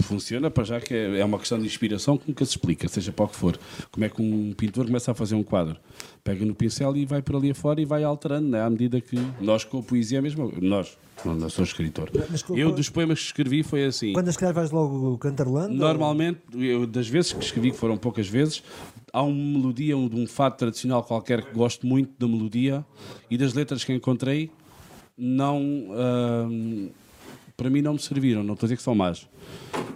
Funciona 0.02 0.50
para 0.50 0.64
já 0.64 0.80
que 0.80 0.92
é, 0.92 1.20
é 1.20 1.24
uma 1.24 1.38
questão 1.38 1.58
de 1.58 1.64
inspiração 1.64 2.18
que 2.18 2.28
nunca 2.28 2.44
se 2.44 2.50
explica, 2.52 2.86
seja 2.88 3.10
para 3.10 3.24
o 3.24 3.28
que 3.28 3.36
for. 3.36 3.58
Como 3.90 4.04
é 4.04 4.10
que 4.10 4.20
um 4.20 4.52
pintor 4.52 4.84
começa 4.84 5.12
a 5.12 5.14
fazer 5.14 5.34
um 5.34 5.42
quadro? 5.42 5.78
Pega 6.22 6.44
no 6.44 6.54
pincel 6.54 6.96
e 6.96 7.06
vai 7.06 7.22
por 7.22 7.36
ali 7.36 7.50
afora 7.50 7.80
e 7.80 7.84
vai 7.84 8.04
alterando, 8.04 8.48
né? 8.48 8.62
à 8.62 8.68
medida 8.68 9.00
que 9.00 9.16
nós 9.40 9.64
com 9.64 9.78
a 9.78 9.82
poesia 9.82 10.18
é 10.18 10.20
mesmo. 10.20 10.52
Nós, 10.60 10.98
não, 11.24 11.34
não 11.34 11.48
sou 11.48 11.64
escritor. 11.64 12.10
Mas 12.30 12.44
Eu, 12.50 12.72
dos 12.72 12.88
poemas 12.90 13.20
que 13.20 13.26
escrevi, 13.26 13.62
foi 13.62 13.84
assim. 13.84 14.12
Quando 14.12 14.28
escreves 14.28 14.54
vais 14.54 14.70
logo 14.70 15.16
cantarolando? 15.18 15.74
Normalmente, 15.74 16.40
eu, 16.54 16.86
das 16.86 17.08
vezes 17.08 17.32
que 17.32 17.42
escrevi, 17.42 17.70
que 17.70 17.76
foram 17.78 17.96
poucas 17.96 18.28
vezes, 18.28 18.62
há 19.12 19.22
uma 19.22 19.58
melodia 19.58 19.96
um, 19.96 20.08
de 20.08 20.16
um 20.16 20.26
fado 20.26 20.56
tradicional 20.56 21.02
qualquer 21.02 21.42
que 21.42 21.54
gosto 21.54 21.86
muito 21.86 22.12
da 22.18 22.28
melodia 22.28 22.84
e 23.30 23.38
das 23.38 23.54
letras 23.54 23.82
que 23.82 23.92
encontrei, 23.92 24.50
não. 25.16 25.58
ahm, 25.92 26.88
para 27.60 27.68
mim 27.68 27.82
não 27.82 27.92
me 27.92 27.98
serviram, 27.98 28.42
não 28.42 28.54
estou 28.54 28.64
a 28.64 28.68
dizer 28.68 28.76
que 28.78 28.82
são 28.82 28.94
más. 28.94 29.28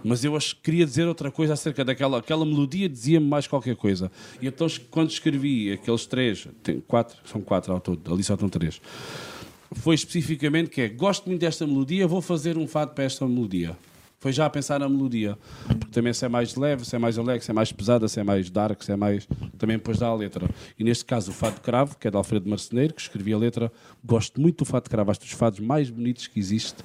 Mas 0.03 0.23
eu 0.23 0.35
acho 0.37 0.55
que 0.55 0.61
queria 0.61 0.85
dizer 0.85 1.07
outra 1.07 1.31
coisa 1.31 1.53
acerca 1.53 1.83
daquela 1.83 2.19
aquela 2.19 2.45
melodia, 2.45 2.87
dizia-me 2.87 3.25
mais 3.25 3.47
qualquer 3.47 3.75
coisa. 3.75 4.11
E 4.39 4.45
então, 4.45 4.67
quando 4.91 5.09
escrevi 5.09 5.71
aqueles 5.71 6.05
três, 6.05 6.47
tem 6.61 6.79
quatro, 6.79 7.17
são 7.25 7.41
quatro 7.41 7.73
ao 7.73 7.79
todo, 7.79 8.13
ali 8.13 8.23
só 8.23 8.35
estão 8.35 8.47
três, 8.49 8.79
foi 9.71 9.95
especificamente 9.95 10.69
que 10.69 10.79
é, 10.79 10.87
gosto 10.87 11.25
muito 11.25 11.41
desta 11.41 11.65
melodia, 11.65 12.05
vou 12.05 12.21
fazer 12.21 12.55
um 12.55 12.67
fado 12.67 12.93
para 12.93 13.03
esta 13.03 13.27
melodia. 13.27 13.75
Foi 14.19 14.31
já 14.31 14.45
a 14.45 14.49
pensar 14.49 14.79
na 14.79 14.87
melodia. 14.87 15.35
Porque 15.67 15.91
também 15.91 16.13
se 16.13 16.23
é 16.23 16.29
mais 16.29 16.55
leve, 16.55 16.85
se 16.85 16.95
é 16.95 16.99
mais 16.99 17.17
alegre, 17.17 17.43
se 17.43 17.49
é 17.49 17.53
mais 17.53 17.71
pesada, 17.71 18.07
se 18.07 18.19
é 18.19 18.23
mais 18.23 18.49
dark, 18.49 18.81
se 18.83 18.91
é 18.91 18.95
mais... 18.95 19.27
Também 19.57 19.77
depois 19.77 19.97
dá 19.97 20.07
a 20.07 20.15
letra. 20.15 20.49
E 20.77 20.83
neste 20.83 21.03
caso 21.05 21.31
o 21.31 21.33
Fado 21.33 21.61
Cravo, 21.61 21.97
que 21.97 22.07
é 22.07 22.11
de 22.11 22.17
Alfredo 22.17 22.49
Marceneiro, 22.49 22.93
que 22.93 23.01
escrevia 23.01 23.35
a 23.35 23.39
letra. 23.39 23.71
Gosto 24.03 24.39
muito 24.39 24.59
do 24.59 24.65
Fado 24.65 24.89
Cravo. 24.89 25.11
Acho 25.11 25.19
dos 25.19 25.31
fados 25.31 25.59
mais 25.59 25.89
bonitos 25.89 26.27
que 26.27 26.39
existe. 26.39 26.83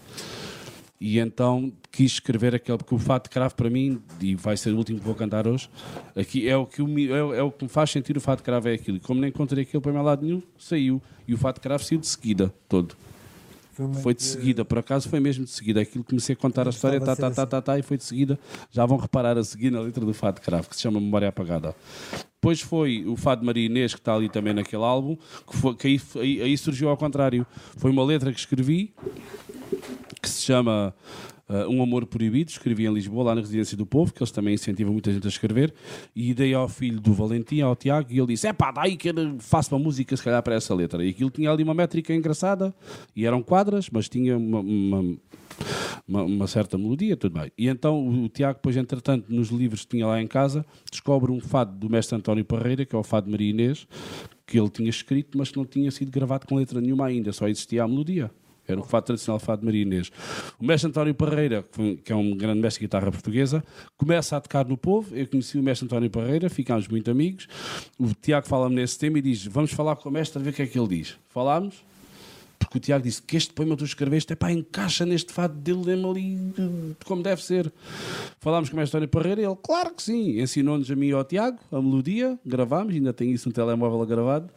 E 1.01 1.18
então 1.18 1.72
quis 1.90 2.12
escrever 2.12 2.55
aquele, 2.55 2.77
porque 2.77 2.94
o 2.94 2.98
Fado 2.98 3.24
de 3.24 3.31
Cravo 3.31 3.55
para 3.55 3.70
mim, 3.70 4.02
e 4.20 4.35
vai 4.35 4.55
ser 4.56 4.70
o 4.72 4.77
último 4.77 4.98
que 4.98 5.05
vou 5.06 5.14
cantar 5.14 5.48
hoje, 5.48 5.66
aqui 6.14 6.47
é 6.47 6.55
o 6.56 6.66
que, 6.66 6.82
me, 6.82 7.09
é, 7.09 7.22
o- 7.24 7.35
é 7.35 7.43
o 7.43 7.51
que 7.51 7.64
me 7.64 7.70
faz 7.70 7.90
sentir 7.90 8.16
o 8.18 8.20
Fado 8.20 8.39
de 8.39 8.43
Cravo 8.44 8.68
é 8.68 8.74
aquilo. 8.74 8.98
E 8.98 9.01
como 9.01 9.18
nem 9.18 9.31
encontrei 9.31 9.62
aquilo 9.62 9.81
para 9.81 9.93
meu 9.93 10.02
lado 10.02 10.24
nenhum, 10.27 10.43
saiu. 10.59 11.01
E 11.27 11.32
o 11.32 11.39
Fado 11.39 11.55
de 11.55 11.60
Cravo 11.62 11.82
saiu 11.82 11.98
de 12.01 12.06
seguida, 12.06 12.52
todo. 12.68 12.94
Foi, 13.72 13.94
Foi 13.94 14.14
de 14.14 14.22
seguida, 14.22 14.62
por 14.62 14.77
acaso 14.77 15.09
foi 15.09 15.20
mesmo 15.20 15.43
de 15.47 15.51
seguida. 15.51 15.81
Aquilo 15.81 16.05
comecei 16.05 16.35
a 16.35 16.36
contar 16.36 16.66
a 16.66 16.70
história, 16.70 17.01
tá, 17.01 17.16
tá, 17.16 17.31
tá, 17.31 17.47
tá, 17.47 17.62
tá, 17.62 17.78
e 17.78 17.82
foi 17.82 17.97
de 17.97 18.05
seguida. 18.05 18.39
Já 18.70 18.85
vão 18.85 18.98
reparar 18.98 19.39
a 19.39 19.43
seguir 19.44 19.70
na 19.70 19.81
letra 19.81 20.05
do 20.05 20.12
Fado 20.12 20.39
Cravo, 20.43 20.68
que 20.68 20.77
se 20.77 20.82
chama 20.82 21.01
Memória 21.01 21.28
Apagada. 21.28 21.74
Depois 22.35 22.60
foi 22.60 23.06
o 23.06 23.16
Fado 23.16 23.43
Maria 23.43 23.64
Inês, 23.64 23.94
que 23.94 24.01
está 24.01 24.14
ali 24.14 24.28
também 24.28 24.52
naquele 24.52 24.82
álbum, 24.82 25.16
que, 25.51 25.56
foi, 25.56 25.74
que 25.77 25.86
aí, 25.86 26.01
aí- 26.16 26.43
aí 26.43 26.59
surgiu 26.59 26.90
ao 26.90 26.97
contrário. 26.98 27.47
Foi 27.78 27.90
uma 27.90 28.05
letra 28.05 28.31
que 28.31 28.39
escrevi, 28.39 28.93
que 30.21 30.29
se 30.29 30.43
chama 30.43 30.95
ah, 31.49 31.67
Um 31.69 31.83
Amor 31.83 32.07
Proibido, 32.07 32.51
escrevi 32.51 32.87
em 32.87 32.93
Lisboa, 32.93 33.25
lá 33.25 33.35
na 33.35 33.41
Residência 33.41 33.77
do 33.77 33.85
Povo, 33.87 34.13
que 34.13 34.23
eles 34.23 34.31
também 34.31 34.55
incentivam 34.55 34.93
muita 34.93 35.13
gente 35.13 35.27
a 35.27 35.29
escrever, 35.31 35.73
e 36.15 36.33
dei 36.35 36.55
ao 36.55 36.69
filho 36.69 37.01
do 37.01 37.13
Valentim, 37.13 37.61
ao 37.61 37.75
Tiago, 37.75 38.09
e 38.13 38.19
ele 38.19 38.29
disse: 38.29 38.47
É 38.47 38.53
pá, 38.53 38.71
daí 38.71 38.97
que 38.97 39.09
eu 39.09 39.15
faço 39.39 39.75
uma 39.75 39.83
música, 39.83 40.17
se 40.17 40.23
calhar, 40.23 40.43
para 40.43 40.55
essa 40.55 40.75
letra. 40.75 41.05
E 41.05 41.11
aquilo 41.11 41.31
tinha 41.31 41.51
ali 41.51 41.63
uma 41.63 41.75
métrica 41.75 42.15
engraçada, 42.15 42.75
e 43.17 43.27
eram 43.27 43.43
quadras, 43.43 43.89
mas 43.91 44.09
tinha 44.09 44.37
uma, 44.37 44.61
uma- 44.61 45.17
uma- 46.09 46.23
uma 46.25 46.47
certa 46.47 46.77
melodia, 46.79 47.17
tudo 47.17 47.39
bem. 47.39 47.53
E 47.57 47.69
então 47.69 47.99
o, 48.05 48.25
o 48.25 48.29
Tiago, 48.29 48.55
depois, 48.55 48.77
entretanto, 48.77 49.27
nos 49.29 49.49
livros 49.51 49.83
que 49.85 49.89
tinha 49.97 50.07
lá 50.07 50.21
em 50.21 50.27
casa, 50.27 50.65
descobre 50.91 51.31
um 51.31 51.41
fado 51.41 51.77
do 51.79 51.89
mestre 51.91 52.17
António 52.17 52.45
Parreira, 52.45 52.85
que 52.85 52.95
é 52.95 52.99
o 52.99 53.03
fado 53.03 53.27
de 53.27 53.31
Maria 53.33 53.51
Inês, 53.51 53.87
que 54.47 54.59
ele 54.59 54.69
tinha 54.71 54.89
escrito, 54.91 55.39
mas 55.39 55.51
que 55.51 55.57
não 55.59 55.65
tinha 55.65 55.91
sido 55.91 56.11
gravado 56.11 56.47
com 56.47 56.57
letra 56.57 56.81
nenhuma 56.81 57.07
ainda, 57.07 57.33
só 57.33 57.47
existia 57.47 57.85
a 57.85 57.89
melodia. 57.89 58.31
Era 58.71 58.81
o 58.81 58.85
fado 58.85 59.07
tradicional 59.07 59.39
fado 59.39 59.61
de 59.61 59.67
Maria 59.67 59.83
Inês. 59.83 60.11
O 60.59 60.65
mestre 60.65 60.89
António 60.89 61.15
Parreira, 61.15 61.65
que 62.05 62.13
é 62.13 62.17
um 62.17 62.37
grande 62.37 62.61
mestre 62.61 62.81
de 62.81 62.87
guitarra 62.87 63.11
portuguesa, 63.11 63.65
começa 63.97 64.37
a 64.37 64.41
tocar 64.41 64.67
no 64.67 64.77
povo. 64.77 65.15
Eu 65.17 65.27
conheci 65.27 65.59
o 65.59 65.63
mestre 65.63 65.87
António 65.87 66.11
Parreira, 66.11 66.49
ficámos 66.49 66.89
muito 66.89 67.11
amigos. 67.11 67.49
O 67.99 68.15
Tiago 68.15 68.47
fala-me 68.47 68.77
nesse 68.77 68.99
tema 68.99 69.19
e 69.19 69.23
diz: 69.23 69.47
Vamos 69.47 69.73
falar 69.73 69.97
com 69.97 70.09
o 70.09 70.13
mestre 70.13 70.41
a 70.41 70.43
ver 70.43 70.51
o 70.51 70.53
que 70.53 70.63
é 70.63 70.67
que 70.67 70.79
ele 70.79 70.89
diz. 70.89 71.17
Falámos, 71.29 71.85
porque 72.61 72.79
o 72.79 72.81
Tiago 72.81 73.03
disse 73.03 73.21
que 73.21 73.37
este 73.37 73.53
poema 73.53 73.77
tu 73.77 73.85
escreveste 73.85 74.33
é 74.33 74.37
pá, 74.37 74.53
encaixa 74.53 75.05
neste 75.05 75.33
fado 75.33 75.55
dele, 75.55 75.93
ali 75.93 76.39
como 77.05 77.23
deve 77.23 77.43
ser. 77.43 77.73
Falámos 78.39 78.69
com 78.69 78.77
o 78.77 78.79
mestre 78.79 78.99
António 78.99 79.09
Parreira 79.09 79.41
e 79.41 79.45
ele, 79.45 79.57
claro 79.61 79.93
que 79.93 80.03
sim, 80.03 80.41
ensinou-nos 80.41 80.89
a 80.89 80.95
mim 80.95 81.09
e 81.09 81.13
ao 81.13 81.25
Tiago 81.25 81.59
a 81.73 81.83
melodia, 81.83 82.39
gravámos, 82.47 82.95
ainda 82.95 83.13
tenho 83.13 83.33
isso 83.33 83.49
no 83.49 83.53
telemóvel 83.53 84.07
gravado. 84.07 84.51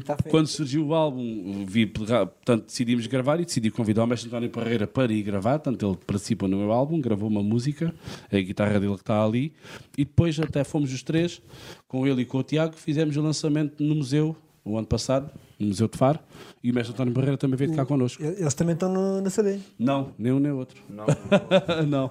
Feito. 0.00 0.30
Quando 0.30 0.46
surgiu 0.46 0.86
o 0.86 0.94
álbum, 0.94 1.66
vi, 1.66 1.86
portanto, 1.86 2.64
decidimos 2.66 3.06
gravar 3.06 3.38
e 3.40 3.44
decidi 3.44 3.70
convidar 3.70 4.04
o 4.04 4.06
mestre 4.06 4.28
António 4.28 4.48
Parreira 4.48 4.86
para 4.86 5.12
ir 5.12 5.22
gravar. 5.22 5.58
Portanto, 5.58 5.86
ele 5.86 5.98
participa 6.06 6.48
no 6.48 6.56
meu 6.56 6.72
álbum, 6.72 7.00
gravou 7.00 7.28
uma 7.28 7.42
música, 7.42 7.94
a 8.32 8.36
guitarra 8.38 8.80
dele 8.80 8.94
que 8.94 9.02
está 9.02 9.22
ali. 9.22 9.52
E 9.96 10.04
depois, 10.04 10.38
até 10.40 10.64
fomos 10.64 10.92
os 10.92 11.02
três, 11.02 11.42
com 11.86 12.06
ele 12.06 12.22
e 12.22 12.24
com 12.24 12.38
o 12.38 12.42
Tiago, 12.42 12.74
fizemos 12.74 13.16
o 13.16 13.22
lançamento 13.22 13.82
no 13.82 13.94
museu, 13.94 14.34
o 14.64 14.78
ano 14.78 14.86
passado, 14.86 15.30
no 15.58 15.68
Museu 15.68 15.88
de 15.88 15.98
Faro. 15.98 16.18
E 16.62 16.70
o 16.70 16.74
mestre 16.74 16.94
António 16.94 17.12
Parreira 17.12 17.36
também 17.36 17.56
veio 17.56 17.74
cá 17.74 17.84
connosco. 17.84 18.22
Eles 18.22 18.54
também 18.54 18.74
estão 18.74 18.92
no, 18.92 19.20
na 19.20 19.30
CD. 19.30 19.58
Não, 19.78 20.12
nem 20.18 20.32
um 20.32 20.38
nem 20.38 20.52
outro. 20.52 20.80
Não, 20.88 21.06
não. 21.86 22.10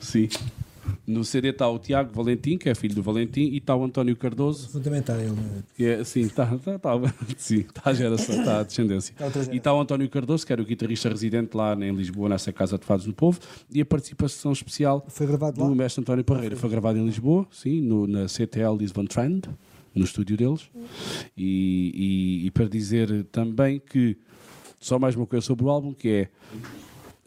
Sim. 0.00 0.28
No 1.06 1.24
CD 1.24 1.48
está 1.50 1.68
o 1.68 1.78
Tiago 1.78 2.12
Valentim, 2.14 2.58
que 2.58 2.68
é 2.68 2.74
filho 2.74 2.94
do 2.94 3.02
Valentim, 3.02 3.40
e 3.42 3.56
está 3.58 3.74
o 3.74 3.84
António 3.84 4.14
Cardoso, 4.16 4.68
Fundamental 4.68 5.16
ele. 5.18 5.30
né? 5.30 5.62
que 5.76 5.84
é, 5.86 6.04
sim, 6.04 6.20
está 6.20 6.46
tá, 6.46 6.78
tá, 6.78 6.90
sim, 7.36 7.62
tá 7.62 7.82
a 7.86 7.94
geração, 7.94 8.38
está 8.38 8.60
a 8.60 8.62
descendência. 8.62 9.14
E 9.52 9.56
está 9.56 9.72
o 9.74 9.80
António 9.80 10.08
Cardoso, 10.08 10.46
que 10.46 10.52
era 10.52 10.60
o 10.60 10.64
guitarrista 10.64 11.08
residente 11.08 11.56
lá 11.56 11.74
em 11.74 11.92
Lisboa, 11.92 12.28
nessa 12.28 12.52
Casa 12.52 12.76
de 12.78 12.84
Fados 12.84 13.06
no 13.06 13.12
Povo, 13.12 13.38
e 13.72 13.80
a 13.80 13.86
participação 13.86 14.52
especial 14.52 15.04
Foi 15.08 15.26
gravado 15.26 15.64
do 15.64 15.74
mestre 15.74 16.00
António 16.02 16.24
Parreira. 16.24 16.56
Foi 16.56 16.68
gravado 16.70 16.98
em 16.98 17.04
Lisboa, 17.06 17.46
sim, 17.50 17.80
no, 17.80 18.06
na 18.06 18.28
CTL 18.28 18.76
Lisbon 18.76 19.06
Trend, 19.06 19.44
no 19.94 20.04
estúdio 20.04 20.36
deles. 20.36 20.68
E, 21.36 21.92
e- 22.42 22.46
e 22.46 22.50
para 22.50 22.68
dizer 22.68 23.24
também 23.32 23.80
que, 23.80 24.16
só 24.78 24.98
mais 24.98 25.16
uma 25.16 25.26
coisa 25.26 25.44
sobre 25.44 25.64
o 25.64 25.70
álbum, 25.70 25.92
que 25.92 26.08
é 26.08 26.28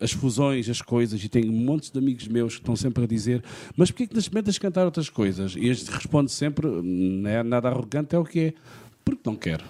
as 0.02 0.12
fusões, 0.12 0.68
as 0.70 0.82
coisas, 0.82 1.24
e 1.24 1.30
tenho 1.30 1.52
montes 1.52 1.92
de 1.92 2.00
amigos 2.00 2.28
meus 2.28 2.56
que 2.56 2.62
estão 2.62 2.76
sempre 2.76 3.04
a 3.04 3.08
dizer 3.08 3.44
mas 3.78 3.92
porquê 3.92 4.08
que 4.08 4.16
nas 4.16 4.24
experimentas 4.24 4.58
cantar 4.58 4.84
outras 4.86 5.10
coisas? 5.10 5.56
E 5.56 5.68
este 5.68 5.90
responde 5.92 6.32
sempre, 6.32 6.68
não 6.68 7.30
é 7.30 7.44
nada 7.44 7.70
arrogante, 7.70 8.16
é 8.16 8.20
o 8.20 8.26
que 8.26 8.40
é, 8.40 8.54
porque 9.06 9.22
não 9.26 9.36
quero. 9.36 9.64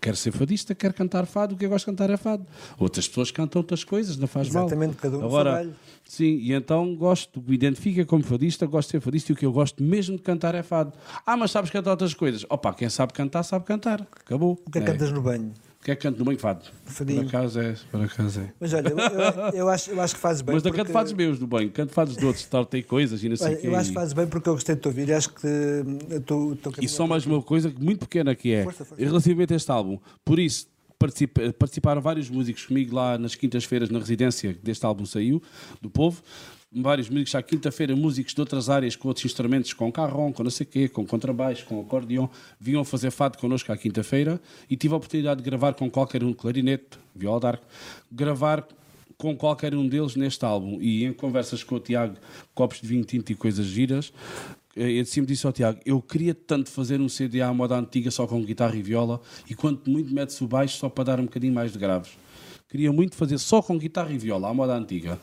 Quero 0.00 0.16
ser 0.16 0.30
fadista, 0.30 0.76
quero 0.76 0.94
cantar 0.94 1.26
fado, 1.26 1.56
o 1.56 1.58
que 1.58 1.66
eu 1.66 1.70
gosto 1.70 1.86
de 1.86 1.90
cantar 1.90 2.08
é 2.08 2.16
fado. 2.16 2.46
Outras 2.78 3.08
pessoas 3.08 3.32
cantam 3.32 3.60
outras 3.60 3.82
coisas, 3.82 4.16
não 4.16 4.28
faz 4.28 4.48
mal. 4.50 4.66
Exatamente, 4.66 4.96
cada 4.96 5.18
um 5.18 5.24
Agora, 5.24 5.50
galho. 5.54 5.74
Sim, 6.04 6.38
e 6.40 6.52
então 6.52 6.94
gosto, 6.94 7.42
me 7.44 7.54
identifica 7.56 8.04
como 8.06 8.22
fadista, 8.22 8.64
gosto 8.64 8.88
de 8.88 8.92
ser 8.92 9.00
fadista 9.00 9.32
e 9.32 9.34
o 9.34 9.36
que 9.36 9.44
eu 9.44 9.52
gosto 9.52 9.82
mesmo 9.82 10.16
de 10.16 10.22
cantar 10.22 10.54
é 10.54 10.62
fado. 10.62 10.92
Ah, 11.26 11.36
mas 11.36 11.50
sabes 11.50 11.68
cantar 11.70 11.90
outras 11.90 12.14
coisas? 12.14 12.46
Opa, 12.48 12.72
quem 12.74 12.88
sabe 12.88 13.12
cantar, 13.12 13.42
sabe 13.42 13.64
cantar. 13.64 14.00
Acabou. 14.24 14.52
O 14.64 14.70
que 14.70 14.78
é 14.78 14.82
que 14.82 14.88
É. 14.88 14.92
cantas 14.92 15.10
no 15.10 15.20
banho? 15.20 15.52
O 15.80 15.84
que 15.84 15.92
é 15.92 15.96
que 15.96 16.02
canto 16.02 16.18
no 16.18 16.24
banho 16.24 16.38
fado? 16.38 16.64
Fadinho. 16.86 17.20
Por 17.22 17.28
acaso 17.28 17.60
é, 17.60 17.74
por 17.90 18.02
acaso 18.02 18.40
é. 18.40 18.52
Mas 18.60 18.74
olha, 18.74 18.88
eu, 18.88 18.98
eu- 18.98 19.58
eu 19.60 19.68
acho, 19.68 19.90
eu 19.90 20.00
acho 20.00 20.14
que 20.16 20.20
fazes 20.20 20.42
bem. 20.42 20.54
Mas 20.54 20.62
não 20.64 20.70
porque- 20.70 20.82
canto 20.84 20.92
fados 20.92 21.12
meus 21.12 21.38
do 21.38 21.46
banho, 21.46 21.70
canto 21.70 21.92
fados 21.94 22.16
de 22.16 22.24
outros, 22.26 22.44
tortei 22.46 22.82
coisas 22.82 23.22
e 23.22 23.28
não 23.28 23.36
sei 23.36 23.54
o 23.54 23.60
quê. 23.60 23.66
eu 23.68 23.76
acho 23.76 23.88
que 23.90 23.94
fazes 23.94 24.12
bem 24.12 24.26
porque 24.26 24.48
eu 24.48 24.54
gostei 24.54 24.74
de 24.74 24.80
te 24.82 24.88
ouvir 24.88 25.08
e 25.08 25.12
acho 25.12 25.30
que 25.32 25.46
hum, 25.46 26.20
tô 26.26 26.56
E 26.82 26.88
só 26.88 27.06
mais 27.06 27.24
uma 27.24 27.40
coisa 27.40 27.72
muito 27.78 28.00
pequena 28.00 28.34
que 28.34 28.52
é, 28.52 28.64
Força, 28.64 28.84
força. 28.84 29.02
relativamente 29.04 29.52
a 29.52 29.56
este 29.56 29.70
álbum. 29.70 29.98
Por 30.24 30.38
isso, 30.40 30.66
participa- 30.98 31.52
participaram 31.56 32.02
vários 32.02 32.28
músicos 32.28 32.66
comigo 32.66 32.94
lá 32.96 33.16
nas 33.16 33.36
quintas-feiras 33.36 33.88
na 33.88 34.00
residência 34.00 34.52
que 34.54 34.60
deste 34.60 34.84
álbum 34.84 35.06
saiu, 35.06 35.40
do 35.80 35.88
Povo. 35.88 36.20
Vários 36.70 37.08
músicos 37.08 37.34
à 37.34 37.42
quinta-feira, 37.42 37.96
músicos 37.96 38.34
de 38.34 38.40
outras 38.40 38.68
áreas 38.68 38.94
com 38.94 39.08
outros 39.08 39.24
instrumentos, 39.24 39.72
com 39.72 39.90
carrom, 39.90 40.30
com 40.30 40.42
não 40.42 40.50
sei 40.50 40.66
o 40.66 40.68
quê, 40.68 40.86
com 40.86 41.06
contrabaixo, 41.06 41.64
com 41.64 41.80
acordeão, 41.80 42.28
vinham 42.60 42.84
fazer 42.84 43.10
fado 43.10 43.38
connosco 43.38 43.72
à 43.72 43.76
quinta-feira 43.76 44.38
e 44.68 44.76
tive 44.76 44.92
a 44.92 44.98
oportunidade 44.98 45.42
de 45.42 45.48
gravar 45.48 45.72
com 45.72 45.90
qualquer 45.90 46.22
um, 46.22 46.34
clarinete, 46.34 46.98
viola 47.16 47.40
d'arco, 47.40 47.64
gravar 48.12 48.68
com 49.16 49.34
qualquer 49.34 49.74
um 49.74 49.88
deles 49.88 50.14
neste 50.14 50.44
álbum 50.44 50.78
e 50.78 51.06
em 51.06 51.12
conversas 51.14 51.64
com 51.64 51.76
o 51.76 51.80
Tiago, 51.80 52.16
copos 52.54 52.82
de 52.82 52.86
vinho 52.86 53.02
tinto 53.02 53.32
e 53.32 53.34
coisas 53.34 53.64
giras, 53.64 54.12
eh, 54.76 55.00
eu 55.00 55.06
sempre 55.06 55.32
disse 55.32 55.46
ao 55.46 55.54
Tiago, 55.54 55.80
eu 55.86 56.02
queria 56.02 56.34
tanto 56.34 56.70
fazer 56.70 57.00
um 57.00 57.08
CD 57.08 57.40
à 57.40 57.50
moda 57.50 57.78
antiga 57.78 58.10
só 58.10 58.26
com 58.26 58.44
guitarra 58.44 58.76
e 58.76 58.82
viola 58.82 59.22
e 59.48 59.54
quanto 59.54 59.90
muito 59.90 60.12
mete-se 60.12 60.44
o 60.44 60.46
baixo 60.46 60.76
só 60.76 60.90
para 60.90 61.04
dar 61.04 61.20
um 61.20 61.24
bocadinho 61.24 61.54
mais 61.54 61.72
de 61.72 61.78
graves. 61.78 62.10
Queria 62.68 62.92
muito 62.92 63.16
fazer 63.16 63.38
só 63.38 63.62
com 63.62 63.78
guitarra 63.78 64.12
e 64.12 64.18
viola 64.18 64.50
à 64.50 64.52
moda 64.52 64.76
antiga. 64.76 65.18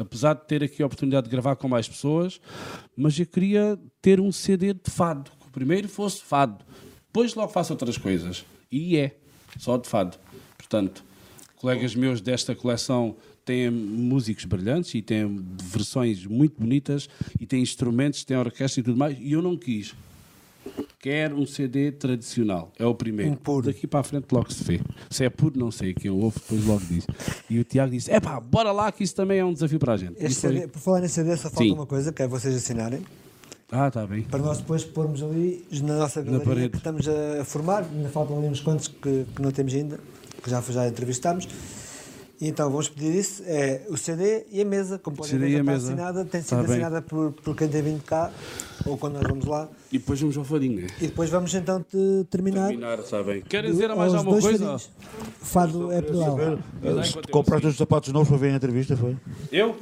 Apesar 0.00 0.32
de 0.32 0.46
ter 0.46 0.64
aqui 0.64 0.82
a 0.82 0.86
oportunidade 0.86 1.26
de 1.26 1.30
gravar 1.30 1.56
com 1.56 1.68
mais 1.68 1.86
pessoas, 1.86 2.40
mas 2.96 3.18
eu 3.18 3.26
queria 3.26 3.78
ter 4.00 4.18
um 4.18 4.32
CD 4.32 4.72
de 4.72 4.90
fado. 4.90 5.30
Que 5.44 5.50
primeiro 5.50 5.88
fosse 5.88 6.22
fado. 6.22 6.64
Depois 7.06 7.34
logo 7.34 7.52
faço 7.52 7.74
outras 7.74 7.98
coisas. 7.98 8.46
E 8.72 8.96
é. 8.96 9.14
Só 9.58 9.76
de 9.76 9.86
fado. 9.86 10.16
Portanto, 10.56 11.04
colegas 11.56 11.94
meus 11.94 12.22
desta 12.22 12.54
coleção 12.54 13.14
têm 13.44 13.68
músicos 13.68 14.46
brilhantes 14.46 14.94
e 14.94 15.02
têm 15.02 15.44
versões 15.62 16.24
muito 16.24 16.58
bonitas 16.58 17.06
e 17.38 17.44
têm 17.44 17.60
instrumentos, 17.60 18.24
têm 18.24 18.38
orquestra 18.38 18.80
e 18.80 18.82
tudo 18.82 18.96
mais. 18.96 19.18
E 19.20 19.32
eu 19.32 19.42
não 19.42 19.54
quis. 19.54 19.94
Quero 20.98 21.40
um 21.40 21.46
CD 21.46 21.90
tradicional. 21.92 22.70
É 22.78 22.84
o 22.84 22.94
primeiro. 22.94 23.32
Um 23.32 23.34
puro. 23.34 23.66
Daqui 23.66 23.86
para 23.86 24.00
a 24.00 24.02
frente 24.02 24.26
logo 24.30 24.52
se 24.52 24.62
vê. 24.62 24.80
Se 25.08 25.24
é 25.24 25.30
puro, 25.30 25.58
não 25.58 25.70
sei. 25.70 25.94
Quem 25.94 26.10
ouve 26.10 26.38
depois 26.38 26.64
logo 26.66 26.82
diz. 26.88 27.06
E 27.48 27.58
o 27.58 27.64
Tiago 27.64 27.90
disse: 27.90 28.10
é 28.10 28.20
pá, 28.20 28.38
bora 28.38 28.70
lá 28.70 28.92
que 28.92 29.02
isso 29.02 29.14
também 29.14 29.38
é 29.38 29.44
um 29.44 29.52
desafio 29.54 29.78
para 29.78 29.94
a 29.94 29.96
gente. 29.96 30.14
Este 30.18 30.40
foi- 30.40 30.52
CD, 30.54 30.68
por 30.68 30.78
falar 30.80 31.02
em 31.04 31.08
CD, 31.08 31.34
só 31.36 31.44
falta 31.48 31.58
Sim. 31.64 31.72
uma 31.72 31.86
coisa, 31.86 32.12
que 32.12 32.22
é 32.22 32.28
vocês 32.28 32.54
assinarem, 32.54 33.00
Ah, 33.72 33.88
está 33.88 34.06
bem. 34.06 34.22
para 34.22 34.40
nós 34.40 34.58
depois 34.58 34.84
pormos 34.84 35.22
ali 35.22 35.64
na 35.82 35.96
nossa 35.96 36.20
galeria 36.20 36.44
parede. 36.46 36.68
que 36.70 36.76
estamos 36.76 37.08
a 37.08 37.44
formar, 37.46 37.84
ainda 37.84 38.08
faltam 38.10 38.36
ali 38.38 38.48
uns 38.48 38.60
quantos 38.60 38.88
que, 38.88 39.24
que 39.34 39.40
não 39.40 39.50
temos 39.50 39.72
ainda, 39.72 39.98
que 40.42 40.50
já, 40.50 40.60
já 40.60 40.86
entrevistámos. 40.86 41.48
E 42.40 42.48
então 42.48 42.70
vamos 42.70 42.88
pedir 42.88 43.14
isso, 43.14 43.42
é 43.46 43.82
o 43.90 43.96
CD 43.98 44.44
e 44.50 44.62
a 44.62 44.64
mesa, 44.64 44.98
como 44.98 45.14
podem 45.16 45.30
CD 45.32 45.44
ver, 45.44 45.50
e 45.50 45.52
já 45.52 45.58
a 45.58 45.60
está 45.60 45.72
mesa. 45.72 45.86
assinada, 45.92 46.24
tem 46.24 46.40
Está 46.40 46.56
sido 46.56 46.66
bem. 46.66 46.76
assinada 46.76 47.02
por, 47.02 47.32
por 47.32 47.54
quem 47.54 47.68
tem 47.68 47.82
vindo 47.82 48.02
cá, 48.02 48.30
ou 48.86 48.96
quando 48.96 49.14
nós 49.14 49.24
vamos 49.28 49.44
lá. 49.44 49.68
E 49.92 49.98
depois 49.98 50.18
vamos 50.20 50.38
ao 50.38 50.44
fadinho. 50.44 50.80
né? 50.82 50.86
E 51.00 51.06
depois 51.08 51.28
vamos 51.28 51.52
então 51.54 51.82
te 51.82 52.24
terminar. 52.30 52.68
Terminar, 52.68 52.98
está 53.00 53.22
bem. 53.22 53.42
Querem 53.42 53.70
dizer 53.72 53.94
mais 53.94 54.14
alguma 54.14 54.40
coisa? 54.40 54.58
fadinhos. 54.58 54.90
Fado 55.42 55.92
é 55.92 56.00
pedal. 56.00 56.38
Compraste 57.30 57.66
os 57.66 57.76
sapatos 57.76 58.10
novos 58.12 58.28
para 58.28 58.38
ver 58.38 58.52
a 58.52 58.56
entrevista, 58.56 58.96
foi? 58.96 59.16
Eu? 59.52 59.70
Uh, 59.70 59.76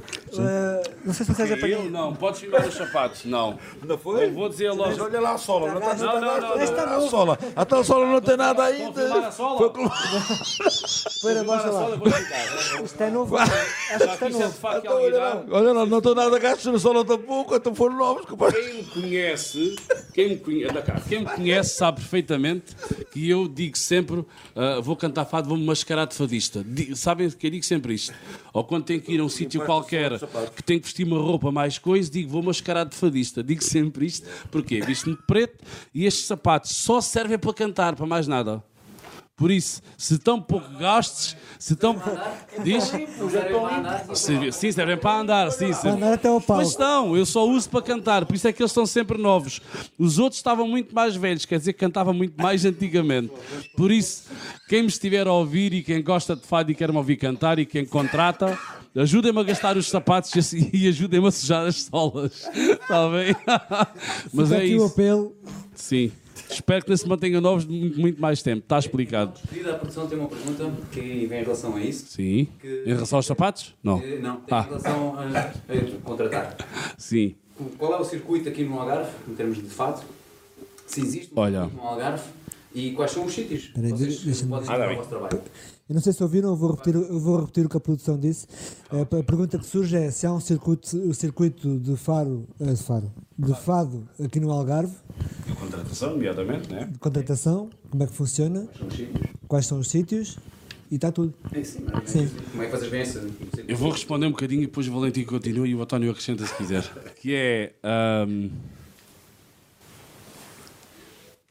não 1.04 1.12
sei 1.14 1.26
se 1.26 1.32
vocês 1.34 1.52
apanham. 1.52 1.84
Eu 1.84 1.90
não. 1.90 2.14
Podes 2.14 2.40
filmar 2.40 2.66
os 2.66 2.74
sapatos. 2.74 3.24
Não. 3.26 3.58
Não 3.86 3.98
foi? 3.98 4.24
Eu 4.26 4.32
vou 4.32 4.48
dizer 4.48 4.70
logo. 4.72 5.00
Olha 5.00 5.20
lá 5.20 5.34
a 5.34 5.38
sola, 5.38 5.72
não 5.74 5.78
está 5.78 5.94
Não, 5.94 6.20
não, 6.20 6.40
não, 6.40 6.40
não. 6.40 6.58
Esta 6.58 6.82
a 6.82 6.98
não. 6.98 7.08
sola. 7.08 7.38
Até 7.54 7.76
a 7.76 7.84
sola 7.84 8.06
não 8.06 8.20
tem 8.20 8.36
nada 8.36 8.62
a 8.62 8.66
ainda. 8.66 9.28
a 9.28 9.30
sola? 9.30 9.60
Mostra 11.44 11.70
lá. 11.70 11.88
eu 11.90 11.98
vou 11.98 12.10
ficar. 12.10 12.47
Isto 12.84 13.02
é 13.02 13.10
novo. 13.10 13.36
Acho 13.36 13.50
que 13.52 14.04
isto 14.04 14.24
é 14.24 14.28
novo. 14.30 14.58
Olha 15.50 15.72
lá, 15.72 15.86
não 15.86 15.98
estou 15.98 16.14
nada 16.14 16.38
gasto 16.38 16.70
na 16.72 16.78
sola 16.78 17.04
tampouco, 17.04 17.54
então 17.54 17.74
foram 17.74 17.96
novos. 17.96 18.24
Quem 18.52 18.84
conhece, 18.84 19.76
quem 20.14 20.28
me 20.30 20.36
conhece, 20.38 20.72
cá, 20.82 21.00
quem 21.08 21.20
me 21.20 21.26
conhece 21.26 21.74
sabe 21.76 22.00
perfeitamente 22.00 22.74
que 23.12 23.28
eu 23.28 23.48
digo 23.48 23.76
sempre: 23.76 24.24
ah, 24.54 24.80
vou 24.80 24.96
cantar 24.96 25.24
fado, 25.24 25.48
vou-me 25.48 25.64
mascarar 25.64 26.06
de 26.06 26.14
fadista. 26.14 26.62
Di- 26.64 26.96
Sabem 26.96 27.28
que 27.30 27.46
eu 27.46 27.50
digo 27.50 27.64
sempre 27.64 27.94
isto? 27.94 28.14
Ou 28.52 28.64
quando 28.64 28.84
tenho 28.84 29.00
que 29.00 29.12
ir 29.12 29.20
a 29.20 29.24
um 29.24 29.28
sítio 29.28 29.64
qualquer 29.64 30.12
que 30.54 30.62
tenho 30.62 30.80
que 30.80 30.86
vestir 30.86 31.06
uma 31.06 31.18
roupa 31.20 31.50
mais 31.52 31.78
coisa, 31.78 32.10
digo: 32.10 32.30
vou 32.30 32.42
mascarar 32.42 32.84
de 32.84 32.94
fadista. 32.96 33.42
Digo 33.42 33.62
sempre 33.62 34.06
isto, 34.06 34.26
porque 34.50 34.80
visto-me 34.80 35.16
preto 35.26 35.64
e 35.94 36.06
estes 36.06 36.26
sapatos 36.26 36.70
só 36.76 37.00
servem 37.00 37.38
para 37.38 37.52
cantar, 37.52 37.94
para 37.96 38.06
mais 38.06 38.26
nada. 38.26 38.62
Por 39.38 39.52
isso, 39.52 39.80
se 39.96 40.18
tão 40.18 40.42
pouco 40.42 40.68
gastes, 40.78 41.36
se 41.60 41.76
tão. 41.76 41.94
Diz? 42.64 42.92
Andar. 42.92 44.04
Se- 44.16 44.50
Sim, 44.52 44.72
servem 44.72 44.96
para 44.98 45.20
andar, 45.20 45.52
sim. 45.52 45.70
Para 45.72 45.92
andar 45.92 46.12
até 46.14 46.26
ao 46.28 46.40
palco. 46.40 46.54
Pois 46.62 46.70
estão, 46.70 47.16
eu 47.16 47.24
só 47.24 47.46
uso 47.48 47.70
para 47.70 47.80
cantar, 47.82 48.26
por 48.26 48.34
isso 48.34 48.48
é 48.48 48.52
que 48.52 48.60
eles 48.60 48.70
estão 48.72 48.84
sempre 48.84 49.16
novos. 49.16 49.60
Os 49.96 50.18
outros 50.18 50.38
estavam 50.40 50.66
muito 50.66 50.92
mais 50.92 51.14
velhos, 51.14 51.44
quer 51.44 51.58
dizer 51.58 51.72
que 51.72 51.78
cantavam 51.78 52.12
muito 52.12 52.34
mais 52.42 52.64
antigamente. 52.64 53.32
Por 53.76 53.92
isso, 53.92 54.24
quem 54.68 54.82
me 54.82 54.88
estiver 54.88 55.26
a 55.28 55.32
ouvir 55.32 55.72
e 55.72 55.84
quem 55.84 56.02
gosta 56.02 56.34
de 56.34 56.44
fado 56.44 56.72
e 56.72 56.74
quer 56.74 56.90
me 56.90 56.98
ouvir 56.98 57.16
cantar 57.16 57.60
e 57.60 57.64
quem 57.64 57.86
contrata, 57.86 58.58
ajudem-me 58.96 59.38
a 59.38 59.44
gastar 59.44 59.76
os 59.76 59.88
sapatos 59.88 60.34
e 60.34 60.38
assim- 60.40 60.68
e 60.72 60.88
ajudem-me 60.88 61.28
a 61.28 61.30
sujar 61.30 61.64
as 61.64 61.82
solas. 61.84 62.48
Está 62.52 63.08
bem? 63.08 63.36
Mas 64.32 64.48
Fica 64.48 64.60
é 64.60 64.64
aqui 64.64 64.74
o 64.74 64.76
isso. 64.78 64.86
apelo. 64.86 65.36
Sim. 65.76 66.10
Espero 66.50 66.82
que 66.84 66.90
não 66.90 66.96
se 66.96 67.08
mantenham 67.08 67.40
novos 67.40 67.64
muito, 67.66 68.00
muito 68.00 68.20
mais 68.20 68.42
tempo. 68.42 68.62
Está 68.62 68.78
explicado. 68.78 69.38
Devido 69.50 69.70
à 69.70 69.74
produção, 69.74 70.06
tem 70.06 70.18
uma 70.18 70.28
pergunta 70.28 70.70
que 70.90 71.00
vem 71.26 71.40
em 71.40 71.44
relação 71.44 71.76
a 71.76 71.80
isso. 71.80 72.06
Sim. 72.08 72.48
Em 72.64 72.86
relação 72.92 73.18
aos 73.18 73.26
sapatos? 73.26 73.74
Não. 73.82 73.98
Eh, 74.00 74.18
Não, 74.18 74.36
tem 74.40 74.56
Ah. 74.56 74.62
em 74.62 74.64
relação 74.68 75.14
a, 75.18 75.22
a 75.38 76.00
contratar. 76.04 76.56
Sim. 76.98 77.34
Qual 77.76 77.92
é 77.94 77.98
o 78.00 78.04
circuito 78.04 78.48
aqui 78.48 78.64
no 78.64 78.78
Algarve, 78.78 79.10
em 79.28 79.34
termos 79.34 79.56
de 79.58 79.64
fado? 79.68 80.00
Se 80.86 81.00
existe 81.00 81.34
um 81.34 81.40
Olha. 81.40 81.66
no 81.66 81.80
Algarve 81.82 82.22
e 82.74 82.92
quais 82.92 83.10
são 83.10 83.24
os 83.24 83.34
sítios 83.34 83.66
que 83.66 83.72
Peraí, 83.74 83.90
vocês 83.90 84.20
deixa-me- 84.22 84.50
podem 84.50 84.68
Ah, 84.68 84.72
fazer 84.72 84.86
bem. 84.86 84.94
o 84.94 84.96
vosso 84.98 85.08
trabalho? 85.10 85.42
Eu 85.88 85.94
não 85.94 86.02
sei 86.02 86.12
se 86.12 86.22
ouviram, 86.22 86.50
eu 86.50 86.56
vou 86.56 86.70
repetir, 86.72 86.94
eu 86.94 87.18
vou 87.18 87.40
repetir 87.40 87.64
o 87.64 87.68
que 87.68 87.76
a 87.76 87.80
produção 87.80 88.18
disse. 88.18 88.46
A, 88.90 89.00
a 89.02 89.22
pergunta 89.22 89.58
que 89.58 89.64
surge 89.66 89.96
é 89.96 90.10
se 90.10 90.26
há 90.26 90.32
um 90.32 90.38
circuito, 90.40 90.96
o 90.98 91.14
circuito 91.14 91.78
de 91.78 91.96
faro, 91.96 92.46
eh, 92.60 92.72
de 92.74 92.82
faro, 92.82 93.10
de 93.38 93.54
fado 93.54 94.06
aqui 94.22 94.38
no 94.38 94.50
Algarve, 94.52 94.92
Contratação, 95.54 96.14
imediatamente, 96.14 96.70
né? 96.72 96.88
de 96.90 96.98
contratação, 96.98 97.70
como 97.90 98.02
é 98.02 98.06
que 98.06 98.12
funciona, 98.12 98.68
São 98.78 98.86
os 98.88 98.94
sítios? 98.94 99.26
quais 99.48 99.66
são 99.66 99.78
os 99.78 99.88
sítios 99.88 100.38
e 100.90 100.94
está 100.94 101.12
tudo. 101.12 101.34
É, 101.52 101.62
sim, 101.64 101.84
mas 101.92 102.10
Sim. 102.10 102.28
Como 102.50 102.62
é 102.62 102.66
que 102.66 102.72
vocês 102.76 102.90
veem 102.90 103.02
esse 103.02 103.20
Eu 103.66 103.76
vou 103.76 103.90
responder 103.90 104.26
um 104.26 104.30
bocadinho 104.30 104.62
e 104.62 104.66
depois 104.66 104.88
o 104.88 104.92
Valentim 104.92 105.24
continua 105.24 105.66
e 105.68 105.74
o 105.74 105.82
António 105.82 106.10
acrescenta 106.10 106.46
se 106.46 106.54
quiser. 106.54 106.82
Que 107.20 107.34
é. 107.34 107.72
ahm, 107.82 108.48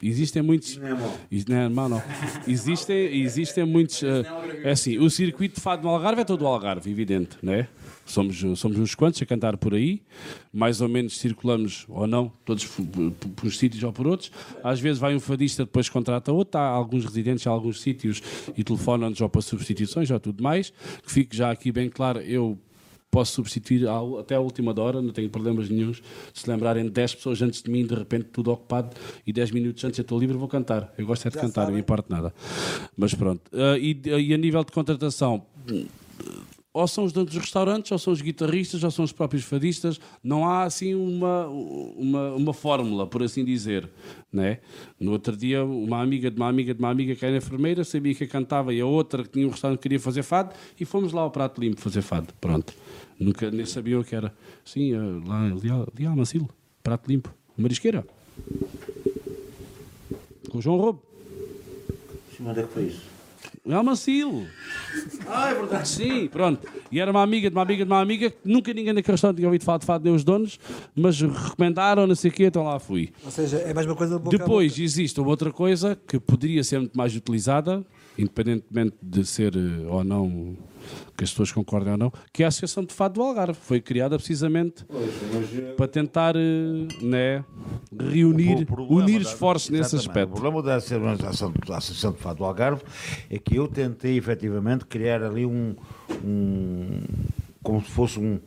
Existem 0.01 0.43
muitos. 0.43 0.77
Não 0.77 0.87
é. 0.87 1.11
Is- 1.31 1.45
Não 1.45 1.55
é 1.57 1.67
mau, 1.69 1.89
não. 1.89 2.01
Existem, 2.47 3.21
existem 3.23 3.65
muitos. 3.65 4.03
ah, 4.03 4.23
é 4.63 4.71
assim, 4.71 4.99
o 4.99 5.09
circuito 5.09 5.55
de 5.55 5.61
fado 5.61 5.81
no 5.83 5.89
Algarve 5.89 6.21
é 6.21 6.23
todo 6.23 6.43
o 6.43 6.47
Algarve, 6.47 6.89
evidente, 6.91 7.35
não 7.41 7.51
é? 7.53 7.67
Somos, 8.07 8.43
somos 8.57 8.79
uns 8.79 8.95
quantos 8.95 9.21
a 9.21 9.25
cantar 9.25 9.57
por 9.57 9.73
aí, 9.73 10.01
mais 10.53 10.79
ou 10.81 10.87
menos 10.87 11.17
circulamos 11.17 11.85
ou 11.89 12.07
não, 12.07 12.31
todos 12.45 12.65
por, 12.65 12.85
por- 12.85 13.45
uns 13.45 13.57
sítios 13.57 13.83
ou 13.83 13.91
por 13.91 14.07
outros. 14.07 14.31
Às 14.63 14.79
vezes 14.79 14.97
vai 14.97 15.13
um 15.15 15.19
fadista, 15.19 15.65
depois 15.65 15.89
contrata 15.89 16.31
outro. 16.31 16.59
Há 16.59 16.63
alguns 16.67 17.03
residentes 17.05 17.45
em 17.45 17.49
alguns 17.49 17.81
sítios 17.81 18.21
e 18.57 18.63
telefonam-nos 18.63 19.19
ou 19.21 19.27
para 19.29 19.41
substituições 19.41 20.09
ou 20.09 20.19
tudo 20.19 20.41
mais. 20.41 20.71
Que 21.03 21.11
fique 21.11 21.35
já 21.35 21.51
aqui 21.51 21.71
bem 21.71 21.89
claro, 21.89 22.19
eu 22.21 22.57
posso 23.09 23.33
substituir 23.33 23.87
até 24.19 24.35
a 24.35 24.39
última 24.39 24.77
hora, 24.79 25.01
não 25.01 25.11
tenho 25.11 25.29
problemas 25.29 25.69
nenhums. 25.69 26.01
Se 26.33 26.49
lembrarem 26.49 26.83
de 26.83 26.89
10 26.91 27.15
pessoas 27.15 27.41
antes 27.41 27.61
de 27.63 27.71
mim, 27.71 27.85
de 27.85 27.95
repente 27.95 28.25
tudo 28.31 28.51
ocupado, 28.51 28.95
e 29.25 29.31
10 29.33 29.51
minutos 29.51 29.83
antes 29.85 29.97
eu 29.97 30.01
estou 30.03 30.19
livre, 30.19 30.37
vou 30.37 30.47
cantar. 30.47 30.93
Eu 30.97 31.05
gosto 31.05 31.25
é 31.27 31.31
de 31.31 31.37
cantar, 31.37 31.65
não 31.67 31.73
me 31.73 31.79
importa 31.79 32.13
nada. 32.13 32.33
Mas 32.95 33.13
pronto. 33.13 33.41
Ah, 33.53 33.77
e, 33.77 33.99
e 34.05 34.33
a 34.33 34.37
nível 34.37 34.63
de 34.63 34.71
contratação, 34.71 35.45
ou 36.77 36.87
são 36.87 37.05
os 37.05 37.11
donos 37.11 37.33
dos 37.33 37.41
restaurantes, 37.41 37.91
ou 37.91 37.97
são 37.97 38.13
os 38.13 38.21
guitarristas, 38.21 38.83
ou 38.83 38.91
são 38.91 39.03
os 39.03 39.11
próprios 39.11 39.43
fadistas. 39.43 39.99
Não 40.23 40.47
há 40.47 40.63
assim 40.63 40.93
uma, 40.93 41.47
uma, 41.47 42.35
uma 42.35 42.53
fórmula, 42.53 43.07
por 43.07 43.23
assim 43.23 43.43
dizer. 43.43 43.89
Né? 44.31 44.59
No 44.99 45.11
outro 45.11 45.35
dia, 45.35 45.65
uma 45.65 45.99
amiga 46.03 46.29
de 46.29 46.37
uma 46.37 46.47
amiga 46.47 46.75
de 46.75 46.79
uma 46.79 46.91
amiga 46.91 47.15
que 47.15 47.25
era 47.25 47.35
enfermeira 47.35 47.83
sabia 47.83 48.13
que 48.13 48.27
cantava 48.27 48.71
e 48.71 48.79
a 48.79 48.85
outra 48.85 49.23
que 49.23 49.29
tinha 49.29 49.47
um 49.47 49.49
restaurante 49.49 49.79
que 49.79 49.83
queria 49.83 49.99
fazer 49.99 50.21
fado 50.21 50.53
e 50.79 50.85
fomos 50.85 51.11
lá 51.13 51.21
ao 51.21 51.31
Prato 51.31 51.59
Limpo 51.59 51.81
fazer 51.81 52.03
fado. 52.03 52.31
Pronto. 52.39 52.71
Nunca 53.19 53.49
nem 53.49 53.65
sabiam 53.65 54.01
o 54.01 54.03
que 54.03 54.15
era. 54.15 54.31
Sim, 54.63 54.93
eh, 54.93 55.27
lá 55.27 55.45
ali, 55.45 55.71
ali 55.71 56.05
ao 56.05 56.15
Macilo, 56.15 56.47
Prato 56.83 57.09
Limpo, 57.09 57.33
Marisqueira. 57.57 58.05
Com 60.51 60.59
o 60.59 60.61
João 60.61 60.77
Roubo. 60.77 61.01
Onde 62.39 62.59
é 62.59 62.63
que 62.63 62.71
foi 62.71 62.83
isso? 62.83 63.16
É 63.67 63.73
Almacilo. 63.73 64.45
Ah, 65.27 65.49
é 65.49 65.53
verdade. 65.53 65.87
Sim, 65.87 66.27
pronto. 66.27 66.65
E 66.91 66.99
era 66.99 67.11
uma 67.11 67.21
amiga 67.21 67.49
de 67.49 67.55
uma 67.55 67.61
amiga 67.61 67.85
de 67.85 67.91
uma 67.91 68.01
amiga 68.01 68.29
que 68.29 68.37
nunca 68.45 68.73
ninguém 68.73 68.93
naquele 68.93 69.13
restaurante 69.13 69.37
tinha 69.37 69.47
ouvido 69.47 69.63
falar 69.65 69.79
de 69.79 69.85
fado, 69.85 70.03
nem 70.05 70.13
os 70.13 70.23
donos, 70.23 70.57
mas 70.95 71.19
recomendaram, 71.19 72.07
não 72.07 72.15
sei 72.15 72.31
o 72.31 72.33
quê, 72.33 72.45
então 72.45 72.63
lá 72.63 72.79
fui. 72.79 73.11
Ou 73.25 73.31
seja, 73.31 73.57
é 73.57 73.73
mais 73.73 73.85
uma 73.85 73.95
coisa 73.95 74.17
de 74.17 74.27
a 74.27 74.29
Depois 74.29 74.79
existe 74.79 75.19
uma 75.19 75.29
outra 75.29 75.51
coisa 75.51 75.97
que 76.07 76.19
poderia 76.19 76.63
ser 76.63 76.79
muito 76.79 76.97
mais 76.97 77.15
utilizada, 77.15 77.85
independentemente 78.17 78.95
de 79.01 79.25
ser 79.25 79.53
eh, 79.55 79.85
ou 79.87 80.03
não, 80.03 80.55
que 81.15 81.23
as 81.23 81.29
pessoas 81.31 81.51
concordem 81.51 81.91
ou 81.93 81.97
não, 81.97 82.13
que 82.31 82.43
é 82.43 82.45
a 82.45 82.49
Associação 82.49 82.83
de 82.83 82.93
Fado 82.93 83.15
do 83.15 83.21
Algarve. 83.21 83.57
Foi 83.61 83.79
criada 83.81 84.17
precisamente 84.17 84.85
para 85.75 85.87
tentar 85.87 86.35
eh, 86.35 86.87
né, 87.01 87.43
reunir, 88.11 88.65
problema 88.65 89.03
unir 89.03 89.21
esforços 89.21 89.69
nesse 89.69 89.95
aspecto. 89.95 90.29
O 90.29 90.33
problema 90.41 90.61
da 90.63 90.75
Associação, 90.75 91.51
da 91.67 91.77
Associação 91.77 92.11
de 92.11 92.19
Fado 92.19 92.37
do 92.39 92.45
Algarve 92.45 92.81
é 93.29 93.37
que 93.37 93.55
eu 93.55 93.67
tentei 93.67 94.17
efetivamente 94.17 94.85
criar 94.85 95.23
ali 95.23 95.45
um, 95.45 95.75
um 96.23 97.01
como 97.63 97.81
se 97.83 97.91
fosse 97.91 98.19
um 98.19 98.39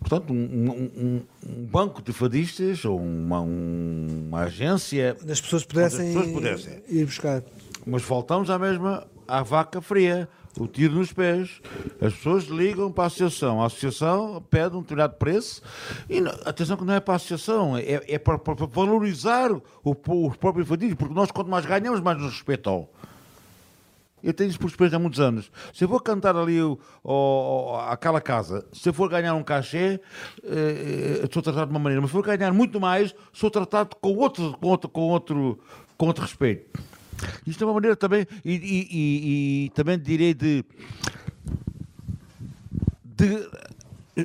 portanto 0.00 0.32
um, 0.32 0.36
um- 0.36 0.90
um- 0.96 1.22
um 1.48 1.64
banco 1.66 2.00
de 2.02 2.12
fadistas 2.12 2.84
ou 2.84 3.00
uma, 3.00 3.40
um- 3.40 4.26
uma 4.28 4.40
agência 4.42 5.16
Onde 5.20 5.32
as 5.32 5.40
pessoas 5.40 5.64
pudessem, 5.64 6.10
Onde 6.10 6.18
as 6.18 6.24
pessoas 6.26 6.60
pudessem. 6.62 6.82
ir 6.88 7.04
buscar. 7.04 7.42
mas 7.86 8.02
voltamos 8.02 8.48
à 8.50 8.58
mesma 8.58 9.06
à 9.26 9.42
vaca 9.42 9.80
fria 9.80 10.28
o 10.58 10.66
tiro 10.66 10.94
nos 10.94 11.12
pés 11.12 11.60
as 12.00 12.14
pessoas 12.14 12.44
ligam 12.44 12.90
para 12.90 13.04
a 13.04 13.06
associação 13.08 13.62
a 13.62 13.66
associação 13.66 14.42
pede 14.50 14.76
um 14.76 14.80
determinado 14.80 15.14
preço 15.14 15.62
e 16.08 16.20
não- 16.20 16.32
atenção 16.44 16.76
que 16.76 16.84
não 16.84 16.94
é 16.94 17.00
para 17.00 17.14
a 17.14 17.16
associação 17.16 17.76
é, 17.76 18.02
é 18.08 18.18
para, 18.18 18.38
para- 18.38 18.66
valorizar 18.66 19.50
o, 19.52 19.62
os 19.84 20.36
próprios 20.36 20.66
fadistas 20.68 20.96
porque 20.98 21.14
nós 21.14 21.30
quanto 21.30 21.50
mais 21.50 21.66
ganhamos 21.66 22.00
mais 22.00 22.18
nos 22.18 22.32
respeitam 22.32 22.88
eu 24.24 24.32
tenho 24.34 24.48
isso 24.50 24.58
por 24.58 24.66
experiência 24.66 24.96
há 24.96 24.98
muitos 24.98 25.20
anos. 25.20 25.52
Se 25.72 25.84
eu 25.84 25.88
vou 25.88 26.00
cantar 26.00 26.34
ali 26.36 26.60
o- 26.60 26.76
o- 27.04 27.76
aquela 27.88 28.20
casa, 28.20 28.66
se 28.72 28.88
eu 28.88 28.92
for 28.92 29.08
ganhar 29.08 29.34
um 29.34 29.42
cachê, 29.44 30.00
eh, 30.42 31.20
eh, 31.22 31.28
sou 31.32 31.40
tratado 31.42 31.66
de 31.66 31.70
uma 31.72 31.78
maneira, 31.78 32.00
mas 32.00 32.10
se 32.10 32.16
for 32.16 32.24
ganhar 32.24 32.52
muito 32.52 32.80
mais, 32.80 33.14
sou 33.32 33.50
tratado 33.52 33.94
com 34.00 34.16
outro, 34.16 34.56
com 34.60 34.66
outro, 34.68 34.88
com 34.88 35.00
outro, 35.02 35.58
com 35.96 36.06
outro 36.06 36.24
respeito. 36.24 36.80
Isto 37.46 37.64
é 37.64 37.66
uma 37.66 37.74
maneira 37.74 37.96
também, 37.96 38.26
e, 38.44 38.52
e- 38.52 38.88
e- 38.90 39.64
e 39.66 39.70
também 39.70 39.98
direi 39.98 40.34
de, 40.34 40.64
de 43.04 43.48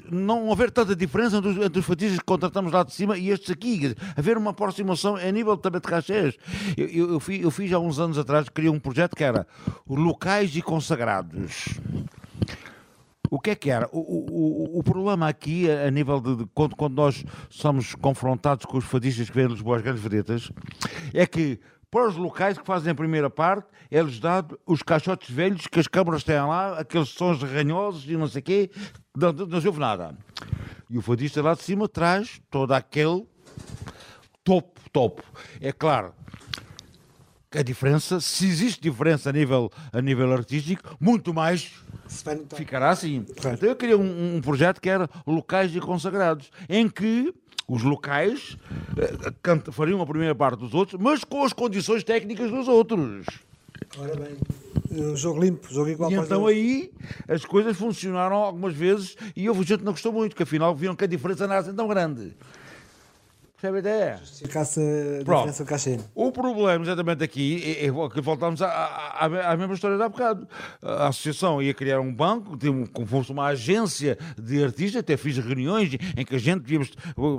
não 0.10 0.52
haver 0.52 0.72
tanta 0.72 0.96
diferença 0.96 1.38
entre 1.38 1.50
os, 1.50 1.58
entre 1.58 1.80
os 1.80 1.86
que 1.86 2.24
contratamos 2.26 2.72
lá 2.72 2.84
de 2.84 2.94
cima 2.94 3.18
e 3.18 3.30
estes 3.30 3.52
aqui. 3.52 3.94
Haver 4.16 4.38
uma 4.38 4.52
aproximação 4.52 5.16
a 5.18 5.32
nível 5.32 5.58
também 5.58 5.82
de 5.82 5.88
cachês. 5.88 6.36
Eu, 6.78 6.88
eu, 6.88 7.12
eu, 7.14 7.20
fiz, 7.20 7.42
eu 7.44 7.52
fiz 7.52 7.74
há 7.74 7.80
uns 7.80 8.00
anos 8.00 8.18
atrás, 8.18 8.48
criei 8.50 8.70
um 8.72 8.80
projeto 8.80 9.16
que 9.16 9.24
era 9.24 9.46
locais 9.88 10.56
e 10.56 10.62
consagrados. 10.62 11.66
O 13.30 13.40
que 13.40 13.50
é 13.52 13.56
que 13.56 13.70
era? 13.70 13.88
O, 13.94 14.00
o, 14.00 14.80
o- 14.80 14.80
problema 14.84 15.28
aqui, 15.30 15.70
a, 15.70 15.90
nível 15.90 16.20
de, 16.20 16.36
de- 16.38 16.46
quando, 16.54 16.76
quando 16.76 16.96
nós 16.96 17.24
somos 17.50 17.96
confrontados 17.96 18.66
com 18.66 18.78
os 18.78 18.84
fadistas 18.84 19.30
que 19.30 19.36
vêm 19.36 19.48
Lisboa, 19.48 19.78
as 19.78 19.82
grandes 19.82 20.02
vedetas, 20.04 20.52
é 21.14 21.26
que 21.26 21.58
para 21.92 22.08
os 22.08 22.16
locais 22.16 22.58
que 22.58 22.66
fazem 22.66 22.92
a 22.92 22.96
primeira 22.96 23.30
parte, 23.30 23.68
é-lhes 23.92 24.18
dado 24.18 24.58
os 24.66 24.82
caixotes 24.82 25.30
velhos 25.30 25.68
que 25.68 25.78
as 25.78 25.88
câmaras 25.88 26.24
têm 26.24 26.36
lá, 26.36 26.80
aqueles 26.80 27.10
sons 27.10 27.44
ranhosos 27.44 28.10
e 28.10 28.16
não 28.16 28.30
sei 28.30 28.40
o 28.40 28.44
quê, 28.44 28.72
não, 29.16 29.34
não 29.34 29.60
se 29.60 29.68
ouve 29.68 29.80
nada. 29.80 30.18
E 30.90 30.98
o 30.98 31.02
fadista 31.02 31.42
lá 31.42 31.54
de 31.54 31.62
cima 31.62 31.90
traz 31.90 32.42
todo 32.50 32.72
aquele 32.72 33.28
topo, 34.42 34.80
topo. 34.90 35.22
É 35.60 35.74
claro, 35.74 36.14
que 37.52 37.58
a 37.58 37.64
diferença, 37.64 38.22
se 38.22 38.48
existe 38.48 38.80
diferença 38.82 39.30
a 39.30 39.34
nível, 39.34 39.70
a 39.92 40.02
nível 40.02 40.32
artístico, 40.32 40.96
muito 40.98 41.34
mais 41.34 41.74
ficará 42.56 42.90
assim. 42.90 43.26
Então 43.38 43.70
eu 43.70 43.76
queria 43.76 43.98
um, 43.98 44.38
um 44.38 44.42
projeto 44.42 44.80
que 44.80 44.90
era 44.90 45.10
locais 45.28 45.76
e 45.76 45.82
consagrados, 45.82 46.50
em 46.70 46.88
que 46.88 47.34
os 47.73 47.84
locais 47.84 48.57
eh, 48.98 49.31
canta- 49.41 49.72
fariam 49.72 50.02
a 50.02 50.06
primeira 50.06 50.35
parte 50.35 50.60
dos 50.60 50.73
outros, 50.73 50.99
mas 51.02 51.23
com 51.23 51.43
as 51.43 51.53
condições 51.53 52.03
técnicas 52.03 52.52
dos 52.52 52.68
outros. 52.68 53.26
Ora 53.98 54.15
bem, 54.15 54.38
o 55.11 55.15
jogo 55.15 55.41
limpo, 55.41 55.73
jogo 55.73 55.89
igual 55.89 56.11
E 56.11 56.15
para 56.15 56.26
então 56.26 56.45
aí 56.45 56.91
as 57.27 57.45
coisas 57.45 57.76
funcionaram 57.77 58.35
algumas 58.38 58.73
vezes 58.76 59.15
e 59.35 59.48
houve 59.49 59.64
gente 59.64 59.80
que 59.80 59.85
não 59.85 59.93
gostou 59.93 60.11
muito, 60.11 60.35
que 60.35 60.43
afinal 60.43 60.76
viram 60.76 60.95
que 60.95 61.03
a 61.03 61.07
diferença 61.07 61.48
não 61.48 61.53
era 61.53 61.61
assim 61.61 61.73
tão 61.73 61.88
grande. 61.88 62.34
Percebe 63.62 63.78
a 63.78 63.80
ideia? 63.80 64.18
Ficasse 64.18 64.80
a 64.80 65.20
diferença 65.20 65.64
do 65.64 65.68
cachê. 65.68 66.00
O 66.16 66.32
problema, 66.32 66.84
exatamente 66.84 67.24
aqui, 67.24 67.62
é, 67.80 67.86
é 67.86 68.10
que 68.10 68.20
voltamos 68.20 68.60
à, 68.60 68.68
à, 68.68 69.26
à- 69.52 69.56
mesma 69.56 69.76
história 69.76 69.98
de 69.98 70.02
há 70.02 70.10
bocado. 70.10 70.48
A 70.82 71.10
associação 71.10 71.62
ia 71.62 71.72
criar 71.72 72.00
um 72.00 72.12
banco, 72.12 72.58
como 72.92 73.06
fosse 73.06 73.32
uma 73.32 73.46
agência 73.46 74.18
de 74.36 74.64
artistas, 74.64 75.02
até 75.02 75.16
fiz 75.16 75.38
reuniões 75.38 75.94
em 76.18 76.26
que 76.26 76.34
a 76.36 76.40
gente 76.40 76.62
devíamos 76.62 76.92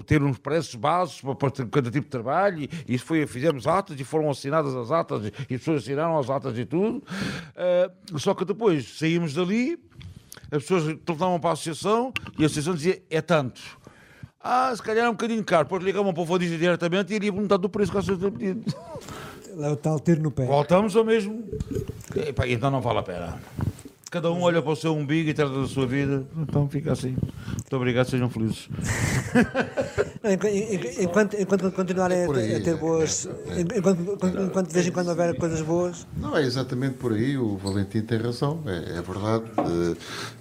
ter 0.06 0.22
uns 0.22 0.38
preços 0.38 0.76
básicos 0.76 1.22
para, 1.22 1.50
para 1.50 1.66
cada 1.66 1.90
tipo 1.90 2.04
de 2.04 2.10
trabalho, 2.10 2.68
e 2.86 2.94
isso 2.94 3.04
foi, 3.04 3.26
fizemos 3.26 3.66
atas 3.66 3.98
e 3.98 4.04
foram 4.04 4.30
assinadas 4.30 4.76
as 4.76 4.92
atas, 4.92 5.24
e 5.24 5.54
as 5.54 5.60
pessoas 5.60 5.82
assinaram 5.82 6.16
as 6.16 6.30
atas 6.30 6.56
e 6.56 6.64
tudo. 6.64 7.02
Ah, 7.56 7.90
só 8.16 8.32
que 8.32 8.44
depois 8.44 8.96
saímos 8.96 9.34
dali, 9.34 9.76
as 10.52 10.62
pessoas 10.62 10.84
telefonavam 11.04 11.40
para 11.40 11.50
a 11.50 11.52
associação 11.54 12.12
e 12.38 12.44
a 12.44 12.46
associação 12.46 12.74
dizia 12.76 13.02
é 13.10 13.20
tanto. 13.20 13.60
Ah, 14.42 14.72
se 14.74 14.82
calhar 14.82 15.06
é 15.06 15.08
um 15.08 15.12
bocadinho 15.12 15.44
caro. 15.44 15.64
Depois 15.64 15.82
ligavam 15.82 16.12
para 16.12 16.22
o 16.22 16.26
fadista 16.26 16.58
diretamente 16.58 17.12
e 17.12 17.16
iria 17.16 17.32
perguntar 17.32 17.58
do 17.58 17.68
preço 17.68 17.92
que 17.92 17.98
associação 17.98 18.30
tinha 18.30 18.54
pedido. 18.54 18.74
Lá 19.54 19.72
o 19.72 19.76
tal 19.76 20.00
tiro 20.00 20.22
no 20.22 20.30
pé. 20.30 20.46
Voltamos 20.46 20.96
ao 20.96 21.04
mesmo. 21.04 21.44
Epá, 22.16 22.48
então 22.48 22.70
não 22.70 22.80
vale 22.80 22.98
a 22.98 23.02
pena. 23.02 23.40
Cada 24.12 24.30
um 24.30 24.42
olha 24.42 24.60
para 24.60 24.72
o 24.72 24.76
seu 24.76 24.94
umbigo 24.94 25.30
e 25.30 25.32
trata 25.32 25.62
da 25.62 25.66
sua 25.66 25.86
vida. 25.86 26.26
Então 26.36 26.68
fica 26.68 26.92
assim. 26.92 27.16
Muito 27.46 27.74
obrigado, 27.74 28.10
sejam 28.10 28.28
felizes. 28.28 28.68
Enquanto, 31.00 31.34
enquanto 31.40 31.72
continuarem 31.72 32.24
a 32.24 32.26
por 32.26 32.36
aí, 32.36 32.48
ter, 32.48 32.56
a 32.56 32.60
ter 32.64 32.70
é, 32.70 32.74
boas. 32.74 33.26
Enquanto, 33.74 34.00
enquanto, 34.02 34.38
enquanto 34.40 34.68
de 34.68 34.74
vez 34.74 34.86
em 34.86 34.92
quando 34.92 35.08
houver 35.08 35.34
coisas 35.36 35.62
boas. 35.62 36.06
Não, 36.16 36.36
é 36.36 36.42
exatamente 36.42 36.94
por 36.96 37.12
aí, 37.14 37.38
o 37.38 37.56
Valentim 37.56 38.02
tem 38.02 38.18
razão, 38.18 38.62
é, 38.66 38.98
é 38.98 39.02
verdade. 39.02 39.44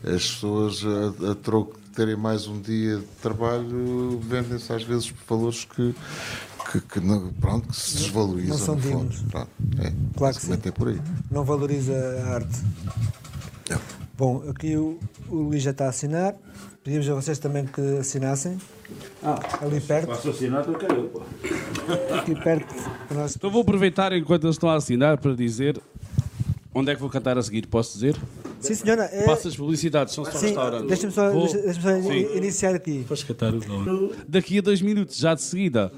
Eh, 0.04 0.16
As 0.16 0.30
pessoas, 0.32 0.82
a, 0.86 1.32
a 1.32 1.36
troco 1.36 1.80
de 1.80 1.90
terem 1.96 2.16
mais 2.18 2.48
um 2.48 2.60
dia 2.62 2.98
de 2.98 3.06
trabalho, 3.22 4.20
vendem-se 4.20 4.72
às 4.74 4.84
vezes 4.84 5.10
por 5.12 5.38
valores 5.38 5.64
que, 5.66 5.96
que, 6.72 6.82
que 6.82 7.00
não, 7.00 7.32
pronto, 7.40 7.70
que 7.70 7.76
se 7.76 7.98
desvalorizam. 7.98 8.58
Não 8.58 8.66
são 8.66 8.76
dignos. 8.76 9.22
Pronto, 9.32 9.50
é, 9.80 9.82
Claro 9.82 9.96
que 10.14 10.20
basicamente 10.20 10.68
é 10.68 10.72
por 10.72 10.88
aí. 10.90 11.02
não 11.32 11.44
valoriza 11.46 11.94
a 12.26 12.34
arte. 12.36 12.60
Bom, 14.18 14.44
aqui 14.50 14.76
o, 14.76 15.00
o 15.30 15.36
Luís 15.36 15.64
já 15.64 15.72
está 15.72 15.86
a 15.86 15.90
assinar. 15.90 16.36
Pedimos 16.84 17.08
a 17.10 17.14
vocês 17.14 17.38
também 17.40 17.66
que 17.66 17.82
assinassem. 18.00 18.58
ali 19.62 19.80
perto, 19.82 20.12
assinar, 20.30 20.68
eu 20.68 20.74
quero. 20.76 21.04
pô. 21.10 21.22
aqui 22.16 22.36
perto. 22.36 22.74
nós- 23.14 23.36
Então 23.36 23.50
vou 23.52 23.62
aproveitar 23.62 24.12
enquanto 24.14 24.44
eles 24.46 24.56
estão 24.56 24.70
a 24.70 24.76
assinar 24.76 25.18
para 25.20 25.36
dizer 25.36 25.80
onde 26.74 26.92
é 26.92 26.96
que 26.96 27.02
vou 27.02 27.10
cantar 27.10 27.38
a 27.38 27.42
seguir. 27.44 27.68
Posso 27.68 27.94
dizer? 27.94 28.16
Sim, 28.60 28.76
senhora. 28.76 29.04
É, 29.12 29.26
Passa 29.26 29.48
as 29.48 29.56
publicidades, 29.56 30.14
são 30.14 30.24
só 30.26 30.32
sim, 30.32 30.48
restaurantes. 30.48 30.88
deixa-me 30.88 31.14
só, 31.14 31.32
Vou- 31.32 31.52
deixa- 31.52 31.82
só 31.82 31.92
in- 32.14 32.38
iniciar 32.38 32.76
aqui. 32.76 33.04
Podes 33.08 33.24
cantar 33.24 33.54
o 33.56 34.16
Daqui 34.28 34.60
a 34.60 34.62
dois 34.62 34.82
minutos, 34.82 35.18
já 35.18 35.34
de 35.34 35.42
seguida, 35.42 35.92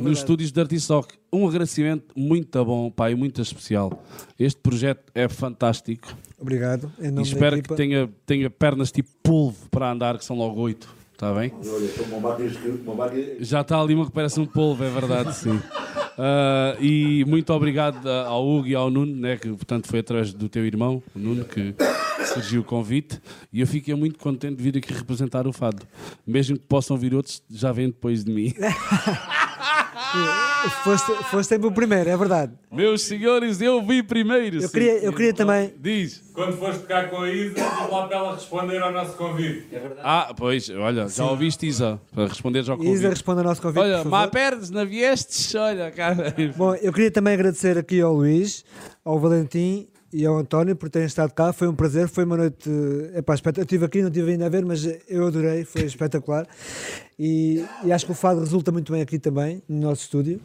nos 0.00 0.18
estúdios 0.18 0.52
de 0.52 0.60
Artisoc. 0.60 1.10
Um 1.32 1.46
agradecimento 1.48 2.06
muito 2.16 2.64
bom, 2.64 2.90
pai, 2.90 3.14
muito 3.14 3.40
especial. 3.42 4.04
Este 4.38 4.60
projeto 4.60 5.10
é 5.14 5.28
fantástico 5.28 6.08
Obrigado. 6.40 6.90
Em 6.98 7.18
e 7.18 7.22
espero 7.22 7.60
que 7.62 7.74
tenha, 7.74 8.08
tenha 8.24 8.48
pernas 8.48 8.90
tipo 8.90 9.10
polvo 9.22 9.68
para 9.70 9.92
andar, 9.92 10.18
que 10.18 10.24
são 10.24 10.36
logo 10.36 10.60
oito. 10.60 10.88
Está 11.12 11.34
bem? 11.34 11.52
Já 13.40 13.60
está 13.60 13.78
ali 13.78 13.94
uma 13.94 14.06
que 14.06 14.12
parece 14.12 14.40
um 14.40 14.46
polvo, 14.46 14.82
é 14.82 14.88
verdade, 14.88 15.36
sim. 15.36 15.60
Ah, 16.16 16.76
e 16.80 17.24
muito 17.26 17.52
obrigado 17.52 18.06
ao 18.06 18.46
Hugo 18.46 18.66
e 18.66 18.74
ao 18.74 18.90
Nuno, 18.90 19.14
né, 19.16 19.36
que 19.36 19.48
portanto 19.48 19.86
foi 19.86 20.00
através 20.00 20.32
do 20.32 20.48
teu 20.48 20.64
irmão, 20.64 21.02
o 21.14 21.18
Nuno, 21.18 21.44
que 21.44 21.74
surgiu 22.32 22.62
o 22.62 22.64
convite. 22.64 23.20
E 23.52 23.60
eu 23.60 23.66
fiquei 23.66 23.94
muito 23.94 24.18
contente 24.18 24.56
de 24.56 24.62
vir 24.62 24.78
aqui 24.78 24.92
representar 24.92 25.46
o 25.46 25.52
Fado. 25.52 25.86
Mesmo 26.26 26.58
que 26.58 26.64
possam 26.66 26.96
vir 26.96 27.14
outros, 27.14 27.42
já 27.50 27.72
vêm 27.72 27.88
depois 27.88 28.24
de 28.24 28.32
mim. 28.32 28.54
Foste, 30.82 31.12
foste 31.30 31.48
sempre 31.48 31.66
o 31.68 31.72
primeiro, 31.72 32.08
é 32.10 32.16
verdade. 32.16 32.52
Meus 32.72 33.02
senhores, 33.02 33.60
eu 33.60 33.82
vi 33.82 34.02
primeiro. 34.02 34.56
Eu 34.56 34.62
sim, 34.62 34.68
queria, 34.68 34.98
eu 35.04 35.12
queria 35.12 35.34
também. 35.34 35.72
Diz. 35.80 36.22
Quando 36.34 36.56
foste 36.56 36.80
tocar 36.80 37.08
com 37.10 37.18
a 37.22 37.30
Isa, 37.30 37.54
lá 37.90 38.06
para 38.06 38.16
ela 38.16 38.34
responder 38.34 38.78
ao 38.82 38.92
nosso 38.92 39.12
convite. 39.16 39.66
Ah, 40.02 40.32
pois, 40.36 40.68
olha, 40.70 41.08
já 41.08 41.24
ouviste, 41.26 41.66
Isa, 41.66 42.00
para 42.14 42.26
responderes 42.26 42.68
ao 42.68 42.76
convite. 42.76 42.94
Isa 42.94 43.08
responde 43.10 43.40
ao 43.40 43.44
nosso 43.46 43.60
convite. 43.62 43.80
Olha, 43.82 44.04
má 44.04 44.26
perdes, 44.28 44.70
não 44.70 44.86
viestes? 44.86 45.54
Olha, 45.54 45.90
cara. 45.90 46.34
Bom, 46.56 46.74
eu 46.76 46.92
queria 46.92 47.10
também 47.10 47.34
agradecer 47.34 47.76
aqui 47.78 48.00
ao 48.00 48.14
Luís, 48.14 48.64
ao 49.04 49.18
Valentim 49.18 49.86
e 50.12 50.26
ao 50.26 50.36
António 50.38 50.74
por 50.74 50.88
terem 50.90 51.06
estado 51.06 51.32
cá. 51.32 51.52
Foi 51.52 51.68
um 51.68 51.74
prazer, 51.74 52.08
foi 52.08 52.24
uma 52.24 52.36
noite. 52.36 52.68
eh, 53.14 53.18
Epá, 53.18 53.34
espet- 53.34 53.56
eu 53.58 53.62
estive 53.62 53.84
aqui, 53.84 54.00
não 54.02 54.08
estive 54.08 54.32
ainda 54.32 54.46
a 54.46 54.48
ver, 54.48 54.64
mas 54.64 54.84
eu 55.08 55.26
adorei, 55.26 55.64
foi 55.64 55.82
espetacular. 55.82 56.46
E, 57.22 57.62
e 57.84 57.92
acho 57.92 58.06
que 58.06 58.12
o 58.12 58.14
fado 58.14 58.40
resulta 58.40 58.72
muito 58.72 58.90
bem 58.90 59.02
aqui 59.02 59.18
também, 59.18 59.62
no 59.68 59.78
nosso 59.88 60.00
estúdio. 60.04 60.40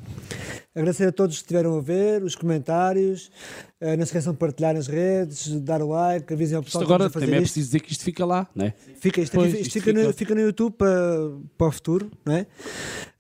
Agradecer 0.76 1.08
a 1.08 1.12
todos 1.14 1.38
que 1.38 1.44
estiveram 1.44 1.78
a 1.78 1.82
ver, 1.82 2.22
os 2.22 2.36
comentários. 2.36 3.32
eh, 3.80 3.96
não 3.96 4.04
se 4.06 4.10
esqueçam 4.10 4.34
de 4.34 4.40
partilhar 4.40 4.74
nas 4.74 4.88
redes, 4.88 5.48
dar 5.62 5.82
o 5.82 5.88
like, 5.88 6.34
avisem 6.34 6.58
ao 6.58 6.62
Isto 6.62 6.66
pessoal 6.66 6.84
que 6.86 6.92
agora 6.92 7.06
a 7.06 7.10
fazer 7.10 7.28
também 7.28 7.40
é 7.40 7.44
isto. 7.44 7.54
preciso 7.54 7.68
dizer 7.68 7.80
que 7.80 7.92
isto 7.94 8.04
fica 8.04 8.26
lá, 8.26 8.46
não 8.54 8.66
é? 8.66 8.74
Fica, 9.00 9.22
isto, 9.22 9.36
Pois, 9.38 9.54
isto 9.54 9.62
isto 9.62 9.72
fica, 9.74 9.94
No, 9.94 10.00
fica- 10.02 10.14
fica 10.14 10.36
no 10.36 10.42
YouTube 10.42 10.74
para, 10.74 11.32
para 11.58 11.68
o 11.68 11.72
futuro, 11.72 12.12
não 12.26 12.34
é? 12.34 12.46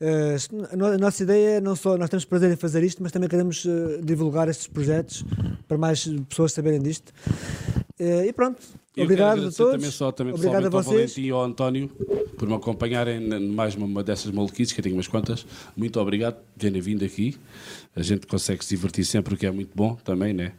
Eh, 0.01 0.35
a 0.73 0.75
no- 0.75 0.85
a 0.87 0.97
nossa 0.97 1.23
ideia 1.23 1.49
é 1.57 1.61
não 1.61 1.77
só 1.77 1.97
nós 1.97 2.09
temos 2.09 2.25
prazer 2.25 2.51
em 2.51 2.57
fazer 2.57 2.83
isto, 2.83 3.01
mas 3.01 3.13
também 3.13 3.29
queremos 3.29 3.65
eh, 3.65 4.01
divulgar 4.03 4.49
estes 4.49 4.67
projetos 4.67 5.23
para 5.65 5.77
mais 5.77 6.05
pessoas 6.27 6.51
saberem 6.51 6.81
disto. 6.81 7.13
Eh, 7.99 8.27
e 8.27 8.33
pronto, 8.33 8.61
Eu 8.95 9.05
obrigado 9.05 9.39
a 9.47 9.51
todos. 9.51 9.71
Também 9.71 9.91
só, 9.91 10.11
também 10.11 10.33
obrigado 10.33 10.65
a 10.65 10.69
vocês. 10.69 11.13
Valentim 11.13 11.21
e 11.21 11.29
ao 11.31 11.43
António 11.43 11.89
por 12.37 12.47
me 12.47 12.55
acompanharem 12.55 13.17
em 13.17 13.49
mais 13.49 13.75
uma, 13.75 14.03
dessas 14.03 14.31
maluquices, 14.31 14.73
que 14.73 14.79
eu 14.81 14.83
tenho 14.83 14.95
umas 14.95 15.07
quantas. 15.07 15.45
Muito 15.75 15.99
obrigado 15.99 16.35
por 16.35 16.59
terem 16.59 16.81
vindo 16.81 17.05
aqui. 17.05 17.37
A 17.95 18.01
gente 18.01 18.27
consegue 18.27 18.63
se 18.65 18.75
divertir 18.75 19.05
sempre, 19.05 19.33
o 19.33 19.37
que 19.37 19.45
é 19.45 19.51
muito 19.51 19.71
bom 19.73 19.95
também, 19.95 20.33
né? 20.33 20.51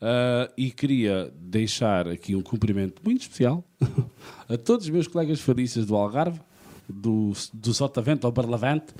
Ah, 0.00 0.50
e 0.56 0.70
queria 0.70 1.32
deixar 1.34 2.08
aqui 2.08 2.36
um 2.36 2.42
cumprimento 2.42 3.00
muito 3.02 3.22
especial 3.22 3.64
a 4.48 4.56
todos 4.56 4.86
os 4.86 4.90
meus 4.90 5.06
colegas 5.08 5.40
fadistas 5.40 5.86
do 5.86 5.96
Algarve, 5.96 6.40
do, 6.88 7.32
do 7.52 7.72
Sotavento 7.72 8.26
ao 8.26 8.32
Barlavante, 8.32 8.92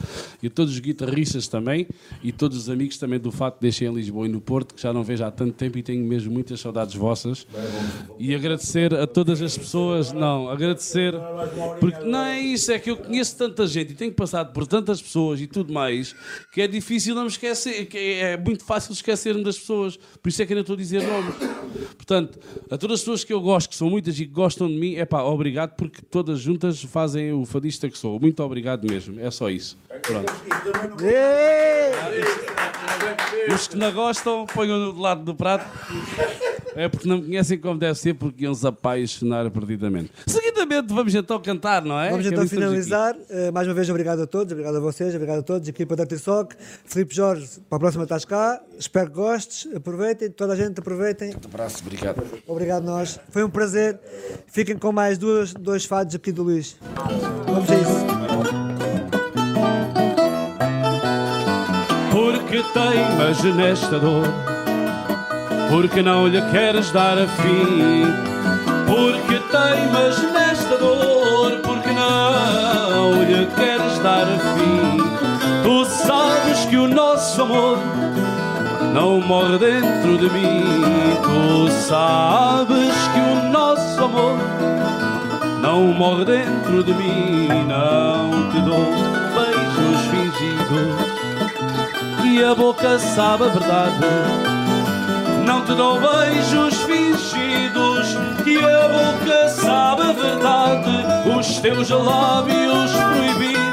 e 0.42 0.48
todos 0.48 0.74
os 0.74 0.80
guitarristas 0.80 1.48
também, 1.48 1.86
e 2.22 2.32
todos 2.32 2.56
os 2.56 2.70
amigos 2.70 2.98
também 2.98 3.18
do 3.18 3.30
Fato 3.30 3.58
deixei 3.60 3.88
em 3.88 3.94
Lisboa 3.94 4.26
e 4.26 4.28
no 4.28 4.40
Porto, 4.40 4.74
que 4.74 4.82
já 4.82 4.92
não 4.92 5.02
vejo 5.02 5.24
há 5.24 5.30
tanto 5.30 5.52
tempo 5.52 5.78
e 5.78 5.82
tenho 5.82 6.04
mesmo 6.04 6.32
muitas 6.32 6.60
saudades 6.60 6.94
vossas. 6.94 7.46
E 8.18 8.34
agradecer 8.34 8.94
a 8.94 9.06
todas 9.06 9.40
as 9.42 9.56
pessoas, 9.56 10.12
não, 10.12 10.48
agradecer, 10.48 11.14
porque 11.80 12.04
não 12.04 12.22
é 12.22 12.40
isso, 12.40 12.72
é 12.72 12.78
que 12.78 12.90
eu 12.90 12.96
conheço 12.96 13.36
tanta 13.36 13.66
gente 13.66 13.92
e 13.92 13.94
tenho 13.94 14.12
passado 14.12 14.52
por 14.52 14.66
tantas 14.66 15.00
pessoas 15.00 15.40
e 15.40 15.46
tudo 15.46 15.72
mais, 15.72 16.14
que 16.52 16.60
é 16.60 16.66
difícil 16.66 17.14
não 17.14 17.22
me 17.22 17.28
esquecer, 17.28 17.86
que 17.86 17.98
é 17.98 18.36
muito 18.36 18.64
fácil 18.64 18.92
esquecer-me 18.92 19.42
das 19.42 19.58
pessoas, 19.58 19.98
por 20.22 20.28
isso 20.28 20.42
é 20.42 20.46
que 20.46 20.54
não 20.54 20.62
estou 20.62 20.74
a 20.74 20.78
dizer 20.78 21.02
nomes. 21.02 21.34
Portanto, 21.96 22.38
a 22.70 22.76
todas 22.76 22.96
as 22.96 23.00
pessoas 23.00 23.24
que 23.24 23.32
eu 23.32 23.40
gosto, 23.40 23.70
que 23.70 23.76
são 23.76 23.88
muitas 23.88 24.18
e 24.18 24.26
que 24.26 24.32
gostam 24.32 24.68
de 24.68 24.74
mim, 24.74 24.94
é 24.94 25.04
pá, 25.04 25.22
obrigado, 25.22 25.74
porque 25.76 26.02
todas 26.02 26.40
juntas 26.40 26.82
fazem 26.82 27.32
o 27.32 27.44
fadista 27.74 27.88
que 27.88 27.98
sou. 27.98 28.18
Muito 28.20 28.42
obrigado 28.42 28.88
mesmo, 28.88 29.20
é 29.20 29.30
só 29.30 29.50
isso. 29.50 29.76
Pronto. 30.02 30.32
Os 33.54 33.68
que 33.68 33.76
não 33.76 33.92
gostam, 33.92 34.46
ponham 34.46 34.92
do 34.92 35.00
lado 35.00 35.22
do 35.22 35.34
prato. 35.34 35.66
É 36.76 36.88
porque 36.88 37.08
não 37.08 37.18
me 37.18 37.26
conhecem 37.26 37.56
como 37.58 37.78
deve 37.78 37.96
ser, 37.96 38.14
porque 38.14 38.44
iam-se 38.44 38.66
apaixonar 38.66 39.48
perdidamente. 39.50 40.10
Seguidamente, 40.26 40.92
vamos 40.92 41.14
então 41.14 41.40
cantar, 41.40 41.84
não 41.84 42.00
é? 42.00 42.10
Vamos 42.10 42.26
Que 42.26 42.34
é 42.34 42.36
então 42.36 42.48
finalizar. 42.48 43.16
Eh, 43.30 43.50
mais 43.52 43.68
uma 43.68 43.74
vez, 43.74 43.88
obrigado 43.88 44.22
a 44.22 44.26
todos, 44.26 44.52
obrigado 44.52 44.76
a 44.76 44.80
vocês, 44.80 45.14
obrigado 45.14 45.38
a 45.38 45.42
todos. 45.42 45.68
Equipa 45.68 45.94
da 45.94 46.02
Artisoc, 46.02 46.52
Filipe 46.84 47.14
Jorge, 47.14 47.48
para 47.68 47.76
a 47.76 47.78
próxima 47.78 48.02
estás 48.02 48.24
cá. 48.24 48.60
Espero 48.76 49.08
que 49.08 49.14
gostes, 49.14 49.68
aproveitem, 49.72 50.30
toda 50.30 50.54
a 50.54 50.56
gente 50.56 50.80
aproveitem. 50.80 51.30
Um 51.30 51.46
abraço, 51.46 51.80
obrigado. 51.80 52.24
Obrigado 52.44 52.82
a 52.82 52.86
nós. 52.86 53.20
Foi 53.30 53.44
um 53.44 53.50
prazer. 53.50 54.00
Fiquem 54.48 54.76
com 54.76 54.90
mais 54.90 55.16
duas, 55.16 55.54
dois 55.54 55.84
fados 55.84 56.16
aqui 56.16 56.32
do 56.32 56.42
Luís. 56.42 56.76
Porque 62.10 62.62
teimas 62.72 63.42
nesta 63.56 63.98
dor 63.98 64.24
Porque 65.70 66.02
não 66.02 66.28
lhe 66.28 66.40
queres 66.50 66.90
dar 66.92 67.18
a 67.18 67.26
fim. 67.26 68.04
Porque 68.86 69.40
teimas 69.50 70.22
nesta 70.32 70.76
dor 70.76 71.60
Porque 71.62 71.90
não 71.90 73.22
lhe 73.22 73.46
queres 73.46 73.98
dar 73.98 74.22
a 74.22 74.38
fim. 74.54 74.98
Tu 75.62 75.84
sabes 75.84 76.64
que 76.66 76.76
o 76.76 76.86
nosso 76.86 77.42
amor 77.42 77.78
Não 78.92 79.20
morre 79.20 79.58
dentro 79.58 80.18
de 80.18 80.30
mim. 80.30 80.64
Tu 81.22 81.70
sabes 81.70 82.94
que 83.12 83.20
o 83.20 83.50
nosso 83.50 84.04
amor 84.04 84.36
Não 85.64 85.84
morre 85.86 86.26
dentro 86.26 86.84
de 86.84 86.92
mim 86.92 87.48
Não 87.66 88.50
te 88.50 88.60
dou 88.60 88.84
beijos 89.34 90.00
fingidos 90.10 91.14
que 92.22 92.44
a 92.44 92.54
boca 92.54 92.98
sabe 92.98 93.44
a 93.44 93.48
verdade. 93.48 94.06
Não 95.46 95.64
te 95.64 95.72
dou 95.74 96.00
beijos 96.00 96.74
fingidos, 96.82 98.16
que 98.42 98.58
a 98.58 98.88
boca 98.88 99.48
sabe 99.50 100.02
a 100.02 100.12
verdade. 100.12 101.38
Os 101.38 101.60
teus 101.60 101.90
lábios 101.90 102.90
proibidos 102.92 103.64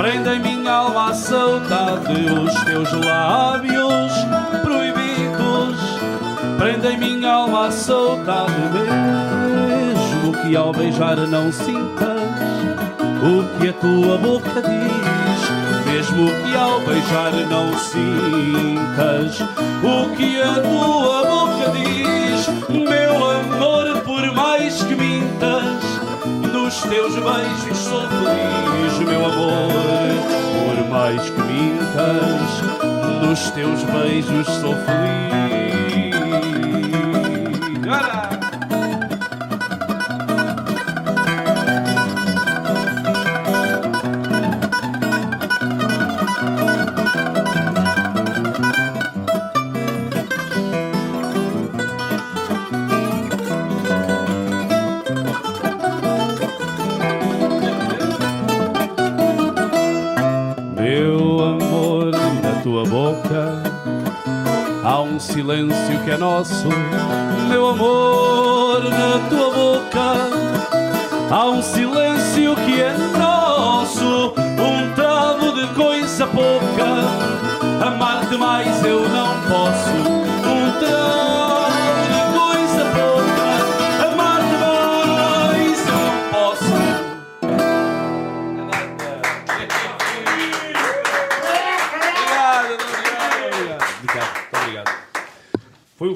Prende 0.00 0.30
em 0.30 0.40
minha 0.40 0.72
alma 0.72 1.10
a 1.10 1.14
saudade 1.14 2.24
os 2.32 2.54
teus 2.64 2.90
lábios 2.92 4.12
proibidos. 4.62 5.76
Prende 6.56 6.88
em 6.88 6.98
minha 6.98 7.30
alma 7.30 7.66
a 7.66 7.70
saudade, 7.70 8.52
mesmo 10.30 10.32
que 10.32 10.56
ao 10.56 10.72
beijar 10.72 11.16
não 11.16 11.50
sintas 11.52 12.20
o 13.22 13.58
que 13.58 13.68
a 13.68 13.72
tua 13.72 14.18
boca 14.18 14.62
diz. 14.62 15.92
Mesmo 15.92 16.30
que 16.42 16.56
ao 16.56 16.80
beijar 16.80 17.32
não 17.48 17.76
sintas 17.78 19.40
o 19.82 20.16
que 20.16 20.40
a 20.40 20.54
tua 20.54 21.24
boca 21.26 21.72
diz, 21.72 22.48
meu 22.68 23.30
amor, 23.30 24.02
por 24.04 24.32
mais 24.32 24.82
que 24.82 24.94
mintas, 24.94 25.82
nos 26.52 26.80
teus 26.82 27.14
beijos 27.14 27.78
sou 27.78 28.02
feliz, 28.08 28.98
meu 29.08 29.24
amor. 29.24 29.58
Por 30.66 30.88
mais 30.88 31.22
que 31.28 31.42
mintas, 31.42 33.26
nos 33.26 33.50
teus 33.50 33.82
beijos 33.84 34.46
sou 34.46 34.74
feliz. 34.74 35.29
Silêncio 65.30 66.02
que 66.04 66.10
é 66.10 66.16
nosso. 66.16 66.68
Meu 67.48 67.68
amor, 67.68 68.82
na 68.82 69.28
tua 69.28 69.50
boca 69.50 70.16
há 71.30 71.48
um 71.48 71.62
silêncio 71.62 72.56
que 72.56 72.80
é 72.80 72.92
nosso. 73.16 74.32
Um 74.36 74.92
travo 74.94 75.52
de 75.52 75.66
coisa 75.74 76.26
pouca, 76.26 77.86
amar-te 77.86 78.36
mais 78.36 78.84
eu 78.84 79.08
não 79.08 79.28
posso. 79.48 79.90
Um 80.48 80.80
travo 80.80 81.59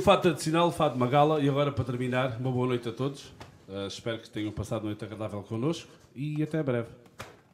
fato 0.05 0.21
tradicional, 0.21 0.69
o 0.69 0.71
fato 0.71 0.93
de 0.93 0.99
Magala, 0.99 1.41
e 1.41 1.49
agora 1.49 1.73
para 1.73 1.83
terminar, 1.83 2.37
uma 2.39 2.53
boa 2.53 2.67
noite 2.67 2.87
a 2.87 2.93
todos. 2.93 3.33
Uh, 3.67 3.87
espero 3.89 4.19
que 4.19 4.29
tenham 4.29 4.53
passado 4.53 4.83
uma 4.83 4.89
noite 4.89 5.03
agradável 5.03 5.43
connosco 5.43 5.91
e 6.15 6.43
até 6.43 6.63
breve. 6.63 6.89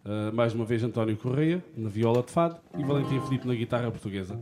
Uh, 0.04 0.34
mais 0.34 0.52
uma 0.52 0.64
vez 0.64 0.82
António 0.82 1.16
Correia 1.16 1.62
na 1.76 1.88
viola 1.88 2.24
de 2.24 2.32
fado 2.32 2.56
e 2.76 2.82
Valentim 2.82 3.20
Filipe 3.20 3.46
na 3.46 3.54
guitarra 3.54 3.88
portuguesa. 3.88 4.36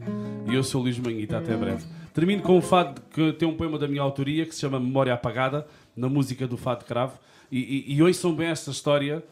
E 0.50 0.54
eu 0.54 0.64
sou 0.64 0.80
Luís 0.80 0.98
Manguita, 0.98 1.36
até 1.36 1.54
breve. 1.54 1.84
Termino 2.14 2.40
com 2.40 2.56
um 2.56 2.62
fado 2.62 2.98
que 3.10 3.34
tem 3.34 3.46
um 3.46 3.54
poema 3.54 3.78
da 3.78 3.86
minha 3.86 4.00
autoria 4.00 4.46
que 4.46 4.54
se 4.54 4.62
chama 4.62 4.80
Memória 4.80 5.12
Apagada, 5.12 5.66
na 5.94 6.08
música 6.08 6.48
do 6.48 6.56
Fado 6.56 6.86
Cravo. 6.86 7.18
E, 7.52 7.84
e, 7.90 7.94
e 7.94 8.02
ouçam 8.02 8.34
bem 8.34 8.48
esta 8.48 8.70
história 8.70 9.22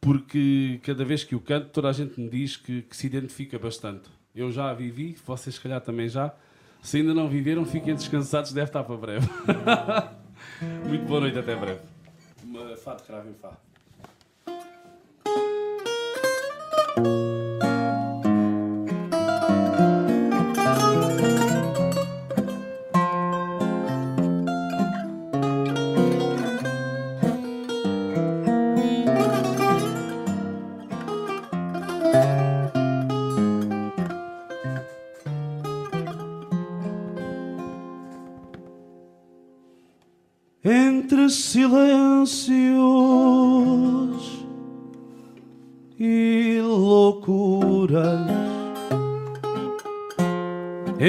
porque 0.00 0.80
cada 0.82 1.04
vez 1.04 1.24
que 1.24 1.34
o 1.34 1.40
canto 1.40 1.68
toda 1.68 1.90
a 1.90 1.92
gente 1.92 2.18
me 2.18 2.30
diz 2.30 2.56
que, 2.56 2.80
que 2.80 2.96
se 2.96 3.06
identifica 3.06 3.58
bastante. 3.58 4.08
Eu 4.34 4.50
já 4.50 4.70
a 4.70 4.72
vivi, 4.72 5.14
vocês 5.26 5.56
se 5.56 5.60
calhar 5.60 5.82
também 5.82 6.08
já. 6.08 6.34
Se 6.82 6.98
ainda 6.98 7.12
não 7.12 7.28
viveram, 7.28 7.64
fiquem 7.64 7.94
descansados, 7.94 8.52
deve 8.52 8.68
estar 8.68 8.84
para 8.84 8.96
breve. 8.96 9.28
Muito 10.86 11.04
boa 11.04 11.20
noite, 11.20 11.38
até 11.38 11.54
breve. 11.54 11.80
Fá 12.82 12.94
de 12.94 13.02
cravo 13.02 13.28
em 13.28 13.34
Fá. 13.34 13.52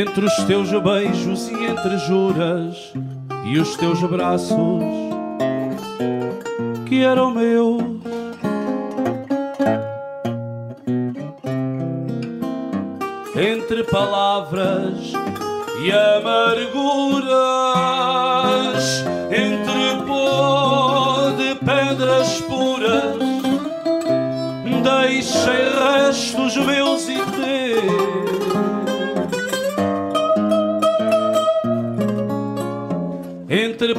Entre 0.09 0.25
os 0.25 0.33
teus 0.45 0.71
beijos 0.81 1.49
e 1.49 1.65
entre 1.65 1.99
juras 1.99 2.91
e 3.45 3.59
os 3.59 3.75
teus 3.75 4.01
braços 4.01 4.81
que 6.87 7.03
eram 7.03 7.29
meus. 7.29 7.83
Entre 13.35 13.83
palavras 13.83 15.13
e 15.83 15.91
amarguras, 15.91 17.29
entre 19.29 20.07
pó 20.07 21.29
de 21.37 21.53
pedras 21.63 22.41
puras, 22.41 23.13
deixei 24.83 25.69
restos 25.77 26.57
meus 26.57 27.07
e 27.07 27.17
teus. 27.31 27.68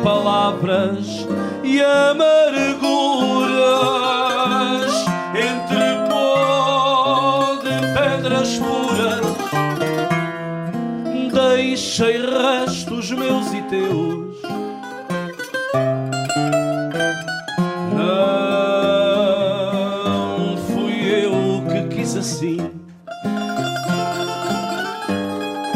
Palavras 0.02 1.26
e 1.62 1.82
amarguras, 1.82 2.80
entre 5.34 6.08
pó 6.08 7.58
de 7.62 7.78
pedras 7.94 8.58
puras 8.58 9.30
deixei 11.70 12.18
restos 12.18 13.10
meus 13.10 13.52
e 13.52 13.62
teus. 13.62 14.36
Não 20.46 20.56
fui 20.68 21.24
eu 21.24 21.32
que 21.68 21.96
quis 21.96 22.16
assim. 22.16 22.58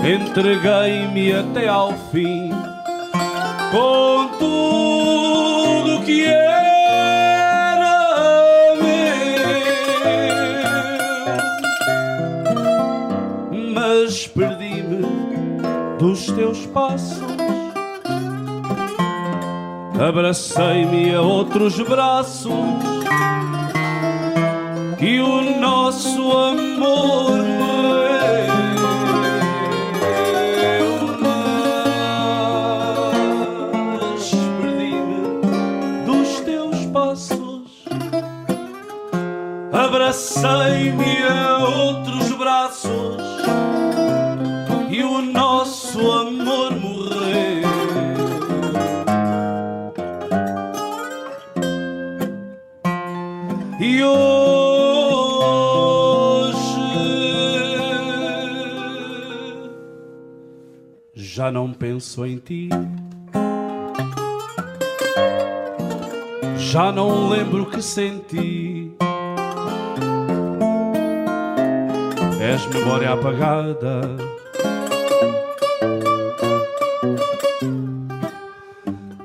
Entreguei-me 0.05 1.33
até 1.33 1.69
ao 1.69 1.93
fim 2.13 2.54
dos 16.15 16.27
teus 16.27 16.65
passos. 16.67 17.19
Abracei-me 19.99 21.13
a 21.13 21.21
outros 21.21 21.77
braços 21.81 22.53
e 25.01 25.19
o 25.19 25.59
nosso 25.59 26.31
amor. 26.31 27.43
Mas 34.01 34.31
perdi-me 34.61 35.43
dos 36.07 36.41
teus 36.43 36.87
passos. 36.93 37.65
Abracei-me 39.73 41.25
a 41.25 41.54
já 61.45 61.53
não 61.53 61.71
penso 61.75 62.25
em 62.25 62.39
ti. 62.39 62.71
Já 66.57 66.91
não 66.91 67.29
lembro 67.29 67.65
o 67.65 67.67
que 67.67 67.83
senti. 67.83 68.91
és 72.41 72.67
memória 72.67 73.13
apagada. 73.13 74.01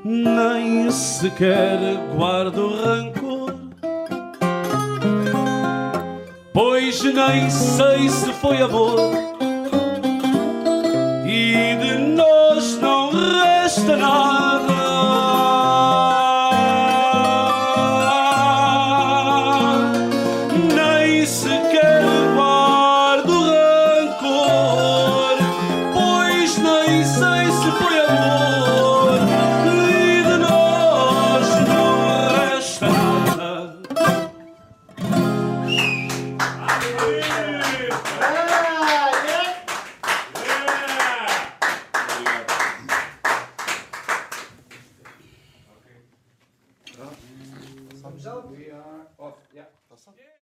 Nem 0.04 0.92
sequer 0.92 1.80
guardo 2.16 2.76
rancor, 2.84 3.56
pois 6.54 7.02
nem 7.02 7.50
sei 7.50 8.10
se 8.10 8.34
foi 8.34 8.62
amor. 8.62 9.19